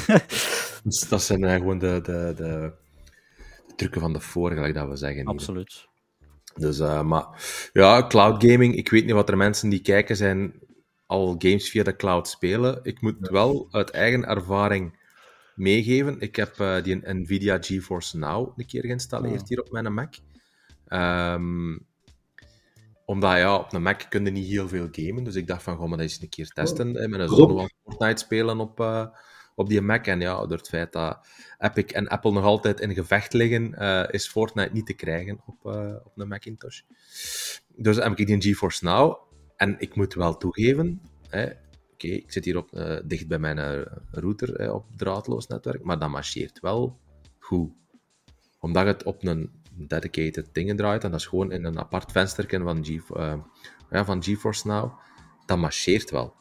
eh, 0.08 0.16
Dus 0.84 1.00
dat 1.10 1.22
zijn 1.22 1.44
eh, 1.44 1.54
gewoon 1.56 1.78
de, 1.80 2.00
de, 2.04 2.34
de, 2.36 2.74
de 3.68 3.74
trucken 3.76 4.02
van 4.02 4.14
de 4.14 4.20
gelijk 4.20 4.74
dat 4.74 4.88
we 4.88 4.96
zeggen. 4.96 5.20
hier. 5.20 5.28
absoluut. 5.28 5.88
Dus, 6.56 6.80
eh, 6.80 7.02
maar 7.02 7.26
ja, 7.74 8.08
cloud 8.08 8.44
gaming. 8.46 8.76
Ik 8.76 8.90
weet 8.90 9.06
niet 9.06 9.14
wat 9.14 9.30
er 9.30 9.38
mensen 9.38 9.70
die 9.70 9.82
kijken 9.82 10.16
zijn 10.16 10.54
al 11.06 11.36
games 11.38 11.70
via 11.70 11.84
de 11.84 11.96
cloud 11.96 12.28
spelen. 12.28 12.80
Ik 12.84 13.02
moet 13.02 13.16
wel 13.20 13.68
uit 13.72 13.90
eigen 13.90 14.26
ervaring 14.26 14.98
meegeven. 15.56 16.20
Ik 16.20 16.36
heb 16.36 16.60
eh, 16.60 16.84
die 16.84 17.14
Nvidia 17.14 17.58
GeForce 17.62 18.18
Now 18.18 18.54
een 18.58 18.66
keer 18.66 18.82
geïnstalleerd 18.82 19.42
Ah. 19.42 19.48
hier 19.48 19.62
op 19.62 19.72
mijn 19.72 19.94
Mac. 19.94 20.14
Ehm, 20.88 21.78
omdat 23.06 23.38
ja, 23.38 23.56
op 23.56 23.74
een 23.74 23.82
Mac 23.82 24.06
kun 24.10 24.26
je 24.26 24.32
niet 24.32 24.48
heel 24.48 24.68
veel 24.68 24.88
gamen. 24.92 25.24
Dus 25.24 25.36
ik 25.36 25.48
dacht 25.48 25.64
van, 25.64 25.78
ga 25.78 25.82
maar 25.82 25.98
dat 25.98 26.00
eens 26.00 26.22
een 26.22 26.30
keer 26.30 26.48
testen. 26.48 26.96
En 26.96 27.10
met 27.10 27.20
een 27.20 27.30
zoon 27.30 27.70
Fortnite 27.84 28.24
spelen 28.24 28.60
op, 28.60 28.80
eh, 28.80 29.08
op 29.56 29.70
die 29.70 29.82
Mac. 29.82 30.06
En 30.06 30.20
ja, 30.20 30.46
door 30.46 30.58
het 30.58 30.70
feit 30.70 30.94
dat 30.94 31.28
Epic 31.58 31.86
en 31.86 32.08
Apple 32.08 32.32
nog 32.32 32.44
altijd 32.44 32.80
in 32.80 32.94
gevecht 32.94 33.34
liggen, 33.34 33.74
eh, 33.74 34.04
is 34.10 34.28
Fortnite 34.28 34.74
niet 34.74 34.86
te 34.86 34.94
krijgen 34.94 35.42
op, 35.46 35.66
op 36.06 36.12
een 36.16 36.28
Macintosh. 36.28 36.82
Dus 37.76 37.96
heb 37.96 38.20
ik 38.20 38.28
die 38.28 38.42
GeForce 38.42 38.86
Now. 38.86 39.24
En 39.56 39.76
ik 39.80 39.96
moet 39.96 40.14
wel 40.14 40.38
toegeven, 40.38 41.02
hè, 41.30 41.50
oké, 41.96 42.08
ik 42.08 42.32
zit 42.32 42.46
hier 42.46 42.58
op, 42.58 42.74
eh, 42.74 42.98
dicht 43.06 43.28
bij 43.28 43.40
mijn 43.40 43.60
eh, 43.60 43.82
router 44.12 44.56
eh, 44.56 44.74
op 44.74 44.86
draadloos 44.96 45.48
netwerk, 45.48 45.84
maar 45.84 46.00
dat 46.00 46.10
marcheert 46.10 46.60
wel 46.60 47.00
goed. 47.40 47.72
Omdat 48.60 48.86
het 48.86 49.04
op 49.04 49.24
een 49.24 49.52
dedicated 49.72 50.50
dingen 50.52 50.76
draait, 50.76 51.04
en 51.04 51.12
dat 51.12 51.20
is 51.20 51.26
gewoon 51.26 51.52
in 51.52 51.66
een 51.66 51.80
apart 51.80 52.12
vensterken 52.12 52.64
van, 52.64 52.84
eh, 53.16 53.34
ja, 53.90 54.06
van 54.06 54.24
GeForce 54.24 54.68
Now, 54.68 54.92
dat 55.46 55.58
marcheert 55.58 56.12
wel. 56.12 56.34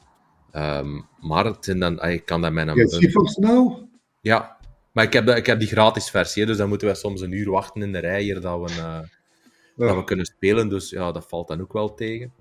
Ehm, 0.51 1.01
maar 1.21 1.45
het 1.45 1.65
zijn 1.65 1.79
dan, 1.79 1.99
ah, 1.99 2.13
ik 2.13 2.25
kan 2.25 2.41
dat 2.41 2.53
met 2.53 2.69
een... 2.69 2.77
Ja, 2.77 2.87
GeForce 2.87 3.41
Now? 3.41 3.83
Ja, 4.21 4.57
maar 4.93 5.05
ik 5.05 5.13
heb, 5.13 5.29
ik 5.29 5.47
heb 5.47 5.59
die 5.59 5.69
gratis 5.69 6.11
versie, 6.11 6.43
hè, 6.43 6.49
dus 6.49 6.57
dan 6.57 6.69
moeten 6.69 6.89
we 6.89 6.95
soms 6.95 7.21
een 7.21 7.33
uur 7.33 7.51
wachten 7.51 7.83
in 7.83 7.93
de 7.93 7.99
rij 7.99 8.23
hier 8.23 8.41
dat 8.41 8.61
we, 8.61 9.07
dat 9.77 9.97
we 9.97 10.05
kunnen 10.05 10.27
spelen. 10.27 10.69
Dus 10.69 10.91
ja, 10.91 11.13
dat 11.13 11.29
valt 11.29 11.49
dan 11.49 11.61
ook 11.61 11.73
wel 11.73 11.95
tegen. 11.95 12.33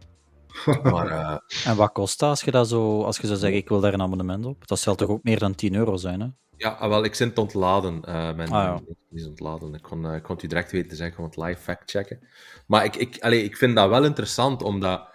Maar 0.84 1.08
eh, 1.20 1.38
En 1.72 1.76
wat 1.76 1.92
kost 1.92 2.20
dat 2.20 2.30
als 2.30 2.42
je, 2.42 2.52
dat 2.52 2.68
zo, 2.68 3.04
als 3.04 3.18
je 3.18 3.28
zou 3.28 3.40
zeggen: 3.40 3.58
ik 3.58 3.70
wil 3.70 3.80
daar 3.80 3.94
een 3.94 4.02
abonnement 4.02 4.46
op? 4.46 4.68
Dat 4.68 4.80
zal 4.80 4.96
toch 4.96 5.10
ook 5.10 5.24
meer 5.24 5.40
dan 5.40 5.56
10 5.56 5.76
euro 5.76 5.98
zijn, 5.98 6.20
hè? 6.22 6.28
ja, 6.58 6.70
ah, 6.70 6.90
wel, 6.90 7.04
ik 7.04 7.16
zit 7.16 7.28
het 7.30 7.38
ontladen. 7.38 8.04
eh 8.06 8.34
mijn, 8.36 8.50
Ah, 8.52 8.64
ja. 8.64 8.82
is 9.12 9.28
ontladen. 9.28 9.74
Ik 9.74 9.82
kon, 9.82 10.06
eh, 10.08 10.16
ik 10.16 10.24
kon 10.24 10.36
het 10.36 10.44
u 10.44 10.48
direct 10.48 10.72
weten 10.72 10.90
te 10.90 10.96
zeggen, 10.96 11.24
het 11.24 11.38
live 11.38 11.62
fact 11.62 11.92
checken. 11.92 12.20
Maar 12.68 12.86
ik, 12.86 12.96
ik, 12.96 13.18
allee, 13.20 13.44
ik 13.44 13.58
vind 13.58 13.76
dat 13.76 13.90
wel 13.90 14.04
interessant, 14.06 14.62
omdat 14.64 15.08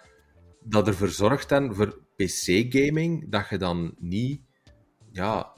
dat 0.63 0.87
ervoor 0.87 1.07
zorgt 1.09 1.49
dan 1.49 1.75
voor 1.75 1.99
PC-gaming, 2.15 3.31
dat 3.31 3.49
je 3.49 3.57
dan 3.57 3.95
niet 3.99 4.41
ja, 5.11 5.53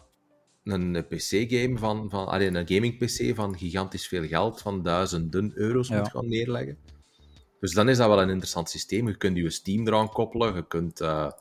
een 0.64 1.06
PC-game 1.10 1.78
van, 1.78 2.10
van 2.10 2.28
allee, 2.28 2.48
een 2.48 2.68
gaming-PC 2.68 3.36
van 3.36 3.58
gigantisch 3.58 4.08
veel 4.08 4.28
geld, 4.28 4.62
van 4.62 4.82
duizenden 4.84 5.52
euro's 5.56 5.88
Ja. 5.88 5.98
moet 5.98 6.10
gaan 6.12 6.28
neerleggen. 6.28 6.78
Dus 7.62 7.74
dan 7.74 7.90
is 7.90 7.98
dat 7.98 8.08
wel 8.08 8.22
een 8.22 8.30
interessant 8.30 8.70
systeem. 8.70 9.08
Je 9.08 9.18
kunt 9.18 9.38
je 9.38 9.50
Steam 9.50 9.88
eraan 9.88 10.10
koppelen, 10.10 10.56
je 10.56 10.68
kunt, 10.68 11.02
eh 11.02 11.32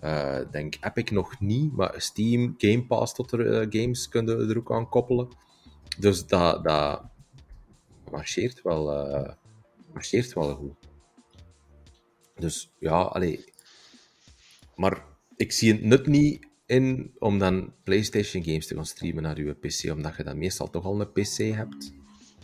eh, 0.00 0.40
denk 0.50 0.76
Epic 0.80 1.10
nog 1.10 1.40
niet, 1.40 1.72
maar 1.72 1.94
Steam, 1.96 2.54
Game 2.58 2.84
Pass 2.86 3.14
tot 3.14 3.32
er, 3.32 3.52
eh, 3.52 3.66
games 3.80 4.08
kun 4.08 4.26
je 4.26 4.46
er 4.46 4.58
ook 4.58 4.72
aan 4.72 4.88
koppelen. 4.88 5.28
Dus 5.98 6.26
dat, 6.26 6.64
dat 6.64 7.02
marcheert, 8.10 8.62
wel, 8.62 8.84
marcheert 9.92 10.32
wel 10.32 10.54
goed. 10.54 10.74
Dus 12.34 12.70
ja, 12.78 13.00
allee. 13.00 13.44
Maar 14.74 15.04
ik 15.36 15.52
zie 15.52 15.72
het 15.72 15.82
nut 15.82 16.06
niet 16.06 16.46
in 16.66 17.14
om 17.18 17.38
dan 17.38 17.72
PlayStation 17.84 18.44
games 18.44 18.66
te 18.66 18.74
gaan 18.74 18.86
streamen 18.86 19.22
naar 19.22 19.40
je 19.40 19.52
PC, 19.52 19.90
omdat 19.92 20.16
je 20.16 20.24
dan 20.24 20.38
meestal 20.38 20.70
toch 20.70 20.84
al 20.84 21.00
een 21.00 21.12
PC 21.12 21.36
hebt. 21.36 21.92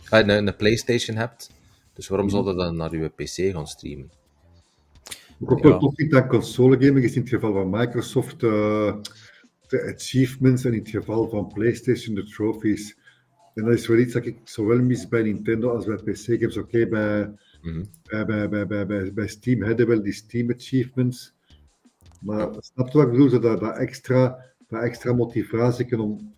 Eh, 0.09 0.19
een, 0.19 0.47
een 0.47 0.55
PlayStation 0.55 1.17
hebt. 1.17 1.49
Dus 1.93 2.07
waarom 2.07 2.29
zou 2.29 2.47
je 2.49 2.55
dan 2.55 2.75
naar 2.75 2.95
je 2.97 3.09
PC 3.09 3.53
gaan 3.53 3.67
streamen? 3.67 4.11
Wat 5.37 5.51
ik 5.51 5.51
ook 5.51 5.63
Ja. 5.63 5.69
wel 5.69 5.79
tof 5.79 5.95
vind 5.95 6.13
aan 6.13 6.27
console 6.27 6.85
gaming 6.85 7.05
is 7.05 7.15
in 7.15 7.21
het 7.21 7.29
geval 7.29 7.53
van 7.53 7.69
Microsoft 7.69 8.43
eh, 8.43 8.95
de 9.67 9.93
achievements 9.95 10.65
en 10.65 10.73
in 10.73 10.79
het 10.79 10.89
geval 10.89 11.29
van 11.29 11.47
PlayStation 11.47 12.15
de 12.15 12.23
trophies. 12.23 12.97
En 13.53 13.63
dat 13.63 13.73
is 13.73 13.87
wel 13.87 13.97
iets 13.97 14.13
dat 14.13 14.25
ik 14.25 14.37
zowel 14.43 14.79
mis 14.81 15.07
bij 15.07 15.21
Nintendo 15.23 15.69
als 15.69 15.85
bij 15.85 15.95
PC 15.95 16.17
games. 16.25 16.57
Oké, 16.57 16.87
bij, 16.87 17.31
Mhm. 17.61 17.83
bij, 18.03 18.25
bij, 18.25 18.49
bij, 18.49 18.67
bij, 18.67 18.85
bij, 18.85 19.13
bij 19.13 19.27
Steam 19.27 19.61
hebben 19.63 19.87
we 19.87 19.93
wel 19.93 20.03
die 20.03 20.13
Steam 20.13 20.51
achievements. 20.51 21.33
Maar 22.21 22.49
snap 22.59 22.87
je 22.89 22.97
wat 22.97 23.05
ik 23.05 23.11
bedoel? 23.11 23.39
Dat, 23.39 23.59
dat, 23.59 23.77
extra, 23.77 24.45
dat 24.67 24.81
extra 24.83 25.13
motivatie 25.13 25.99
om... 25.99 26.33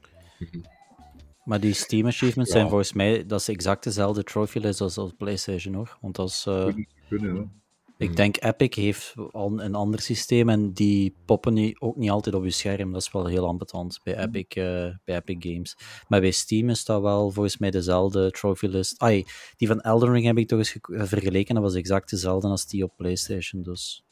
Maar 1.45 1.59
die 1.59 1.73
Steam 1.73 2.05
achievements 2.07 2.51
Ja. 2.51 2.57
zijn 2.57 2.69
volgens 2.69 2.93
mij 2.93 3.25
dat 3.25 3.39
is 3.39 3.47
exact 3.47 3.83
dezelfde 3.83 4.23
trophy 4.23 4.59
list 4.59 4.81
als 4.81 4.97
op 4.97 5.13
PlayStation 5.17 5.73
hoor. 5.73 5.97
Want 6.01 6.15
dat 6.15 6.29
is, 6.29 6.45
eh, 6.47 6.67
kunnen. 7.09 7.63
Ik 7.97 8.07
Mhm. 8.07 8.15
denk 8.15 8.43
Epic 8.43 8.75
heeft 8.81 9.13
al 9.31 9.59
een 9.61 9.75
ander 9.75 9.99
systeem 9.99 10.49
en 10.49 10.71
die 10.73 11.13
poppen 11.25 11.53
niet, 11.53 11.79
ook 11.79 11.95
niet 11.95 12.09
altijd 12.09 12.35
op 12.35 12.43
je 12.43 12.49
scherm. 12.49 12.91
Dat 12.91 13.01
is 13.01 13.11
wel 13.11 13.25
heel 13.25 13.47
ambetant 13.47 13.99
bij 14.03 14.17
Epic, 14.17 14.45
eh, 14.47 14.63
bij 15.03 15.15
Epic 15.15 15.35
Games. 15.39 15.77
Maar 16.07 16.19
bij 16.21 16.31
Steam 16.31 16.69
is 16.69 16.85
dat 16.85 17.01
wel 17.01 17.31
volgens 17.31 17.57
mij 17.57 17.71
dezelfde 17.71 18.31
trophy 18.31 18.65
list. 18.65 19.01
Ai, 19.01 19.25
die 19.57 19.67
van 19.67 19.81
Elden 19.81 20.11
Ring 20.11 20.25
heb 20.25 20.37
ik 20.37 20.47
toch 20.47 20.57
eens 20.59 20.77
eh, 20.81 21.03
vergeleken. 21.03 21.53
Dat 21.55 21.63
was 21.63 21.75
exact 21.75 22.09
dezelfde 22.09 22.47
als 22.47 22.67
die 22.67 22.83
op 22.83 22.93
PlayStation. 22.97 23.63
Dus 23.63 24.03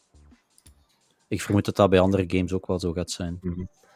ik 1.28 1.42
vermoed 1.42 1.66
dat 1.66 1.76
dat 1.76 1.90
bij 1.90 2.00
andere 2.00 2.24
games 2.28 2.54
ook 2.54 2.68
wel 2.68 2.80
zo 2.80 2.92
gaat 2.92 3.12
zijn. 3.12 3.40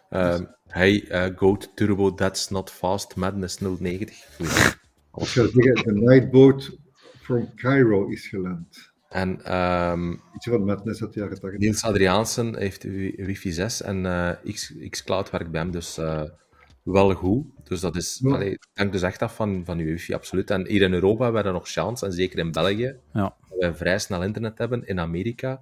Ehm, 0.09 0.43
hey, 0.67 1.07
eh, 1.09 1.37
Goat 1.37 1.71
Turbo, 1.75 2.13
that's 2.13 2.49
not 2.49 2.69
fast, 2.71 3.15
Madness 3.15 3.57
090. 3.59 4.25
Goeie. 4.35 4.51
Ik 5.17 5.25
zou 5.27 5.49
zeggen, 5.49 5.83
de 5.83 5.93
Nightboat 6.01 6.77
from 7.21 7.49
Cairo 7.55 8.07
is 8.07 8.27
geland. 8.27 8.91
En 9.09 9.43
ehm, 9.45 10.11
Iets 10.11 10.47
van 10.49 10.63
Madness 10.65 11.01
uit 11.01 11.13
de 11.13 11.19
jaren 11.19 11.39
80. 11.39 11.59
Niels 11.59 11.83
Adriaansen 11.83 12.57
heeft 12.57 12.83
wi- 12.83 13.13
wifi 13.25 13.51
6 13.51 13.81
en 13.81 14.05
eh, 14.05 14.53
X, 14.53 14.73
Xcloud 14.89 15.29
werkt 15.29 15.51
bij 15.51 15.61
hem 15.61 15.71
dus 15.71 15.97
eh, 15.97 16.21
wel 16.83 17.13
goed. 17.13 17.45
Dus 17.63 17.79
dat 17.79 17.95
is, 17.95 18.19
Ja. 18.23 18.33
allee, 18.33 18.57
hangt 18.73 18.91
dus 18.91 19.01
echt 19.01 19.21
af 19.21 19.35
van, 19.35 19.61
van 19.65 19.77
je 19.77 19.83
wifi, 19.85 20.13
absoluut. 20.13 20.49
En 20.49 20.67
hier 20.67 20.81
in 20.81 20.93
Europa 20.93 21.23
hebben 21.23 21.43
we 21.43 21.51
nog 21.51 21.67
chance, 21.69 22.05
en 22.05 22.11
zeker 22.13 22.39
in 22.39 22.51
België, 22.51 22.95
Ja. 23.13 23.35
dat 23.49 23.57
wij 23.59 23.73
vrij 23.75 23.99
snel 23.99 24.23
internet 24.23 24.57
hebben. 24.57 24.87
In 24.87 24.99
Amerika 24.99 25.61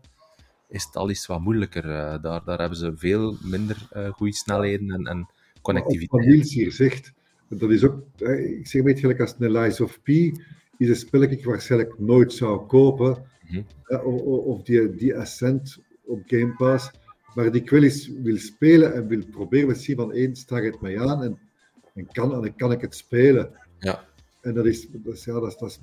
is 0.69 0.83
het 0.83 0.95
al 0.95 1.09
iets 1.09 1.25
wat 1.25 1.39
moeilijker. 1.41 1.83
eh, 1.89 2.21
daar, 2.21 2.41
daar 2.45 2.59
hebben 2.59 2.77
ze 2.77 2.91
veel 2.95 3.37
minder 3.41 3.87
eh 3.91 4.09
goede 4.09 4.33
snelheden 4.35 4.89
en, 4.91 5.05
en 5.05 5.17
Maar 5.17 5.25
Wat 5.53 5.61
connectiviteit. 5.61 6.25
Niels 6.25 6.53
hier 6.53 6.71
zegt, 6.71 7.13
dat 7.47 7.69
is 7.69 7.83
ook, 7.83 8.03
ik 8.17 8.67
zeg 8.67 8.73
een 8.73 8.83
beetje 8.83 8.99
gelijk 8.99 9.19
als 9.19 9.35
een 9.39 9.51
Lies 9.51 9.81
of 9.81 10.01
P, 10.01 10.07
is 10.77 10.89
een 10.89 10.95
spel 10.95 11.19
dat 11.19 11.31
ik 11.31 11.45
waarschijnlijk 11.45 11.99
nooit 11.99 12.33
zou 12.33 12.65
kopen, 12.67 13.23
Mhm. 13.49 13.61
eh, 13.85 14.05
of 14.47 14.63
die, 14.63 14.95
die 14.95 15.15
Ascent 15.17 15.77
op 16.05 16.21
Game 16.25 16.53
Pass, 16.57 16.91
maar 17.35 17.51
die 17.51 17.61
ik 17.61 17.69
wel 17.69 17.83
eens 17.83 18.07
wil 18.23 18.37
spelen 18.37 18.93
en 18.93 19.07
wil 19.07 19.25
proberen 19.31 19.73
te 19.73 19.79
zien 19.79 19.95
van 19.95 20.11
één, 20.13 20.35
sta 20.35 20.61
het 20.61 20.81
mij 20.81 20.99
aan 20.99 21.23
en, 21.23 21.39
en, 21.93 22.07
kan, 22.11 22.45
en 22.45 22.55
kan 22.55 22.71
ik 22.71 22.81
het 22.81 22.95
spelen. 22.95 23.49
Ja. 23.79 24.03
En 24.41 24.53
dat 24.53 24.65
is, 24.65 24.87
dat 24.91 25.13
is, 25.13 25.25
ja, 25.25 25.33
dat 25.33 25.47
is, 25.47 25.57
dat 25.57 25.69
is 25.69 25.79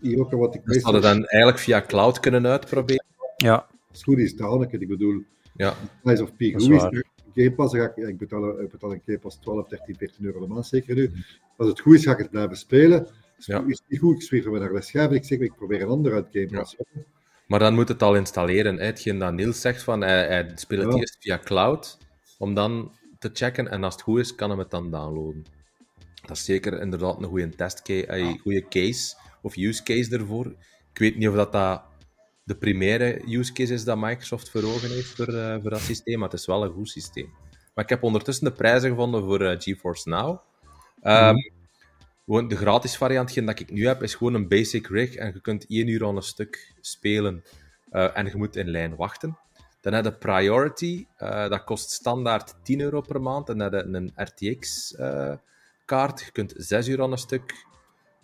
hier 0.00 0.18
ook 0.18 0.30
wat 0.30 0.54
ik 0.54 0.64
Dus 0.64 0.82
hadden 0.82 1.02
dan 1.02 1.24
eigenlijk 1.24 1.58
via 1.62 1.82
cloud 1.86 2.20
kunnen 2.20 2.46
uitproberen. 2.46 3.04
Ja, 3.36 3.66
Als 3.94 4.02
het 4.04 4.14
goed 4.14 4.18
is, 4.18 4.36
down. 4.36 4.66
Ik 4.70 4.88
bedoel, 4.88 5.22
Ja, 5.56 5.74
Lies 6.02 6.20
of 6.20 6.34
P, 6.36 6.38
Dat 6.38 6.60
is. 6.60 7.02
Game 7.34 7.52
Pass, 7.52 7.72
dan 7.72 7.80
ga 7.80 7.92
ik, 7.96 8.08
ik, 8.08 8.18
betaal, 8.18 8.60
ik 8.60 8.70
betaal 8.70 8.92
een 8.92 9.02
Game 9.06 9.18
Pass 9.18 9.36
12, 9.40 9.68
13, 9.68 9.96
14 9.96 10.24
euro 10.24 10.40
de 10.40 10.46
maand, 10.46 10.66
zeker 10.66 10.94
nu. 10.94 11.10
Als 11.56 11.68
het 11.68 11.80
goed 11.80 11.94
is, 11.94 12.04
ga 12.04 12.12
ik 12.12 12.18
het 12.18 12.30
blijven 12.30 12.56
spelen. 12.56 13.06
Is, 13.38 13.46
Ja. 13.46 13.64
is 13.66 13.78
het 13.78 13.82
niet 13.88 14.00
goed, 14.00 14.14
ik 14.16 14.22
zweer 14.22 14.42
van 14.42 14.52
naar 14.58 14.72
de 14.72 14.80
schijf 14.80 15.08
en 15.08 15.14
ik 15.14 15.24
zeg, 15.24 15.38
ik 15.38 15.54
probeer 15.54 15.82
een 15.82 15.88
ander 15.88 16.12
uit 16.12 16.26
Game 16.32 16.48
Pass. 16.50 16.76
maar 17.46 17.58
dan 17.58 17.74
moet 17.74 17.88
het 17.88 18.02
al 18.02 18.16
installeren. 18.16 18.76
hè. 18.78 18.84
Hetgeen 18.84 19.18
dat 19.18 19.32
Niels 19.32 19.60
zegt, 19.60 19.82
van, 19.82 20.00
hij, 20.00 20.26
hij 20.26 20.52
speelt 20.54 20.82
het 20.84 20.92
Ja. 20.92 20.98
eerst 20.98 21.16
via 21.20 21.38
cloud, 21.38 21.98
om 22.38 22.54
dan 22.54 22.92
te 23.18 23.30
checken. 23.32 23.70
En 23.70 23.84
als 23.84 23.94
het 23.94 24.02
goed 24.02 24.18
is, 24.18 24.34
kan 24.34 24.50
hij 24.50 24.58
het 24.58 24.70
dan 24.70 24.90
downloaden. 24.90 25.44
Dat 26.26 26.36
is 26.36 26.44
zeker 26.44 26.80
inderdaad 26.80 27.18
een 27.18 27.24
goede 27.24 27.48
een 28.06 28.38
goede 28.38 28.68
case 28.68 29.16
of 29.42 29.56
use 29.56 29.82
case 29.82 30.16
ervoor. 30.18 30.46
Ik 30.92 30.98
weet 30.98 31.16
niet 31.16 31.28
of 31.28 31.34
dat, 31.34 31.52
dat 31.52 31.82
de 32.44 32.54
primaire 32.54 33.22
use 33.26 33.52
case 33.52 33.72
is 33.72 33.84
dat 33.84 33.98
Microsoft 33.98 34.50
voor 34.50 34.62
ogen 34.62 34.90
heeft 34.90 35.16
voor, 35.16 35.28
eh, 35.28 35.56
voor 35.60 35.70
dat 35.70 35.80
systeem, 35.80 36.18
maar 36.18 36.28
het 36.28 36.38
is 36.38 36.46
wel 36.46 36.64
een 36.64 36.72
goed 36.72 36.88
systeem. 36.88 37.32
Maar 37.74 37.84
ik 37.84 37.90
heb 37.90 38.02
ondertussen 38.02 38.44
de 38.44 38.52
prijzen 38.52 38.90
gevonden 38.90 39.22
voor 39.22 39.40
eh, 39.40 39.60
GeForce 39.60 40.08
Now. 40.08 40.38
Gewoon 42.24 42.48
de 42.48 42.56
gratis 42.56 42.96
variant 42.96 43.46
dat 43.46 43.60
ik 43.60 43.70
nu 43.70 43.86
heb, 43.86 44.02
is 44.02 44.14
gewoon 44.14 44.34
een 44.34 44.48
basic 44.48 44.86
rig 44.86 45.14
en 45.14 45.32
je 45.34 45.40
kunt 45.40 45.66
één 45.68 45.88
uur 45.88 46.06
aan 46.06 46.16
een 46.16 46.22
stuk 46.22 46.72
spelen 46.80 47.44
eh, 47.90 48.16
en 48.16 48.26
je 48.26 48.36
moet 48.36 48.56
in 48.56 48.68
lijn 48.68 48.96
wachten. 48.96 49.38
Dan 49.80 49.92
heb 49.92 50.04
je 50.04 50.12
Priority, 50.12 51.06
dat 51.18 51.64
kost 51.64 51.90
standaard 51.90 52.54
10 52.62 52.80
euro 52.80 53.00
per 53.00 53.20
maand. 53.20 53.48
En 53.48 53.58
dan 53.58 53.72
heb 53.72 53.86
je 53.86 53.92
een 53.92 54.12
RTX-kaart, 54.14 56.20
je 56.20 56.30
kunt 56.32 56.52
6 56.56 56.88
uur 56.88 57.02
aan 57.02 57.12
een 57.12 57.18
stuk 57.18 57.66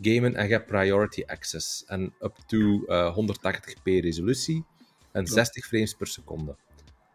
gamen 0.02 0.34
en 0.34 0.46
je 0.46 0.52
hebt 0.52 0.66
Priority 0.66 1.22
Access. 1.26 1.84
En 1.86 2.12
up 2.20 2.36
to 2.46 2.84
eh, 2.86 3.16
180p 3.16 3.82
resolutie 3.82 4.64
en 5.12 5.26
60 5.26 5.66
frames 5.66 5.94
per 5.94 6.06
seconde. 6.06 6.56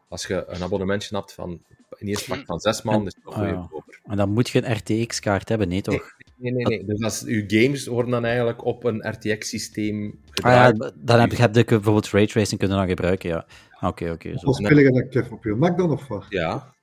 Als 0.07 0.25
je 0.27 0.45
een 0.47 0.63
abonnementje 0.63 1.15
hebt 1.15 1.33
van 1.33 1.61
in 1.97 2.07
eerste 2.07 2.29
pak 2.29 2.45
van 2.45 2.59
6 2.59 2.81
maanden, 2.81 3.07
is 3.07 3.15
het 3.15 3.23
nog 3.23 3.35
goedkoper. 3.35 3.99
en 4.03 4.17
dan 4.17 4.29
moet 4.29 4.49
je 4.49 4.65
een 4.65 4.73
RTX-kaart 4.77 5.49
hebben, 5.49 5.67
nee 5.67 5.81
toch? 5.81 6.13
Nee, 6.37 6.51
nee, 6.51 6.65
nee. 6.65 6.85
Dus 6.85 7.01
als, 7.03 7.23
uw 7.23 7.43
games 7.47 7.87
worden 7.87 8.11
dan 8.11 8.25
eigenlijk 8.25 8.65
op 8.65 8.83
een 8.83 9.09
RTX-systeem 9.09 10.19
Ah 10.41 10.51
ja, 10.51 10.65
gedraaid. 10.65 10.93
dan 10.95 11.19
heb 11.19 11.31
je, 11.31 11.41
heb 11.41 11.55
je 11.55 11.63
bijvoorbeeld 11.63 12.09
raytracing 12.09 12.59
kunnen 12.59 12.77
dan 12.77 12.87
gebruiken, 12.87 13.29
ja. 13.29 13.45
Ah, 13.71 13.89
Oké, 13.89 14.11
oké. 14.11 14.37
zo. 14.37 14.47
Of 14.47 14.55
speel 14.55 14.77
je 14.77 15.07
Kev 15.07 15.31
op 15.31 15.43
je 15.43 15.55
Mac 15.55 15.77
dan 15.77 15.91
of 15.91 16.07
wat? 16.07 16.25
Ja. 16.29 16.74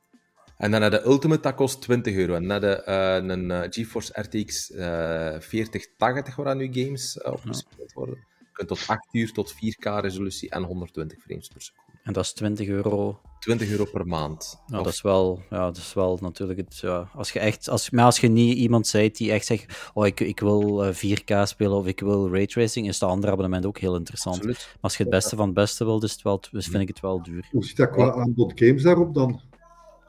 En 0.62 0.70
dan 0.70 0.82
heb 0.82 0.92
de 0.92 1.04
Ultimate, 1.04 1.42
dat 1.42 1.54
kost 1.54 1.80
20 1.80 2.14
euro. 2.14 2.34
En 2.34 2.48
dan 2.48 2.50
heb 2.50 2.62
je 2.62 2.82
eh, 2.82 3.14
een 3.14 3.50
eh, 3.50 3.60
GeForce 3.70 4.12
RTX 4.20 4.70
eh 4.70 5.40
4080, 5.40 6.36
waar 6.36 6.46
aan 6.46 6.58
uw 6.58 6.72
games 6.72 7.18
eh, 7.18 7.32
op 7.32 7.40
gespeeld 7.40 7.92
worden. 7.92 8.16
Je 8.38 8.48
kunt 8.52 8.68
tot 8.68 8.84
8 8.86 9.08
uur, 9.12 9.32
tot 9.32 9.54
4K 9.54 10.00
resolutie 10.00 10.50
en 10.50 10.62
120 10.62 11.18
frames 11.20 11.48
per 11.48 11.62
seconde. 11.62 11.98
En 12.02 12.12
dat 12.12 12.24
is 12.24 12.32
20 12.32 12.68
euro. 12.68 13.20
20 13.38 13.70
euro 13.70 13.84
per 13.84 14.06
maand. 14.06 14.60
Nou, 14.66 14.78
Of- 14.78 14.84
dat, 14.84 14.92
is 14.92 15.02
wel, 15.02 15.42
ja, 15.50 15.64
dat 15.64 15.76
is 15.76 15.94
wel 15.94 16.18
natuurlijk 16.20 16.58
het. 16.58 16.78
Ja, 16.78 17.08
als 17.14 17.32
je 17.32 17.38
echt, 17.38 17.68
als, 17.68 17.90
maar 17.90 18.04
als 18.04 18.20
je 18.20 18.28
niet 18.28 18.56
iemand 18.56 18.90
bent 18.92 19.16
die 19.16 19.32
echt 19.32 19.46
zegt: 19.46 19.90
Oh, 19.94 20.06
ik, 20.06 20.20
ik 20.20 20.40
wil 20.40 20.84
eh, 20.84 20.94
4K 20.94 21.42
spelen 21.42 21.76
of 21.76 21.86
ik 21.86 22.00
wil 22.00 22.30
raytracing, 22.30 22.88
is 22.88 22.98
dat 22.98 23.10
andere 23.10 23.32
abonnement 23.32 23.66
ook 23.66 23.78
heel 23.78 23.96
interessant. 23.96 24.36
Absoluut. 24.36 24.66
Maar 24.66 24.78
als 24.80 24.96
je 24.96 25.02
het 25.02 25.12
beste 25.12 25.36
van 25.36 25.46
het 25.46 25.54
beste 25.54 25.84
wilt, 25.84 26.02
is 26.02 26.12
het 26.12 26.22
wel, 26.22 26.40
dus 26.50 26.66
vind 26.66 26.82
ik 26.82 26.88
het 26.88 27.00
wel 27.00 27.22
duur. 27.22 27.48
Hoe 27.50 27.64
zit 27.64 27.76
dat 27.76 27.90
qua 27.90 28.12
aanbod 28.12 28.52
games 28.54 28.82
daarop 28.82 29.14
dan? 29.14 29.50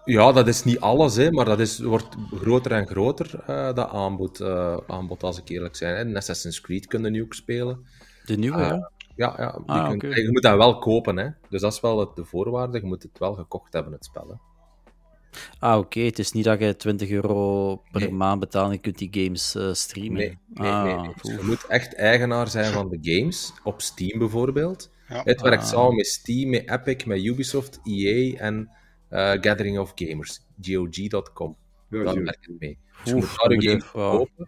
Ja, 0.06 0.32
dat 0.32 0.48
is 0.48 0.64
niet 0.64 0.80
alles, 0.80 1.16
hè, 1.16 1.32
maar 1.32 1.46
dat 1.46 1.60
is, 1.60 1.80
wordt 1.80 2.16
groter 2.36 2.72
en 2.72 2.88
groter, 2.88 3.40
eh, 3.48 3.74
dat 3.74 3.90
aanbod, 3.90 4.40
eh, 4.40 4.78
aanbod, 4.88 5.24
als 5.24 5.38
ik 5.38 5.50
eerlijk 5.50 5.76
zijn. 5.76 5.96
En 5.96 6.16
Assassin's 6.16 6.62
Creed 6.62 6.88
kunnen 6.88 7.12
nu 7.12 7.22
ook 7.24 7.34
spelen. 7.34 7.86
De 8.26 8.38
nieuwe, 8.38 8.58
Ah, 8.58 8.68
ja. 8.70 8.92
Ja, 9.16 9.34
ja 9.38 9.60
Ah, 9.66 9.92
je 10.00 10.30
moet 10.32 10.42
dat 10.42 10.58
wel 10.58 10.78
kopen, 10.80 11.18
hè. 11.18 11.28
Dus 11.50 11.62
dat 11.62 11.74
is 11.74 11.80
wel 11.82 12.00
het- 12.00 12.16
de 12.16 12.26
voorwaarde. 12.26 12.80
Je 12.80 12.86
moet 12.86 13.04
het 13.04 13.20
wel 13.20 13.34
gekocht 13.34 13.74
hebben, 13.74 13.94
het 13.94 14.06
spel. 14.06 14.28
Hè. 14.28 14.36
Ah, 15.60 15.78
oké. 15.78 16.00
Het 16.00 16.20
is 16.20 16.32
niet 16.32 16.44
dat 16.44 16.60
je 16.60 16.76
20 16.76 17.10
euro 17.10 17.76
per 17.92 18.02
Nee. 18.02 18.12
maand 18.12 18.40
betaalt 18.40 18.68
en 18.68 18.74
je 18.74 18.80
kunt 18.80 18.98
die 18.98 19.24
games 19.24 19.56
eh, 19.56 19.74
streamen. 19.74 20.14
Nee, 20.14 20.38
nee, 20.54 20.72
ah, 20.72 20.84
nee. 20.84 20.96
nee. 20.96 21.14
Dus 21.22 21.32
oef. 21.32 21.40
je 21.42 21.46
moet 21.48 21.66
echt 21.68 21.96
eigenaar 21.96 22.48
zijn 22.48 22.74
van 22.74 22.90
de 22.90 22.98
games, 23.02 23.54
op 23.64 23.82
Steam 23.82 24.20
bijvoorbeeld. 24.20 24.90
Ja. 25.08 25.22
Het 25.24 25.42
werkt 25.42 25.64
Ah. 25.64 25.70
samen 25.70 25.96
met 25.96 26.08
Steam, 26.08 26.50
met 26.50 26.70
Epic, 26.70 27.04
met 27.06 27.24
Ubisoft, 27.24 27.80
EA 27.84 28.38
en 28.38 28.70
eh, 28.70 28.76
Gathering 29.20 29.80
of 29.80 29.92
Gamers, 29.96 30.40
GOG.com. 30.62 31.56
Je. 31.90 31.98
werkt 32.04 32.46
het 32.46 32.60
mee. 32.60 32.78
Dus 33.04 33.12
je 33.12 33.16
Oef, 33.16 33.22
moet 33.22 33.40
daar 33.40 33.50
dan 33.50 33.60
je 33.62 33.70
moet 33.74 33.84
games 33.84 33.92
je- 33.94 34.00
wow. 34.00 34.18
kopen 34.18 34.48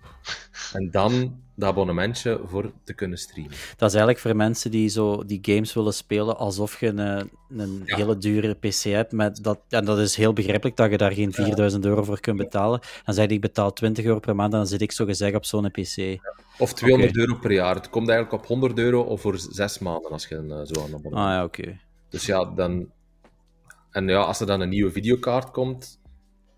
en 0.73 0.91
dan 0.91 1.43
dat 1.55 1.69
abonnementje 1.69 2.41
voor 2.45 2.71
te 2.83 2.93
kunnen 2.93 3.17
streamen. 3.17 3.51
Dat 3.51 3.89
is 3.89 3.95
eigenlijk 3.95 4.19
voor 4.19 4.35
mensen 4.35 4.71
die 4.71 4.89
zo 4.89 5.23
die 5.25 5.39
games 5.41 5.73
willen 5.73 5.93
spelen 5.93 6.37
alsof 6.37 6.79
je 6.79 6.87
een, 6.87 7.29
een 7.57 7.81
Ja. 7.85 7.95
hele 7.95 8.17
dure 8.17 8.53
PC 8.53 8.81
hebt. 8.83 9.11
Met 9.11 9.43
dat, 9.43 9.59
en 9.69 9.85
dat 9.85 9.99
is 9.99 10.15
heel 10.15 10.33
begrijpelijk 10.33 10.75
dat 10.77 10.89
je 10.91 10.97
daar 10.97 11.11
geen 11.11 11.33
4000 11.33 11.85
euro 11.85 12.03
voor 12.03 12.19
kunt 12.19 12.37
betalen. 12.37 12.79
Dan 13.05 13.13
zeg 13.15 13.27
je, 13.27 13.33
ik 13.33 13.41
betaal 13.41 13.73
20 13.73 14.05
euro 14.05 14.19
per 14.19 14.35
maand 14.35 14.51
en 14.53 14.57
dan 14.57 14.67
zit 14.67 14.81
ik 14.81 14.91
zo 14.91 15.05
gezegd 15.05 15.35
op 15.35 15.45
zo'n 15.45 15.71
PC. 15.71 16.17
Of 16.57 16.73
200 16.73 17.17
euro 17.17 17.35
per 17.35 17.51
jaar. 17.51 17.75
Het 17.75 17.89
komt 17.89 18.09
eigenlijk 18.09 18.41
op 18.43 18.47
100 18.47 18.77
euro 18.77 19.01
of 19.01 19.21
voor 19.21 19.39
zes 19.39 19.79
maanden 19.79 20.11
als 20.11 20.27
je 20.27 20.35
een, 20.35 20.51
eh, 20.51 20.57
zo 20.63 20.79
aan 20.81 20.85
abonnement 20.93 21.15
Ah 21.15 21.21
ja, 21.31 21.43
oké. 21.43 21.79
Dus 22.09 22.25
ja, 22.25 22.45
dan... 22.45 22.87
En 23.95 24.07
ja, 24.07 24.19
als 24.21 24.39
er 24.39 24.45
dan 24.45 24.61
een 24.61 24.69
nieuwe 24.69 24.91
videokaart 24.91 25.51
komt, 25.51 25.99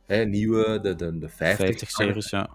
hè, 0.06 0.26
nieuwe, 0.26 0.80
de, 0.82 0.96
de, 0.96 1.18
de 1.18 1.30
50, 1.30 1.66
50 1.66 1.90
series, 1.90 2.30
ja. 2.30 2.50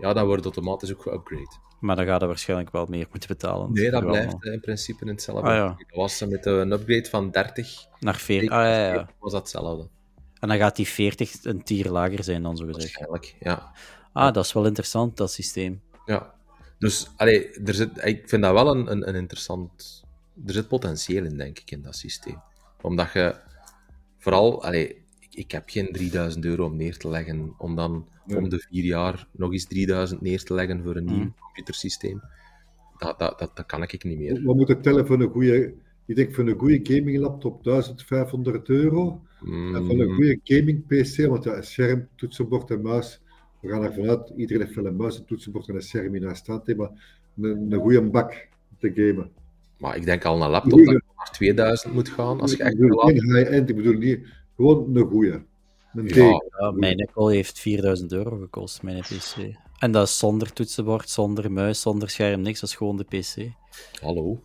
ja, 0.00 0.12
dan 0.12 0.26
wordt 0.26 0.44
het 0.44 0.54
automatisch 0.54 0.94
ook 0.94 1.02
geüpgrade. 1.02 1.64
Maar 1.80 1.96
dan 1.96 2.06
gaat 2.06 2.22
er 2.22 2.28
waarschijnlijk 2.28 2.70
wel 2.70 2.86
meer 2.86 3.06
moeten 3.10 3.28
betalen. 3.28 3.72
Nee, 3.72 3.90
dat 3.90 4.06
blijft 4.06 4.36
wel. 4.38 4.52
in 4.52 4.60
principe 4.60 5.04
in 5.04 5.10
hetzelfde. 5.10 5.48
Ah, 5.48 5.54
ja. 5.54 5.66
Dat 5.66 5.86
was 5.90 6.24
met 6.24 6.46
een 6.46 6.72
upgrade 6.72 7.04
van 7.04 7.30
30, 7.30 7.86
Naar 8.00 8.16
40. 8.16 8.50
Ah 8.50 8.64
ja, 8.64 8.92
ja. 8.92 9.08
was 9.18 9.32
dat 9.32 9.40
hetzelfde. 9.40 9.88
En 10.40 10.48
dan 10.48 10.56
gaat 10.58 10.76
die 10.76 10.86
40 10.86 11.44
een 11.44 11.62
tier 11.62 11.90
lager 11.90 12.24
zijn 12.24 12.42
dan, 12.42 12.56
zo 12.56 12.64
gezegd. 12.64 12.82
Waarschijnlijk, 12.82 13.36
ja. 13.40 13.72
Ah, 14.12 14.34
dat 14.34 14.44
is 14.44 14.52
wel 14.52 14.66
interessant, 14.66 15.16
dat 15.16 15.32
systeem. 15.32 15.82
ja. 16.06 16.34
Dus, 16.78 17.10
allee, 17.16 17.50
er 17.50 17.74
zit, 17.74 18.04
ik 18.04 18.28
vind 18.28 18.42
dat 18.42 18.52
wel 18.52 18.76
een, 18.76 18.90
een, 18.90 19.08
een 19.08 19.14
interessant... 19.14 20.04
Er 20.46 20.52
zit 20.52 20.68
potentieel 20.68 21.24
in, 21.24 21.36
denk 21.36 21.58
ik, 21.58 21.70
in 21.70 21.82
dat 21.82 21.96
systeem. 21.96 22.42
Omdat 22.82 23.12
je 23.12 23.34
vooral... 24.26 24.62
Allee, 24.64 24.88
ik, 25.20 25.28
ik 25.34 25.50
heb 25.50 25.68
geen 25.68 25.92
3000 25.92 26.44
euro 26.44 26.64
om 26.64 26.76
neer 26.76 26.96
te 26.96 27.08
leggen, 27.08 27.54
om 27.58 27.76
dan 27.76 28.06
om 28.26 28.48
de 28.48 28.58
vier 28.68 28.84
jaar 28.84 29.26
nog 29.32 29.52
eens 29.52 29.64
3000 29.66 30.20
neer 30.20 30.42
te 30.42 30.54
leggen 30.54 30.82
voor 30.82 30.96
een 30.96 31.04
nieuw 31.04 31.14
Mm. 31.24 31.34
computersysteem. 31.40 32.20
Dat, 32.98 33.18
dat, 33.18 33.38
dat, 33.38 33.50
dat 33.56 33.66
kan 33.66 33.82
ik 33.82 34.04
niet 34.04 34.18
meer. 34.18 34.42
Wat 34.44 34.56
moet 34.56 34.68
het 34.68 34.82
tellen 34.82 35.06
voor 35.06 35.20
een 35.20 35.30
goede... 35.30 35.74
Ik 36.06 36.16
denk 36.16 36.34
voor 36.34 36.48
een 36.48 36.58
goede 36.58 36.80
gaming 36.82 37.18
laptop 37.18 37.64
1500 37.64 38.68
euro. 38.68 39.20
En 39.40 39.84
voor 39.86 40.00
een 40.00 40.08
Mm, 40.08 40.14
goede 40.14 40.40
gaming 40.44 40.86
PC, 40.86 41.26
want 41.26 41.44
ja, 41.44 41.62
scherm, 41.62 42.08
toetsenbord 42.14 42.70
en 42.70 42.82
muis. 42.82 43.20
We 43.60 43.68
gaan 43.68 43.82
ervan 43.82 44.08
uit, 44.08 44.32
iedereen 44.36 44.62
heeft 44.62 44.74
wel 44.74 44.86
een 44.86 44.96
muis, 44.96 45.18
een 45.18 45.24
toetsenbord 45.24 45.68
en 45.68 45.74
een 45.74 45.82
scherm 45.82 46.14
in 46.14 46.24
huis 46.24 46.38
staan. 46.38 46.62
Maar 46.76 46.90
een, 47.40 47.72
een 47.72 47.80
goede 47.80 48.02
bak 48.02 48.48
te 48.78 48.92
gamen. 48.94 49.30
maar 49.78 49.96
ik 49.96 50.04
denk 50.04 50.24
al 50.24 50.42
een 50.42 50.50
laptop 50.50 51.00
naar 51.26 51.32
2000 51.32 51.92
moet 51.94 52.08
gaan. 52.08 52.40
Als 52.40 52.50
je 52.50 52.56
ik 52.56 52.62
echt 52.62 52.76
bedoel 52.78 52.98
geen 52.98 53.36
high-end, 53.36 53.68
ik 53.68 53.76
bedoel 53.76 53.92
niet... 53.98 54.26
Gewoon 54.56 54.96
een 54.96 55.06
goede. 55.06 55.42
Een 55.94 56.06
Ja, 56.08 56.70
mijn 56.74 57.06
Apple 57.06 57.32
heeft 57.32 57.58
4000 57.58 58.12
euro 58.12 58.38
gekost, 58.38 58.82
mijn 58.82 59.00
PC. 59.00 59.54
En 59.78 59.90
dat 59.90 60.06
is 60.08 60.18
zonder 60.18 60.52
toetsenbord, 60.52 61.10
zonder 61.10 61.52
muis, 61.52 61.80
zonder 61.80 62.10
scherm, 62.10 62.40
niks. 62.40 62.60
Dat 62.60 62.68
is 62.68 62.74
gewoon 62.76 62.96
de 62.96 63.04
PC. 63.04 63.50
Hallo. 64.00 64.40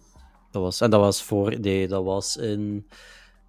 Dat 0.51 0.61
was, 0.61 0.81
en 0.81 0.89
dat 0.89 0.99
was 0.99 1.23
voor, 1.23 1.59
nee, 1.59 1.87
dat 1.87 2.03
was 2.03 2.37
in 2.37 2.87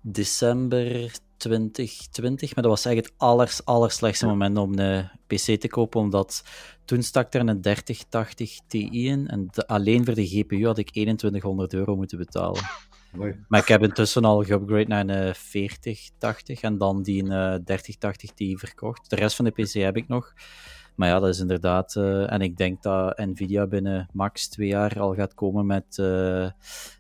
december 0.01 1.13
2020, 1.37 2.55
maar 2.55 2.65
dat 2.65 2.73
was 2.73 2.85
echt 2.85 2.97
het 2.97 3.13
allers, 3.17 3.65
allerslechtste 3.65 4.27
moment 4.27 4.59
om 4.59 4.79
een 4.79 5.11
PC 5.27 5.61
te 5.61 5.69
kopen, 5.69 6.01
omdat 6.01 6.43
toen 6.85 7.03
stak 7.03 7.35
er 7.35 7.41
een 7.41 7.61
3080 7.61 8.59
Ti 8.67 8.89
in 9.09 9.29
en 9.29 9.49
de- 9.53 9.67
alleen 9.67 10.05
voor 10.05 10.15
de 10.15 10.27
GPU 10.27 10.65
had 10.67 10.79
ik 10.79 10.91
2100 10.91 11.75
euro 11.75 11.97
moeten 11.97 12.19
betalen. 12.19 12.63
Maar 13.49 13.61
ik 13.61 13.69
heb 13.69 13.83
intussen 13.83 14.25
al 14.25 14.43
geupgrade 14.43 14.87
naar 14.87 15.09
een 15.09 15.35
4080 15.35 16.61
en 16.61 16.79
dan 16.79 17.03
die 17.03 17.23
een 17.23 17.31
eh, 17.31 17.65
3080 17.65 18.31
Ti 18.31 18.59
verkocht. 18.59 19.11
De 19.11 19.17
rest 19.17 19.37
van 19.37 19.45
de 19.45 19.51
PC 19.51 19.73
heb 19.73 19.97
ik 19.97 20.09
nog. 20.09 20.35
Maar 20.95 21.09
ja, 21.09 21.21
dat 21.21 21.29
is 21.29 21.41
inderdaad... 21.41 21.97
eh, 21.97 22.33
en 22.33 22.41
ik 22.41 22.57
denk 22.57 22.83
dat 22.83 23.19
Nvidia 23.19 23.67
binnen 23.67 24.09
max 24.13 24.49
twee 24.49 24.69
jaar 24.69 25.01
al 25.01 25.15
gaat 25.15 25.35
komen 25.35 25.67
met 25.67 25.85
eh, 25.89 26.51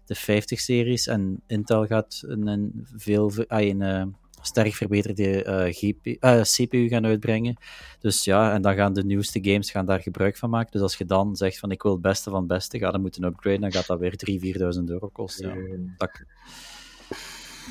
de 0.05 0.17
50-series. 0.17 1.07
En 1.07 1.43
Intel 1.47 1.87
gaat 1.87 2.23
een, 2.27 2.47
een 2.47 2.87
veel 2.97 3.33
ah, 3.47 3.61
een, 3.61 3.83
eh, 3.83 4.05
sterk 4.43 4.73
verbeterde 4.75 5.45
eh, 5.45 5.73
GP, 5.75 6.07
eh, 6.07 6.41
CPU 6.43 6.89
gaan 6.89 7.07
uitbrengen. 7.07 7.57
Dus 8.01 8.25
ja, 8.25 8.53
en 8.55 8.63
dan 8.63 8.75
gaan 8.75 8.93
de 8.93 9.05
nieuwste 9.05 9.39
games 9.43 9.71
gaan 9.71 9.87
daar 9.87 10.01
gebruik 10.01 10.37
van 10.37 10.51
maken. 10.51 10.71
Dus 10.73 10.81
als 10.81 10.97
je 10.97 11.05
dan 11.05 11.37
zegt 11.37 11.59
van 11.59 11.71
ik 11.71 11.83
wil 11.83 11.93
het 11.93 12.01
beste 12.03 12.31
van 12.31 12.39
het 12.39 12.49
beste, 12.49 12.79
ga 12.79 12.91
dan 12.91 13.01
moeten 13.01 13.25
upgraden, 13.25 13.61
dan 13.61 13.73
gaat 13.73 13.87
dat 13.87 13.99
weer 13.99 14.17
3.000, 14.17 14.41
4.000 14.79 14.85
euro 14.85 15.09
kosten. 15.09 15.49
Ja. 15.49 15.77
Dat, 15.97 16.11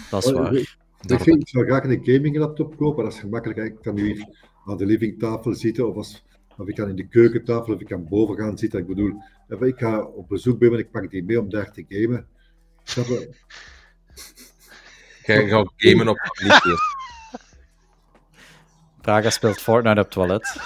dat 0.09 0.23
is 0.25 0.31
Oh, 0.31 0.37
waar. 0.39 0.53
ik- 0.53 0.77
Ik, 1.07 1.19
vind, 1.19 1.41
ik 1.41 1.49
zou 1.49 1.65
graag 1.65 1.83
een 1.83 1.99
gaming 2.03 2.37
laptop 2.37 2.77
kopen, 2.77 3.03
dat 3.03 3.13
is 3.13 3.19
gemakkelijk. 3.19 3.59
hè. 3.59 3.65
Ik 3.65 3.81
kan 3.81 3.95
nu 3.95 4.05
hier 4.13 4.27
aan 4.65 4.77
de 4.77 4.85
livingtafel 4.85 5.53
zitten, 5.53 5.87
of, 5.89 5.95
als, 5.95 6.23
of 6.57 6.67
ik 6.67 6.75
kan 6.75 6.89
in 6.89 6.95
de 6.95 7.07
keukentafel, 7.07 7.73
of 7.73 7.79
ik 7.81 7.87
kan 7.87 8.07
boven 8.09 8.35
gaan 8.37 8.57
zitten. 8.57 8.79
Ik 8.79 8.87
bedoel, 8.87 9.21
even, 9.49 9.67
ik 9.67 9.77
ga 9.77 10.01
op 10.03 10.27
bezoek 10.27 10.59
bij 10.59 10.69
me 10.69 10.75
en 10.75 10.81
ik 10.81 10.91
pak 10.91 11.11
die 11.11 11.23
mee 11.23 11.39
om 11.39 11.49
daar 11.49 11.71
te 11.71 11.85
gamen. 11.87 12.27
Jij 15.25 15.47
gaat 15.47 15.71
gamen 15.75 16.07
op 16.07 16.17
liedjes. 16.43 16.81
Praga 19.01 19.29
speelt 19.29 19.61
Fortnite 19.61 19.99
op 19.99 20.05
het 20.05 20.13
toilet. 20.13 20.59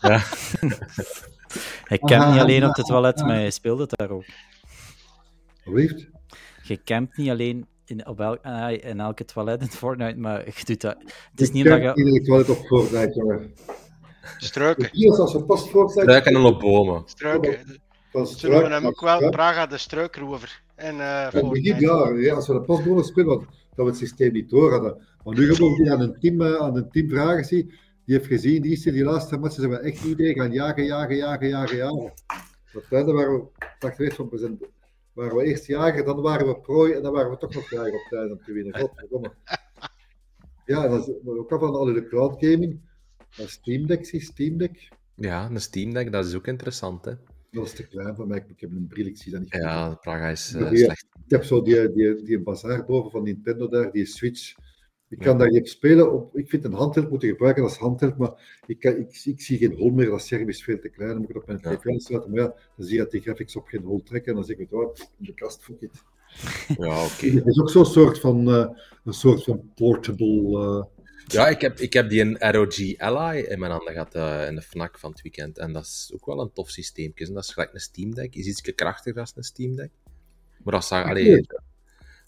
Ja. 0.00 0.20
Hij 1.88 1.98
campt 1.98 2.30
niet 2.32 2.40
alleen 2.40 2.64
op 2.64 2.74
het 2.76 2.86
toilet, 2.86 3.20
maar 3.20 3.34
hij 3.34 3.50
speelt 3.50 3.78
het 3.78 3.90
daar 3.96 4.10
ook. 4.10 4.24
Alsjeblieft. 5.56 6.06
Je 6.62 6.82
campt 6.84 7.16
niet 7.16 7.30
alleen 7.30 7.66
in, 7.84 8.06
op 8.06 8.20
el- 8.20 8.38
ah, 8.42 8.72
in 8.72 9.00
elke 9.00 9.24
toilet 9.24 9.60
in 9.60 9.70
Fortnite, 9.70 10.18
maar 10.18 10.44
je 10.46 10.64
doet 10.64 10.80
dat... 10.80 10.96
Het 11.30 11.40
is 11.40 11.48
Ik 11.48 11.54
niet 11.54 11.64
omdat 11.70 11.80
je... 11.82 12.04
iedere 12.04 12.24
toilet 12.24 12.48
op 12.48 12.66
Fortnite, 12.66 13.12
jongen. 13.14 13.54
Struiken. 14.38 14.88
Hier, 14.92 15.18
als 15.20 15.32
we 15.32 15.42
pas 15.44 15.68
Fortnite... 15.68 16.00
Struiken 16.00 16.34
en 16.34 16.42
op 16.42 16.60
bomen. 16.60 17.02
Struiken. 17.06 17.58
Ze 18.12 18.24
struik 18.24 18.52
noemen 18.52 18.72
hem 18.72 18.86
ook 18.86 19.00
wel. 19.00 19.30
Praga 19.30 19.66
de 19.66 19.78
struikrover. 19.78 20.62
En 20.74 21.00
eh 21.00 21.28
Fortnite. 21.28 21.80
ja, 21.80 22.08
ja, 22.08 22.34
als 22.34 22.46
we 22.46 22.52
de 22.52 22.60
pasbonen 22.60 23.04
spelen, 23.04 23.48
dat 23.78 23.86
we 23.86 23.92
het 23.92 24.08
systeem 24.08 24.32
niet 24.32 24.50
door 24.50 24.70
hadden. 24.70 25.02
Maar 25.24 25.34
nu 25.34 25.54
gewoon 25.54 25.74
die 25.74 25.92
aan 25.92 26.00
een 26.00 26.18
team, 26.18 26.40
eh, 26.40 26.54
aan 26.54 26.76
een 26.76 26.90
team 26.90 27.08
vragen 27.08 27.44
zie, 27.44 27.66
die 28.04 28.16
heeft 28.16 28.26
gezien, 28.26 28.62
die 28.62 28.72
is 28.72 28.82
die 28.82 29.04
laatste 29.04 29.38
matchen 29.38 29.60
zijn 29.60 29.72
we 29.72 29.78
echt 29.78 30.04
iedereen 30.04 30.34
gaan 30.34 30.52
jagen, 30.52 30.84
jagen, 30.84 31.16
jagen, 31.16 31.48
jagen, 31.48 31.76
jagen. 31.76 32.12
Het 32.64 32.84
einde 32.90 33.12
waren 33.12 33.32
we, 33.32 33.46
dacht 33.78 34.00
ik 34.00 34.12
van, 34.12 34.28
we 34.30 34.56
waren 35.12 35.36
we 35.36 35.44
eerst 35.44 35.66
jager, 35.66 36.04
dan 36.04 36.20
waren 36.20 36.46
we 36.46 36.60
prooi 36.60 36.92
en 36.92 37.02
dan 37.02 37.12
waren 37.12 37.30
we 37.30 37.36
toch 37.36 37.54
nog 37.54 37.70
jager 37.70 37.94
op 37.94 38.12
einde 38.12 38.34
om 38.34 38.42
te 38.44 38.52
winnen. 38.52 38.78
Godverdomme. 38.78 39.32
Ja, 40.66 40.88
dat 40.88 41.08
is 41.08 41.14
ook 41.24 41.52
al 41.52 41.58
van 41.58 41.74
alle 41.74 41.92
de 41.92 42.06
cloud 42.06 42.36
gaming. 42.44 42.80
Dat 43.36 43.48
Steam 43.48 43.86
Deck, 43.86 44.06
zie 44.06 44.20
Steam 44.20 44.58
Deck. 44.58 44.88
Ja, 45.14 45.50
een 45.50 45.60
Steam 45.60 45.92
Deck, 45.92 46.12
dat 46.12 46.26
is 46.26 46.34
ook 46.34 46.46
interessant, 46.46 47.04
hè. 47.04 47.12
Dat 47.50 47.64
is 47.64 47.72
te 47.72 47.86
klein 47.86 48.14
voor 48.14 48.26
mij, 48.26 48.44
ik 48.48 48.60
heb 48.60 48.70
een 48.70 48.86
bril, 48.88 49.06
ik 49.06 49.16
zie 49.16 49.32
dat 49.32 49.40
niet. 49.40 49.52
Ja, 49.52 49.94
Praga 49.94 50.28
is 50.28 50.54
eh, 50.54 50.68
slecht. 50.72 51.06
Ik 51.24 51.30
heb 51.30 51.44
zo 51.44 51.62
die, 51.62 51.92
die, 51.92 52.22
die 52.22 52.40
bazaar 52.40 52.84
boven 52.84 53.10
van 53.10 53.22
Nintendo 53.22 53.68
daar, 53.68 53.92
die 53.92 54.04
Switch. 54.06 54.54
Ik 55.08 55.18
kan 55.18 55.38
daar 55.38 55.50
niet 55.50 55.60
op 55.60 55.66
spelen. 55.66 56.12
Op, 56.12 56.36
ik 56.36 56.48
vind 56.48 56.64
een 56.64 56.72
handheld 56.72 57.10
moeten 57.10 57.28
gebruiken 57.28 57.62
als 57.62 57.76
handheld, 57.78 58.16
maar 58.16 58.60
ik, 58.66 58.78
kan, 58.80 58.96
ik, 58.96 59.20
ik 59.24 59.40
zie 59.40 59.58
geen 59.58 59.74
hol 59.76 59.90
meer. 59.90 60.10
Dat 60.10 60.22
scherm 60.22 60.48
is 60.48 60.64
veel 60.64 60.78
te 60.78 60.88
klein. 60.88 61.10
Dan 61.10 61.18
moet 61.20 61.28
ik 61.28 61.34
het 61.34 61.42
op 61.44 61.48
mijn 61.48 61.60
Ja. 61.62 61.76
tv 61.80 61.86
aansluiten. 61.86 62.30
Maar 62.30 62.40
ja, 62.40 62.54
dan 62.76 62.86
zie 62.86 62.96
je 62.96 63.02
dat 63.02 63.10
die 63.10 63.20
graphics 63.20 63.56
op 63.56 63.66
geen 63.66 63.82
hol 63.82 64.02
trekken. 64.02 64.30
En 64.30 64.36
dan 64.38 64.44
zeg 64.46 64.56
ik, 64.56 64.72
oh, 64.72 64.94
in 65.18 65.24
de 65.24 65.34
kast, 65.34 65.62
fuck 65.64 65.80
it. 65.80 66.02
Ja, 66.78 67.04
oké. 67.04 67.26
Het 67.38 67.46
is 67.46 67.60
ook 67.60 67.70
zo'n 67.70 67.86
soort 67.86 68.20
van, 68.20 68.48
eh, 68.48 68.68
een 69.04 69.12
soort 69.12 69.44
van 69.44 69.70
portable... 69.74 70.58
eh, 70.58 70.97
Ja, 71.32 71.48
ik 71.48 71.60
heb, 71.60 71.78
ik 71.78 71.92
heb 71.92 72.08
die 72.08 72.20
een 72.20 72.52
ROG 72.52 72.98
Ally 72.98 73.38
in 73.40 73.58
mijn 73.58 73.70
handen 73.72 73.92
gehad 73.92 74.14
eh, 74.14 74.46
in 74.48 74.54
de 74.54 74.62
FNAC 74.62 74.98
van 74.98 75.10
het 75.10 75.22
weekend. 75.22 75.58
En 75.58 75.72
dat 75.72 75.84
is 75.84 76.10
ook 76.14 76.26
wel 76.26 76.40
een 76.40 76.52
tof 76.52 76.70
systeem. 76.70 77.12
Dat 77.14 77.44
is 77.44 77.52
gelijk 77.52 77.74
een 77.74 77.80
Steam 77.80 78.14
Deck. 78.14 78.34
Is 78.34 78.46
iets 78.46 78.60
krachtiger 78.60 79.14
dan 79.14 79.26
een 79.34 79.42
Steam 79.42 79.76
Deck. 79.76 79.90
Maar 80.64 80.74
dat, 80.74 80.84
zag, 80.84 81.04
allee, 81.08 81.46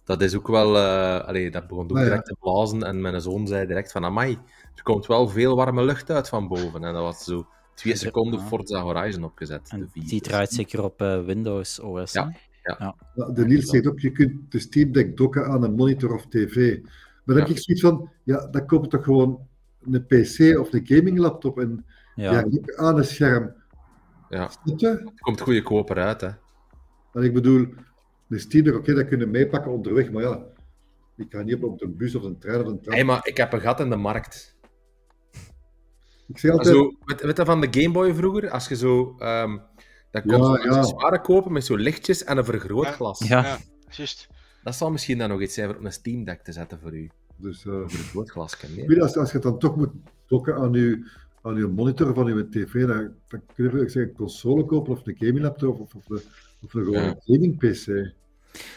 dat 0.04 0.22
is 0.22 0.34
ook 0.34 0.48
wel... 0.48 0.76
eh, 0.76 1.20
allee, 1.26 1.50
dat 1.50 1.66
begon 1.66 1.90
ook 1.90 1.96
ja. 1.96 2.02
direct 2.04 2.26
te 2.26 2.36
blazen. 2.40 2.82
En 2.82 3.00
mijn 3.00 3.20
zoon 3.20 3.46
zei 3.46 3.66
direct 3.66 3.92
van... 3.92 4.04
Amai, 4.04 4.38
er 4.74 4.82
komt 4.82 5.06
wel 5.06 5.28
veel 5.28 5.56
warme 5.56 5.84
lucht 5.84 6.10
uit 6.10 6.28
van 6.28 6.48
boven. 6.48 6.84
En 6.84 6.92
dat 6.92 7.02
was 7.02 7.24
zo 7.24 7.46
twee 7.74 7.96
seconden 7.96 8.40
Ja. 8.40 8.46
Forza 8.46 8.80
Horizon 8.80 9.24
opgezet. 9.24 9.66
de 9.70 9.76
En 9.76 9.90
vier. 9.92 10.08
die 10.08 10.20
draait 10.20 10.52
zeker 10.52 10.82
op 10.84 11.00
eh, 11.02 11.24
Windows 11.24 11.78
OS. 11.80 12.12
Ja. 12.12 12.32
Nou, 13.14 13.34
de 13.34 13.44
Niels 13.44 13.68
zegt 13.70 13.86
ook, 13.86 14.00
je 14.00 14.12
kunt 14.12 14.52
de 14.52 14.58
Steam 14.58 14.92
Deck 14.92 15.16
dokken 15.16 15.46
aan 15.46 15.62
een 15.62 15.74
monitor 15.74 16.14
of 16.14 16.26
tv. 16.26 16.78
Maar 17.30 17.38
dan 17.38 17.48
Ja. 17.48 17.52
heb 17.54 17.56
ik 17.56 17.62
zoiets 17.64 17.82
van, 17.82 18.10
ja, 18.24 18.46
dan 18.46 18.66
koop 18.66 18.82
je 18.84 18.90
toch 18.90 19.04
gewoon 19.04 19.48
een 19.90 20.06
PC 20.06 20.58
of 20.58 20.72
een 20.72 20.86
gaming 20.86 21.18
laptop 21.18 21.58
en 21.60 21.84
Ja. 22.14 22.44
aan 22.76 22.96
een 22.98 23.04
scherm. 23.04 23.52
Ja, 24.28 24.50
het 24.64 25.12
komt 25.20 25.40
goedkoper 25.40 25.96
uit, 25.96 26.20
hè. 26.20 26.28
En 27.12 27.22
ik 27.22 27.32
bedoel, 27.32 27.66
de 28.26 28.38
Steam 28.38 28.64
Deck, 28.64 28.74
oké, 28.76 28.94
dat 28.94 29.06
kunnen 29.06 29.26
we 29.26 29.32
meepakken 29.32 29.72
onderweg, 29.72 30.10
maar 30.10 30.22
ja, 30.22 30.42
ik 31.16 31.26
ga 31.30 31.42
niet 31.42 31.54
op, 31.54 31.62
op 31.62 31.78
de 31.78 31.88
bus 31.88 32.14
of 32.14 32.22
een 32.22 32.38
trein 32.38 32.60
of 32.60 32.66
een 32.66 32.80
tram. 32.80 32.94
Hey, 32.94 33.04
maar 33.04 33.26
ik 33.26 33.36
heb 33.36 33.52
een 33.52 33.60
gat 33.60 33.80
in 33.80 33.90
de 33.90 33.96
markt. 33.96 34.58
Ik 36.28 36.38
zeg 36.38 36.50
altijd, 36.52 36.74
Zo, 36.74 36.92
weet, 37.04 37.20
weet 37.20 37.36
je 37.36 37.44
van 37.44 37.60
de 37.60 37.68
Game 37.80 37.92
Boy 37.92 38.14
vroeger? 38.14 38.50
Als 38.50 38.68
je 38.68 38.76
zo... 38.76 39.14
ehm 39.18 39.58
dat 40.10 40.22
Ja, 40.26 40.36
kon 40.38 40.52
je 40.52 40.58
ja. 40.62 40.68
accessoires 40.68 41.20
kopen 41.22 41.52
met 41.52 41.64
zo 41.64 41.76
lichtjes 41.76 42.24
en 42.24 42.36
een 42.38 42.44
vergrootglas. 42.44 43.18
Ja. 43.28 43.42
Ja, 43.44 43.58
juist. 43.90 44.28
Dat 44.62 44.74
zal 44.74 44.90
misschien 44.90 45.18
dan 45.18 45.28
nog 45.28 45.40
iets 45.40 45.54
zijn 45.54 45.68
voor 45.68 45.76
op 45.78 45.84
een 45.84 45.92
Steam 45.92 46.24
Deck 46.24 46.42
te 46.42 46.52
zetten 46.52 46.80
voor 46.80 46.94
u. 46.96 47.10
dus, 47.40 47.58
eh, 47.66 47.72
Voor 47.72 47.82
een 47.82 47.90
vergrootglas, 47.90 48.56
nee? 48.74 49.02
als, 49.02 49.16
als 49.16 49.28
je 49.28 49.34
het 49.34 49.42
dan 49.42 49.58
toch 49.58 49.76
moet 49.76 49.90
dokken 50.26 50.54
aan 50.54 50.72
je, 50.72 51.10
aan 51.42 51.56
je 51.56 51.66
monitor 51.66 52.14
van 52.14 52.26
je 52.36 52.48
tv, 52.48 52.86
dan, 52.86 53.14
dan 53.28 53.42
kun 53.54 53.70
je 53.76 53.82
ik 53.82 53.90
zeg, 53.90 54.02
een 54.08 54.12
console 54.14 54.64
kopen 54.64 54.92
of 54.92 55.06
een 55.06 55.16
gaming 55.18 55.40
laptop 55.40 55.80
of, 55.80 55.94
of, 55.94 56.08
een, 56.10 56.20
of 56.62 56.74
een 56.74 56.84
gewoon 56.84 57.02
Ja. 57.02 57.16
gaming 57.24 57.58
PC. 57.58 58.12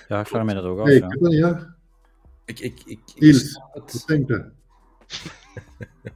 ja, 0.07 0.19
ik 0.19 0.27
vraag 0.27 0.45
me 0.45 0.53
dat 0.53 0.63
ook 0.63 0.79
af. 0.79 0.85
Nee, 0.85 0.95
ik 0.95 1.01
ja. 1.01 1.27
niet, 1.27 1.33
ja. 1.37 1.75
Ik, 2.45 2.59
ik, 2.59 2.79
ik, 2.85 2.99
ik 3.15 3.19
Niels, 3.19 3.49
snap 3.51 3.73
Wat 3.73 3.91
het. 3.91 4.03
denk 4.07 4.27
je? 4.27 4.49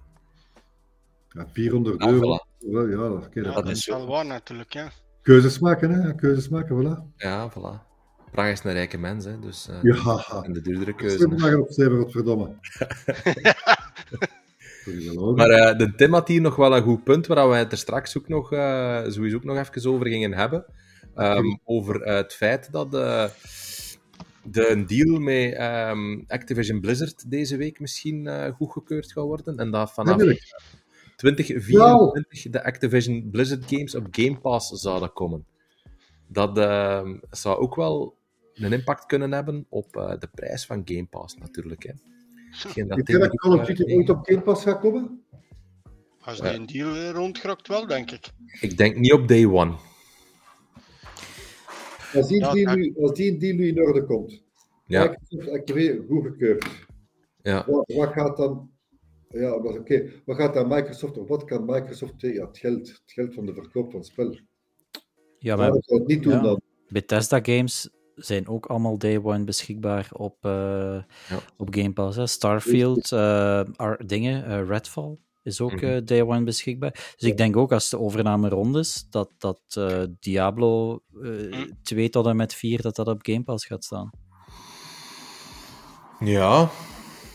Ja, 1.30 1.48
400 1.52 2.02
Ja, 2.04 2.10
euro. 2.10 2.38
voilà. 2.38 2.58
Ja, 2.60 3.10
dat, 3.10 3.28
Ja, 3.34 3.42
dat 3.62 3.70
is 3.70 3.86
wel 3.86 4.08
waar 4.08 4.26
natuurlijk. 4.26 4.74
Ja. 4.74 4.92
Keuzes 5.22 5.60
maken, 5.60 5.92
hè? 5.92 6.16
Keuzes 6.16 6.50
maken, 6.50 6.76
voilà. 6.84 7.16
Ja, 7.16 7.52
voilà. 7.52 7.87
Praga 8.32 8.50
is 8.50 8.64
een 8.64 8.72
rijke 8.74 8.98
mens, 8.98 9.26
hè, 9.26 9.40
dus... 9.40 9.68
eh, 9.70 9.82
Ja, 9.82 10.42
En 10.44 10.54
de 10.54 10.62
duurdere 10.62 10.96
keuze. 10.96 11.18
Zet 11.18 11.38
maar 11.40 11.56
op 11.56 11.72
zeven, 11.72 11.98
godverdomme. 11.98 12.56
Maar 15.36 15.78
de 15.78 15.94
Tim 15.96 16.14
had 16.14 16.28
hier 16.28 16.42
nog 16.42 16.56
wel 16.56 16.76
een 16.76 16.84
goed 16.84 17.04
punt, 17.04 17.28
waar 17.28 17.50
we 17.50 17.56
het 17.56 17.72
er 17.72 17.78
straks 17.78 18.18
ook 18.18 18.28
nog, 18.28 18.52
eh, 18.52 19.04
sowieso 19.08 19.36
ook 19.36 19.44
nog 19.44 19.58
even 19.58 19.92
over 19.92 20.08
gingen 20.08 20.34
hebben. 20.34 20.66
Ehm, 21.16 21.56
over 21.64 22.02
eh, 22.02 22.16
het 22.16 22.34
feit 22.34 22.72
dat 22.72 22.92
de 22.92 24.70
een 24.70 24.86
deal 24.86 25.20
met 25.20 25.54
ehm, 25.54 26.22
Activision 26.28 26.80
Blizzard 26.82 27.32
deze 27.32 27.58
week 27.58 27.80
misschien 27.80 28.52
goedgekeurd 28.54 29.12
gaat 29.12 29.24
worden. 29.26 29.58
En 29.58 29.72
dat 29.72 29.94
vanaf 29.94 30.10
Eindelijk. 30.10 30.42
2024 31.16 32.52
de 32.52 32.64
Activision 32.64 33.30
Blizzard 33.32 33.64
games 33.68 33.96
op 33.96 34.08
Game 34.12 34.38
Pass 34.38 34.70
zouden 34.70 35.14
komen. 35.14 35.46
Dat 36.28 36.58
ehm, 36.58 37.18
zou 37.30 37.58
ook 37.60 37.76
wel 37.76 38.17
een 38.66 38.74
impact 38.74 39.06
kunnen 39.06 39.32
hebben 39.32 39.66
op 39.70 39.96
eh, 39.96 40.20
de 40.20 40.28
prijs 40.28 40.66
van 40.66 40.82
Game 40.86 41.06
Pass, 41.06 41.36
natuurlijk. 41.36 41.84
Hè. 41.84 41.92
Hetgeen 42.52 42.88
dat 42.88 42.98
Denk 42.98 43.08
je 43.08 43.18
dat 43.18 43.36
Call 43.36 43.60
of 43.60 43.66
Duty 43.66 43.94
ooit 43.94 44.10
op 44.10 44.26
Game 44.26 44.42
Pass 44.42 44.64
gaat 44.64 44.80
komen? 44.80 45.22
Als 46.20 46.42
die 46.42 46.54
een 46.54 46.66
deal 46.66 46.96
eh, 46.96 47.10
rondgrokt, 47.10 47.68
wel, 47.68 47.88
denk 47.88 48.12
ik. 48.12 48.30
Ik 48.62 48.78
denk 48.78 48.98
niet 48.98 49.14
op 49.14 49.28
day 49.28 49.46
one. 49.46 49.76
Als 52.14 52.28
die, 52.28 52.40
Ja, 52.40 52.52
deal 52.52 52.76
nu, 52.76 52.96
als 53.02 53.14
die 53.14 53.38
deal 53.38 53.56
nu 53.56 53.68
in 53.68 53.82
orde 53.82 54.06
komt, 54.06 54.44
Ja, 54.86 55.04
Microsoft 55.04 55.50
Activision 55.58 56.06
goedgekeurd, 56.08 56.86
ja. 57.42 57.66
wat, 57.68 57.94
wat 57.94 58.14
gaat 58.14 58.38
dan... 58.38 58.72
Ja, 59.30 59.54
oké, 59.54 60.12
wat 60.26 60.38
gaat 60.38 60.54
dan 60.54 60.68
Microsoft, 60.68 61.18
of 61.18 61.28
wat 61.28 61.44
kan 61.44 61.66
Microsoft 61.66 62.20
tegen? 62.20 62.36
Ja, 62.36 62.48
het 62.48 62.58
geld, 62.58 62.88
het 62.88 63.02
geld 63.06 63.34
van 63.34 63.46
de 63.46 63.54
verkoop 63.54 63.92
van 63.92 64.00
het 64.00 64.10
spel. 64.10 64.40
Ja, 65.40 65.56
Maar 65.56 65.66
maar 65.66 65.72
dat 65.72 65.86
zou 65.86 66.00
het 66.00 66.10
niet 66.10 66.24
doen 66.24 66.34
ja. 66.34 66.42
dan. 66.42 66.62
Bethesda 66.88 67.40
games 67.42 67.90
zijn 68.18 68.48
ook 68.48 68.66
allemaal 68.66 68.98
day 68.98 69.20
one 69.24 69.44
beschikbaar 69.44 70.10
op, 70.14 70.36
eh, 70.42 70.52
Ja. 71.30 71.40
op 71.58 71.74
Game 71.74 71.94
Pass. 71.94 72.18
Hè. 72.18 72.28
Starfield, 72.28 73.12
eh, 73.12 73.62
dingen, 74.06 74.46
eh, 74.46 74.68
Redfall 74.68 75.18
is 75.44 75.62
ook 75.62 75.72
Mhm. 75.76 75.86
eh, 75.86 76.02
day 76.06 76.22
one 76.22 76.44
beschikbaar. 76.44 76.92
Dus 77.18 77.30
ik 77.30 77.38
denk 77.38 77.58
ook 77.58 77.72
als 77.72 77.90
de 77.90 78.00
overname 78.00 78.50
rond 78.50 78.76
is, 78.76 79.08
dat, 79.10 79.30
dat 79.38 79.62
Diablo 80.20 81.00
eh 81.24 81.62
2 81.84 82.10
tot 82.10 82.26
en 82.26 82.36
met 82.36 82.54
4 82.54 82.82
dat 82.82 82.96
dat 82.96 83.08
op 83.08 83.20
Game 83.22 83.44
Pass 83.44 83.66
gaat 83.66 83.84
staan. 83.84 84.10
Ja. 86.20 86.70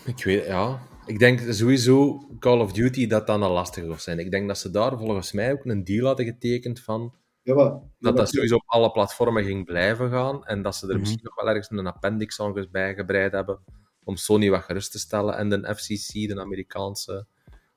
Ik 0.04 0.24
weet, 0.24 0.46
ja. 0.46 0.80
Ik 1.06 1.18
denk 1.18 1.40
sowieso 1.52 2.20
Call 2.38 2.60
of 2.60 2.72
Duty 2.72 3.06
dat 3.06 3.26
dan 3.26 3.42
al 3.42 3.52
lastig 3.52 3.84
zou 3.84 3.98
zijn. 3.98 4.18
Ik 4.18 4.30
denk 4.30 4.48
dat 4.48 4.58
ze 4.58 4.70
daar 4.70 4.98
volgens 4.98 5.32
mij 5.32 5.52
ook 5.52 5.64
een 5.64 5.84
deal 5.84 6.06
hadden 6.06 6.26
getekend 6.26 6.80
van 6.80 7.14
Ja, 7.42 7.54
maar, 7.54 7.72
dat 7.98 8.16
dat 8.16 8.28
sowieso 8.28 8.54
op 8.54 8.62
alle 8.66 8.90
platformen 8.90 9.44
ging 9.44 9.64
blijven 9.64 10.10
gaan 10.10 10.44
en 10.44 10.62
dat 10.62 10.74
ze 10.76 10.84
er 10.86 10.90
Mhm. 10.92 11.00
misschien 11.00 11.24
nog 11.24 11.34
wel 11.34 11.48
ergens 11.48 11.70
een 11.70 11.86
appendix 11.86 12.40
aan 12.40 12.66
bijgebreid 12.70 13.32
hebben 13.32 13.58
om 14.04 14.16
Sony 14.16 14.50
wat 14.50 14.62
gerust 14.62 14.92
te 14.92 14.98
stellen 14.98 15.36
en 15.36 15.48
de 15.48 15.74
FCC, 15.74 16.12
de 16.28 16.40
Amerikaanse 16.40 17.26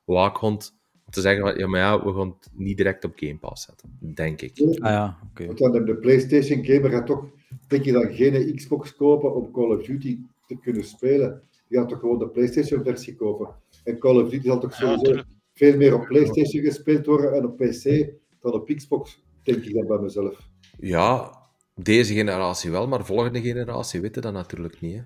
waakhond, 0.03 0.75
om 1.05 1.11
te 1.11 1.21
zeggen 1.21 1.41
van, 1.41 1.57
ja, 1.57 1.67
maar 1.67 1.79
ja, 1.79 2.05
we 2.05 2.13
gaan 2.13 2.35
het 2.39 2.49
niet 2.53 2.77
direct 2.77 3.03
op 3.03 3.11
Game 3.15 3.37
Pass 3.37 3.65
zetten, 3.65 3.97
denk 3.99 4.41
ik. 4.41 4.59
Ah 4.59 4.91
ja, 4.91 5.19
oké. 5.31 5.45
Want 5.45 5.57
dan 5.57 5.85
de 5.85 5.95
PlayStation 5.95 6.65
gamer 6.65 6.89
gaat 6.89 7.05
toch, 7.05 7.25
denk 7.67 7.85
je 7.85 7.91
dan, 7.91 8.13
geen 8.13 8.55
Xbox 8.55 8.95
kopen 8.95 9.35
om 9.35 9.51
Call 9.51 9.75
of 9.77 9.85
Duty 9.85 10.19
te 10.47 10.57
kunnen 10.59 10.83
spelen. 10.83 11.41
Die 11.67 11.77
gaat 11.79 11.89
toch 11.89 11.99
gewoon 11.99 12.19
de 12.19 12.27
PlayStation 12.29 12.83
versie 12.83 13.15
kopen. 13.15 13.55
En 13.83 13.99
Call 13.99 14.21
of 14.21 14.29
Duty 14.29 14.47
zal 14.47 14.59
toch 14.59 14.73
sowieso 14.73 15.21
veel 15.53 15.77
meer 15.77 15.93
op 15.93 16.05
PlayStation 16.05 16.63
gespeeld 16.63 17.05
worden 17.05 17.33
en 17.33 17.45
op 17.45 17.57
PC 17.57 18.13
dan 18.41 18.53
op 18.53 18.67
Xbox, 18.67 19.23
denk 19.45 19.63
ik 19.63 19.73
dan 19.73 19.88
bij 19.88 19.97
mezelf. 19.97 20.49
Ja, 20.80 21.38
deze 21.76 22.13
generatie 22.13 22.72
wel, 22.72 22.88
maar 22.88 23.05
volgende 23.05 23.41
generatie 23.41 24.01
weten 24.01 24.22
dat 24.22 24.34
natuurlijk 24.34 24.81
niet. 24.81 24.95
Hè. 24.95 25.01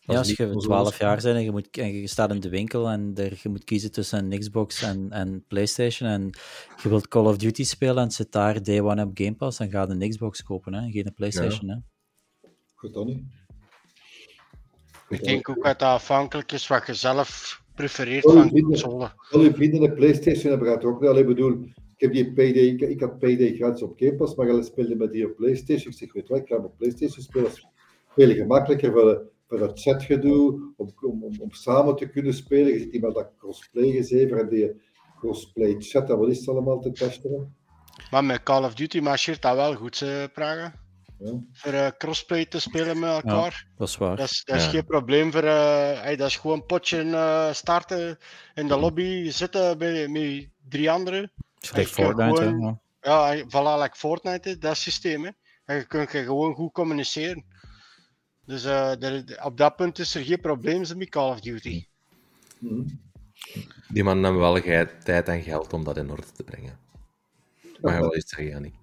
Ja, 0.00 0.18
als 0.18 0.28
je 0.28 0.36
consoles- 0.36 0.64
12 0.64 0.98
jaar 0.98 1.22
bent 1.22 1.36
en 1.36 1.42
je, 1.42 1.50
moet, 1.50 1.76
en 1.76 1.92
je 1.92 2.06
staat 2.06 2.30
in 2.30 2.40
de 2.40 2.48
winkel 2.48 2.88
en 2.88 3.12
er, 3.16 3.38
je 3.42 3.48
moet 3.48 3.64
kiezen 3.64 3.92
tussen 3.92 4.32
een 4.32 4.38
Xbox 4.38 4.82
en, 4.82 5.10
en 5.10 5.44
PlayStation 5.48 6.08
en 6.08 6.30
je 6.82 6.88
wilt 6.88 7.08
Call 7.08 7.24
of 7.26 7.36
Duty 7.36 7.64
spelen 7.64 8.02
en 8.02 8.10
zit 8.10 8.32
daar 8.32 8.62
day 8.62 8.80
one 8.80 9.04
op 9.04 9.10
Game 9.14 9.34
Pass, 9.34 9.58
dan 9.58 9.70
ga 9.70 9.82
je 9.82 9.88
een 9.88 10.08
Xbox 10.08 10.42
kopen, 10.42 10.74
hè? 10.74 10.90
geen 10.90 11.06
een 11.06 11.14
PlayStation. 11.14 11.68
Hè? 11.68 11.76
Goed 12.74 12.94
dan 12.94 13.06
niet. 13.06 13.22
Ik 15.08 15.24
denk 15.24 15.48
ook 15.48 15.62
dat 15.64 15.78
dat 15.78 15.88
afhankelijk 15.88 16.52
is 16.52 16.66
wat 16.66 16.86
je 16.86 16.94
zelf 16.94 17.62
prefereert 17.74 18.22
van 18.22 18.48
vrienden. 18.48 18.62
console. 18.62 19.10
Al 19.30 19.40
uw 19.40 19.52
vrienden 19.52 19.82
een 19.82 19.94
PlayStation 19.94 20.50
hebben 20.50 20.68
gaat 20.68 20.84
ook 20.84 21.00
niet. 21.00 21.10
Alleen 21.10 21.26
bedoel, 21.26 21.52
ik 21.52 21.74
heb 22.00 22.12
die 22.12 22.32
PD, 22.32 22.56
ik, 22.56 22.80
ik 22.80 23.00
had 23.00 23.18
PD 23.18 23.56
gratis 23.56 23.82
op 23.82 23.92
Game 23.98 24.14
Pass, 24.14 24.34
maar 24.34 24.46
jullie 24.46 24.62
speelden 24.62 24.96
met 24.98 25.12
die 25.12 25.26
op 25.26 25.36
PlayStation. 25.36 25.92
Ik 25.92 25.98
zeg, 25.98 26.12
weet 26.12 26.26
je 26.26 26.32
wat, 26.32 26.42
ik 26.42 26.48
ga 26.48 26.56
op 26.56 26.76
PlayStation 26.78 27.22
spelen. 27.22 27.44
Dat 27.48 27.56
is 27.56 27.66
veel 28.08 28.34
gemakkelijker 28.34 28.92
voor, 28.92 29.04
de, 29.04 29.22
voor 29.48 29.58
dat 29.58 29.80
chatgedoe, 29.80 30.72
om, 30.76 30.92
om, 31.00 31.24
om, 31.24 31.32
om 31.40 31.50
samen 31.52 31.96
te 31.96 32.08
kunnen 32.08 32.34
spelen. 32.34 32.72
Je 32.72 32.78
ziet 32.78 32.92
die 32.92 33.00
met 33.00 33.14
dat 33.14 33.30
crossplay 33.38 33.90
gezever 33.90 34.38
en 34.38 34.48
die 34.48 34.72
crossplay 35.18 35.74
chat, 35.78 36.10
en 36.10 36.18
wat 36.18 36.28
is 36.28 36.38
het 36.38 36.48
allemaal 36.48 36.80
te 36.80 36.92
testen? 36.92 37.54
Maar 38.10 38.24
met 38.24 38.42
Call 38.42 38.64
of 38.64 38.74
Duty 38.74 39.00
marcheert 39.00 39.42
dat 39.42 39.54
wel 39.54 39.74
goed, 39.74 39.98
hè, 40.00 40.28
Praga. 40.28 40.74
Ja. 41.18 41.40
Voor 41.52 41.72
eh, 41.72 41.86
crossplay 41.98 42.46
te 42.46 42.60
spelen 42.60 42.98
met 42.98 43.10
elkaar. 43.10 43.66
Dat 43.76 43.88
is 43.88 43.96
waar. 43.96 44.16
Dat 44.16 44.30
is, 44.30 44.44
dat 44.44 44.56
is 44.56 44.64
Ja. 44.64 44.70
geen 44.70 44.84
probleem 44.86 45.32
voor. 45.32 45.42
eh, 45.42 46.00
hey, 46.00 46.16
dat 46.16 46.28
is 46.28 46.36
gewoon 46.36 46.66
potje 46.66 47.02
eh, 47.02 47.52
starten 47.52 48.18
in 48.54 48.68
de 48.68 48.76
lobby 48.78 49.30
zitten 49.30 49.78
bij, 49.78 50.08
met 50.08 50.48
drie 50.68 50.90
anderen. 50.90 51.32
Kan 51.68 51.84
Fortnite, 51.86 52.36
gewoon- 52.36 52.60
ja. 52.60 52.80
Ja, 53.32 53.44
voilà, 53.44 53.82
like 53.82 53.96
Fortnite, 53.96 54.58
dat 54.58 54.76
systeem. 54.76 55.24
Hè. 55.24 55.30
En 55.64 55.76
je 55.76 55.84
kunt 55.84 56.12
je 56.12 56.22
gewoon 56.22 56.54
goed 56.54 56.72
communiceren. 56.72 57.44
Dus 58.44 58.64
eh, 58.64 59.02
er- 59.02 59.44
op 59.44 59.56
dat 59.56 59.76
punt 59.76 59.98
is 59.98 60.14
er 60.14 60.24
geen 60.24 60.40
probleem 60.40 60.84
met 60.96 61.08
Call 61.08 61.30
of 61.30 61.40
Duty. 61.40 61.86
Die 63.88 64.04
mannen 64.04 64.24
hebben 64.24 64.42
wel 64.42 64.54
tijd 65.04 65.28
en 65.28 65.42
geld 65.42 65.72
om 65.72 65.84
dat 65.84 65.96
in 65.96 66.10
orde 66.10 66.32
te 66.32 66.42
brengen. 66.42 66.78
Maar 67.80 67.94
je 67.94 68.00
wel 68.00 68.16
iets 68.16 68.30
zeggen, 68.30 68.48
Jannik. 68.48 68.74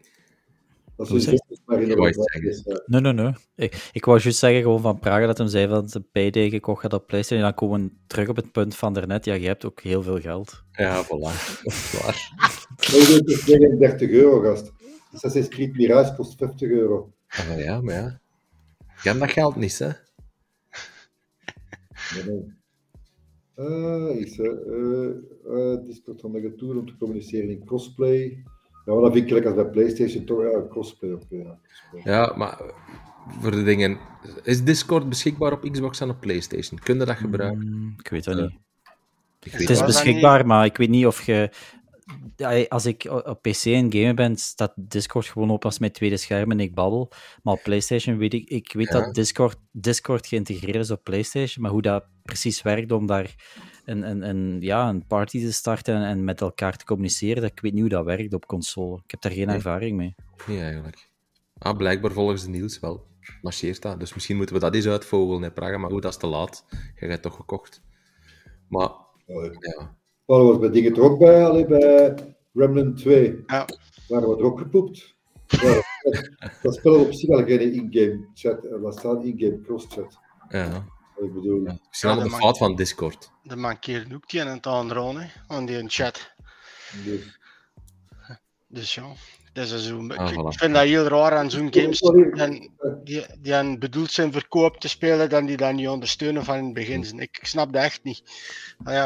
Dat 0.97 1.11
is 1.11 1.39
maar 1.65 1.81
in 1.81 1.87
Je 1.87 1.95
de 1.95 2.47
is, 2.49 2.63
eh, 2.63 2.75
Nee, 2.85 3.01
nee, 3.01 3.13
nee. 3.13 3.33
Ik, 3.55 3.89
ik 3.91 4.05
wou 4.05 4.19
juist 4.19 4.39
zeggen 4.39 4.61
gewoon 4.61 4.81
van 4.81 4.99
Praga 4.99 5.25
dat 5.25 5.37
hem 5.37 5.47
zei 5.47 5.67
dat 5.67 5.91
ze 5.91 5.99
PD 5.99 6.51
gekocht 6.51 6.81
had 6.81 6.93
op 6.93 7.07
PlayStation. 7.07 7.45
En 7.45 7.51
dan 7.51 7.67
komen 7.67 7.83
we 7.83 7.91
terug 8.07 8.29
op 8.29 8.35
het 8.35 8.51
punt 8.51 8.75
van 8.75 8.93
daarnet. 8.93 9.25
Ja, 9.25 9.33
je 9.33 9.47
hebt 9.47 9.65
ook 9.65 9.81
heel 9.81 10.03
veel 10.03 10.19
geld. 10.19 10.63
Ja, 10.71 11.05
voilà. 11.05 11.63
Dat 11.63 11.73
is 11.73 12.01
waar. 12.01 12.31
Maar 12.35 13.11
je 13.11 13.21
kunt 13.25 13.39
zeggen 13.39 13.79
30 13.79 14.09
euro, 14.09 14.41
gast. 14.41 14.73
Assassin's 15.13 15.47
Creed 15.47 15.73
Mirage 15.73 16.15
kost 16.15 16.37
50 16.37 16.69
euro. 16.69 17.13
Ah, 17.27 17.59
ja, 17.59 17.81
maar 17.81 17.95
ja. 17.95 18.21
Ik 18.79 19.03
ken 19.03 19.19
dat 19.19 19.31
geld 19.31 19.55
niet, 19.55 19.79
hè. 19.79 19.89
Nee, 22.15 22.23
nee. 22.25 22.55
Ah, 23.55 24.15
is 24.15 24.39
eh, 24.39 25.09
eh, 25.45 25.83
Discord 25.85 26.21
van 26.21 26.31
de 26.31 26.55
tool 26.55 26.77
om 26.77 26.85
te 26.85 26.97
communiceren 26.97 27.49
in 27.49 27.65
crossplay. 27.65 28.43
Ja, 28.87 28.93
maar 28.93 29.01
dat 29.01 29.11
vind 29.11 29.23
ik 29.23 29.27
gelijk 29.27 29.45
als 29.45 29.55
bij 29.55 29.65
PlayStation 29.65 30.23
toch. 30.25 30.41
Ja, 30.41 30.63
crossplay. 30.69 31.09
ja, 31.09 31.17
crossplay. 31.63 32.13
Ja, 32.13 32.33
maar 32.35 32.59
eh, 32.59 32.67
voor 33.41 33.51
de 33.51 33.63
dingen... 33.63 33.97
Is 34.43 34.63
Discord 34.63 35.09
beschikbaar 35.09 35.51
op 35.53 35.69
Xbox 35.71 35.99
en 35.99 36.09
op 36.09 36.19
PlayStation? 36.19 36.79
Kun 36.79 36.99
je 36.99 37.05
dat 37.05 37.15
gebruiken? 37.15 37.67
Mm, 37.67 37.93
ik 37.99 38.07
weet 38.07 38.23
dat 38.23 38.37
Ja. 38.37 38.41
niet. 38.43 38.59
Ik 39.39 39.51
Het 39.51 39.69
is 39.69 39.83
beschikbaar, 39.85 40.45
maar 40.45 40.65
ik 40.65 40.77
weet 40.77 40.89
niet 40.89 41.05
of 41.05 41.21
je... 41.25 41.49
Als 42.69 42.85
ik 42.85 43.03
op 43.25 43.41
PC 43.41 43.65
en 43.65 43.91
gamen 43.93 44.15
ben, 44.15 44.35
staat 44.37 44.73
Discord 44.75 45.25
gewoon 45.25 45.49
op 45.49 45.65
als 45.65 45.79
mijn 45.79 45.91
tweede 45.91 46.17
scherm 46.17 46.51
en 46.51 46.59
ik 46.59 46.73
babbel. 46.75 47.11
Maar 47.43 47.53
op 47.53 47.63
PlayStation 47.63 48.17
weet 48.17 48.33
ik... 48.33 48.49
Ik 48.49 48.73
weet 48.73 48.87
Ja. 48.87 48.99
dat 48.99 49.13
Discord, 49.15 49.57
Discord 49.71 50.27
geïntegreerd 50.27 50.75
is 50.75 50.91
op 50.91 51.03
PlayStation, 51.03 51.63
maar 51.63 51.71
hoe 51.71 51.81
dat 51.81 52.05
precies 52.23 52.61
werkt 52.61 52.91
om 52.91 53.05
daar 53.05 53.35
een, 53.87 54.09
een, 54.09 54.29
een, 54.29 54.57
ja, 54.61 54.89
een 54.89 55.05
party 55.07 55.41
te 55.41 55.53
starten 55.53 55.95
en, 55.95 56.03
en 56.03 56.23
met 56.23 56.41
elkaar 56.41 56.77
te 56.77 56.85
communiceren, 56.85 57.41
dat, 57.41 57.51
ik 57.51 57.59
weet 57.59 57.71
niet 57.73 57.81
hoe 57.81 57.89
dat 57.89 58.05
werkt 58.05 58.33
op 58.33 58.45
console. 58.45 58.95
Ik 59.03 59.11
heb 59.11 59.21
daar 59.21 59.31
geen 59.31 59.45
Nee. 59.47 59.55
ervaring 59.55 59.97
mee. 59.97 60.15
Niet 60.47 60.59
eigenlijk. 60.59 61.09
Ah, 61.57 61.77
blijkbaar 61.77 62.11
volgens 62.11 62.43
de 62.43 62.49
nieuws 62.49 62.79
wel. 62.79 63.05
Marcheert 63.41 63.81
dat. 63.81 63.99
Dus 63.99 64.13
misschien 64.13 64.35
moeten 64.37 64.55
we 64.55 64.61
dat 64.61 64.75
eens 64.75 64.87
uitvogelen 64.87 65.43
in 65.43 65.53
Praga. 65.53 65.77
Maar 65.77 65.89
goed, 65.91 66.01
dat 66.01 66.11
is 66.11 66.17
te 66.17 66.27
laat. 66.27 66.65
Je 66.69 66.77
hebt 66.95 67.11
het 67.11 67.21
toch 67.21 67.35
gekocht. 67.35 67.81
Maar, 68.67 68.89
Allee. 69.27 69.51
ja. 69.59 69.95
Was 70.25 70.59
bij 70.59 70.69
dingen 70.69 70.95
er 70.95 71.01
ook 71.01 71.19
bij, 71.19 71.45
allee, 71.45 71.65
bij 71.65 72.13
Remnant 72.53 72.97
2. 72.97 73.43
Ja. 73.47 73.65
Waren 74.07 74.29
we 74.29 74.37
er 74.37 74.43
ook 74.43 74.59
gepoept. 74.59 75.15
Ja, 75.47 75.73
dat, 76.01 76.29
dat 76.61 76.75
spel 76.75 76.99
op 76.99 77.13
zich 77.13 77.29
al 77.29 77.43
geen 77.45 77.73
in-game 77.73 78.27
chat. 78.33 78.65
Er 78.65 78.81
was 78.81 78.97
staan 78.99 79.23
in-game 79.23 79.61
cross-chat. 79.61 80.19
ja. 80.49 80.85
Ik 81.21 81.33
bedoel, 81.33 81.61
ja. 81.61 81.79
Dat 82.01 82.23
de 82.23 82.29
fout 82.29 82.57
van 82.57 82.75
Discord. 82.75 83.31
Er 83.43 83.57
mankeert 83.57 84.13
ook 84.13 84.29
die 84.29 84.39
en 84.39 84.47
het 84.47 84.67
andere 84.67 84.99
aan, 84.99 85.19
hè, 85.19 85.27
aan 85.47 85.65
die 85.65 85.83
chat. 85.87 86.31
dus- 87.05 87.39
Dus 88.67 88.95
ja, 88.95 89.05
dat 89.53 89.69
is 89.69 89.85
zo. 89.85 90.07
Ah, 90.07 90.31
ik, 90.31 90.35
voilà. 90.35 90.47
ik 90.47 90.59
vind 90.59 90.73
dat 90.73 90.83
heel 90.83 91.03
raar 91.03 91.31
aan 91.31 91.51
zo'n 91.51 91.73
games. 91.73 91.99
En 92.31 92.71
die, 93.03 93.25
die 93.39 93.55
aan 93.55 93.79
bedoeld 93.79 94.11
zijn 94.11 94.31
verkoop 94.31 94.77
te 94.77 94.87
spelen, 94.89 95.29
dan 95.29 95.45
die 95.45 95.57
dat 95.57 95.73
niet 95.73 95.87
ondersteunen 95.87 96.43
van 96.43 96.57
in 96.57 96.65
het 96.65 96.73
begin. 96.73 97.19
Ik, 97.19 97.37
ik 97.37 97.45
snap 97.45 97.73
dat 97.73 97.83
echt 97.83 98.03
niet. 98.03 98.23
Maar 98.77 98.93
ja, 98.93 99.05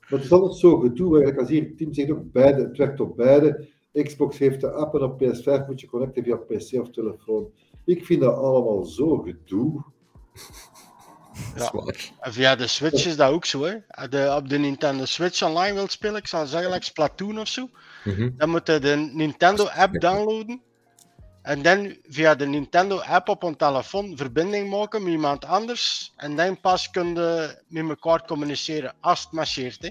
Maar 0.00 0.18
het 0.18 0.24
is 0.24 0.32
altijd 0.32 0.54
zo 0.60 0.78
gedoe, 0.78 1.08
eigenlijk 1.08 1.38
als 1.38 1.48
hier, 1.48 1.76
Tim 1.76 1.94
zegt 1.94 2.10
ook 2.10 2.32
beide, 2.32 2.62
het 2.62 2.76
werkt 2.76 3.00
op 3.00 3.16
beide. 3.16 3.68
Xbox 3.92 4.38
heeft 4.38 4.60
de 4.60 4.70
app 4.72 4.94
en 4.94 5.02
op 5.02 5.22
PS5 5.22 5.66
moet 5.66 5.80
je 5.80 5.86
connecten 5.86 6.24
via 6.24 6.36
PC 6.36 6.72
of 6.80 6.90
telefoon. 6.90 7.50
Ik 7.84 8.04
vind 8.04 8.20
dat 8.20 8.34
allemaal 8.36 8.84
zo 8.84 9.16
gedoe. 9.18 9.84
Dat 11.54 11.62
is 11.64 11.70
waar. 11.72 12.10
en 12.20 12.32
via 12.32 12.56
de 12.56 12.66
Switch 12.66 13.06
is 13.06 13.16
dat 13.16 13.30
ook 13.30 13.44
zo. 13.44 13.64
Hè. 13.64 13.74
Als 13.88 14.06
je 14.10 14.34
op 14.34 14.48
de 14.48 14.58
Nintendo 14.58 15.04
Switch 15.04 15.42
online 15.42 15.74
wilt 15.74 15.92
spelen, 15.92 16.16
ik 16.16 16.26
zal 16.26 16.46
zeggen, 16.46 16.70
like 16.70 16.84
Splatoon 16.84 17.38
of 17.40 17.48
zo, 17.48 17.70
Mhm. 18.04 18.30
dan 18.36 18.48
moet 18.50 18.66
je 18.66 18.78
de 18.78 19.10
Nintendo 19.12 19.64
app 19.66 20.00
downloaden. 20.00 20.60
En 21.42 21.62
dan 21.62 21.96
via 22.08 22.34
de 22.34 22.46
Nintendo 22.46 22.98
app 22.98 23.28
op 23.28 23.42
een 23.42 23.56
telefoon 23.56 24.16
verbinding 24.16 24.70
maken 24.70 25.02
met 25.02 25.12
iemand 25.12 25.44
anders. 25.44 26.12
En 26.16 26.36
dan 26.36 26.60
pas 26.60 26.90
kun 26.90 27.14
je 27.14 27.56
met 27.68 27.88
elkaar 27.88 28.26
communiceren 28.26 28.94
als 29.00 29.20
het 29.22 29.32
marcheert. 29.32 29.82
Hè. 29.82 29.90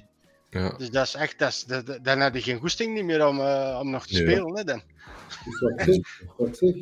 Ja. 0.60 0.69
Dus 0.78 0.90
dat 0.90 1.07
is 1.07 1.14
echt, 1.14 1.40
dat 1.40 1.49
is, 1.49 1.64
dat, 1.64 1.86
dat- 1.86 2.03
dan 2.03 2.19
heb 2.19 2.34
je 2.36 2.41
geen 2.41 2.60
goesting 2.60 2.94
niet 2.94 3.03
meer 3.03 3.28
om, 3.28 3.40
eh, 3.40 3.78
om 3.82 3.90
nog 3.90 4.07
te 4.07 4.14
Nee. 4.14 4.22
spelen. 4.24 4.57
Hè, 4.57 4.64
dan. 4.64 4.82
Wat 6.38 6.48
ik 6.48 6.56
zeg. 6.56 6.76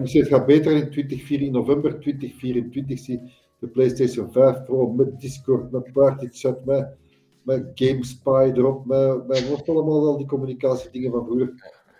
Misschien 0.00 0.22
het 0.22 0.30
gaat 0.30 0.46
beter 0.46 0.72
in, 0.72 0.92
24, 0.92 1.30
in 1.30 1.52
november 1.52 2.00
2024 2.00 2.98
zie 2.98 3.20
de 3.58 3.68
PlayStation 3.68 4.32
5 4.32 4.64
Pro 4.64 4.88
met 4.90 5.20
Discord, 5.20 5.70
met 5.70 5.92
PartyChat, 5.92 6.64
met, 6.64 6.96
met 7.42 7.70
GameSpy 7.74 8.52
erop, 8.54 8.86
met, 8.86 9.26
met 9.26 9.48
wat 9.48 9.68
allemaal 9.68 10.06
al 10.06 10.16
die 10.16 10.26
communicatiedingen 10.26 11.10
van 11.10 11.24
vroeger. 11.24 11.46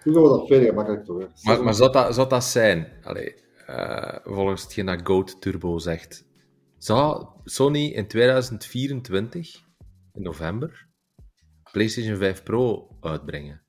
Toen 0.03 0.15
gaan 0.15 0.23
we 0.23 0.29
dat 0.29 0.47
veel 0.47 0.65
gemakkelijk 0.65 1.07
hè. 1.07 1.27
Maar, 1.43 1.65
maar 1.65 1.75
zou, 1.75 1.93
dat, 1.93 2.15
zou 2.15 2.29
dat 2.29 2.45
zijn? 2.45 2.89
Allee, 3.03 3.35
eh, 3.67 4.19
volgens 4.25 4.63
hetgeen 4.63 4.87
dat 4.87 5.01
Goat 5.05 5.41
Turbo 5.41 5.79
zegt. 5.79 6.27
Zou 6.79 7.27
Sony 7.45 7.87
in 7.87 8.07
2024, 8.07 9.65
in 10.13 10.23
november, 10.23 10.87
PlayStation 11.73 12.17
5 12.17 12.43
Pro 12.43 12.89
uitbrengen? 13.01 13.63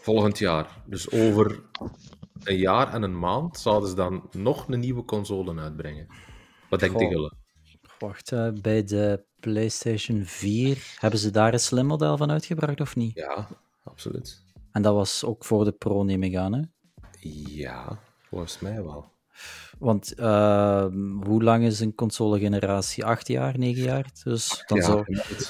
Volgend 0.00 0.38
jaar. 0.38 0.82
Dus 0.86 1.10
over 1.10 1.62
een 2.44 2.56
jaar 2.56 2.92
en 2.92 3.02
een 3.02 3.18
maand 3.18 3.58
zouden 3.58 3.88
ze 3.88 3.94
dan 3.94 4.28
nog 4.32 4.68
een 4.68 4.80
nieuwe 4.80 5.04
console 5.04 5.60
uitbrengen. 5.60 6.06
Wat 6.70 6.80
denkt 6.80 6.96
Goh. 6.96 7.08
Gulle? 7.10 7.32
Wacht, 7.98 8.32
eh, 8.32 8.48
bij 8.62 8.84
de 8.84 9.24
PlayStation 9.40 10.24
4 10.24 10.96
hebben 10.98 11.20
ze 11.20 11.30
daar 11.30 11.52
een 11.52 11.60
slim 11.60 11.86
model 11.86 12.16
van 12.16 12.30
uitgebracht 12.30 12.80
of 12.80 12.96
niet? 12.96 13.14
Ja, 13.14 13.48
absoluut. 13.84 14.44
En 14.72 14.82
dat 14.82 14.94
was 14.94 15.24
ook 15.24 15.44
voor 15.44 15.64
de 15.64 15.72
Pro, 15.72 16.02
neem 16.02 16.22
ik 16.22 16.36
aan. 16.36 16.52
Hè? 16.52 16.62
Ja, 17.44 17.98
volgens 18.28 18.58
mij 18.60 18.82
wel. 18.82 19.12
Want 19.78 20.12
uh, 20.18 20.86
hoe 21.20 21.42
lang 21.42 21.64
is 21.64 21.80
een 21.80 21.94
console-generatie? 21.94 23.04
Acht 23.04 23.28
jaar, 23.28 23.58
negen 23.58 23.82
jaar? 23.82 24.10
Dus 24.24 24.64
dan 24.66 24.78
Ja, 24.78 24.84
zou, 24.84 25.04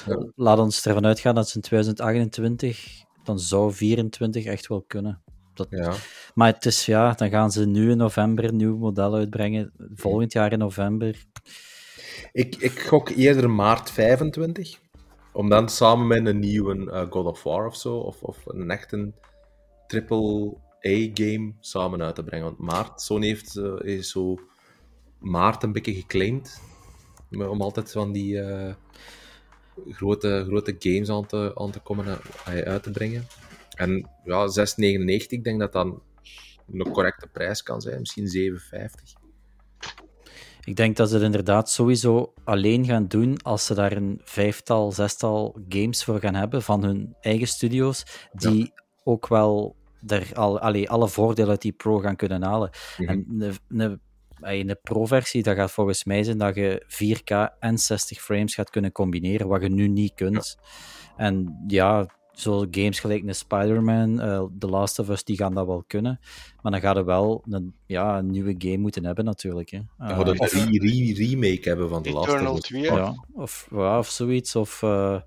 ja. 0.05 0.31
laat 0.35 0.59
ons 0.59 0.85
ervan 0.85 1.05
uitgaan 1.05 1.35
dat 1.35 1.49
ze 1.49 1.55
in 1.55 1.61
2028, 1.61 3.03
dan 3.23 3.39
zou 3.39 3.73
24 3.73 4.45
echt 4.45 4.67
wel 4.67 4.81
kunnen. 4.87 5.23
Dat, 5.59 5.79
Ja. 5.79 5.93
Maar 6.33 6.53
het 6.53 6.65
is 6.65 6.85
ja, 6.85 7.13
dan 7.13 7.29
gaan 7.29 7.51
ze 7.51 7.67
nu 7.67 7.91
in 7.91 7.97
november 7.97 8.43
een 8.45 8.55
nieuw 8.55 8.77
model 8.77 9.15
uitbrengen. 9.15 9.71
Volgend 9.93 10.33
jaar 10.33 10.51
in 10.51 10.59
november. 10.59 11.25
Ik, 12.31 12.55
ik 12.55 12.79
gok 12.79 13.09
eerder 13.09 13.49
maart 13.49 13.91
25. 13.91 14.79
Om 15.31 15.49
dan 15.49 15.69
samen 15.69 16.07
met 16.07 16.25
een 16.25 16.39
nieuwe 16.39 16.91
eh, 16.91 17.05
God 17.09 17.25
of 17.25 17.43
War 17.43 17.65
of 17.65 17.75
zo, 17.75 17.97
of, 17.97 18.21
of 18.21 18.37
een 18.45 18.71
echte 18.71 19.11
triple-A-game 19.87 21.53
samen 21.59 22.01
uit 22.01 22.15
te 22.15 22.23
brengen. 22.23 22.45
Want 22.45 22.57
maart, 22.57 23.01
Sony 23.01 23.25
heeft 23.25 23.55
eh, 23.55 23.73
is 23.81 24.09
zo 24.09 24.39
maart 25.19 25.63
een 25.63 25.71
beetje 25.71 25.93
geclaimd. 25.93 26.61
Om 27.31 27.61
altijd 27.61 27.91
van 27.91 28.11
die 28.11 28.41
eh, 28.41 28.73
grote, 29.89 30.43
grote 30.47 30.75
games 30.79 31.09
aan 31.09 31.25
te, 31.25 31.51
aan 31.55 31.71
te 31.71 31.79
komen 31.79 32.17
uit 32.45 32.83
te 32.83 32.91
brengen. 32.91 33.27
En 33.79 34.09
ja, 34.23 34.47
6,99, 34.47 35.27
ik 35.27 35.43
denk 35.43 35.59
dat 35.59 35.71
dat 35.71 35.85
een 36.71 36.91
correcte 36.91 37.27
prijs 37.27 37.63
kan 37.63 37.81
zijn. 37.81 37.99
Misschien 37.99 38.59
7,50. 38.59 39.19
Ik 40.63 40.75
denk 40.75 40.97
dat 40.97 41.09
ze 41.09 41.15
het 41.15 41.23
inderdaad 41.23 41.69
sowieso 41.69 42.33
alleen 42.43 42.85
gaan 42.85 43.07
doen 43.07 43.41
als 43.41 43.65
ze 43.65 43.73
daar 43.73 43.91
een 43.91 44.21
vijftal, 44.23 44.91
zestal 44.91 45.57
games 45.69 46.03
voor 46.03 46.19
gaan 46.19 46.35
hebben 46.35 46.61
van 46.63 46.83
hun 46.83 47.15
eigen 47.21 47.47
studio's, 47.47 48.27
die 48.33 48.73
ook 49.03 49.27
wel 49.27 49.75
er 50.07 50.29
al, 50.33 50.59
allee, 50.59 50.89
alle 50.89 51.07
voordelen 51.07 51.49
uit 51.49 51.61
die 51.61 51.71
Pro 51.71 51.99
gaan 51.99 52.15
kunnen 52.15 52.43
halen. 52.43 52.69
Mhm. 52.97 53.09
En 53.09 53.25
een, 53.39 53.57
een, 54.39 54.69
een 54.69 54.77
Pro-versie, 54.81 55.43
dat 55.43 55.55
gaat 55.55 55.71
volgens 55.71 56.03
mij 56.03 56.23
zijn 56.23 56.37
dat 56.37 56.55
je 56.55 56.85
4K 56.87 57.57
en 57.59 57.77
60 57.77 58.21
frames 58.21 58.55
gaat 58.55 58.69
kunnen 58.69 58.91
combineren, 58.91 59.47
wat 59.47 59.61
je 59.61 59.69
nu 59.69 59.87
niet 59.87 60.13
kunt. 60.13 60.57
En 61.17 61.63
ja, 61.67 62.18
zo 62.39 62.65
games 62.71 62.99
gelijk 62.99 63.23
een 63.27 63.35
Spider-Man, 63.35 64.21
eh, 64.21 64.43
The 64.59 64.67
Last 64.67 64.99
of 64.99 65.09
Us, 65.09 65.23
die 65.23 65.37
gaan 65.37 65.53
dat 65.53 65.65
wel 65.65 65.83
kunnen. 65.87 66.19
Maar 66.61 66.71
dan 66.71 66.81
gaat 66.81 66.97
er 66.97 67.05
wel 67.05 67.43
een, 67.49 67.73
ja, 67.85 68.17
een 68.17 68.29
nieuwe 68.29 68.55
game 68.57 68.77
moeten 68.77 69.05
hebben, 69.05 69.25
natuurlijk. 69.25 69.69
Hè. 69.69 69.77
Dan 69.97 70.07
Eh, 70.07 70.15
gaan 70.15 70.23
we 70.25 70.39
of- 70.39 70.53
een 70.53 70.71
re- 70.71 70.87
re- 70.87 71.13
remake 71.27 71.69
hebben 71.69 71.89
van 71.89 72.03
de 72.03 72.11
laatste. 72.11 72.31
Eternal 72.31 72.57
2. 72.57 72.81
ja, 72.81 73.25
of, 73.33 73.67
ja, 73.71 73.97
of 73.97 74.07
zoiets. 74.09 74.55
Of, 74.55 74.83
eh, 74.83 75.21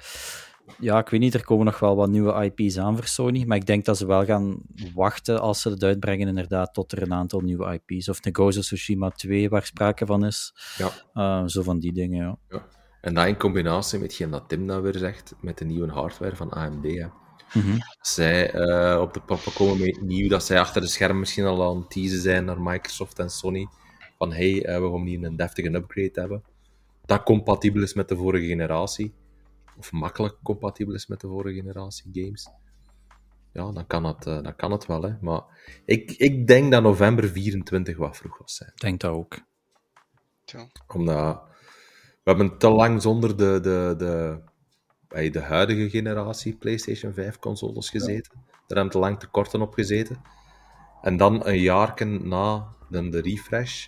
ja, 0.80 0.98
ik 0.98 1.08
weet 1.08 1.20
niet, 1.20 1.34
er 1.34 1.44
komen 1.44 1.64
nog 1.64 1.78
wel 1.78 1.96
wat 1.96 2.08
nieuwe 2.08 2.44
IP's 2.54 2.78
aan 2.78 2.96
voor 2.96 3.06
Sony, 3.06 3.44
maar 3.46 3.56
ik 3.56 3.66
denk 3.66 3.84
dat 3.84 3.96
ze 3.96 4.06
wel 4.06 4.24
gaan 4.24 4.58
wachten 4.94 5.40
als 5.40 5.60
ze 5.60 5.68
het 5.70 5.82
uitbrengen, 5.82 6.28
inderdaad, 6.28 6.74
tot 6.74 6.92
er 6.92 7.02
een 7.02 7.12
aantal 7.14 7.40
nieuwe 7.40 7.80
IP's. 7.86 8.08
Of 8.08 8.20
de 8.20 8.30
Ghost 8.32 8.58
of 8.58 8.64
Tsushima 8.64 9.10
2, 9.10 9.48
waar 9.48 9.66
sprake 9.66 10.06
van 10.06 10.24
is. 10.24 10.54
Ja. 10.78 10.90
Eh, 11.12 11.46
zo 11.48 11.62
van 11.62 11.78
die 11.78 11.92
dingen, 11.92 12.38
ja. 12.48 12.62
En 13.02 13.14
dat 13.14 13.26
in 13.26 13.36
combinatie 13.36 13.98
met 13.98 14.08
hetgeen 14.08 14.30
dat 14.30 14.48
Tim 14.48 14.64
nou 14.64 14.82
weer 14.82 14.96
zegt, 14.96 15.34
met 15.40 15.58
de 15.58 15.64
nieuwe 15.64 15.92
hardware 15.92 16.36
van 16.36 16.50
AMD. 16.50 16.84
Hè. 16.84 17.06
Mhm. 17.54 17.78
Zij 18.00 18.50
eh, 18.50 19.00
op 19.00 19.14
de 19.14 19.20
proppen 19.20 19.52
komen 19.52 19.78
met 19.80 20.00
nieuw, 20.00 20.28
dat 20.28 20.44
zij 20.44 20.60
achter 20.60 20.80
de 20.80 20.86
schermen 20.86 21.18
misschien 21.18 21.44
al 21.44 21.70
aan 21.70 21.76
het 21.76 21.90
teasen 21.90 22.20
zijn 22.20 22.44
naar 22.44 22.60
Microsoft 22.60 23.18
en 23.18 23.30
Sony. 23.30 23.66
Van 24.18 24.32
hey, 24.32 24.64
eh, 24.64 24.80
we 24.80 24.90
gaan 24.90 25.06
hier 25.06 25.24
een 25.24 25.36
deftige 25.36 25.74
upgrade 25.74 26.20
hebben. 26.20 26.42
Dat 27.04 27.22
compatibel 27.22 27.82
is 27.82 27.94
met 27.94 28.08
de 28.08 28.16
vorige 28.16 28.46
generatie. 28.46 29.12
Of 29.78 29.92
makkelijk 29.92 30.36
compatibel 30.42 30.94
is 30.94 31.06
met 31.06 31.20
de 31.20 31.28
vorige 31.28 31.54
generatie 31.54 32.10
games. 32.12 32.48
Ja, 33.52 33.72
dan 33.72 33.86
kan 33.86 34.04
het, 34.04 34.26
eh, 34.26 34.42
dan 34.42 34.56
kan 34.56 34.72
het 34.72 34.86
wel. 34.86 35.02
Hè. 35.02 35.14
Maar 35.20 35.42
ik, 35.84 36.10
ik 36.10 36.46
denk 36.46 36.72
dat 36.72 36.82
november 36.82 37.28
24 37.28 37.96
wat 37.96 38.16
vroeg 38.16 38.38
was 38.38 38.54
zijn. 38.54 38.70
Ik 38.74 38.80
denk 38.80 39.00
dat 39.00 39.10
ook. 39.10 39.40
Tja. 40.44 40.66
Omdat 40.86 41.50
we 42.22 42.30
hebben 42.30 42.58
te 42.58 42.70
lang 42.70 43.02
zonder 43.02 43.36
de, 43.36 43.58
de, 43.62 43.94
de, 43.98 44.38
bij 45.08 45.30
de 45.30 45.40
huidige 45.40 45.90
generatie 45.90 46.56
PlayStation 46.56 47.12
5 47.12 47.38
consoles 47.38 47.90
gezeten. 47.90 48.32
Daar 48.32 48.78
hebben 48.78 48.84
we 48.84 48.90
te 48.90 48.98
lang 48.98 49.20
tekorten 49.20 49.60
op 49.60 49.74
gezeten. 49.74 50.16
En 51.02 51.16
dan 51.16 51.46
een 51.46 51.60
jaar 51.60 52.06
na 52.06 52.68
de, 52.90 53.08
de 53.08 53.20
refresh. 53.20 53.86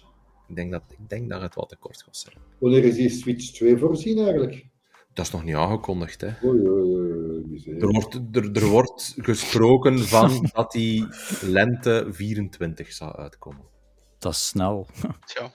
Ik 0.49 0.57
denk, 0.57 0.73
dat, 0.73 0.83
ik 0.89 1.09
denk 1.09 1.31
dat 1.31 1.41
het 1.41 1.55
wat 1.55 1.69
tekort 1.69 2.03
gaat 2.03 2.17
zijn. 2.17 2.37
Wanneer 2.59 2.85
is 2.85 2.95
die 2.95 3.09
Switch 3.09 3.53
2 3.53 3.77
voorzien 3.77 4.19
eigenlijk? 4.19 4.67
Dat 5.13 5.25
is 5.27 5.33
nog 5.33 5.45
niet 5.45 5.55
aangekondigd. 5.55 6.21
Hè. 6.21 6.29
Oei, 6.45 6.69
oei, 6.69 6.83
oei, 6.83 7.47
miserie. 7.47 7.81
Er, 7.81 7.89
wordt, 7.89 8.21
er, 8.33 8.53
er 8.53 8.67
wordt 8.67 9.15
gesproken 9.17 9.99
van 9.99 10.47
dat 10.55 10.73
die 10.73 11.07
lente 11.41 12.07
24 12.11 12.93
zou 12.93 13.17
uitkomen. 13.17 13.65
Dat 14.19 14.33
is 14.33 14.47
snel. 14.47 14.87
Tja. 15.25 15.53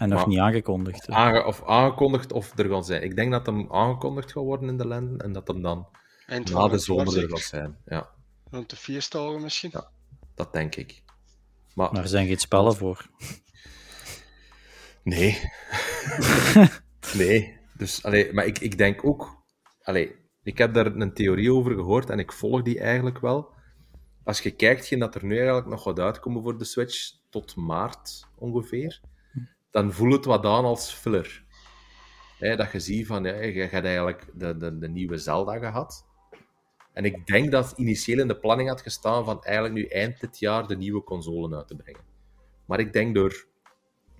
En 0.00 0.08
nog 0.08 0.18
Maar- 0.18 0.28
niet 0.28 0.38
aangekondigd. 0.38 1.06
hè. 1.06 1.12
Aange, 1.12 1.44
of 1.44 1.64
aangekondigd 1.66 2.32
of 2.32 2.58
er 2.58 2.68
gaan 2.68 2.84
zijn. 2.84 3.02
Ik 3.02 3.16
denk 3.16 3.30
dat 3.32 3.46
hem 3.46 3.72
aangekondigd 3.72 4.32
gaat 4.32 4.44
worden 4.44 4.68
in 4.68 4.76
de 4.76 4.86
lente 4.86 5.24
en 5.24 5.32
dat 5.32 5.48
hem 5.48 5.62
dan 5.62 5.88
Eind 6.26 6.52
na 6.52 6.68
de 6.68 6.78
zomer 6.78 7.18
er 7.22 7.28
gaat 7.28 7.38
zijn. 7.40 7.76
Ja. 7.86 8.10
Rond 8.50 8.70
de 8.70 8.76
feestdagen 8.76 9.42
misschien. 9.42 9.70
Ja. 9.72 9.90
Dat 10.34 10.52
denk 10.52 10.74
ik. 10.76 11.02
Maar, 11.74 11.92
Maar 11.92 12.02
er 12.02 12.08
zijn 12.08 12.26
geen 12.26 12.38
spellen 12.38 12.76
voor. 12.76 13.06
nee. 15.02 15.38
nee. 17.20 17.58
Dus, 17.76 18.04
allee, 18.04 18.32
maar 18.32 18.46
ik, 18.46 18.58
ik 18.58 18.78
denk 18.78 19.04
ook... 19.04 19.38
Allee, 19.82 20.14
ik 20.42 20.58
heb 20.58 20.74
daar 20.74 20.86
een 20.86 21.14
theorie 21.14 21.52
over 21.52 21.74
gehoord 21.74 22.10
en 22.10 22.18
ik 22.18 22.32
volg 22.32 22.62
die 22.62 22.80
eigenlijk 22.80 23.18
wel. 23.20 23.52
Als 24.24 24.40
je 24.40 24.50
kijkt 24.50 24.78
hetgeen 24.78 24.98
dat 24.98 25.14
er 25.14 25.24
nu 25.24 25.36
eigenlijk 25.36 25.66
nog 25.66 25.82
gaat 25.82 25.98
uitkomen 25.98 26.42
voor 26.42 26.58
de 26.58 26.64
Switch, 26.64 27.10
tot 27.30 27.56
maart 27.56 28.28
ongeveer, 28.38 29.00
dan 29.70 29.92
voelt 29.92 30.12
het 30.12 30.24
wat 30.24 30.44
aan 30.44 30.64
als 30.64 30.92
filler. 30.92 31.44
Dat 32.38 32.72
je 32.72 32.80
ziet 32.80 33.06
van, 33.06 33.24
ja, 33.24 33.34
je 33.34 33.60
hebt 33.60 33.84
eigenlijk 33.84 34.26
de, 34.34 34.56
de, 34.56 34.78
de 34.78 34.88
nieuwe 34.88 35.18
Zelda 35.18 35.58
gehad. 35.58 36.06
En 36.92 37.04
ik 37.04 37.26
denk 37.26 37.50
dat 37.50 37.72
initieel 37.76 38.18
in 38.18 38.28
de 38.28 38.36
planning 38.36 38.68
had 38.68 38.82
gestaan 38.82 39.24
van 39.24 39.42
eigenlijk 39.42 39.74
nu 39.74 39.84
eind 39.84 40.20
dit 40.20 40.38
jaar 40.38 40.66
de 40.66 40.76
nieuwe 40.76 41.04
consolen 41.04 41.58
uit 41.58 41.68
te 41.68 41.76
brengen. 41.76 42.04
Maar 42.66 42.80
ik 42.80 42.92
denk 42.92 43.14
door 43.14 43.46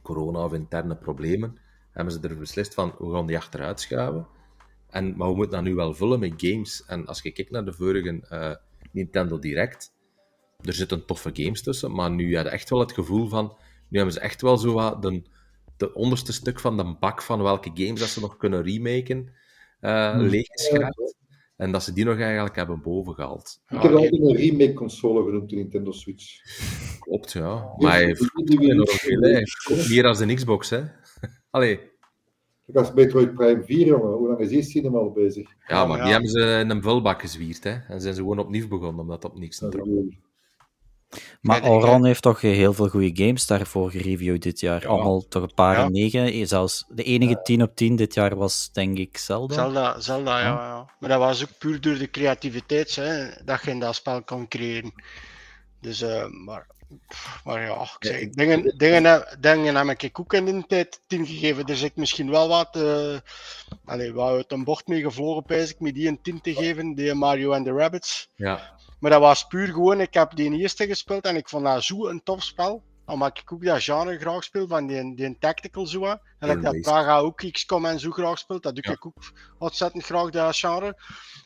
corona 0.02 0.44
of 0.44 0.52
interne 0.52 0.97
problemen 0.97 1.59
hebben 1.93 2.12
ze 2.12 2.20
er 2.20 2.39
beslist 2.39 2.74
van, 2.74 2.94
we 2.98 3.12
gaan 3.12 3.27
die 3.27 3.36
achteruit 3.36 3.81
schuiven. 3.81 4.27
En, 4.90 5.16
maar 5.16 5.28
we 5.28 5.35
moeten 5.35 5.55
dat 5.55 5.62
nu 5.62 5.74
wel 5.74 5.94
vullen 5.94 6.20
met 6.20 6.32
games. 6.36 6.85
En 6.86 7.06
als 7.06 7.22
je 7.22 7.31
kijkt 7.31 7.51
naar 7.51 7.64
de 7.64 7.72
vorige 7.72 8.20
eh, 8.28 8.55
Nintendo 8.90 9.39
Direct, 9.39 9.93
er 10.60 10.72
zitten 10.72 11.06
toffe 11.06 11.31
games 11.32 11.62
tussen, 11.62 11.93
maar 11.93 12.10
nu 12.10 12.36
had 12.36 12.44
je 12.44 12.51
echt 12.51 12.70
wel 12.70 12.81
het 12.81 12.93
gevoel 12.93 13.28
van, 13.28 13.56
nu 13.89 13.97
hebben 13.97 14.14
ze 14.14 14.20
echt 14.20 14.43
wel 14.43 14.56
zo 14.56 14.72
wat 14.72 15.02
de, 15.02 15.22
de 15.81 15.94
onderste 15.94 16.32
stuk 16.32 16.61
van 16.61 16.77
de 16.77 16.97
bak 17.01 17.23
van 17.23 17.43
welke 17.43 17.70
games 17.74 18.01
dat 18.01 18.09
ze 18.09 18.20
nog 18.20 18.36
kunnen 18.36 18.62
remaken, 18.62 19.32
Hmm. 19.81 20.20
leeggeschraapt. 20.20 21.15
En 21.57 21.73
dat 21.73 21.82
ze 21.82 21.93
die 21.93 22.05
nog 22.05 22.19
eigenlijk 22.19 22.57
hebben 22.57 22.81
bovengehaald. 22.82 23.61
Ik 23.69 23.81
heb 23.82 23.93
altijd 23.93 24.20
een 24.20 24.36
remake-console 24.36 25.24
genoemd, 25.24 25.51
de 25.51 25.57
Nintendo 25.57 25.93
Switch. 25.93 26.40
Klopt, 27.01 27.32
ja. 27.32 27.74
Maar 27.77 27.93
hij 27.93 28.05
heeft 28.05 28.31
meer 29.89 30.02
dan 30.02 30.20
een 30.28 30.35
Xbox, 30.35 30.70
hè. 30.70 30.82
Allee, 31.51 31.81
Dat 32.66 32.85
is 32.86 32.93
Metroid 32.93 33.35
Prime 33.35 33.62
4, 33.65 33.86
jongen. 33.86 34.12
Hoe 34.12 34.28
lang 34.28 34.40
is 34.40 34.48
die 34.48 34.62
cinema 34.62 34.98
al 34.98 35.12
bezig? 35.12 35.48
ja, 35.66 35.86
maar 35.86 36.02
die 36.02 36.12
hebben 36.12 36.31
ze 36.31 36.59
in 36.62 36.70
een 36.70 36.82
vulbak 36.82 37.20
gezwierd, 37.20 37.65
hè. 37.65 37.70
En 37.89 38.01
zijn 38.01 38.15
ze 38.15 38.20
gewoon 38.20 38.39
opnieuw 38.39 38.69
begonnen, 38.69 39.01
omdat 39.01 39.23
dat 39.23 39.31
op 39.31 39.39
niks 39.39 39.61
ik. 39.61 39.74
Maar 41.41 41.57
ik- 41.57 41.65
Auron 41.65 42.05
heeft 42.05 42.23
toch 42.23 42.41
heel 42.41 42.73
veel 42.73 42.89
goede 42.89 43.24
games 43.24 43.47
daarvoor 43.47 43.91
gereviewd 43.91 44.43
dit 44.43 44.61
jaar. 44.61 44.81
Ja. 44.82 44.89
Allemaal 44.89 45.28
toch 45.28 45.43
een 45.43 45.55
paar 45.55 45.77
Ja. 45.78 45.85
en 45.85 45.93
negen. 45.93 46.24
Eh, 46.24 46.47
Zelfs 46.47 46.85
de 46.89 47.03
enige 47.03 47.41
10 47.43 47.62
op 47.62 47.77
10 47.77 47.97
dit 47.97 48.15
jaar 48.15 48.37
was, 48.37 48.70
denk 48.73 48.99
ik, 48.99 49.19
Zelda. 49.19 49.55
Zelda, 49.55 50.01
Zelda 50.01 50.39
ja, 50.41 50.47
ja. 50.47 50.91
Maar 51.01 51.09
dat 51.11 51.19
was 51.19 51.43
ook 51.43 51.59
puur 51.59 51.81
door 51.81 51.99
de 51.99 52.11
creativiteit 52.11 52.95
hè, 52.97 53.28
dat 53.45 53.62
je 53.65 53.70
in 53.70 53.78
dat 53.81 53.95
spel 53.95 54.23
kon 54.23 54.49
creëren. 54.49 54.93
Dus, 55.81 56.03
eh, 56.03 56.27
maar, 56.27 56.66
maar 57.45 57.62
ja, 57.62 57.83
ik 57.83 57.97
zeg, 57.99 58.21
Ja, 58.21 58.29
dingen, 58.31 58.75
dingen, 58.77 59.37
dingen 59.41 59.87
heb 59.89 60.03
ik 60.03 60.21
ook 60.21 60.33
in 60.33 60.45
de 60.45 60.65
tijd 60.67 61.01
tien 61.07 61.27
gegeven. 61.27 61.67
Dus 61.67 61.83
ik 61.83 61.97
misschien 61.97 62.31
wel 62.31 62.49
wat, 62.49 62.77
eh 62.77 63.19
allee, 63.85 64.12
wat 64.12 64.29
uit 64.31 64.53
een 64.53 64.65
bocht 64.65 64.87
mee 64.87 65.03
gevlogen, 65.03 65.45
pijs 65.45 65.71
ik, 65.71 65.81
met 65.81 65.95
die 65.95 66.09
een 66.09 66.23
tien 66.23 66.41
te 66.41 66.55
geven, 66.55 66.95
die 66.95 67.15
Mario 67.15 67.53
and 67.53 67.65
the 67.65 67.73
Rabbits. 67.73 68.29
Ja, 68.35 68.77
Maar 68.99 69.11
dat 69.11 69.21
was 69.21 69.47
puur 69.47 69.67
gewoon, 69.67 70.01
ik 70.01 70.15
heb 70.15 70.37
die 70.37 70.59
eerste 70.59 70.87
gespeeld 70.87 71.25
en 71.25 71.37
ik 71.37 71.49
vond 71.49 71.65
dat 71.65 71.83
zo 71.83 72.09
een 72.09 72.23
tof 72.23 72.43
spel. 72.43 72.83
Omdat 73.07 73.39
ik 73.39 73.53
ook 73.53 73.65
dat 73.65 73.83
genre 73.83 74.19
graag 74.19 74.45
speel, 74.45 74.69
van 74.69 74.87
die, 74.87 75.15
die 75.15 75.37
tactical 75.39 75.87
zo. 75.87 76.05
En 76.05 76.21
dat 76.39 76.51
ik 76.51 76.62
dat. 76.62 76.81
Praga 76.81 77.19
ook 77.19 77.51
XCOM 77.53 77.87
en 77.87 78.01
zo 78.01 78.11
graag 78.11 78.39
speelt, 78.39 78.62
dat 78.62 78.75
doe 78.75 78.85
Ja. 78.87 78.93
ik 78.93 79.07
ook 79.07 79.33
ontzettend 79.59 80.05
graag, 80.05 80.31
dat 80.31 80.57
genre. 80.57 80.97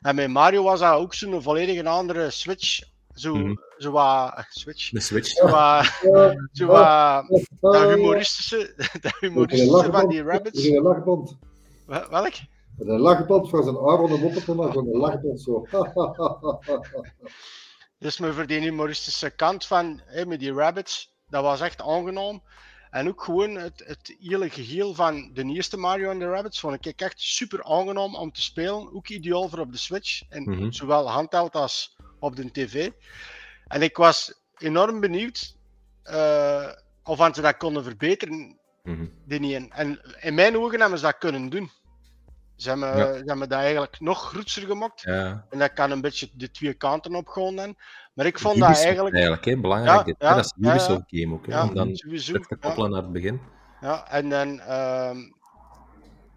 En 0.01 0.15
met 0.15 0.29
Mario 0.29 0.63
was 0.63 0.81
dat 0.81 0.95
ook 0.95 1.15
zo'n 1.15 1.43
volledig 1.43 1.85
andere 1.85 2.31
switch. 2.31 2.93
Zo, 3.15 3.55
zo 3.77 3.91
wat, 3.91 4.33
eh, 4.37 4.45
switch. 4.51 4.91
de 4.91 5.01
Switch. 5.01 5.29
Zo 5.29 5.43
wat, 5.49 5.99
Ja, 6.03 6.35
zo 6.53 6.67
wat, 6.67 7.27
dat 7.61 7.89
humoristische, 7.95 8.75
dat 9.01 9.15
humoristische 9.21 9.93
van 9.93 10.09
die 10.09 10.23
rabbits. 10.23 10.65
Een 10.65 10.83
lachband. 10.83 11.37
Welk? 11.87 12.33
Een 12.79 13.01
lachband 13.01 13.49
voor 13.51 13.63
zijn 13.63 13.77
Aaron 13.77 14.11
hem 14.11 14.25
op 14.25 14.33
te 14.33 14.55
maken. 14.55 14.79
Een 14.81 14.97
lachband 14.99 15.41
zo. 15.41 15.67
Dus 17.99 18.19
maar 18.19 18.33
voor 18.35 18.47
die 18.47 18.61
humoristische 18.61 19.31
kant 19.31 19.67
van 19.67 20.01
hè, 20.05 20.27
met 20.27 20.41
die 20.41 20.53
rabbits, 20.53 21.15
dat 21.29 21.43
was 21.43 21.61
echt 21.61 21.83
aangenaam. 21.83 22.43
En 22.91 23.09
ook 23.09 23.23
gewoon 23.25 23.55
het, 23.55 23.83
het 23.87 24.17
hele 24.21 24.51
geheel 24.51 24.95
van 24.95 25.31
de 25.33 25.45
eerste 25.45 25.77
Mario 25.77 26.11
en 26.11 26.19
de 26.19 26.25
Rabbits 26.29 26.61
vond 26.61 26.87
ik 26.87 27.01
echt 27.01 27.21
super 27.21 27.65
aangenaam 27.65 28.15
om 28.15 28.33
te 28.33 28.43
spelen. 28.43 28.95
Ook 28.95 29.09
ideaal 29.09 29.49
voor 29.49 29.59
op 29.59 29.73
de 29.73 29.79
Switch. 29.79 30.23
En 30.29 30.43
Mhm. 30.43 30.71
zowel 30.71 31.11
handheld 31.11 31.55
als 31.55 31.94
op 32.25 32.37
de 32.37 32.51
tv. 32.51 32.91
En 33.67 33.83
ik 33.83 33.97
was 33.97 34.35
enorm 34.59 35.01
benieuwd 35.01 35.57
eh, 36.03 36.69
of 37.03 37.21
aan 37.21 37.35
ze 37.35 37.41
dat 37.41 37.57
konden 37.57 37.85
verbeteren, 37.85 38.59
Mhm. 38.83 39.07
die 39.25 39.41
niet. 39.41 39.69
En 39.71 40.01
in 40.21 40.35
mijn 40.35 40.57
ogen 40.57 40.81
hebben 40.81 40.99
ze 40.99 41.05
dat 41.05 41.19
kunnen 41.19 41.49
doen. 41.49 41.71
Ze 42.57 42.69
hebben, 42.69 42.97
Ja. 42.97 43.13
ze 43.13 43.23
hebben 43.25 43.49
dat 43.49 43.59
eigenlijk 43.59 44.01
nog 44.01 44.29
grootser 44.29 44.67
gemaakt. 44.67 45.01
Ja. 45.01 45.47
En 45.51 45.59
dat 45.59 45.73
kan 45.73 45.91
een 45.91 46.01
beetje 46.01 46.29
de 46.35 46.51
twee 46.51 46.75
kanten 46.75 47.15
op 47.15 47.29
gaan 47.29 47.57
dan. 47.57 47.77
Maar 48.15 48.27
ik 48.27 48.39
vond 48.39 48.59
dat 48.59 48.77
eigenlijk... 48.77 49.15
eigenlijk 49.15 49.45
hè, 49.45 49.57
belangrijk. 49.57 50.15
Ja, 50.19 50.35
dat 50.35 50.45
is 50.45 50.53
een 50.57 50.63
ja, 50.65 50.69
ja. 50.69 50.75
Ubisoft 50.75 51.03
game 51.07 51.35
ook. 51.35 51.47
Hè, 51.47 51.53
Ja, 51.53 51.63
om 51.63 51.75
dan 51.75 51.95
te 51.95 52.57
koppelen 52.61 52.91
naar 52.91 53.03
het 53.03 53.13
begin. 53.13 53.41
Ja, 53.81 54.09
en 54.11 54.29
dan 54.29 54.61
ehm 54.61 55.19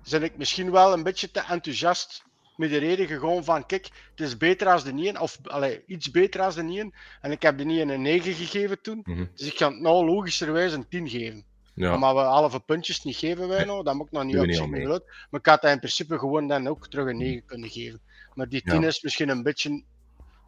ben 0.09 0.23
ik 0.23 0.37
misschien 0.37 0.71
wel 0.71 0.93
een 0.93 1.03
beetje 1.03 1.31
te 1.31 1.39
enthousiast 1.39 2.23
met 2.57 2.69
de 2.69 2.77
reden 2.77 3.07
gegaan 3.07 3.43
van, 3.43 3.65
kijk, 3.65 3.89
het 4.15 4.19
is 4.27 4.37
beter 4.37 4.67
als 4.67 4.83
de 4.83 4.93
niet, 4.93 5.17
of 5.17 5.39
allee, 5.43 5.83
iets 5.85 6.11
beter 6.11 6.41
als 6.41 6.55
de 6.55 6.63
niet. 6.63 6.95
En 7.21 7.31
ik 7.31 7.41
heb 7.41 7.57
de 7.57 7.63
niet 7.63 7.89
een 7.89 8.01
9 8.01 8.33
gegeven 8.33 8.81
toen, 8.81 9.01
Mhm. 9.03 9.25
dus 9.35 9.47
ik 9.47 9.57
ga 9.57 9.69
het 9.71 9.79
nou 9.79 10.05
logischerwijs 10.05 10.73
een 10.73 10.87
10 10.87 11.09
geven. 11.09 11.43
Ja. 11.73 11.97
Maar 11.97 12.15
we 12.15 12.21
halve 12.21 12.59
puntjes 12.59 13.03
niet 13.03 13.15
geven 13.15 13.47
wij 13.47 13.63
nou, 13.65 13.83
dat 13.83 13.95
moet 13.95 14.05
ik 14.05 14.11
nog 14.11 14.23
niet 14.23 14.31
doen 14.33 14.41
we 14.41 14.47
op 14.47 14.51
niet 14.51 14.55
zich 14.57 14.65
aan 14.65 14.71
mee. 14.71 14.85
groot. 14.85 15.03
Maar 15.29 15.39
ik 15.39 15.45
had 15.45 15.61
dat 15.61 15.71
in 15.71 15.77
principe 15.79 16.17
gewoon 16.19 16.47
dan 16.47 16.67
ook 16.67 16.87
terug 16.87 17.07
een 17.07 17.17
9 17.17 17.45
kunnen 17.45 17.69
geven. 17.69 18.01
Maar 18.33 18.49
die 18.49 18.61
10 18.61 18.81
Ja. 18.81 18.87
is 18.87 19.01
misschien 19.01 19.29
een 19.29 19.43
beetje 19.43 19.83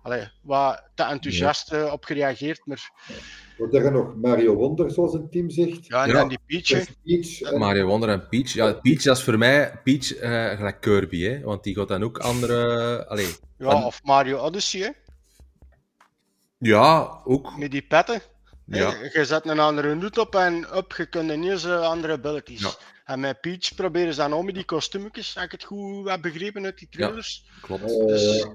allee, 0.01 0.27
wat 0.41 0.84
te 0.95 1.03
enthousiast 1.03 1.71
eh, 1.73 1.91
op 1.91 2.03
gereageerd. 2.03 2.65
Maar 2.65 2.91
Wat 3.57 3.73
er 3.73 3.91
nog 3.91 4.15
Mario 4.15 4.53
Wonder, 4.55 4.91
zoals 4.91 5.13
een 5.13 5.30
team 5.30 5.49
zegt. 5.49 5.85
ja, 5.85 6.03
en 6.03 6.07
Ja. 6.09 6.13
dan 6.13 6.27
die 6.27 6.39
Peach. 6.45 6.67
hè. 6.67 6.84
Peach. 7.03 7.41
en- 7.41 7.59
Mario 7.59 7.85
Wonder 7.85 8.09
en 8.09 8.27
Peach. 8.27 8.53
Ja, 8.53 8.73
Peach 8.73 9.01
dat 9.01 9.17
is 9.17 9.23
voor 9.23 9.38
mij 9.38 9.80
Peach 9.84 10.13
eh, 10.15 10.49
gelijk 10.57 10.81
Kirby, 10.81 11.21
hè, 11.21 11.39
want 11.41 11.63
die 11.63 11.76
gaat 11.76 11.88
dan 11.88 12.03
ook 12.03 12.17
andere. 12.17 13.07
Allee, 13.07 13.27
Ja, 13.57 13.69
van- 13.71 13.84
of 13.84 14.03
Mario 14.03 14.38
Odyssey, 14.38 14.81
hè, 14.81 14.89
ja, 16.57 17.21
ook. 17.26 17.57
met 17.57 17.71
die 17.71 17.81
petten. 17.81 18.21
Ja. 18.65 18.93
Je 19.13 19.26
zet 19.26 19.45
een 19.45 19.59
andere 19.59 19.95
hoed 19.95 20.17
op 20.17 20.35
en 20.35 20.73
op, 20.73 20.93
je 20.97 21.05
kunt 21.05 21.31
ineens 21.31 21.63
eh, 21.65 21.81
andere 21.81 22.13
abilities. 22.13 22.61
Ja. 22.61 22.71
En 23.05 23.19
met 23.19 23.41
Peach 23.41 23.76
proberen 23.76 24.13
ze 24.13 24.19
dan 24.19 24.34
ook 24.34 24.43
met 24.43 24.55
die 24.55 24.63
kostuumetjes, 24.65 25.35
als 25.35 25.45
ik 25.45 25.51
het 25.51 25.63
goed 25.63 26.09
heb 26.09 26.21
begrepen 26.21 26.65
uit 26.65 26.77
die 26.77 26.88
trailers. 26.91 27.49
Klopt. 27.61 27.88
Dus- 28.07 28.47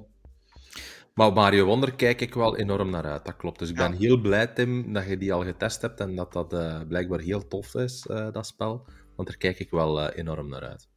Maar 1.15 1.27
op 1.27 1.35
Mario 1.35 1.65
Wonder 1.65 1.95
kijk 1.95 2.21
ik 2.21 2.35
wel 2.35 2.57
enorm 2.57 2.91
naar 2.91 3.05
uit, 3.05 3.25
dat 3.25 3.37
klopt. 3.37 3.59
Dus 3.59 3.71
ik 3.71 3.79
Ja. 3.79 3.89
ben 3.89 3.99
heel 3.99 4.21
blij, 4.21 4.47
Tim, 4.47 4.93
dat 4.93 5.07
je 5.07 5.19
die 5.19 5.33
al 5.33 5.45
getest 5.45 5.83
hebt 5.83 6.01
en 6.01 6.15
dat 6.15 6.33
dat 6.33 6.53
eh, 6.53 6.81
blijkbaar 6.89 7.21
heel 7.21 7.49
tof 7.49 7.75
is, 7.75 8.07
eh, 8.07 8.33
dat 8.33 8.47
spel. 8.47 8.85
Want 9.17 9.29
daar 9.29 9.37
kijk 9.37 9.59
ik 9.59 9.71
wel 9.71 10.01
eh, 10.01 10.19
enorm 10.19 10.49
naar 10.49 10.63
uit. 10.63 10.89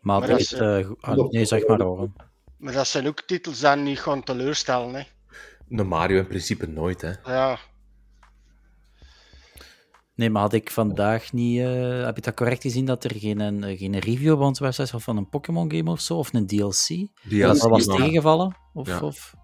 Maar, 0.00 0.18
Maar 0.20 0.20
het 0.20 0.30
dat 0.30 0.40
is, 0.40 0.52
eh, 0.52 0.90
ah, 1.00 1.30
nee, 1.30 1.44
zeg 1.44 1.66
maar. 1.66 1.78
Maar 2.58 2.72
dat 2.72 2.86
zijn 2.86 3.06
ook 3.06 3.20
titels 3.22 3.60
die 3.60 3.70
niet 3.76 4.00
gaan 4.00 4.22
teleurstellen. 4.22 4.94
Hè. 4.94 5.02
De 5.68 5.84
Mario 5.84 6.18
in 6.18 6.26
principe 6.26 6.66
nooit, 6.66 7.00
hè. 7.00 7.12
Ja, 7.24 7.58
Nee, 10.14 10.30
maar 10.30 10.42
had 10.42 10.52
ik 10.52 10.70
vandaag 10.70 11.32
niet... 11.32 11.60
eh, 11.60 12.04
heb 12.04 12.16
je 12.16 12.22
dat 12.22 12.34
correct 12.34 12.62
gezien 12.62 12.84
dat 12.84 13.04
er 13.04 13.14
geen, 13.14 13.40
een- 13.40 13.76
geen 13.76 13.98
review 13.98 14.32
op 14.32 14.40
onze 14.40 14.62
website 14.62 14.92
was 14.92 15.02
van 15.02 15.16
een 15.16 15.28
Pokémon 15.28 15.70
game 15.72 15.90
of 15.90 16.00
zo? 16.00 16.16
Of 16.18 16.32
een 16.32 16.46
DLC? 16.46 16.86
Die 16.88 17.42
dat 17.42 17.58
was 17.62 17.84
tegengevallen? 17.86 18.56
Of, 18.74 18.88
Ja. 18.88 19.00
of... 19.00 19.34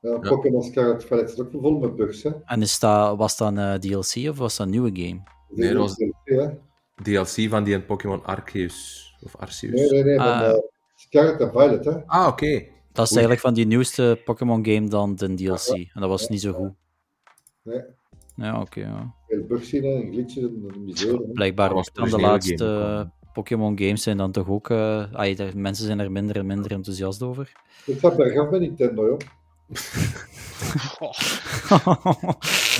ja, 0.00 0.18
Pokémon 0.18 0.62
Scarlet 0.62 1.04
Violet 1.04 1.30
zit 1.30 1.40
ook 1.40 1.50
vol 1.50 1.78
met 1.78 1.96
bugs. 1.96 2.22
Hè. 2.22 2.30
En 2.44 2.62
is 2.62 2.78
dat, 2.78 3.16
was 3.16 3.36
dat 3.36 3.56
een 3.56 3.80
DLC 3.80 4.28
of 4.30 4.38
was 4.38 4.56
dat 4.56 4.66
een 4.66 4.72
nieuwe 4.72 4.90
game? 4.92 5.22
Nee, 5.48 5.72
dat 5.72 5.78
was- 5.78 5.96
Ja. 6.24 6.52
DLC 7.02 7.48
van 7.50 7.64
die 7.64 7.80
Pokémon 7.80 8.24
Arceus. 8.24 9.02
Of 9.22 9.36
Arceus. 9.36 9.70
Nee, 9.72 9.88
nee, 9.90 10.02
nee. 10.04 10.20
Ah. 10.20 10.24
maar, 10.40 10.50
eh, 10.50 10.58
Scarlet 10.96 11.40
en 11.40 11.50
Violet, 11.50 11.84
hè. 11.84 12.06
Ah, 12.06 12.26
oké. 12.26 12.64
Dat 12.92 13.04
is 13.04 13.10
eigenlijk 13.12 13.40
van 13.40 13.54
die 13.54 13.66
nieuwste 13.66 14.20
Pokémon 14.24 14.64
game 14.66 14.88
dan 14.88 15.14
de 15.14 15.34
DLC. 15.34 15.68
En 15.68 16.00
dat 16.00 16.08
was 16.08 16.28
niet 16.28 16.40
zo 16.40 16.52
goed. 16.52 16.72
Nee. 17.62 17.80
Ja, 18.36 18.60
oké. 18.60 18.80
ja. 18.80 19.14
Veel 19.28 19.44
bugs 19.48 19.68
zien, 19.68 19.84
en 19.84 20.12
glitches 20.12 20.44
en. 20.44 21.32
Blijkbaar 21.32 21.68
Dat 21.68 21.76
was 21.76 21.90
dan 21.92 22.08
de 22.10 22.20
laatste 22.20 22.64
game 22.64 23.10
Pokémon 23.32 23.78
games 23.78 24.02
zijn 24.02 24.16
dan 24.16 24.32
toch 24.32 24.48
ook... 24.48 24.70
eh, 24.70 25.12
ah, 25.12 25.36
daar- 25.36 25.56
mensen 25.58 25.84
zijn 25.84 25.98
er 25.98 26.12
minder 26.12 26.36
en 26.36 26.46
minder 26.46 26.70
enthousiast 26.70 27.22
over. 27.22 27.52
Ik 27.86 27.98
ga 27.98 28.14
bergaf 28.14 28.50
met 28.50 28.60
Nintendo, 28.60 29.06
joh. 29.06 29.18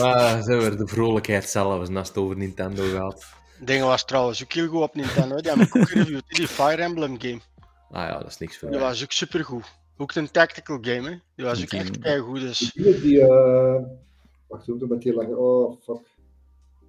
Ah, 0.00 0.42
zijn 0.42 0.58
we 0.60 0.76
de 0.76 0.86
vrolijkheid 0.86 1.48
zelf, 1.48 1.78
als 1.78 2.08
het 2.08 2.16
over 2.18 2.36
Nintendo 2.36 2.82
gaat. 2.94 3.26
het 3.58 3.66
ding 3.66 3.82
was 3.84 4.04
trouwens 4.04 4.42
ook 4.42 4.52
heel 4.52 4.68
goed 4.68 4.80
op 4.82 4.94
Nintendo. 4.94 5.34
hè. 5.34 5.40
Die 5.40 5.50
hebben 5.50 5.66
ik 5.66 5.76
ook 5.76 5.88
gereviewd, 5.88 6.22
die 6.28 6.48
Fire 6.48 6.82
Emblem 6.82 7.20
game. 7.20 7.40
Ah 7.90 8.08
ja, 8.08 8.18
dat 8.18 8.26
is 8.26 8.38
niks 8.38 8.58
voor 8.58 8.68
Die 8.70 8.78
mij. 8.78 8.88
was 8.88 9.02
ook 9.02 9.12
supergoed. 9.12 9.64
Ook 9.96 10.14
een 10.14 10.30
tactical 10.30 10.78
game, 10.80 11.10
hè. 11.10 11.16
Die 11.36 11.44
was 11.44 11.62
ook 11.62 11.68
echt 11.72 11.98
keigoed. 11.98 12.40
Dus. 12.40 12.70
Die, 12.74 13.00
die 13.00 13.20
eh 13.20 13.76
wacht, 14.54 14.66
hoe 14.66 14.78
het 14.80 14.88
met 14.88 15.02
die 15.02 15.14
lange, 15.14 15.36
oh, 15.36 15.80
fuck. 15.82 16.16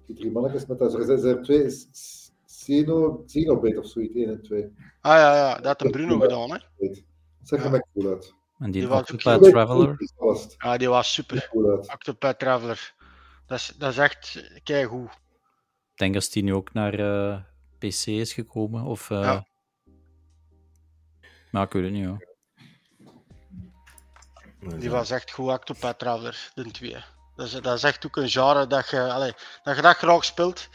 Die 0.06 0.16
drie 0.16 0.30
mannetjes 0.30 0.66
met 0.66 0.78
dat, 0.78 0.94
er 0.94 1.04
zijn, 1.04 1.16
er 1.16 1.22
zijn 1.22 1.42
twee, 1.42 1.70
S- 1.70 1.88
S- 1.92 2.32
Xeno, 2.46 3.22
Xenoblade 3.26 3.78
of 3.78 3.86
zoiets, 3.86 4.14
1 4.14 4.28
en 4.28 4.42
2. 4.42 4.64
Ah 5.00 5.12
ja, 5.12 5.34
ja, 5.36 5.54
dat 5.54 5.64
had 5.66 5.84
een 5.84 5.90
Bruno 5.90 6.18
gedaan, 6.18 6.50
hè. 6.50 6.58
Dat 6.78 7.02
zag 7.42 7.58
er 7.58 7.64
Ja. 7.64 7.70
mij 7.70 7.84
cool 7.94 8.08
uit. 8.12 8.34
en 8.58 8.70
die 8.70 8.82
Die 8.82 8.92
Octopath 8.94 9.42
Traveler. 9.42 9.96
Ja, 10.58 10.76
die 10.76 10.88
was 10.88 11.12
super. 11.12 11.48
cool. 11.52 11.76
Octopath 11.78 12.38
Traveler. 12.38 12.94
Dat 13.46 13.58
is, 13.58 13.74
dat 13.78 13.90
is 13.90 13.98
echt 13.98 14.50
keigoed. 14.62 15.10
Ik 15.92 15.96
denk 16.02 16.14
dat 16.14 16.30
die 16.32 16.42
nu 16.42 16.54
ook 16.54 16.72
naar 16.72 16.94
eh, 16.94 17.40
PC 17.78 18.06
is 18.06 18.32
gekomen. 18.32 18.84
Of, 18.84 19.10
eh, 19.10 19.20
Ja. 19.22 19.46
Maar 21.50 21.64
ik 21.66 21.72
weet 21.72 21.82
het 21.84 21.92
niet, 21.92 22.06
hoor. 22.06 22.34
Die 24.78 24.90
was 24.90 25.10
echt 25.10 25.30
goed, 25.32 25.50
Octopath 25.50 25.98
Traveler, 25.98 26.50
de 26.54 26.70
2. 26.70 26.96
Dat 27.36 27.46
is, 27.46 27.52
dat 27.52 27.76
is 27.76 27.82
echt 27.82 28.06
ook 28.06 28.16
een 28.16 28.28
genre 28.28 28.66
dat 28.66 28.90
je, 28.90 29.00
allee, 29.12 29.32
dat 29.62 29.76
je 29.76 29.82
dat 29.82 29.96
graag 29.96 30.24
speelt. 30.24 30.68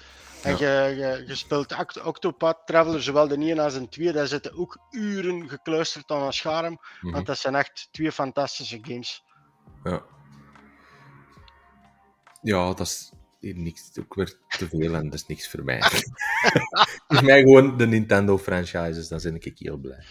En 0.44 0.58
je, 0.58 0.94
je, 0.98 1.24
je 1.28 1.36
speelt 1.36 1.78
Oct- 1.80 2.02
Octopath 2.04 2.58
Traveler, 2.66 3.04
zowel 3.04 3.28
de 3.28 3.36
1 3.36 3.60
als 3.60 3.74
de 3.74 3.90
2. 3.90 4.12
Daar 4.12 4.28
zitten 4.28 4.58
ook 4.58 4.78
uren 4.90 5.50
gekluisterd 5.50 6.12
aan 6.12 6.22
een 6.22 6.34
scherm. 6.34 6.80
Mhm. 7.02 7.14
Want 7.14 7.26
dat 7.26 7.38
zijn 7.38 7.56
echt 7.56 7.88
twee 7.92 8.12
fantastische 8.12 8.80
games. 8.82 9.24
Ja. 9.84 10.04
Ja, 12.42 12.74
dat 12.74 12.80
is 12.88 13.12
hier 13.40 13.56
niks, 13.56 13.92
ook 14.00 14.14
weer 14.16 14.38
te 14.48 14.68
veel 14.68 14.94
en 14.94 15.04
dat 15.04 15.14
is 15.14 15.26
niks 15.26 15.50
voor 15.50 15.64
mij. 15.64 15.82
voor 17.08 17.24
mij 17.24 17.40
gewoon 17.40 17.78
de 17.78 17.88
Nintendo 17.88 18.38
franchises, 18.38 19.08
dan 19.08 19.20
ben 19.24 19.36
ik 19.36 19.58
heel 19.60 19.78
blij. 19.78 20.04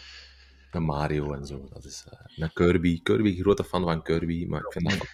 De 0.71 0.81
Mario 0.81 1.33
en 1.33 1.47
zo, 1.47 1.69
dat 1.73 1.85
is... 1.85 2.05
en 2.37 2.53
Kirby, 2.53 3.03
Kirby, 3.03 3.41
grote 3.41 3.65
fan 3.65 3.83
van 3.83 4.03
Kirby, 4.03 4.47
maar 4.47 4.61
ik 4.61 4.73
vind 4.73 4.91
dat 4.91 5.09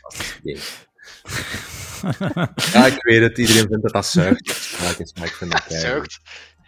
game. 0.45 0.86
Ja, 2.73 2.87
ik 2.87 3.03
weet 3.03 3.21
het, 3.21 3.39
iedereen 3.39 3.67
vindt 3.69 3.83
dat 3.83 3.93
dat 3.93 4.07
zuigt. 4.07 4.77
Maar 4.81 4.91
ik, 5.01 5.17
maar 5.19 5.27
ik 5.27 5.33
vind 5.33 5.51
dat 5.53 5.67
kei 5.67 5.81
Zuigt. 5.81 6.21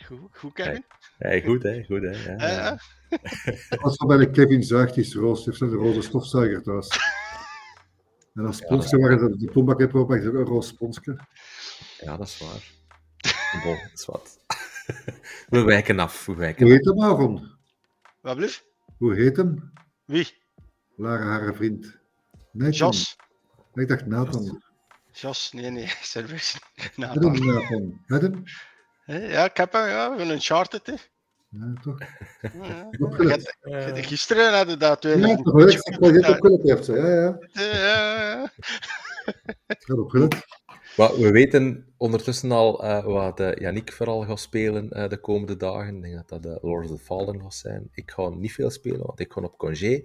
Goed, 0.07 0.19
goed 0.33 0.53
Kevin. 0.53 0.85
Ja, 1.19 1.41
goed, 1.41 1.63
hè, 1.63 1.85
goed, 1.85 2.03
hè. 2.03 2.11
Ja, 2.11 2.37
Eh, 2.37 2.49
ja. 2.57 2.79
eh. 3.09 3.83
Wel 3.83 4.07
bij 4.07 4.17
de 4.17 4.31
Kevin 4.31 4.63
Zuigt, 4.63 4.95
die 4.95 5.05
is 5.05 5.15
roos, 5.15 5.45
heeft 5.45 5.61
een 5.61 5.71
roze 5.73 6.03
stofzuiger 6.03 6.63
thuis. 6.63 6.89
En 8.35 8.47
als 8.47 8.59
is- 8.59 8.65
sponsje 8.65 8.99
waren 8.99 9.19
ze 9.19 9.37
de 9.37 9.51
poembak 9.51 9.79
heeft 9.79 9.93
ook 9.95 10.11
een 10.11 10.33
roze 10.33 10.69
sponsje. 10.69 11.19
Ja, 12.01 12.17
dat 12.17 12.27
is 12.27 12.39
waar. 12.39 12.77
Bon, 13.65 13.75
dat 13.83 13.91
is 13.95 14.05
wat. 14.05 14.39
We 15.49 15.63
wijken 15.63 15.99
af, 15.99 16.27
we 16.27 16.35
wijken 16.35 16.63
Hoe 16.67 16.73
af. 16.75 16.79
heet 16.79 16.87
hem, 16.95 17.03
Aaron? 17.05 17.51
Wat 18.21 18.37
blieft? 18.37 18.65
Hoe 18.99 19.15
heet 19.15 19.37
hem? 19.37 19.73
Wie? 20.05 20.43
Lara, 20.97 21.25
haar 21.25 21.55
vriend. 21.55 21.99
Nathan. 22.53 22.93
Ik 23.79 23.89
dacht 23.89 24.07
Nathan. 24.07 24.63
Jos? 25.13 25.53
Nee, 25.53 25.71
nee, 25.71 25.93
serieus. 26.03 26.59
Met 26.97 27.15
hem, 27.15 27.23
Nathan. 27.23 28.01
Met 28.07 28.23
hem? 28.23 28.43
Hè, 29.05 29.19
Ja, 29.19 29.45
ik 29.45 29.57
heb 29.57 29.73
hem, 29.73 29.87
ja, 29.87 29.95
we 29.95 30.09
hebben 30.09 30.27
een 30.27 30.33
Uncharted. 30.33 30.87
Hè. 30.87 30.95
Ja, 31.49 31.73
toch? 31.83 31.99
Ja, 33.63 34.03
Gisteren 34.11 34.53
hadden 34.53 34.79
dat 34.79 35.01
twee. 35.01 35.17
Ja, 35.19 35.37
toch. 35.37 35.61
Ik 35.63 36.61
heeft. 36.63 36.87
Ja, 36.87 37.09
ja. 37.09 37.39
Ja. 37.53 38.53
Maar 40.97 41.17
we 41.17 41.31
weten 41.31 41.95
ondertussen 41.97 42.53
al 42.53 42.85
eh, 42.85 43.05
wat 43.05 43.41
uh, 43.41 43.55
Yannick 43.55 43.93
vooral 43.93 44.23
gaat 44.23 44.41
spelen 44.41 44.91
eh, 44.91 45.09
de 45.09 45.21
komende 45.21 45.57
dagen. 45.57 45.97
Ik 45.97 46.03
denk 46.03 46.15
dat 46.15 46.29
dat 46.29 46.43
de 46.43 46.59
Lord 46.63 46.91
of 46.91 46.97
the 46.97 47.05
Fallen 47.05 47.41
gaat 47.41 47.55
zijn. 47.55 47.89
Ik 47.93 48.11
ga 48.11 48.29
niet 48.29 48.53
veel 48.53 48.71
spelen, 48.71 49.07
want 49.07 49.21
ik 49.21 49.33
ga 49.33 49.41
op 49.41 49.59
congé. 49.59 50.05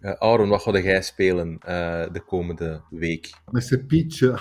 Uh, 0.00 0.12
Aaron, 0.12 0.48
wat 0.48 0.62
ga 0.62 0.78
jij 0.78 1.02
spelen 1.02 1.52
uh, 1.52 2.04
de 2.12 2.22
komende 2.26 2.82
week? 2.90 3.32
Met 3.50 3.64
zijn 3.64 3.86
pietje. 3.86 4.30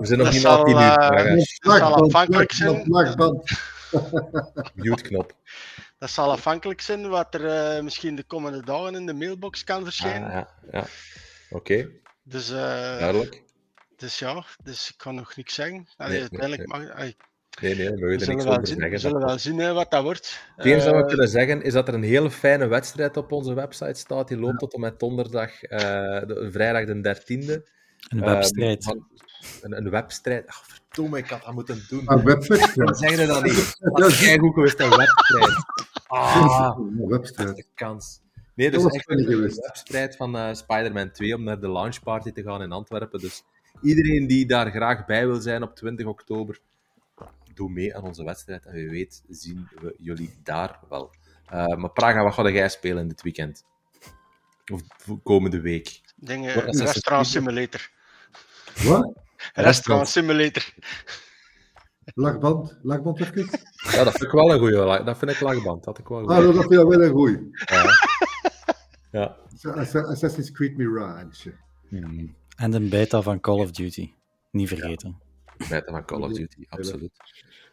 we 0.00 0.06
zijn 0.06 0.18
nog 0.18 0.32
niet 0.32 0.42
na 0.42 0.62
10 0.62 0.76
uur. 0.76 1.58
Dat 1.58 1.78
zal 1.78 1.94
afhankelijk 1.94 2.52
zijn. 2.52 2.82
Mute-knop. 4.74 5.32
Dat 5.98 6.10
zal 6.10 6.30
afhankelijk 6.30 6.80
zijn 6.80 7.08
wat 7.08 7.34
er 7.34 7.76
uh, 7.76 7.82
misschien 7.82 8.14
de 8.14 8.24
komende 8.24 8.64
dagen 8.64 8.94
in 8.94 9.06
de 9.06 9.14
mailbox 9.14 9.64
kan 9.64 9.84
verschijnen. 9.84 10.28
Ah, 10.28 10.34
ja, 10.34 10.48
ja. 10.70 10.84
Oké. 11.50 11.72
Okay. 11.72 12.00
Dus, 12.22 12.50
uh, 12.50 12.56
Duidelijk. 12.98 13.42
Dus 13.96 14.18
ja, 14.18 14.44
dus 14.62 14.88
ik 14.88 14.94
kan 14.96 15.14
nog 15.14 15.36
niks 15.36 15.54
zeggen. 15.54 15.88
Allee, 15.96 16.20
Nee, 16.20 16.28
nee, 16.30 16.40
uiteindelijk 16.40 16.68
mag 16.68 17.12
Nee, 17.60 17.74
nee, 17.76 17.88
we 17.90 17.94
we 17.94 18.00
willen 18.00 18.18
zullen 18.18 18.34
niks 18.34 18.44
wel 18.44 18.52
over 18.54 18.66
zien, 18.66 18.76
zeggen. 18.76 18.94
we 18.94 18.98
zullen 18.98 19.26
wel 19.26 19.38
zien 19.38 19.58
hè, 19.58 19.72
wat 19.72 19.90
dat 19.90 20.02
wordt. 20.02 20.40
Het 20.56 20.66
enige 20.66 20.84
dat 20.84 20.94
we 20.94 21.00
Eh, 21.00 21.06
kunnen 21.06 21.28
zeggen 21.28 21.62
is 21.62 21.72
dat 21.72 21.88
er 21.88 21.94
een 21.94 22.02
hele 22.02 22.30
fijne 22.30 22.66
wedstrijd 22.66 23.16
op 23.16 23.32
onze 23.32 23.54
website 23.54 23.94
staat. 23.98 24.28
Die 24.28 24.38
loopt 24.38 24.58
tot 24.58 24.74
en 24.74 24.80
met 24.80 24.98
donderdag, 25.00 25.62
eh, 25.62 25.78
de, 26.26 26.48
vrijdag 26.52 26.84
de 26.84 27.00
13e. 27.00 27.62
Een 28.08 28.22
Eh, 28.22 28.32
webstrijd. 28.32 28.96
een, 29.62 29.76
een 29.76 29.90
wedstrijd. 29.90 30.46
Ach, 30.48 30.62
verdomme, 30.66 31.18
ik 31.18 31.28
had 31.28 31.42
dat 31.44 31.54
moeten 31.54 31.84
doen. 31.88 32.02
Een 32.06 32.24
website. 32.24 32.70
Wat 32.84 32.98
zeg 32.98 33.20
je 33.20 33.26
dat 33.26 33.42
niet? 33.42 33.76
Dat 33.92 34.08
is 34.10 34.18
keigoed 34.18 34.54
geweest, 34.54 34.80
een 34.80 34.88
wedstrijd. 34.88 35.64
Ah, 36.06 36.76
Een 36.78 37.54
de 37.54 37.64
kans. 37.74 38.20
Nee, 38.54 38.70
dus 38.70 38.84
echt 38.84 39.10
een 39.10 39.24
geweest. 39.24 39.60
wedstrijd 39.60 40.16
van 40.16 40.36
eh, 40.36 40.54
Spider-Man 40.54 41.10
2 41.10 41.34
om 41.34 41.42
naar 41.44 41.60
de 41.60 41.70
launchparty 41.70 42.32
te 42.32 42.42
gaan 42.42 42.62
in 42.62 42.72
Antwerpen. 42.72 43.20
Dus 43.20 43.42
iedereen 43.82 44.26
die 44.26 44.46
daar 44.46 44.70
graag 44.70 45.04
bij 45.06 45.26
wil 45.26 45.40
zijn 45.40 45.62
op 45.62 45.74
20 45.74 46.06
oktober, 46.06 46.58
doe 47.56 47.70
mee 47.70 47.96
aan 47.96 48.02
onze 48.02 48.24
wedstrijd. 48.24 48.64
En 48.66 48.72
wie 48.72 48.88
weet 48.88 49.24
zien 49.28 49.68
we 49.80 49.94
jullie 49.98 50.34
daar 50.42 50.80
wel. 50.88 51.14
Eh, 51.46 51.66
maar 51.66 51.90
Praga, 51.90 52.22
wat 52.22 52.34
ga 52.34 52.50
jij 52.50 52.68
spelen 52.68 53.02
in 53.02 53.08
dit 53.08 53.22
weekend? 53.22 53.64
Of 54.72 54.82
komende 55.22 55.60
week? 55.60 56.00
dingen, 56.16 56.54
dat? 56.54 56.80
restaurant 56.80 57.26
simulator. 57.26 57.90
Wat? 58.84 59.12
Restaurant 59.52 60.08
simulator. 60.08 60.74
Lachband? 62.14 62.78
Lachband 62.82 63.20
even? 63.20 63.48
Ja, 63.90 64.04
dat 64.04 64.12
vind 64.12 64.22
ik 64.22 64.30
wel 64.30 64.52
een 64.52 64.58
goeie. 64.58 65.04
Dat 65.04 65.18
vind 65.18 65.30
ik 65.30 65.40
lachband. 65.40 65.84
Dat 65.84 65.98
ik 65.98 66.08
wel 66.08 66.20
goed. 66.20 66.30
Ah, 66.30 66.36
dat 66.36 66.54
vind 66.54 66.72
ik 66.72 66.86
wel 66.88 67.02
een 67.02 67.10
goeie. 67.10 67.50
Ja. 69.10 69.36
Assassin's 69.72 70.50
Creed 70.52 70.76
Mirage. 70.76 71.54
Hmm. 71.88 72.34
En 72.56 72.70
de 72.70 72.80
beta 72.80 73.22
van 73.22 73.40
Call 73.40 73.60
of 73.60 73.70
Duty. 73.70 74.12
Niet 74.50 74.68
vergeten. 74.68 75.20
Beta 75.58 75.92
van 75.92 76.04
Call 76.04 76.22
of 76.22 76.32
Duty, 76.32 76.64
absoluut. 76.68 77.10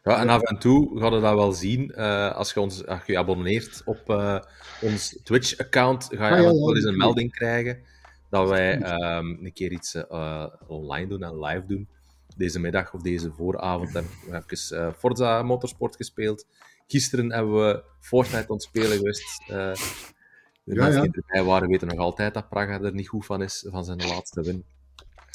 Ja, 0.03 0.19
en 0.19 0.30
af 0.30 0.41
en 0.41 0.60
toe 0.60 0.99
ga 0.99 1.05
je 1.05 1.11
dat 1.22 1.35
wel 1.35 1.51
zien. 1.51 1.91
eh, 1.91 2.35
als 2.35 2.53
je 2.53 2.60
ons 2.60 2.85
als 2.85 3.05
je 3.05 3.18
abonneert 3.18 3.81
op 3.85 4.10
eh, 4.10 4.39
ons 4.81 5.19
Twitch-account, 5.23 6.07
ga 6.11 6.27
je 6.27 6.34
Ah, 6.34 6.39
ja, 6.39 6.45
ja, 6.45 6.53
wel 6.53 6.76
eens 6.76 6.84
een 6.85 6.97
melding 6.97 7.31
krijgen 7.31 7.80
dat 8.30 8.49
wij 8.49 8.81
ehm, 8.81 9.26
een 9.45 9.53
keer 9.53 9.72
iets 9.72 9.95
eh, 9.95 10.45
online 10.68 11.07
doen 11.07 11.23
en 11.23 11.39
live 11.39 11.65
doen. 11.68 11.88
Deze 12.38 12.60
middag 12.60 12.93
of 12.93 13.01
deze 13.01 13.31
vooravond 13.31 13.93
hebben 13.93 14.11
we 14.30 14.43
even 14.47 14.93
Forza 14.93 15.43
Motorsport 15.43 15.95
gespeeld. 15.95 16.45
Gisteren 16.88 17.31
hebben 17.31 17.53
we 17.53 17.84
Fortnite 17.99 18.38
aan 18.47 18.53
het 18.55 18.61
spelen 18.64 18.97
geweest. 18.97 19.43
De 19.47 20.73
Ja, 20.76 20.84
mensen 20.84 21.03
ja. 21.03 21.10
die 21.10 21.23
erbij 21.26 21.43
waren 21.43 21.68
weten 21.68 21.88
nog 21.88 21.97
altijd 21.97 22.34
dat 22.34 22.49
Praga 22.49 22.81
er 22.81 22.93
niet 22.93 23.07
goed 23.07 23.26
van 23.26 23.41
is, 23.41 23.65
van 23.69 23.85
zijn 23.85 24.07
laatste 24.07 24.41
win. 24.41 24.64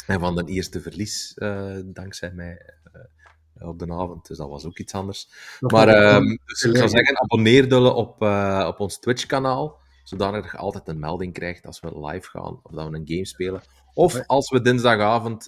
En 0.09 0.21
van 0.21 0.35
de 0.35 0.45
eerste 0.45 0.81
verlies, 0.81 1.35
eh, 1.35 1.77
dankzij 1.85 2.33
mij, 2.33 2.75
eh, 2.93 3.69
op 3.69 3.79
de 3.79 3.93
avond. 3.93 4.27
Dus 4.27 4.37
dat 4.37 4.49
was 4.49 4.65
ook 4.65 4.79
iets 4.79 4.93
anders. 4.93 5.29
Dat 5.61 5.71
Maar 5.71 5.89
ehm, 5.89 6.37
dus 6.45 6.63
ik 6.63 6.77
zou 6.77 6.89
zeggen, 6.89 7.21
abonneer 7.21 7.69
Dulle 7.69 7.93
op, 7.93 8.23
eh, 8.23 8.65
op 8.69 8.81
ons 8.81 8.99
Twitch-kanaal, 8.99 9.79
zodat 10.05 10.45
je 10.45 10.57
altijd 10.57 10.89
een 10.89 10.99
melding 10.99 11.33
krijgt 11.33 11.67
als 11.67 11.81
we 11.81 12.07
live 12.07 12.31
gaan, 12.31 12.61
of 12.63 12.73
dat 12.73 12.89
we 12.89 12.97
een 12.97 13.09
game 13.09 13.27
spelen. 13.27 13.63
Of 13.95 14.27
als 14.27 14.51
we 14.51 14.61
dinsdagavond 14.61 15.45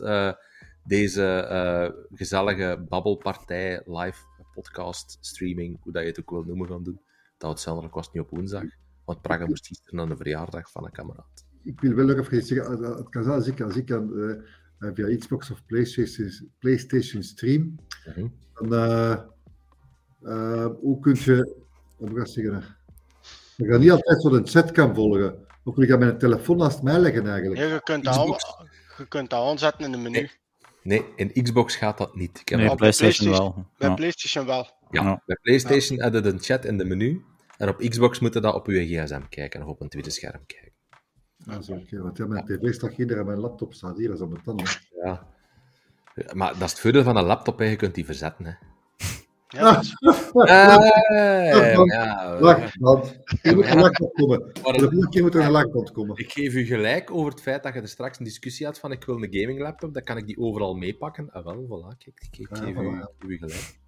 deze 0.85 2.05
gezellige 2.15 2.85
babbelpartij, 2.89 3.83
live 3.85 4.23
podcast, 4.55 5.19
streaming, 5.21 5.79
hoe 5.83 5.93
dat 5.93 6.03
je 6.03 6.09
het 6.09 6.21
ook 6.21 6.31
wil 6.31 6.43
noemen, 6.43 6.69
gaan 6.69 6.83
doen. 6.83 7.01
Dat 7.39 7.51
uitzonderlijk 7.51 7.95
was 7.95 8.13
niet 8.13 8.23
op 8.23 8.31
woensdag, 8.31 8.65
want 9.05 9.23
Praga 9.23 9.47
moest 9.47 9.67
gisteren 9.67 10.01
aan 10.01 10.09
de 10.09 10.17
verjaardag 10.17 10.71
van 10.71 10.85
een 10.85 10.93
kameraad. 10.93 11.40
Ik 11.65 11.81
wil 11.81 11.95
wel 11.95 12.07
nog 12.07 12.19
even 12.19 12.43
zeggen. 12.43 12.67
Als- 12.67 12.99
Het 12.99 13.09
kan 13.09 13.23
zijn 13.23 13.35
als 13.37 13.47
ik, 13.47 13.61
als 13.61 13.77
ik 13.77 13.93
aan, 13.93 14.19
eh, 14.19 14.31
eh, 14.89 14.95
via 14.95 15.17
Xbox 15.19 15.51
of 15.51 15.65
PlayStation, 15.67 16.51
PlayStation 16.59 17.23
stream, 17.23 17.75
Mhm. 18.07 18.27
dan 18.55 18.75
eh, 18.75 19.13
eh, 20.23 20.67
hoe 20.81 21.01
kun 21.01 21.17
je, 21.25 21.55
hoe 21.97 22.11
moet 22.11 22.19
ik 22.21 22.27
zeggen? 22.27 22.65
Je 23.57 23.67
gaat 23.67 23.81
niet 23.81 23.91
altijd 23.91 24.23
zo 24.23 24.29
de 24.29 24.43
chat 24.45 24.71
kan 24.71 24.95
volgen. 24.95 25.35
Je 25.75 25.87
dat 25.87 25.99
met 25.99 26.09
een 26.09 26.19
telefoon 26.19 26.57
naast 26.57 26.83
mij 26.83 26.99
leggen 26.99 27.27
eigenlijk? 27.27 27.61
Ja, 27.61 27.67
je, 27.75 27.83
kunt 27.83 28.05
dat 28.05 28.17
al, 28.17 28.39
je 28.99 29.07
kunt 29.09 29.31
dat 29.31 29.49
aanzetten 29.49 29.85
in 29.85 29.93
de 29.93 29.99
menu. 29.99 30.11
Nee. 30.11 30.31
Nee, 30.83 31.05
in 31.17 31.43
Xbox 31.43 31.77
gaat 31.77 31.99
dat 31.99 32.15
niet. 32.15 32.41
Ik 32.41 32.49
heb 32.49 32.59
Nee, 32.59 32.69
de 32.69 32.75
PlayStation 32.75 33.27
PlayStation- 33.29 33.55
wel. 33.55 33.67
Bij 33.79 33.89
Ja. 33.89 33.95
PlayStation 33.95 34.47
wel. 34.47 34.71
Ja, 34.91 35.03
Ja. 35.03 35.23
bij 35.27 35.37
PlayStation 35.43 36.01
hadden 36.01 36.27
een 36.27 36.41
chat 36.41 36.65
in 36.65 36.79
de 36.79 36.85
menu. 36.85 37.25
En 37.57 37.69
op 37.69 37.79
Xbox 37.79 38.19
moeten 38.19 38.43
dat 38.43 38.55
op 38.55 38.67
uw 38.67 38.85
gsm 38.85 39.21
kijken 39.29 39.63
of 39.63 39.69
op 39.69 39.81
een 39.81 39.89
tweede 39.89 40.11
scherm 40.11 40.47
kijken. 40.47 40.70
Ja, 41.45 41.63
zo, 41.63 41.81
want 41.91 42.17
ja, 42.17 42.27
mijn 42.27 42.45
tv 42.45 42.73
staat 42.73 42.95
geen 42.95 43.11
en 43.11 43.27
mijn 43.27 43.39
laptop 43.39 43.75
staat 43.75 43.97
hier, 43.97 44.07
dat 44.09 44.17
is 44.17 44.23
op 44.23 44.31
mijn 44.31 44.43
tanden. 44.43 44.67
Ja. 45.03 45.27
Maar 46.33 46.53
dat 46.53 46.63
is 46.63 46.71
het 46.71 46.81
voordeel 46.81 47.03
van 47.03 47.17
een 47.17 47.25
laptop, 47.25 47.59
hè. 47.59 47.65
je 47.65 47.77
kunt 47.77 47.95
die 47.95 48.05
verzetten. 48.05 48.45
Hè. 48.45 48.53
Ja, 49.49 49.83
dat 50.01 50.49
Eh. 50.49 51.79
Er 53.43 53.55
moet 53.55 53.67
een 53.67 53.79
lachband 53.79 54.13
komen. 54.13 54.39
Maar- 54.63 54.63
Voor 54.63 54.73
de 54.73 54.79
volgende 54.79 55.09
keer 55.09 55.23
moet 55.23 55.35
er 55.35 55.45
een 55.45 55.51
komen. 55.93 56.17
ik 56.17 56.33
geef 56.33 56.55
u 56.55 56.65
gelijk 56.65 57.11
over 57.11 57.31
het 57.31 57.41
feit 57.43 57.63
dat 57.63 57.75
je 57.75 57.81
er 57.81 57.89
straks 57.89 58.19
een 58.19 58.25
discussie 58.25 58.67
had 58.67 58.79
van 58.79 58.93
ik 58.93 59.05
wil 59.05 59.23
een 59.23 59.35
gaming 59.35 59.61
laptop, 59.61 59.95
dan 59.95 60.03
kan 60.03 60.17
ik 60.17 60.27
die 60.27 60.39
overal 60.39 60.75
meepakken. 60.75 61.31
Ah 61.33 61.45
wel, 61.45 61.65
voilà, 61.65 61.99
kijk, 61.99 62.21
ik, 62.31 62.39
ik 62.39 62.49
Ja, 62.57 62.57
geef, 62.65 62.77
u, 62.77 62.81
ja. 62.83 62.91
ik 62.99 63.09
geef 63.19 63.31
u 63.31 63.37
gelijk. 63.39 63.79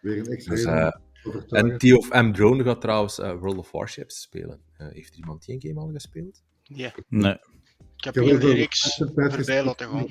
Weer 0.00 0.18
een 0.18 0.26
extra 0.26 1.00
Dus, 1.32 1.44
en 1.46 1.78
T 1.78 1.92
of 1.92 2.08
M 2.12 2.32
Drone 2.32 2.64
gaat 2.64 2.80
trouwens 2.80 3.18
eh, 3.18 3.38
World 3.38 3.58
of 3.58 3.70
Warships 3.70 4.20
spelen. 4.20 4.60
Eh, 4.76 4.86
heeft 4.88 5.12
er 5.12 5.18
iemand 5.18 5.44
die 5.44 5.54
een 5.54 5.60
game 5.74 5.80
al 5.86 5.92
gespeeld? 5.92 6.42
ja. 6.62 6.92
Nee. 7.08 7.32
Ik 7.96 8.04
heb 8.04 8.14
Ik 8.16 8.20
heb 8.20 8.24
heel 8.30 8.38
die 8.38 8.48
zo 8.50 8.54
reeks 8.54 9.02
voorbij 9.14 9.64
laten 9.64 9.88
gaan. 9.88 10.06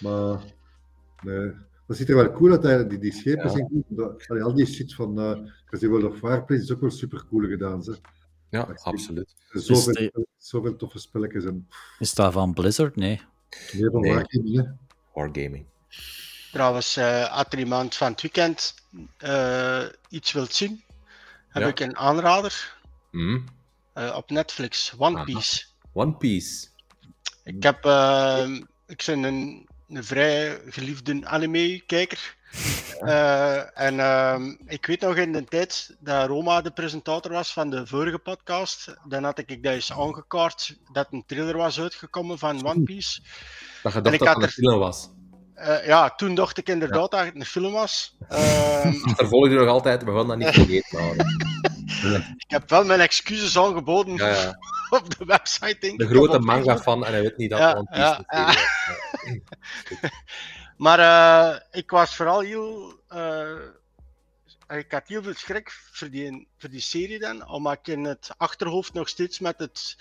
Maar 0.00 0.40
nee, 1.22 1.52
dat 1.86 1.96
ziet 1.96 2.08
er 2.08 2.16
wel 2.16 2.32
cool 2.32 2.50
uit. 2.50 2.62
hè. 2.62 2.86
Die, 2.86 2.98
die 2.98 3.12
schepen 3.12 3.44
Ja. 3.44 3.50
zijn 3.50 3.68
goed. 3.68 3.84
Dat, 3.88 4.24
allee, 4.28 4.42
al 4.42 4.54
die 4.54 4.66
shit 4.66 4.94
van 4.94 5.20
uh, 5.20 5.78
die 5.80 5.88
World 5.88 6.04
of 6.12 6.20
Warplanes 6.20 6.62
is 6.64 6.72
ook 6.72 6.80
wel 6.80 6.90
super 6.90 7.24
cool 7.28 7.48
gedaan. 7.48 7.82
Ze. 7.82 7.96
Ja, 8.50 8.68
ik- 8.68 8.78
absoluut. 8.78 9.34
Zoveel, 9.50 9.92
de- 9.92 10.26
zoveel 10.36 10.76
toffe 10.76 10.98
spelletjes 10.98 11.44
en 11.44 11.68
Is 11.98 12.14
dat 12.14 12.32
van 12.32 12.52
Blizzard? 12.54 12.96
Nee. 12.96 13.20
meer 13.72 13.90
van 13.90 14.00
Nee. 14.00 14.14
Wargaming, 14.14 14.56
hè. 14.56 14.62
Wargaming. 15.14 15.66
Trouwens, 16.52 16.98
iemand 17.58 17.94
van 17.94 18.10
het 18.12 18.22
weekend 18.22 18.74
eh, 19.16 19.82
iets 20.08 20.32
wilt 20.32 20.54
zien, 20.54 20.84
heb 21.48 21.62
Ja. 21.62 21.68
ik 21.68 21.80
een 21.80 21.96
aanrader 21.96 22.74
Hm? 23.10 23.38
eh, 23.92 24.14
op 24.16 24.30
Netflix, 24.30 24.92
One 24.98 25.16
Aha. 25.16 25.24
Piece. 25.24 25.64
One 25.92 26.12
Piece. 26.14 26.66
Ik 27.44 27.62
heb, 27.62 27.84
eh, 27.84 28.48
ik 28.86 29.02
ben 29.06 29.22
een, 29.22 29.68
een 29.88 30.04
vrij 30.04 30.60
geliefde 30.68 31.20
anime-kijker. 31.26 32.34
Eh, 33.00 33.80
en 33.80 34.00
ehm, 34.00 34.54
ik 34.66 34.86
weet 34.86 35.00
nog 35.00 35.16
in 35.16 35.32
de 35.32 35.44
tijd 35.44 35.96
dat 36.00 36.26
Roma 36.28 36.60
de 36.60 36.70
presentator 36.70 37.32
was 37.32 37.52
van 37.52 37.70
de 37.70 37.86
vorige 37.86 38.18
podcast, 38.18 38.94
dan 39.08 39.24
had 39.24 39.38
ik 39.38 39.62
dat 39.62 39.72
eens 39.72 39.92
aangekaart 39.92 40.76
dat 40.92 41.06
een 41.10 41.24
trailer 41.26 41.56
was 41.56 41.80
uitgekomen 41.80 42.38
van 42.38 42.66
One 42.66 42.82
Piece. 42.82 43.20
Dat 43.82 43.92
je 43.92 43.98
ik 43.98 44.04
dacht 44.04 44.18
dat 44.18 44.28
het 44.28 44.36
een 44.36 44.42
er- 44.42 44.48
film 44.50 44.78
was. 44.78 45.08
Eh, 45.56 45.86
ja, 45.86 46.10
toen 46.10 46.34
dacht 46.34 46.58
ik 46.58 46.68
inderdaad 46.68 47.10
dat 47.10 47.24
het 47.24 47.34
een 47.34 47.44
film 47.44 47.72
was. 47.72 48.16
Ehm, 48.28 48.92
Er 49.20 49.28
volgde 49.28 49.54
nog 49.54 49.68
altijd, 49.68 50.04
we 50.04 50.12
gaan 50.12 50.26
dat 50.28 50.36
niet 50.36 50.48
vergeten 50.48 50.98
houden. 51.02 51.26
ik 52.36 52.44
heb 52.50 52.70
wel 52.70 52.84
mijn 52.84 53.00
excuses 53.00 53.58
aangeboden 53.58 54.14
Ja, 54.16 54.28
ja. 54.28 54.58
op 54.98 55.18
de 55.18 55.24
website, 55.24 55.76
denk 55.80 55.98
De 55.98 56.06
grote 56.06 56.38
manga 56.38 56.78
fan 56.78 57.04
en 57.04 57.12
hij 57.12 57.22
weet 57.22 57.36
niet 57.36 57.50
dat 57.50 57.58
Ja, 57.58 57.74
One 57.74 57.84
Piece 57.84 58.00
ja, 58.00 58.24
ja. 58.28 58.44
was. 58.46 58.64
Maar 60.76 60.98
eh, 60.98 61.60
ik 61.70 61.90
was 61.90 62.16
vooral 62.16 62.40
heel. 62.40 63.00
eh, 63.08 63.56
ik 64.68 64.92
had 64.92 65.08
heel 65.08 65.22
veel 65.22 65.34
schrik 65.34 65.70
voor 65.92 66.10
die, 66.10 66.48
voor 66.58 66.70
die 66.70 66.80
serie 66.80 67.18
dan, 67.18 67.48
omdat 67.48 67.72
ik 67.72 67.86
in 67.86 68.04
het 68.04 68.28
achterhoofd 68.36 68.92
nog 68.92 69.08
steeds 69.08 69.38
met 69.38 69.58
het 69.58 69.96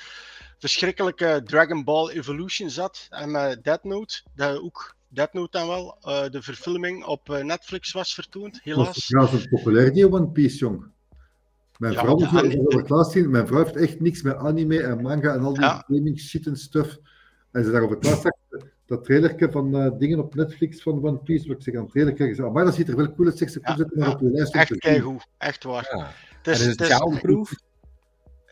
verschrikkelijke 0.60 1.42
Dragon 1.46 1.84
Ball 1.84 2.10
Evolution 2.10 2.70
zat 2.70 3.08
en 3.10 3.32
met 3.32 3.64
Death 3.64 3.84
Note, 3.84 4.22
dat 4.36 4.58
ook 4.60 4.96
Death 5.16 5.34
Note 5.34 5.58
dan 5.58 5.68
wel, 5.68 5.98
eh, 6.02 6.30
de 6.30 6.42
verfilming 6.42 7.06
op 7.06 7.30
eh, 7.30 7.44
Netflix 7.44 7.92
was 7.92 8.14
vertoond, 8.14 8.54
Dat 8.54 8.62
helaas. 8.64 8.98
is 8.98 9.06
trouwens 9.06 9.48
populair, 9.48 9.94
die 9.94 10.12
One 10.12 10.28
Piece, 10.28 10.58
jong. 10.58 10.86
Mijn 11.78 11.94
Ja, 11.94 12.00
vrouw, 12.00 12.20
ja, 12.20 12.64
dat 12.64 12.90
laatst 12.90 13.12
zien, 13.12 13.30
mijn 13.30 13.48
vrouw 13.48 13.64
heeft 13.64 13.76
echt 13.76 14.00
niks 14.00 14.22
met 14.22 14.36
anime 14.36 14.82
en 14.84 15.02
manga 15.02 15.34
en 15.34 15.44
al 15.44 15.54
die 15.54 15.62
Ja. 15.64 15.84
gaming 15.88 16.20
shit 16.20 16.46
en 16.48 16.56
stuff. 16.58 16.98
En 17.52 17.64
ze 17.64 17.72
daar 17.72 17.82
op 17.84 17.90
het 17.90 18.04
laatst 18.04 18.22
zag, 18.22 18.32
dat 18.86 19.04
trailerke 19.04 19.52
van 19.52 19.76
eh, 19.76 19.92
dingen 20.00 20.20
op 20.20 20.36
Netflix 20.36 20.82
van 20.82 21.04
One 21.06 21.18
Piece, 21.18 21.48
wat 21.48 21.58
ik 21.58 21.64
zeg 21.64 21.76
aan 21.76 21.82
het 21.82 21.92
trailerke, 21.92 22.28
gezegd, 22.28 22.50
maar 22.52 22.66
dat 22.66 22.76
ziet 22.76 22.88
er 22.90 22.96
wel 22.96 23.14
cool 23.16 23.28
uit, 23.28 23.38
zeg 23.38 23.50
ze, 23.50 23.60
Ja, 23.62 23.76
zetten 23.76 24.00
maar 24.00 24.08
ja. 24.08 24.14
op 24.14 24.20
je 24.22 24.30
lijst 24.30 24.54
om 24.54 24.60
Echt 24.60 24.78
keigoed, 24.78 25.28
echt 25.38 25.64
waar. 25.64 25.96
Ja. 25.98 26.12
Het 26.38 26.48
is, 26.48 26.62
en 26.64 26.70
is 26.70 26.80
het 26.80 26.88
childproof? 26.92 27.52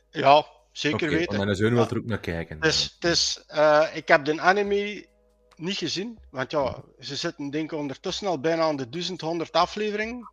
ja, 0.09 0.45
zeker 0.71 1.07
Oké, 1.07 1.15
weten. 1.15 1.33
want 1.33 1.45
mijn 1.45 1.55
zoon 1.57 1.73
wil 1.73 1.83
Ja. 1.83 1.89
er 1.89 1.97
ook 1.97 2.05
naar 2.05 2.19
kijken. 2.19 2.55
Het 2.55 2.65
is, 2.65 2.97
het 2.99 3.11
is, 3.11 3.43
eh, 3.47 3.85
ik 3.93 4.07
heb 4.07 4.25
de 4.25 4.41
anime 4.41 5.05
niet 5.55 5.77
gezien, 5.77 6.19
want 6.29 6.51
ja, 6.51 6.81
ze 6.99 7.15
zitten 7.15 7.49
denk 7.49 7.71
ik 7.71 7.79
ondertussen 7.79 8.27
al 8.27 8.39
bijna 8.39 8.63
aan 8.63 8.75
de 8.75 8.89
1100 8.89 9.51
afleveringen. 9.51 10.29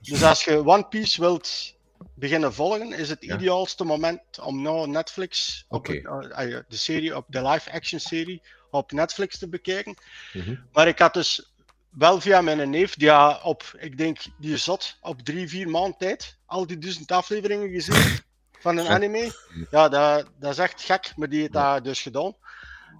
Dus 0.00 0.22
als 0.22 0.44
je 0.44 0.66
One 0.66 0.84
Piece 0.88 1.20
wilt 1.20 1.74
beginnen 2.14 2.54
volgen, 2.54 2.92
is 2.92 3.08
het 3.08 3.24
Ja. 3.24 3.34
ideaalste 3.34 3.84
moment 3.84 4.20
om 4.42 4.62
nou 4.62 4.88
Netflix, 4.88 5.64
op 5.68 5.88
eh, 5.88 6.54
eh, 6.54 6.62
de 6.68 6.76
serie, 6.76 7.16
op 7.16 7.24
de 7.28 7.42
live-action 7.48 8.00
serie, 8.00 8.42
op 8.70 8.92
Netflix 8.92 9.38
te 9.38 9.48
bekijken. 9.48 9.96
Mhm. 10.32 10.56
Maar 10.72 10.88
ik 10.88 10.98
had 10.98 11.14
dus 11.14 11.52
wel 11.90 12.20
via 12.20 12.40
mijn 12.40 12.70
neef, 12.70 12.94
die 12.94 13.42
op, 13.42 13.74
ik 13.78 13.98
denk, 13.98 14.18
die 14.38 14.56
zot 14.56 14.96
op 15.00 15.20
drie, 15.22 15.48
vier 15.48 15.68
maanden 15.68 15.98
tijd 15.98 16.36
al 16.46 16.66
die 16.66 16.78
duizend 16.78 17.12
afleveringen 17.12 17.70
gezien 17.70 18.20
van 18.58 18.76
een 18.76 18.88
anime. 18.88 19.32
Ja, 19.70 19.88
dat, 19.88 20.30
dat 20.38 20.52
is 20.52 20.58
echt 20.58 20.82
gek, 20.82 21.12
maar 21.16 21.28
die 21.28 21.40
heeft 21.40 21.52
dat 21.52 21.84
dus 21.84 22.02
gedaan. 22.02 22.34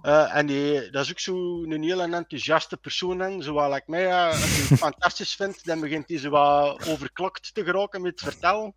Eh, 0.01 0.35
en 0.35 0.45
die, 0.45 0.89
dat 0.89 1.03
is 1.05 1.11
ook 1.11 1.19
zo'n 1.19 1.81
heel 1.83 2.01
enthousiaste 2.01 2.77
persoon. 2.77 3.21
En, 3.21 3.43
zoals 3.43 3.75
ik 3.75 3.87
mij, 3.87 4.01
ja, 4.01 4.27
als 4.27 4.39
hij 4.39 4.49
het 4.67 4.79
fantastisch 4.89 5.35
vindt, 5.35 5.65
dan 5.65 5.79
begint 5.79 6.09
hij 6.09 6.17
zo 6.17 6.29
wat 6.29 6.87
overklokt 6.87 7.53
te 7.53 7.63
geraken 7.63 8.01
met 8.01 8.11
het 8.19 8.31
vertellen. 8.31 8.75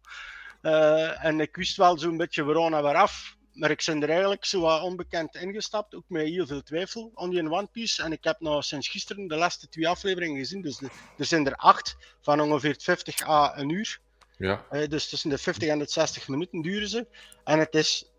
Eh, 0.62 1.24
en 1.24 1.40
ik 1.40 1.56
wist 1.56 1.76
wel 1.76 1.98
zo'n 1.98 2.16
beetje 2.16 2.44
waarom 2.44 2.74
en 2.74 2.82
waaraf. 2.82 3.36
Maar 3.52 3.70
ik 3.70 3.82
ben 3.86 4.02
er 4.02 4.08
eigenlijk 4.10 4.44
zo 4.44 4.60
wat 4.60 4.82
onbekend 4.82 5.34
ingestapt, 5.34 5.94
ook 5.94 6.04
met 6.06 6.26
heel 6.26 6.46
veel 6.46 6.62
twijfel, 6.62 7.10
on 7.14 7.30
die 7.30 7.50
One 7.50 7.68
Piece. 7.72 8.02
En 8.02 8.12
ik 8.12 8.24
heb 8.24 8.40
nou 8.40 8.62
sinds 8.62 8.88
gisteren 8.88 9.28
de 9.28 9.36
laatste 9.36 9.68
twee 9.68 9.88
afleveringen 9.88 10.38
gezien. 10.38 10.62
Dus 10.62 10.76
de- 10.76 10.90
er 11.18 11.24
zijn 11.24 11.46
er 11.46 11.54
acht, 11.54 11.96
van 12.20 12.40
ongeveer 12.40 12.76
50 12.78 13.28
à 13.28 13.58
een 13.58 13.68
uur. 13.68 13.98
Ja. 14.36 14.64
Eh, 14.70 14.88
dus 14.88 15.08
tussen 15.08 15.30
de 15.30 15.38
50 15.38 15.68
en 15.68 15.78
de 15.78 15.86
60 15.88 16.28
minuten 16.28 16.62
duren 16.62 16.88
ze. 16.88 17.06
En 17.44 17.58
het 17.58 17.74
is... 17.74 18.09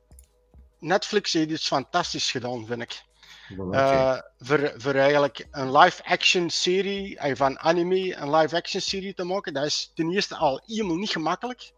Netflix 0.82 1.34
heeft 1.34 1.50
iets 1.50 1.68
fantastisch 1.68 2.32
gedaan, 2.32 2.66
vind 2.66 2.82
ik. 2.82 3.02
Eh, 3.72 4.18
voor, 4.40 4.74
voor 4.78 4.94
eigenlijk 4.94 5.48
een 5.52 5.78
live-action 5.78 6.50
serie, 6.50 7.18
eh, 7.18 7.36
van 7.36 7.60
anime 7.60 8.16
een 8.16 8.36
live-action 8.36 8.82
serie 8.82 9.14
te 9.14 9.24
maken, 9.24 9.54
dat 9.54 9.66
is 9.66 9.92
ten 9.96 10.12
eerste 10.12 10.36
al 10.36 10.62
helemaal 10.66 10.96
niet 10.96 11.10
gemakkelijk. 11.10 11.72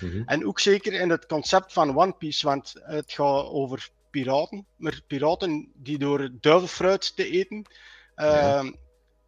Mhm. 0.00 0.22
En 0.26 0.46
ook 0.46 0.60
zeker 0.60 0.92
in 0.92 1.10
het 1.10 1.26
concept 1.26 1.72
van 1.72 1.96
One 1.98 2.12
Piece, 2.12 2.46
want 2.46 2.72
het 2.74 3.12
gaat 3.12 3.44
over 3.46 3.88
piraten, 4.10 4.66
maar 4.76 5.00
piraten 5.06 5.72
die 5.74 5.98
door 5.98 6.30
duivelfruit 6.40 7.16
te 7.16 7.30
eten 7.30 7.66
Ja. 8.16 8.58
eh, 8.58 8.70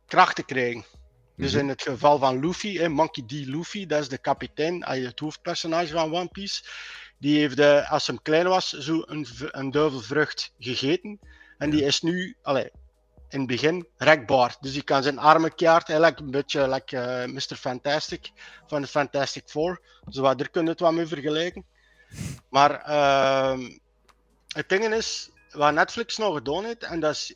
krachten 0.07 0.45
krijgen. 0.45 0.85
Dus 1.37 1.51
Mhm. 1.53 1.61
in 1.61 1.69
het 1.69 1.83
geval 1.83 2.19
van 2.19 2.41
Luffy, 2.41 2.77
hè, 2.79 2.89
Monkey 2.89 3.25
D. 3.27 3.31
Luffy, 3.31 3.87
dat 3.87 4.01
is 4.01 4.09
de 4.09 4.19
kapitein, 4.19 4.85
het 4.85 5.19
hoofdpersonage 5.21 5.93
van 5.93 6.15
One 6.15 6.29
Piece. 6.29 6.63
Die 7.19 7.39
heeft, 7.39 7.59
eh, 7.59 7.93
als 7.93 8.07
hij 8.07 8.19
klein 8.23 8.47
was, 8.47 8.71
zo 8.71 9.03
een, 9.07 9.27
een 9.51 9.71
duivelvrucht 9.71 10.53
gegeten. 10.59 11.21
En 11.59 11.71
die 11.71 11.85
is 11.85 12.01
nu, 12.03 12.37
allee, 12.43 12.71
in 13.29 13.39
het 13.39 13.49
begin, 13.49 13.87
rekbaar. 13.97 14.57
Dus 14.61 14.73
die 14.73 14.83
kan 14.83 15.03
zijn 15.03 15.19
armen 15.19 15.55
keert, 15.55 15.89
eigenlijk 15.89 16.19
een 16.19 16.31
beetje 16.31 16.69
like, 16.69 16.99
eh, 16.99 17.29
Mr. 17.29 17.57
Fantastic 17.57 18.31
van 18.67 18.83
de 18.83 18.89
Fantastic 18.89 19.43
Four. 19.47 19.81
Wat, 20.05 20.39
daar 20.39 20.49
kun 20.49 20.65
je 20.65 20.71
het 20.71 20.81
wat 20.81 20.93
mee 20.93 21.07
vergelijken. 21.07 21.65
Maar 22.49 22.81
ehm, 22.81 23.79
het 24.49 24.69
ding 24.69 24.95
is, 24.95 25.31
wat 25.51 25.73
Netflix 25.73 26.17
nog 26.17 26.35
gedaan 26.35 26.65
heeft, 26.65 26.85
en 26.85 27.01
dat 27.01 27.13
is 27.13 27.35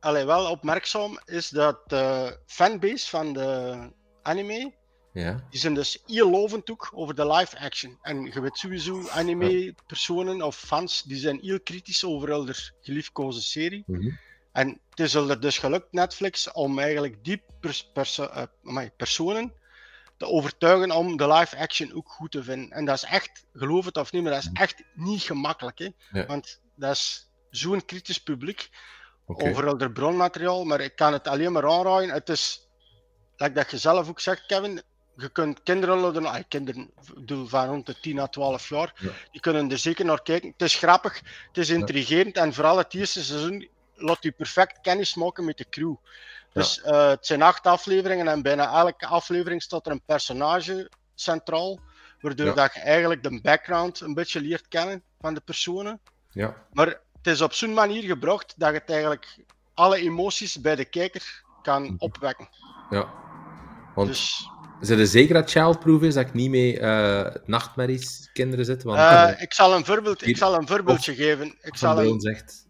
allee, 0.00 0.24
wel 0.24 0.50
opmerkzaam, 0.50 1.18
is 1.24 1.48
dat 1.48 1.88
de 1.88 2.38
fanbase 2.46 3.08
van 3.08 3.32
de 3.32 3.78
anime, 4.22 4.72
Ja. 5.14 5.44
die 5.50 5.60
zijn 5.60 5.74
dus 5.74 6.02
heel 6.06 6.30
lovend 6.30 6.70
ook 6.70 6.90
over 6.94 7.14
de 7.14 7.26
live 7.26 7.58
action. 7.58 7.98
En 8.02 8.24
je 8.24 8.40
weet 8.40 8.56
sowieso, 8.56 9.08
anime-personen 9.08 10.42
of 10.42 10.56
fans, 10.56 11.02
die 11.02 11.16
zijn 11.16 11.38
heel 11.42 11.60
kritisch 11.60 12.04
over 12.04 12.28
hun 12.28 12.54
geliefkozen 12.80 13.42
serie. 13.42 13.82
Mhm. 13.86 14.10
En 14.52 14.80
het 14.90 15.00
is 15.00 15.14
er 15.14 15.40
dus 15.40 15.58
gelukt, 15.58 15.92
Netflix, 15.92 16.52
om 16.52 16.78
eigenlijk 16.78 17.24
die 17.24 17.42
pers- 17.60 17.90
perso- 17.92 18.48
eh, 18.64 18.86
personen 18.96 19.52
te 20.16 20.26
overtuigen 20.26 20.90
om 20.90 21.16
de 21.16 21.28
live 21.28 21.56
action 21.56 21.94
ook 21.94 22.08
goed 22.08 22.30
te 22.30 22.42
vinden. 22.42 22.70
En 22.70 22.84
dat 22.84 22.96
is 22.96 23.04
echt, 23.04 23.44
geloof 23.52 23.84
het 23.84 23.96
of 23.96 24.12
niet, 24.12 24.22
maar 24.22 24.32
dat 24.32 24.42
is 24.42 24.50
echt 24.52 24.82
niet 24.94 25.22
gemakkelijk. 25.22 25.78
Hè? 25.78 25.88
Ja. 26.12 26.26
Want 26.26 26.60
dat 26.76 26.92
is 26.92 27.30
zo'n 27.50 27.84
kritisch 27.84 28.22
publiek 28.22 28.70
over 29.26 29.66
al 29.66 29.90
bronmateriaal, 29.90 30.64
maar 30.64 30.80
ik 30.80 30.96
kan 30.96 31.12
het 31.12 31.28
alleen 31.28 31.52
maar 31.52 31.70
aanraaien. 31.70 32.10
Het 32.10 32.28
is, 32.28 32.68
like 33.36 33.52
dat 33.52 33.70
je 33.70 33.78
zelf 33.78 34.08
ook 34.08 34.20
zegt, 34.20 34.46
Kevin, 34.46 34.82
je 35.16 35.28
kunt 35.28 35.62
kinderen 35.62 35.98
laten, 35.98 36.26
ah, 36.26 36.42
kinderen 36.48 36.90
bedoel, 37.14 37.46
van 37.46 37.66
rond 37.66 37.86
de 37.86 38.00
10 38.00 38.18
à 38.18 38.26
12 38.26 38.68
jaar, 38.68 38.92
Ja. 38.96 39.10
die 39.30 39.40
kunnen 39.40 39.70
er 39.70 39.78
zeker 39.78 40.04
naar 40.04 40.22
kijken. 40.22 40.48
Het 40.50 40.62
is 40.62 40.76
grappig, 40.76 41.14
het 41.48 41.58
is 41.58 41.68
intrigerend 41.70 42.36
en 42.36 42.54
vooral 42.54 42.78
het 42.78 42.94
eerste 42.94 43.24
seizoen 43.24 43.68
laat 43.94 44.22
je 44.22 44.32
perfect 44.32 44.80
kennis 44.80 45.14
maken 45.14 45.44
met 45.44 45.58
de 45.58 45.66
crew. 45.70 45.94
Dus 46.52 46.80
eh, 46.82 47.08
het 47.08 47.26
zijn 47.26 47.42
acht 47.42 47.66
afleveringen 47.66 48.28
en 48.28 48.42
bijna 48.42 48.72
elke 48.78 49.06
aflevering 49.06 49.62
staat 49.62 49.86
er 49.86 49.92
een 49.92 50.02
personage 50.06 50.90
centraal, 51.14 51.78
waardoor 52.20 52.46
Ja. 52.46 52.52
dat 52.54 52.74
je 52.74 52.80
eigenlijk 52.80 53.22
de 53.22 53.40
background 53.42 54.00
een 54.00 54.14
beetje 54.14 54.40
leert 54.40 54.68
kennen 54.68 55.02
van 55.20 55.34
de 55.34 55.40
personen. 55.40 56.00
Ja. 56.30 56.56
Maar 56.72 56.86
het 56.86 57.26
is 57.26 57.40
op 57.40 57.52
zo'n 57.52 57.74
manier 57.74 58.02
gebracht 58.02 58.54
dat 58.56 58.72
het 58.72 58.90
eigenlijk 58.90 59.36
alle 59.74 59.96
emoties 59.98 60.60
bij 60.60 60.76
de 60.76 60.84
kijker 60.84 61.42
kan 61.62 61.94
opwekken. 61.98 62.48
ja. 62.90 63.22
Want 63.94 64.08
Dus 64.08 64.48
zijn 64.80 64.98
er 64.98 65.06
zeker 65.06 65.34
dat 65.34 65.50
childproof 65.50 66.02
is, 66.02 66.14
dat 66.14 66.26
ik 66.26 66.32
niet 66.32 66.50
mee 66.50 66.78
eh 66.80 67.34
nachtmerries 67.44 68.30
kinderen 68.32 68.64
zit? 68.64 68.82
Want 68.82 68.98
eh, 68.98 69.42
ik 69.42 69.52
zal 69.52 69.74
een, 69.74 69.84
voorbeeld, 69.84 70.26
ik 70.26 70.36
zal 70.36 70.54
een 70.54 70.66
voorbeeldje 70.66 71.14
geven. 71.14 71.56
Ik 71.60 71.76
zal 71.76 72.00
een, 72.04 72.20
zegt, 72.20 72.66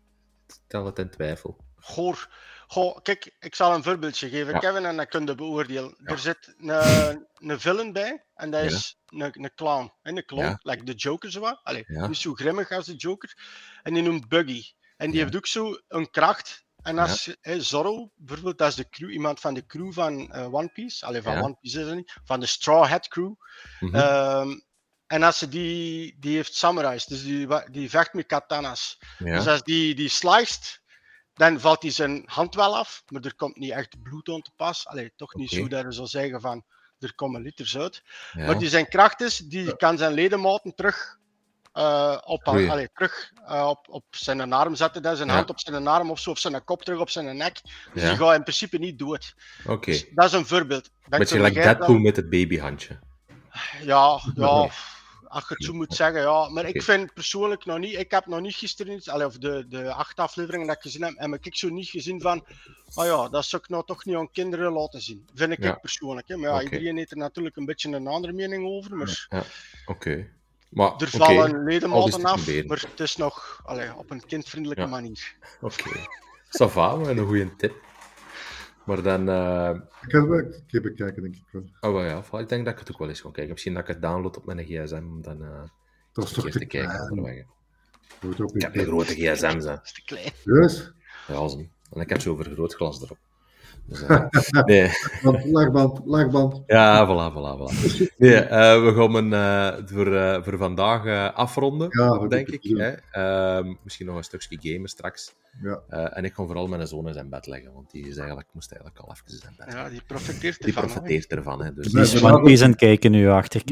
stel 0.47 0.87
het 0.87 0.99
in 0.99 1.11
twijfel. 1.11 1.57
goor, 1.77 2.29
goh, 2.67 2.99
kijk, 3.03 3.37
ik 3.41 3.55
zal 3.55 3.75
een 3.75 3.83
voorbeeldje 3.83 4.29
geven, 4.29 4.53
Ja. 4.53 4.59
Kevin, 4.59 4.85
en 4.85 4.97
dan 4.97 5.07
kun 5.07 5.27
je 5.27 5.35
beoordelen. 5.35 5.95
Ja. 5.99 6.11
Er 6.13 6.19
zit 6.19 6.55
een, 6.59 7.27
een 7.35 7.61
villain 7.61 7.93
bij, 7.93 8.25
en 8.35 8.51
dat 8.51 8.61
Ja. 8.61 8.67
is 8.67 8.99
een, 9.07 9.21
een 9.43 9.55
clown. 9.55 9.93
En 10.03 10.17
een 10.17 10.25
clown, 10.25 10.59
like 10.63 10.85
de 10.85 10.93
Joker 10.95 11.31
zo 11.31 11.41
wat. 11.41 11.61
Allee, 11.63 11.85
niet 11.87 12.17
zo 12.17 12.33
grimmig 12.33 12.71
als 12.71 12.87
de 12.87 12.95
Joker. 12.97 13.39
En 13.83 13.95
die 13.95 14.03
noemt 14.03 14.29
Buggy. 14.29 14.63
En 14.97 15.11
die 15.11 15.21
heeft 15.21 15.37
ook 15.37 15.47
zo 15.47 15.79
een 15.89 16.11
kracht. 16.11 16.64
En 16.85 16.98
als 16.98 17.36
hè, 17.40 17.61
Zorro, 17.61 18.11
bijvoorbeeld, 18.15 18.59
dat 18.59 18.69
is 18.69 18.74
de 18.74 18.89
crew, 18.89 19.11
iemand 19.11 19.40
van 19.40 19.55
de 19.55 19.66
crew 19.66 19.93
van 19.93 20.32
eh, 20.32 20.55
One 20.55 20.69
Piece. 20.69 21.06
Alleen 21.06 21.23
van 21.23 21.32
Ja. 21.32 21.43
One 21.43 21.56
Piece 21.61 21.81
is 21.81 21.86
het 21.86 21.94
niet. 21.94 22.16
Van 22.24 22.40
de 22.40 22.47
Straw 22.47 22.86
Hat 22.86 23.09
crew. 23.09 23.32
Mhm. 23.81 23.94
Ehm, 23.94 24.61
en 25.06 25.23
als 25.23 25.39
ze 25.39 25.48
die, 25.48 26.16
die 26.19 26.36
heeft 26.36 26.55
samurais, 26.55 27.06
dus 27.06 27.23
die, 27.23 27.48
die 27.70 27.90
vecht 27.90 28.12
met 28.12 28.27
katanas. 28.27 28.98
ja. 29.19 29.36
Dus 29.36 29.47
als 29.47 29.62
die, 29.62 29.94
die 29.94 30.09
sliced, 30.09 30.82
dan 31.35 31.61
valt 31.61 31.82
hij 31.82 31.90
zijn 31.90 32.23
hand 32.27 32.55
wel 32.55 32.77
af, 32.77 33.02
maar 33.09 33.23
er 33.23 33.35
komt 33.35 33.56
niet 33.56 33.70
echt 33.70 34.02
bloed 34.02 34.28
aan 34.28 34.43
te 34.43 34.51
pas. 34.56 34.86
Allee, 34.86 35.12
toch 35.16 35.35
niet 35.35 35.51
zo 35.51 35.69
dat 35.69 35.82
je 35.85 35.93
zou 35.93 36.06
zeggen 36.06 36.40
van, 36.40 36.65
er 36.98 37.15
komen 37.15 37.43
liters 37.43 37.78
uit. 37.78 38.02
ja. 38.32 38.47
Maar 38.47 38.59
die 38.59 38.69
zijn 38.69 38.89
kracht 38.89 39.20
is, 39.20 39.36
die 39.36 39.77
kan 39.77 39.98
zijn 39.98 40.12
ledematen 40.12 40.74
terug, 40.74 41.19
eh, 41.75 42.19
op, 42.25 42.49
allee, 42.49 42.89
terug 42.95 43.33
eh, 43.47 43.67
op, 43.69 43.87
op 43.89 44.05
zijn 44.11 44.53
arm 44.53 44.75
zetten. 44.75 45.03
Dat 45.03 45.13
is 45.13 45.19
zijn 45.19 45.31
Ja. 45.31 45.35
hand 45.37 45.51
op 45.51 45.61
zijn 45.61 45.87
arm 45.87 46.11
of 46.11 46.19
zo, 46.19 46.31
of 46.31 46.39
zijn 46.39 46.65
kop 46.65 46.83
terug 46.83 47.01
op 47.01 47.11
zijn 47.11 47.37
nek. 47.37 47.61
Dus 47.93 48.03
Ja. 48.03 48.09
die 48.09 48.19
gaat 48.19 48.35
in 48.35 48.43
principe 48.43 48.79
niet 48.79 48.99
dood. 48.99 49.35
Oké. 49.67 49.91
Dus 49.91 50.07
dat 50.15 50.25
is 50.25 50.33
een 50.33 50.47
voorbeeld. 50.47 50.91
Dan 51.09 51.19
Beetje 51.19 51.41
like 51.41 51.61
Deadpool 51.61 51.87
dan- 51.87 52.03
met 52.03 52.17
het 52.17 52.31
babyhandje. 52.31 52.99
Ja, 53.83 54.21
ja. 54.35 54.71
Als 55.29 55.49
je 55.49 55.55
het 55.55 55.65
zo 55.65 55.73
moet 55.73 55.95
zeggen, 55.95 56.21
ja. 56.21 56.49
Maar 56.49 56.65
ik 56.65 56.83
vind 56.83 57.15
persoonlijk 57.15 57.65
nog 57.65 57.79
niet... 57.79 57.99
Ik 57.99 58.11
heb 58.11 58.27
nog 58.27 58.41
niet 58.41 58.55
gisteren 58.55 58.93
iets... 58.95 59.09
allee, 59.09 59.27
Of 59.27 59.39
de, 59.39 59.65
de 59.69 59.93
acht 59.93 60.19
afleveringen 60.19 60.67
dat 60.67 60.77
ik 60.77 60.83
gezien 60.83 61.03
heb, 61.03 61.15
heb 61.17 61.45
ik 61.47 61.57
zo 61.57 61.69
niet 61.69 61.89
gezien 61.89 62.21
van... 62.21 62.45
Oh 62.95 63.05
ja, 63.05 63.29
dat 63.29 63.45
zou 63.45 63.63
ik 63.63 63.69
nou 63.69 63.85
toch 63.87 64.05
niet 64.05 64.17
aan 64.17 64.31
kinderen 64.31 64.73
laten 64.73 65.01
zien. 65.01 65.27
Vind 65.35 65.53
ik, 65.53 65.63
Ja. 65.63 65.75
ik 65.75 65.81
persoonlijk. 65.81 66.29
Hè. 66.29 66.37
Maar 66.37 66.51
ja, 66.51 66.63
iedereen 66.63 66.97
heeft 66.97 67.11
er 67.11 67.17
natuurlijk 67.17 67.57
een 67.57 67.65
beetje 67.65 67.91
een 67.93 68.07
andere 68.07 68.33
mening 68.33 68.67
over. 68.67 68.97
Maar 68.97 69.27
Ja. 69.29 69.43
Oké. 69.87 70.29
Maar, 70.75 70.93
er 70.99 71.09
vallen 71.09 71.39
Al 71.39 71.45
is 71.59 71.65
ledematen 71.65 72.21
te 72.21 72.27
af. 72.27 72.35
proberen. 72.45 72.67
Maar 72.67 72.85
het 72.91 73.01
is 73.01 73.17
nog 73.17 73.61
allee, 73.65 73.95
op 73.97 74.11
een 74.11 74.27
kindvriendelijke 74.27 74.83
Ja. 74.83 74.89
manier. 74.89 75.37
Oké. 75.61 75.91
Ça 76.63 76.67
va, 76.73 76.97
maar 76.97 77.09
een 77.09 77.27
goede 77.27 77.57
tip. 77.57 77.75
Maar 78.85 79.03
dan... 79.03 79.29
eh, 79.29 79.71
Ik 80.03 80.11
ga 80.11 80.19
het 80.21 80.29
wel 80.29 80.39
een 80.39 80.65
keer 80.67 80.81
bekijken, 80.83 81.23
denk 81.23 81.35
ik 81.35 81.43
wel. 81.51 81.65
Oh 81.81 81.93
wel 81.93 82.03
ja, 82.05 82.25
voilà. 82.25 82.41
ik 82.41 82.49
denk 82.49 82.65
dat 82.65 82.73
ik 82.73 82.79
het 82.79 82.93
ook 82.93 82.99
wel 82.99 83.09
eens 83.09 83.21
ga 83.21 83.31
kijken. 83.31 83.53
Misschien 83.53 83.73
dat 83.75 83.83
ik 83.83 83.89
het 83.89 84.03
download 84.03 84.37
op 84.37 84.45
mijn 84.47 84.65
gsm, 84.65 84.95
om 84.95 85.23
dan 85.23 85.43
eh 85.43 85.63
Dat 86.13 86.25
is 86.25 86.31
een 86.37 86.43
toch 86.43 86.51
te 86.53 86.59
te 86.59 86.65
kijken 86.65 87.47
Ik 88.55 88.63
heb 88.63 88.77
een 88.77 88.85
grote 88.85 89.15
gsm, 89.15 89.45
hè. 89.47 89.59
Dat 89.61 89.81
is 89.85 89.93
te 89.93 90.03
klein. 90.05 90.31
Juist. 90.45 90.93
Ja, 91.27 91.49
zo. 91.49 91.59
En 91.93 92.01
ik 92.01 92.09
heb 92.09 92.21
zo'n 92.21 92.37
vergrootglas 92.37 93.03
erop. 93.03 93.19
Dus, 93.86 94.02
eh, 94.02 94.24
nee. 94.65 94.90
Want, 95.23 95.44
laagband, 95.44 96.01
laagband. 96.05 96.62
Ja, 96.66 97.06
voilà, 97.06 97.32
voilà, 97.35 97.59
voilà. 97.59 98.06
Nee, 98.16 98.35
eh, 98.36 98.82
we 98.85 98.93
gaan 98.94 99.15
hem 99.15 99.32
eh, 99.32 99.85
voor, 99.86 100.15
eh, 100.16 100.43
voor 100.43 100.56
vandaag 100.59 101.05
eh, 101.05 101.35
afronden, 101.35 101.89
Ja, 101.90 102.27
denk 102.28 102.48
ik. 102.48 102.55
ik 102.65 102.70
doen. 102.70 102.78
Hè? 102.81 102.93
Ehm, 103.11 103.74
misschien 103.82 104.06
nog 104.06 104.16
een 104.16 104.24
stukje 104.24 104.59
gamen 104.61 104.89
straks. 104.89 105.35
Ja. 105.62 105.81
Eh, 105.89 106.16
en 106.19 106.24
ik 106.24 106.35
ga 106.35 106.44
vooral 106.44 106.66
mijn 106.66 106.86
zoon 106.86 107.06
in 107.09 107.12
zijn 107.15 107.28
bed 107.28 107.47
leggen, 107.47 107.73
want 107.73 107.90
die 107.90 108.09
is 108.09 108.16
eigenlijk, 108.16 108.48
moest 108.52 108.73
eigenlijk 108.73 109.01
al 109.05 109.12
even 109.12 109.24
in 109.32 109.39
zijn 109.40 109.55
bed 109.56 109.73
Ja, 109.73 109.89
die 109.89 110.02
profiteert 110.06 110.59
Die 110.59 110.66
ervan. 110.74 110.85
profiteert 110.90 111.27
ervan. 111.32 111.62
Hè? 111.65 111.73
Dus, 111.74 111.86
Die 111.93 112.01
is 112.01 112.23
One 112.23 112.43
Piece 112.43 112.65
aan 112.65 112.70
het 112.70 112.78
kijken 112.78 113.11
nu 113.11 113.28
achter 113.28 113.62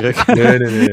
rug. 0.00 0.26
nee, 0.26 0.58
nee, 0.58 0.58
nee. 0.58 0.88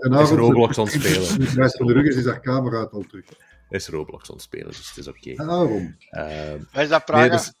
nee, 0.00 0.22
is 0.22 0.30
Roblox 0.30 0.78
aan 0.78 0.84
het 0.84 0.92
spelen. 0.92 1.38
De 1.38 1.60
rest 1.60 1.76
van 1.76 1.86
de 1.86 1.92
rug 1.92 2.06
is 2.16 2.24
haar 2.26 2.40
camera 2.40 2.78
uit 2.78 2.92
al 2.92 3.04
terug. 3.08 3.24
Is 3.70 3.88
Roblox 3.88 4.28
aan 4.28 4.34
het 4.34 4.44
spelen, 4.44 4.66
dus 4.66 4.88
het 4.88 4.96
is 4.96 5.08
oké. 5.08 5.34
Daarom. 5.46 5.96
Ehm, 6.10 6.58
Wij 6.72 6.82
is 6.82 6.88
dat 6.88 7.06
nee, 7.08 7.16
Praga? 7.16 7.28
dus, 7.28 7.52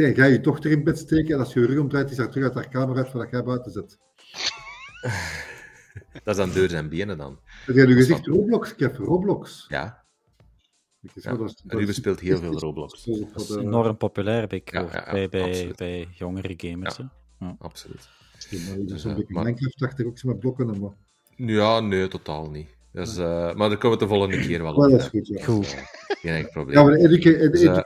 Zeg, 0.00 0.14
ga 0.16 0.24
je 0.24 0.32
je 0.32 0.40
dochter 0.40 0.70
in 0.70 0.84
bed 0.84 0.98
steken 0.98 1.34
en 1.34 1.38
als 1.40 1.52
je 1.52 1.60
je 1.60 1.66
rug 1.66 1.78
omdraait, 1.78 2.10
is 2.10 2.16
haar 2.18 2.28
terug 2.30 2.44
uit 2.44 2.54
haar 2.54 2.68
camera 2.68 2.98
uit 2.98 3.08
voordat 3.10 3.30
jij 3.30 3.42
buiten 3.42 3.72
zit. 3.72 3.98
dat 6.24 6.34
is 6.34 6.36
dan 6.36 6.50
deur 6.50 6.68
zijn 6.68 6.88
benen 6.88 7.18
dan. 7.18 7.38
Heb 7.66 7.74
jij 7.74 7.86
nu 7.86 7.94
gezegd 7.94 8.26
Roblox, 8.26 8.74
Kev? 8.74 8.96
Roblox. 8.98 9.64
Ja. 9.68 10.04
Ja, 11.00 11.36
dat 11.36 11.48
is- 11.48 11.62
dat 11.64 11.80
is- 11.80 11.94
speelt 11.96 12.20
heel 12.20 12.38
veel 12.38 12.58
Roblox. 12.58 13.04
Dat 13.04 13.40
is 13.40 13.56
enorm 13.56 13.96
populair 13.96 14.40
heb 14.40 14.52
ik 14.52 14.72
Ja, 14.72 14.80
ja, 14.80 14.90
ja, 14.92 15.12
bij, 15.12 15.28
bij, 15.28 15.72
bij 15.76 16.08
jongere 16.12 16.54
gamers. 16.56 16.96
Ja. 17.38 17.56
Absoluut. 17.58 18.08
Maar 18.68 18.78
ik 18.78 18.88
Dus, 18.88 19.02
zo'n 19.02 19.10
eh, 19.10 19.16
beetje 19.16 19.34
maar- 19.34 19.44
Minecraft 19.44 19.82
achter 19.82 20.06
ook 20.06 20.18
zo 20.18 20.28
met 20.28 20.38
blokken 20.38 20.70
en 20.74 20.80
maar. 20.80 20.92
Ja, 21.36 21.80
nee, 21.80 22.08
totaal 22.08 22.50
niet. 22.50 22.68
Dus, 22.92 23.16
eh, 23.16 23.54
maar 23.54 23.68
daar 23.68 23.78
komen 23.78 23.98
we 23.98 24.04
de 24.04 24.10
volgende 24.10 24.38
keer 24.40 24.62
wel 24.62 24.74
op. 24.74 24.90
dat 24.90 25.00
is 25.00 25.06
goed, 25.06 25.26
ja. 25.26 25.44
Goed. 25.44 25.76
Geen 26.08 26.34
enkel 26.34 26.50
probleem. 26.52 26.76
Ja, 26.78 26.84
maar 26.84 26.96
Dus, 27.50 27.60
eh, 27.62 27.76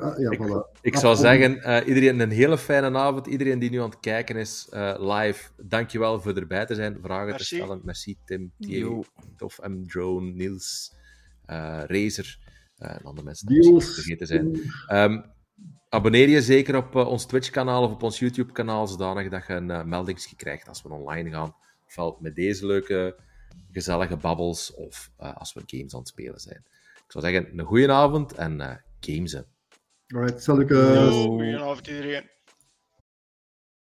ah, 0.00 0.18
ja, 0.18 0.30
ik- 0.30 0.38
voilà. 0.42 0.80
Ik 0.82 0.96
zou 0.96 1.16
zeggen, 1.16 1.62
eh, 1.62 1.88
iedereen 1.88 2.20
een 2.20 2.30
hele 2.30 2.58
fijne 2.58 2.98
avond. 2.98 3.26
Iedereen 3.26 3.58
die 3.58 3.70
nu 3.70 3.78
aan 3.80 3.90
het 3.90 4.00
kijken 4.00 4.36
is 4.36 4.68
eh, 4.70 4.94
live, 4.98 5.50
dankjewel 5.62 6.20
voor 6.20 6.32
erbij 6.34 6.66
te 6.66 6.74
zijn, 6.74 6.98
vragen 7.02 7.26
Merci. 7.26 7.56
te 7.56 7.62
stellen. 7.62 7.80
Merci 7.84 8.16
Tim, 8.24 8.52
Thierry, 8.58 8.78
Yo. 8.80 9.04
Tof 9.36 9.58
M, 9.68 9.82
Drone, 9.86 10.30
Niels, 10.32 10.94
eh 11.46 11.82
Razer 11.86 12.38
en 12.78 13.00
andere 13.02 13.24
mensen 13.26 13.46
die 13.46 13.80
vergeten 13.80 14.26
zijn. 14.26 14.60
Ehm, 14.86 15.20
abonneer 15.88 16.28
je 16.28 16.42
zeker 16.42 16.76
op 16.76 16.94
ons 16.94 17.26
Twitch-kanaal 17.26 17.82
of 17.82 17.92
op 17.92 18.02
ons 18.02 18.18
YouTube-kanaal, 18.18 18.86
zodanig 18.86 19.28
dat 19.28 19.46
je 19.46 19.52
een 19.52 19.68
uh, 19.68 19.84
meldingsje 19.84 20.36
krijgt 20.36 20.68
als 20.68 20.82
we 20.82 20.88
online 20.88 21.30
gaan. 21.30 21.54
Ofwel 21.86 22.18
met 22.20 22.34
deze 22.34 22.66
leuke, 22.66 23.16
gezellige 23.74 24.16
babbels, 24.16 24.74
of 24.74 25.10
eh, 25.16 25.36
als 25.36 25.52
we 25.52 25.62
games 25.66 25.92
aan 25.94 25.98
het 25.98 26.08
spelen 26.08 26.40
zijn. 26.40 26.64
Ik 26.94 27.12
zou 27.12 27.24
zeggen, 27.24 27.58
een 27.58 27.64
goede 27.64 27.92
avond 27.92 28.32
en 28.34 28.60
eh 28.60 28.76
games. 29.00 29.32
hè. 29.32 29.40
Alright, 30.14 30.42
salut. 30.42 30.70
eh, 30.70 31.10
Goedenavond 31.10 31.86
iedereen. 31.86 32.30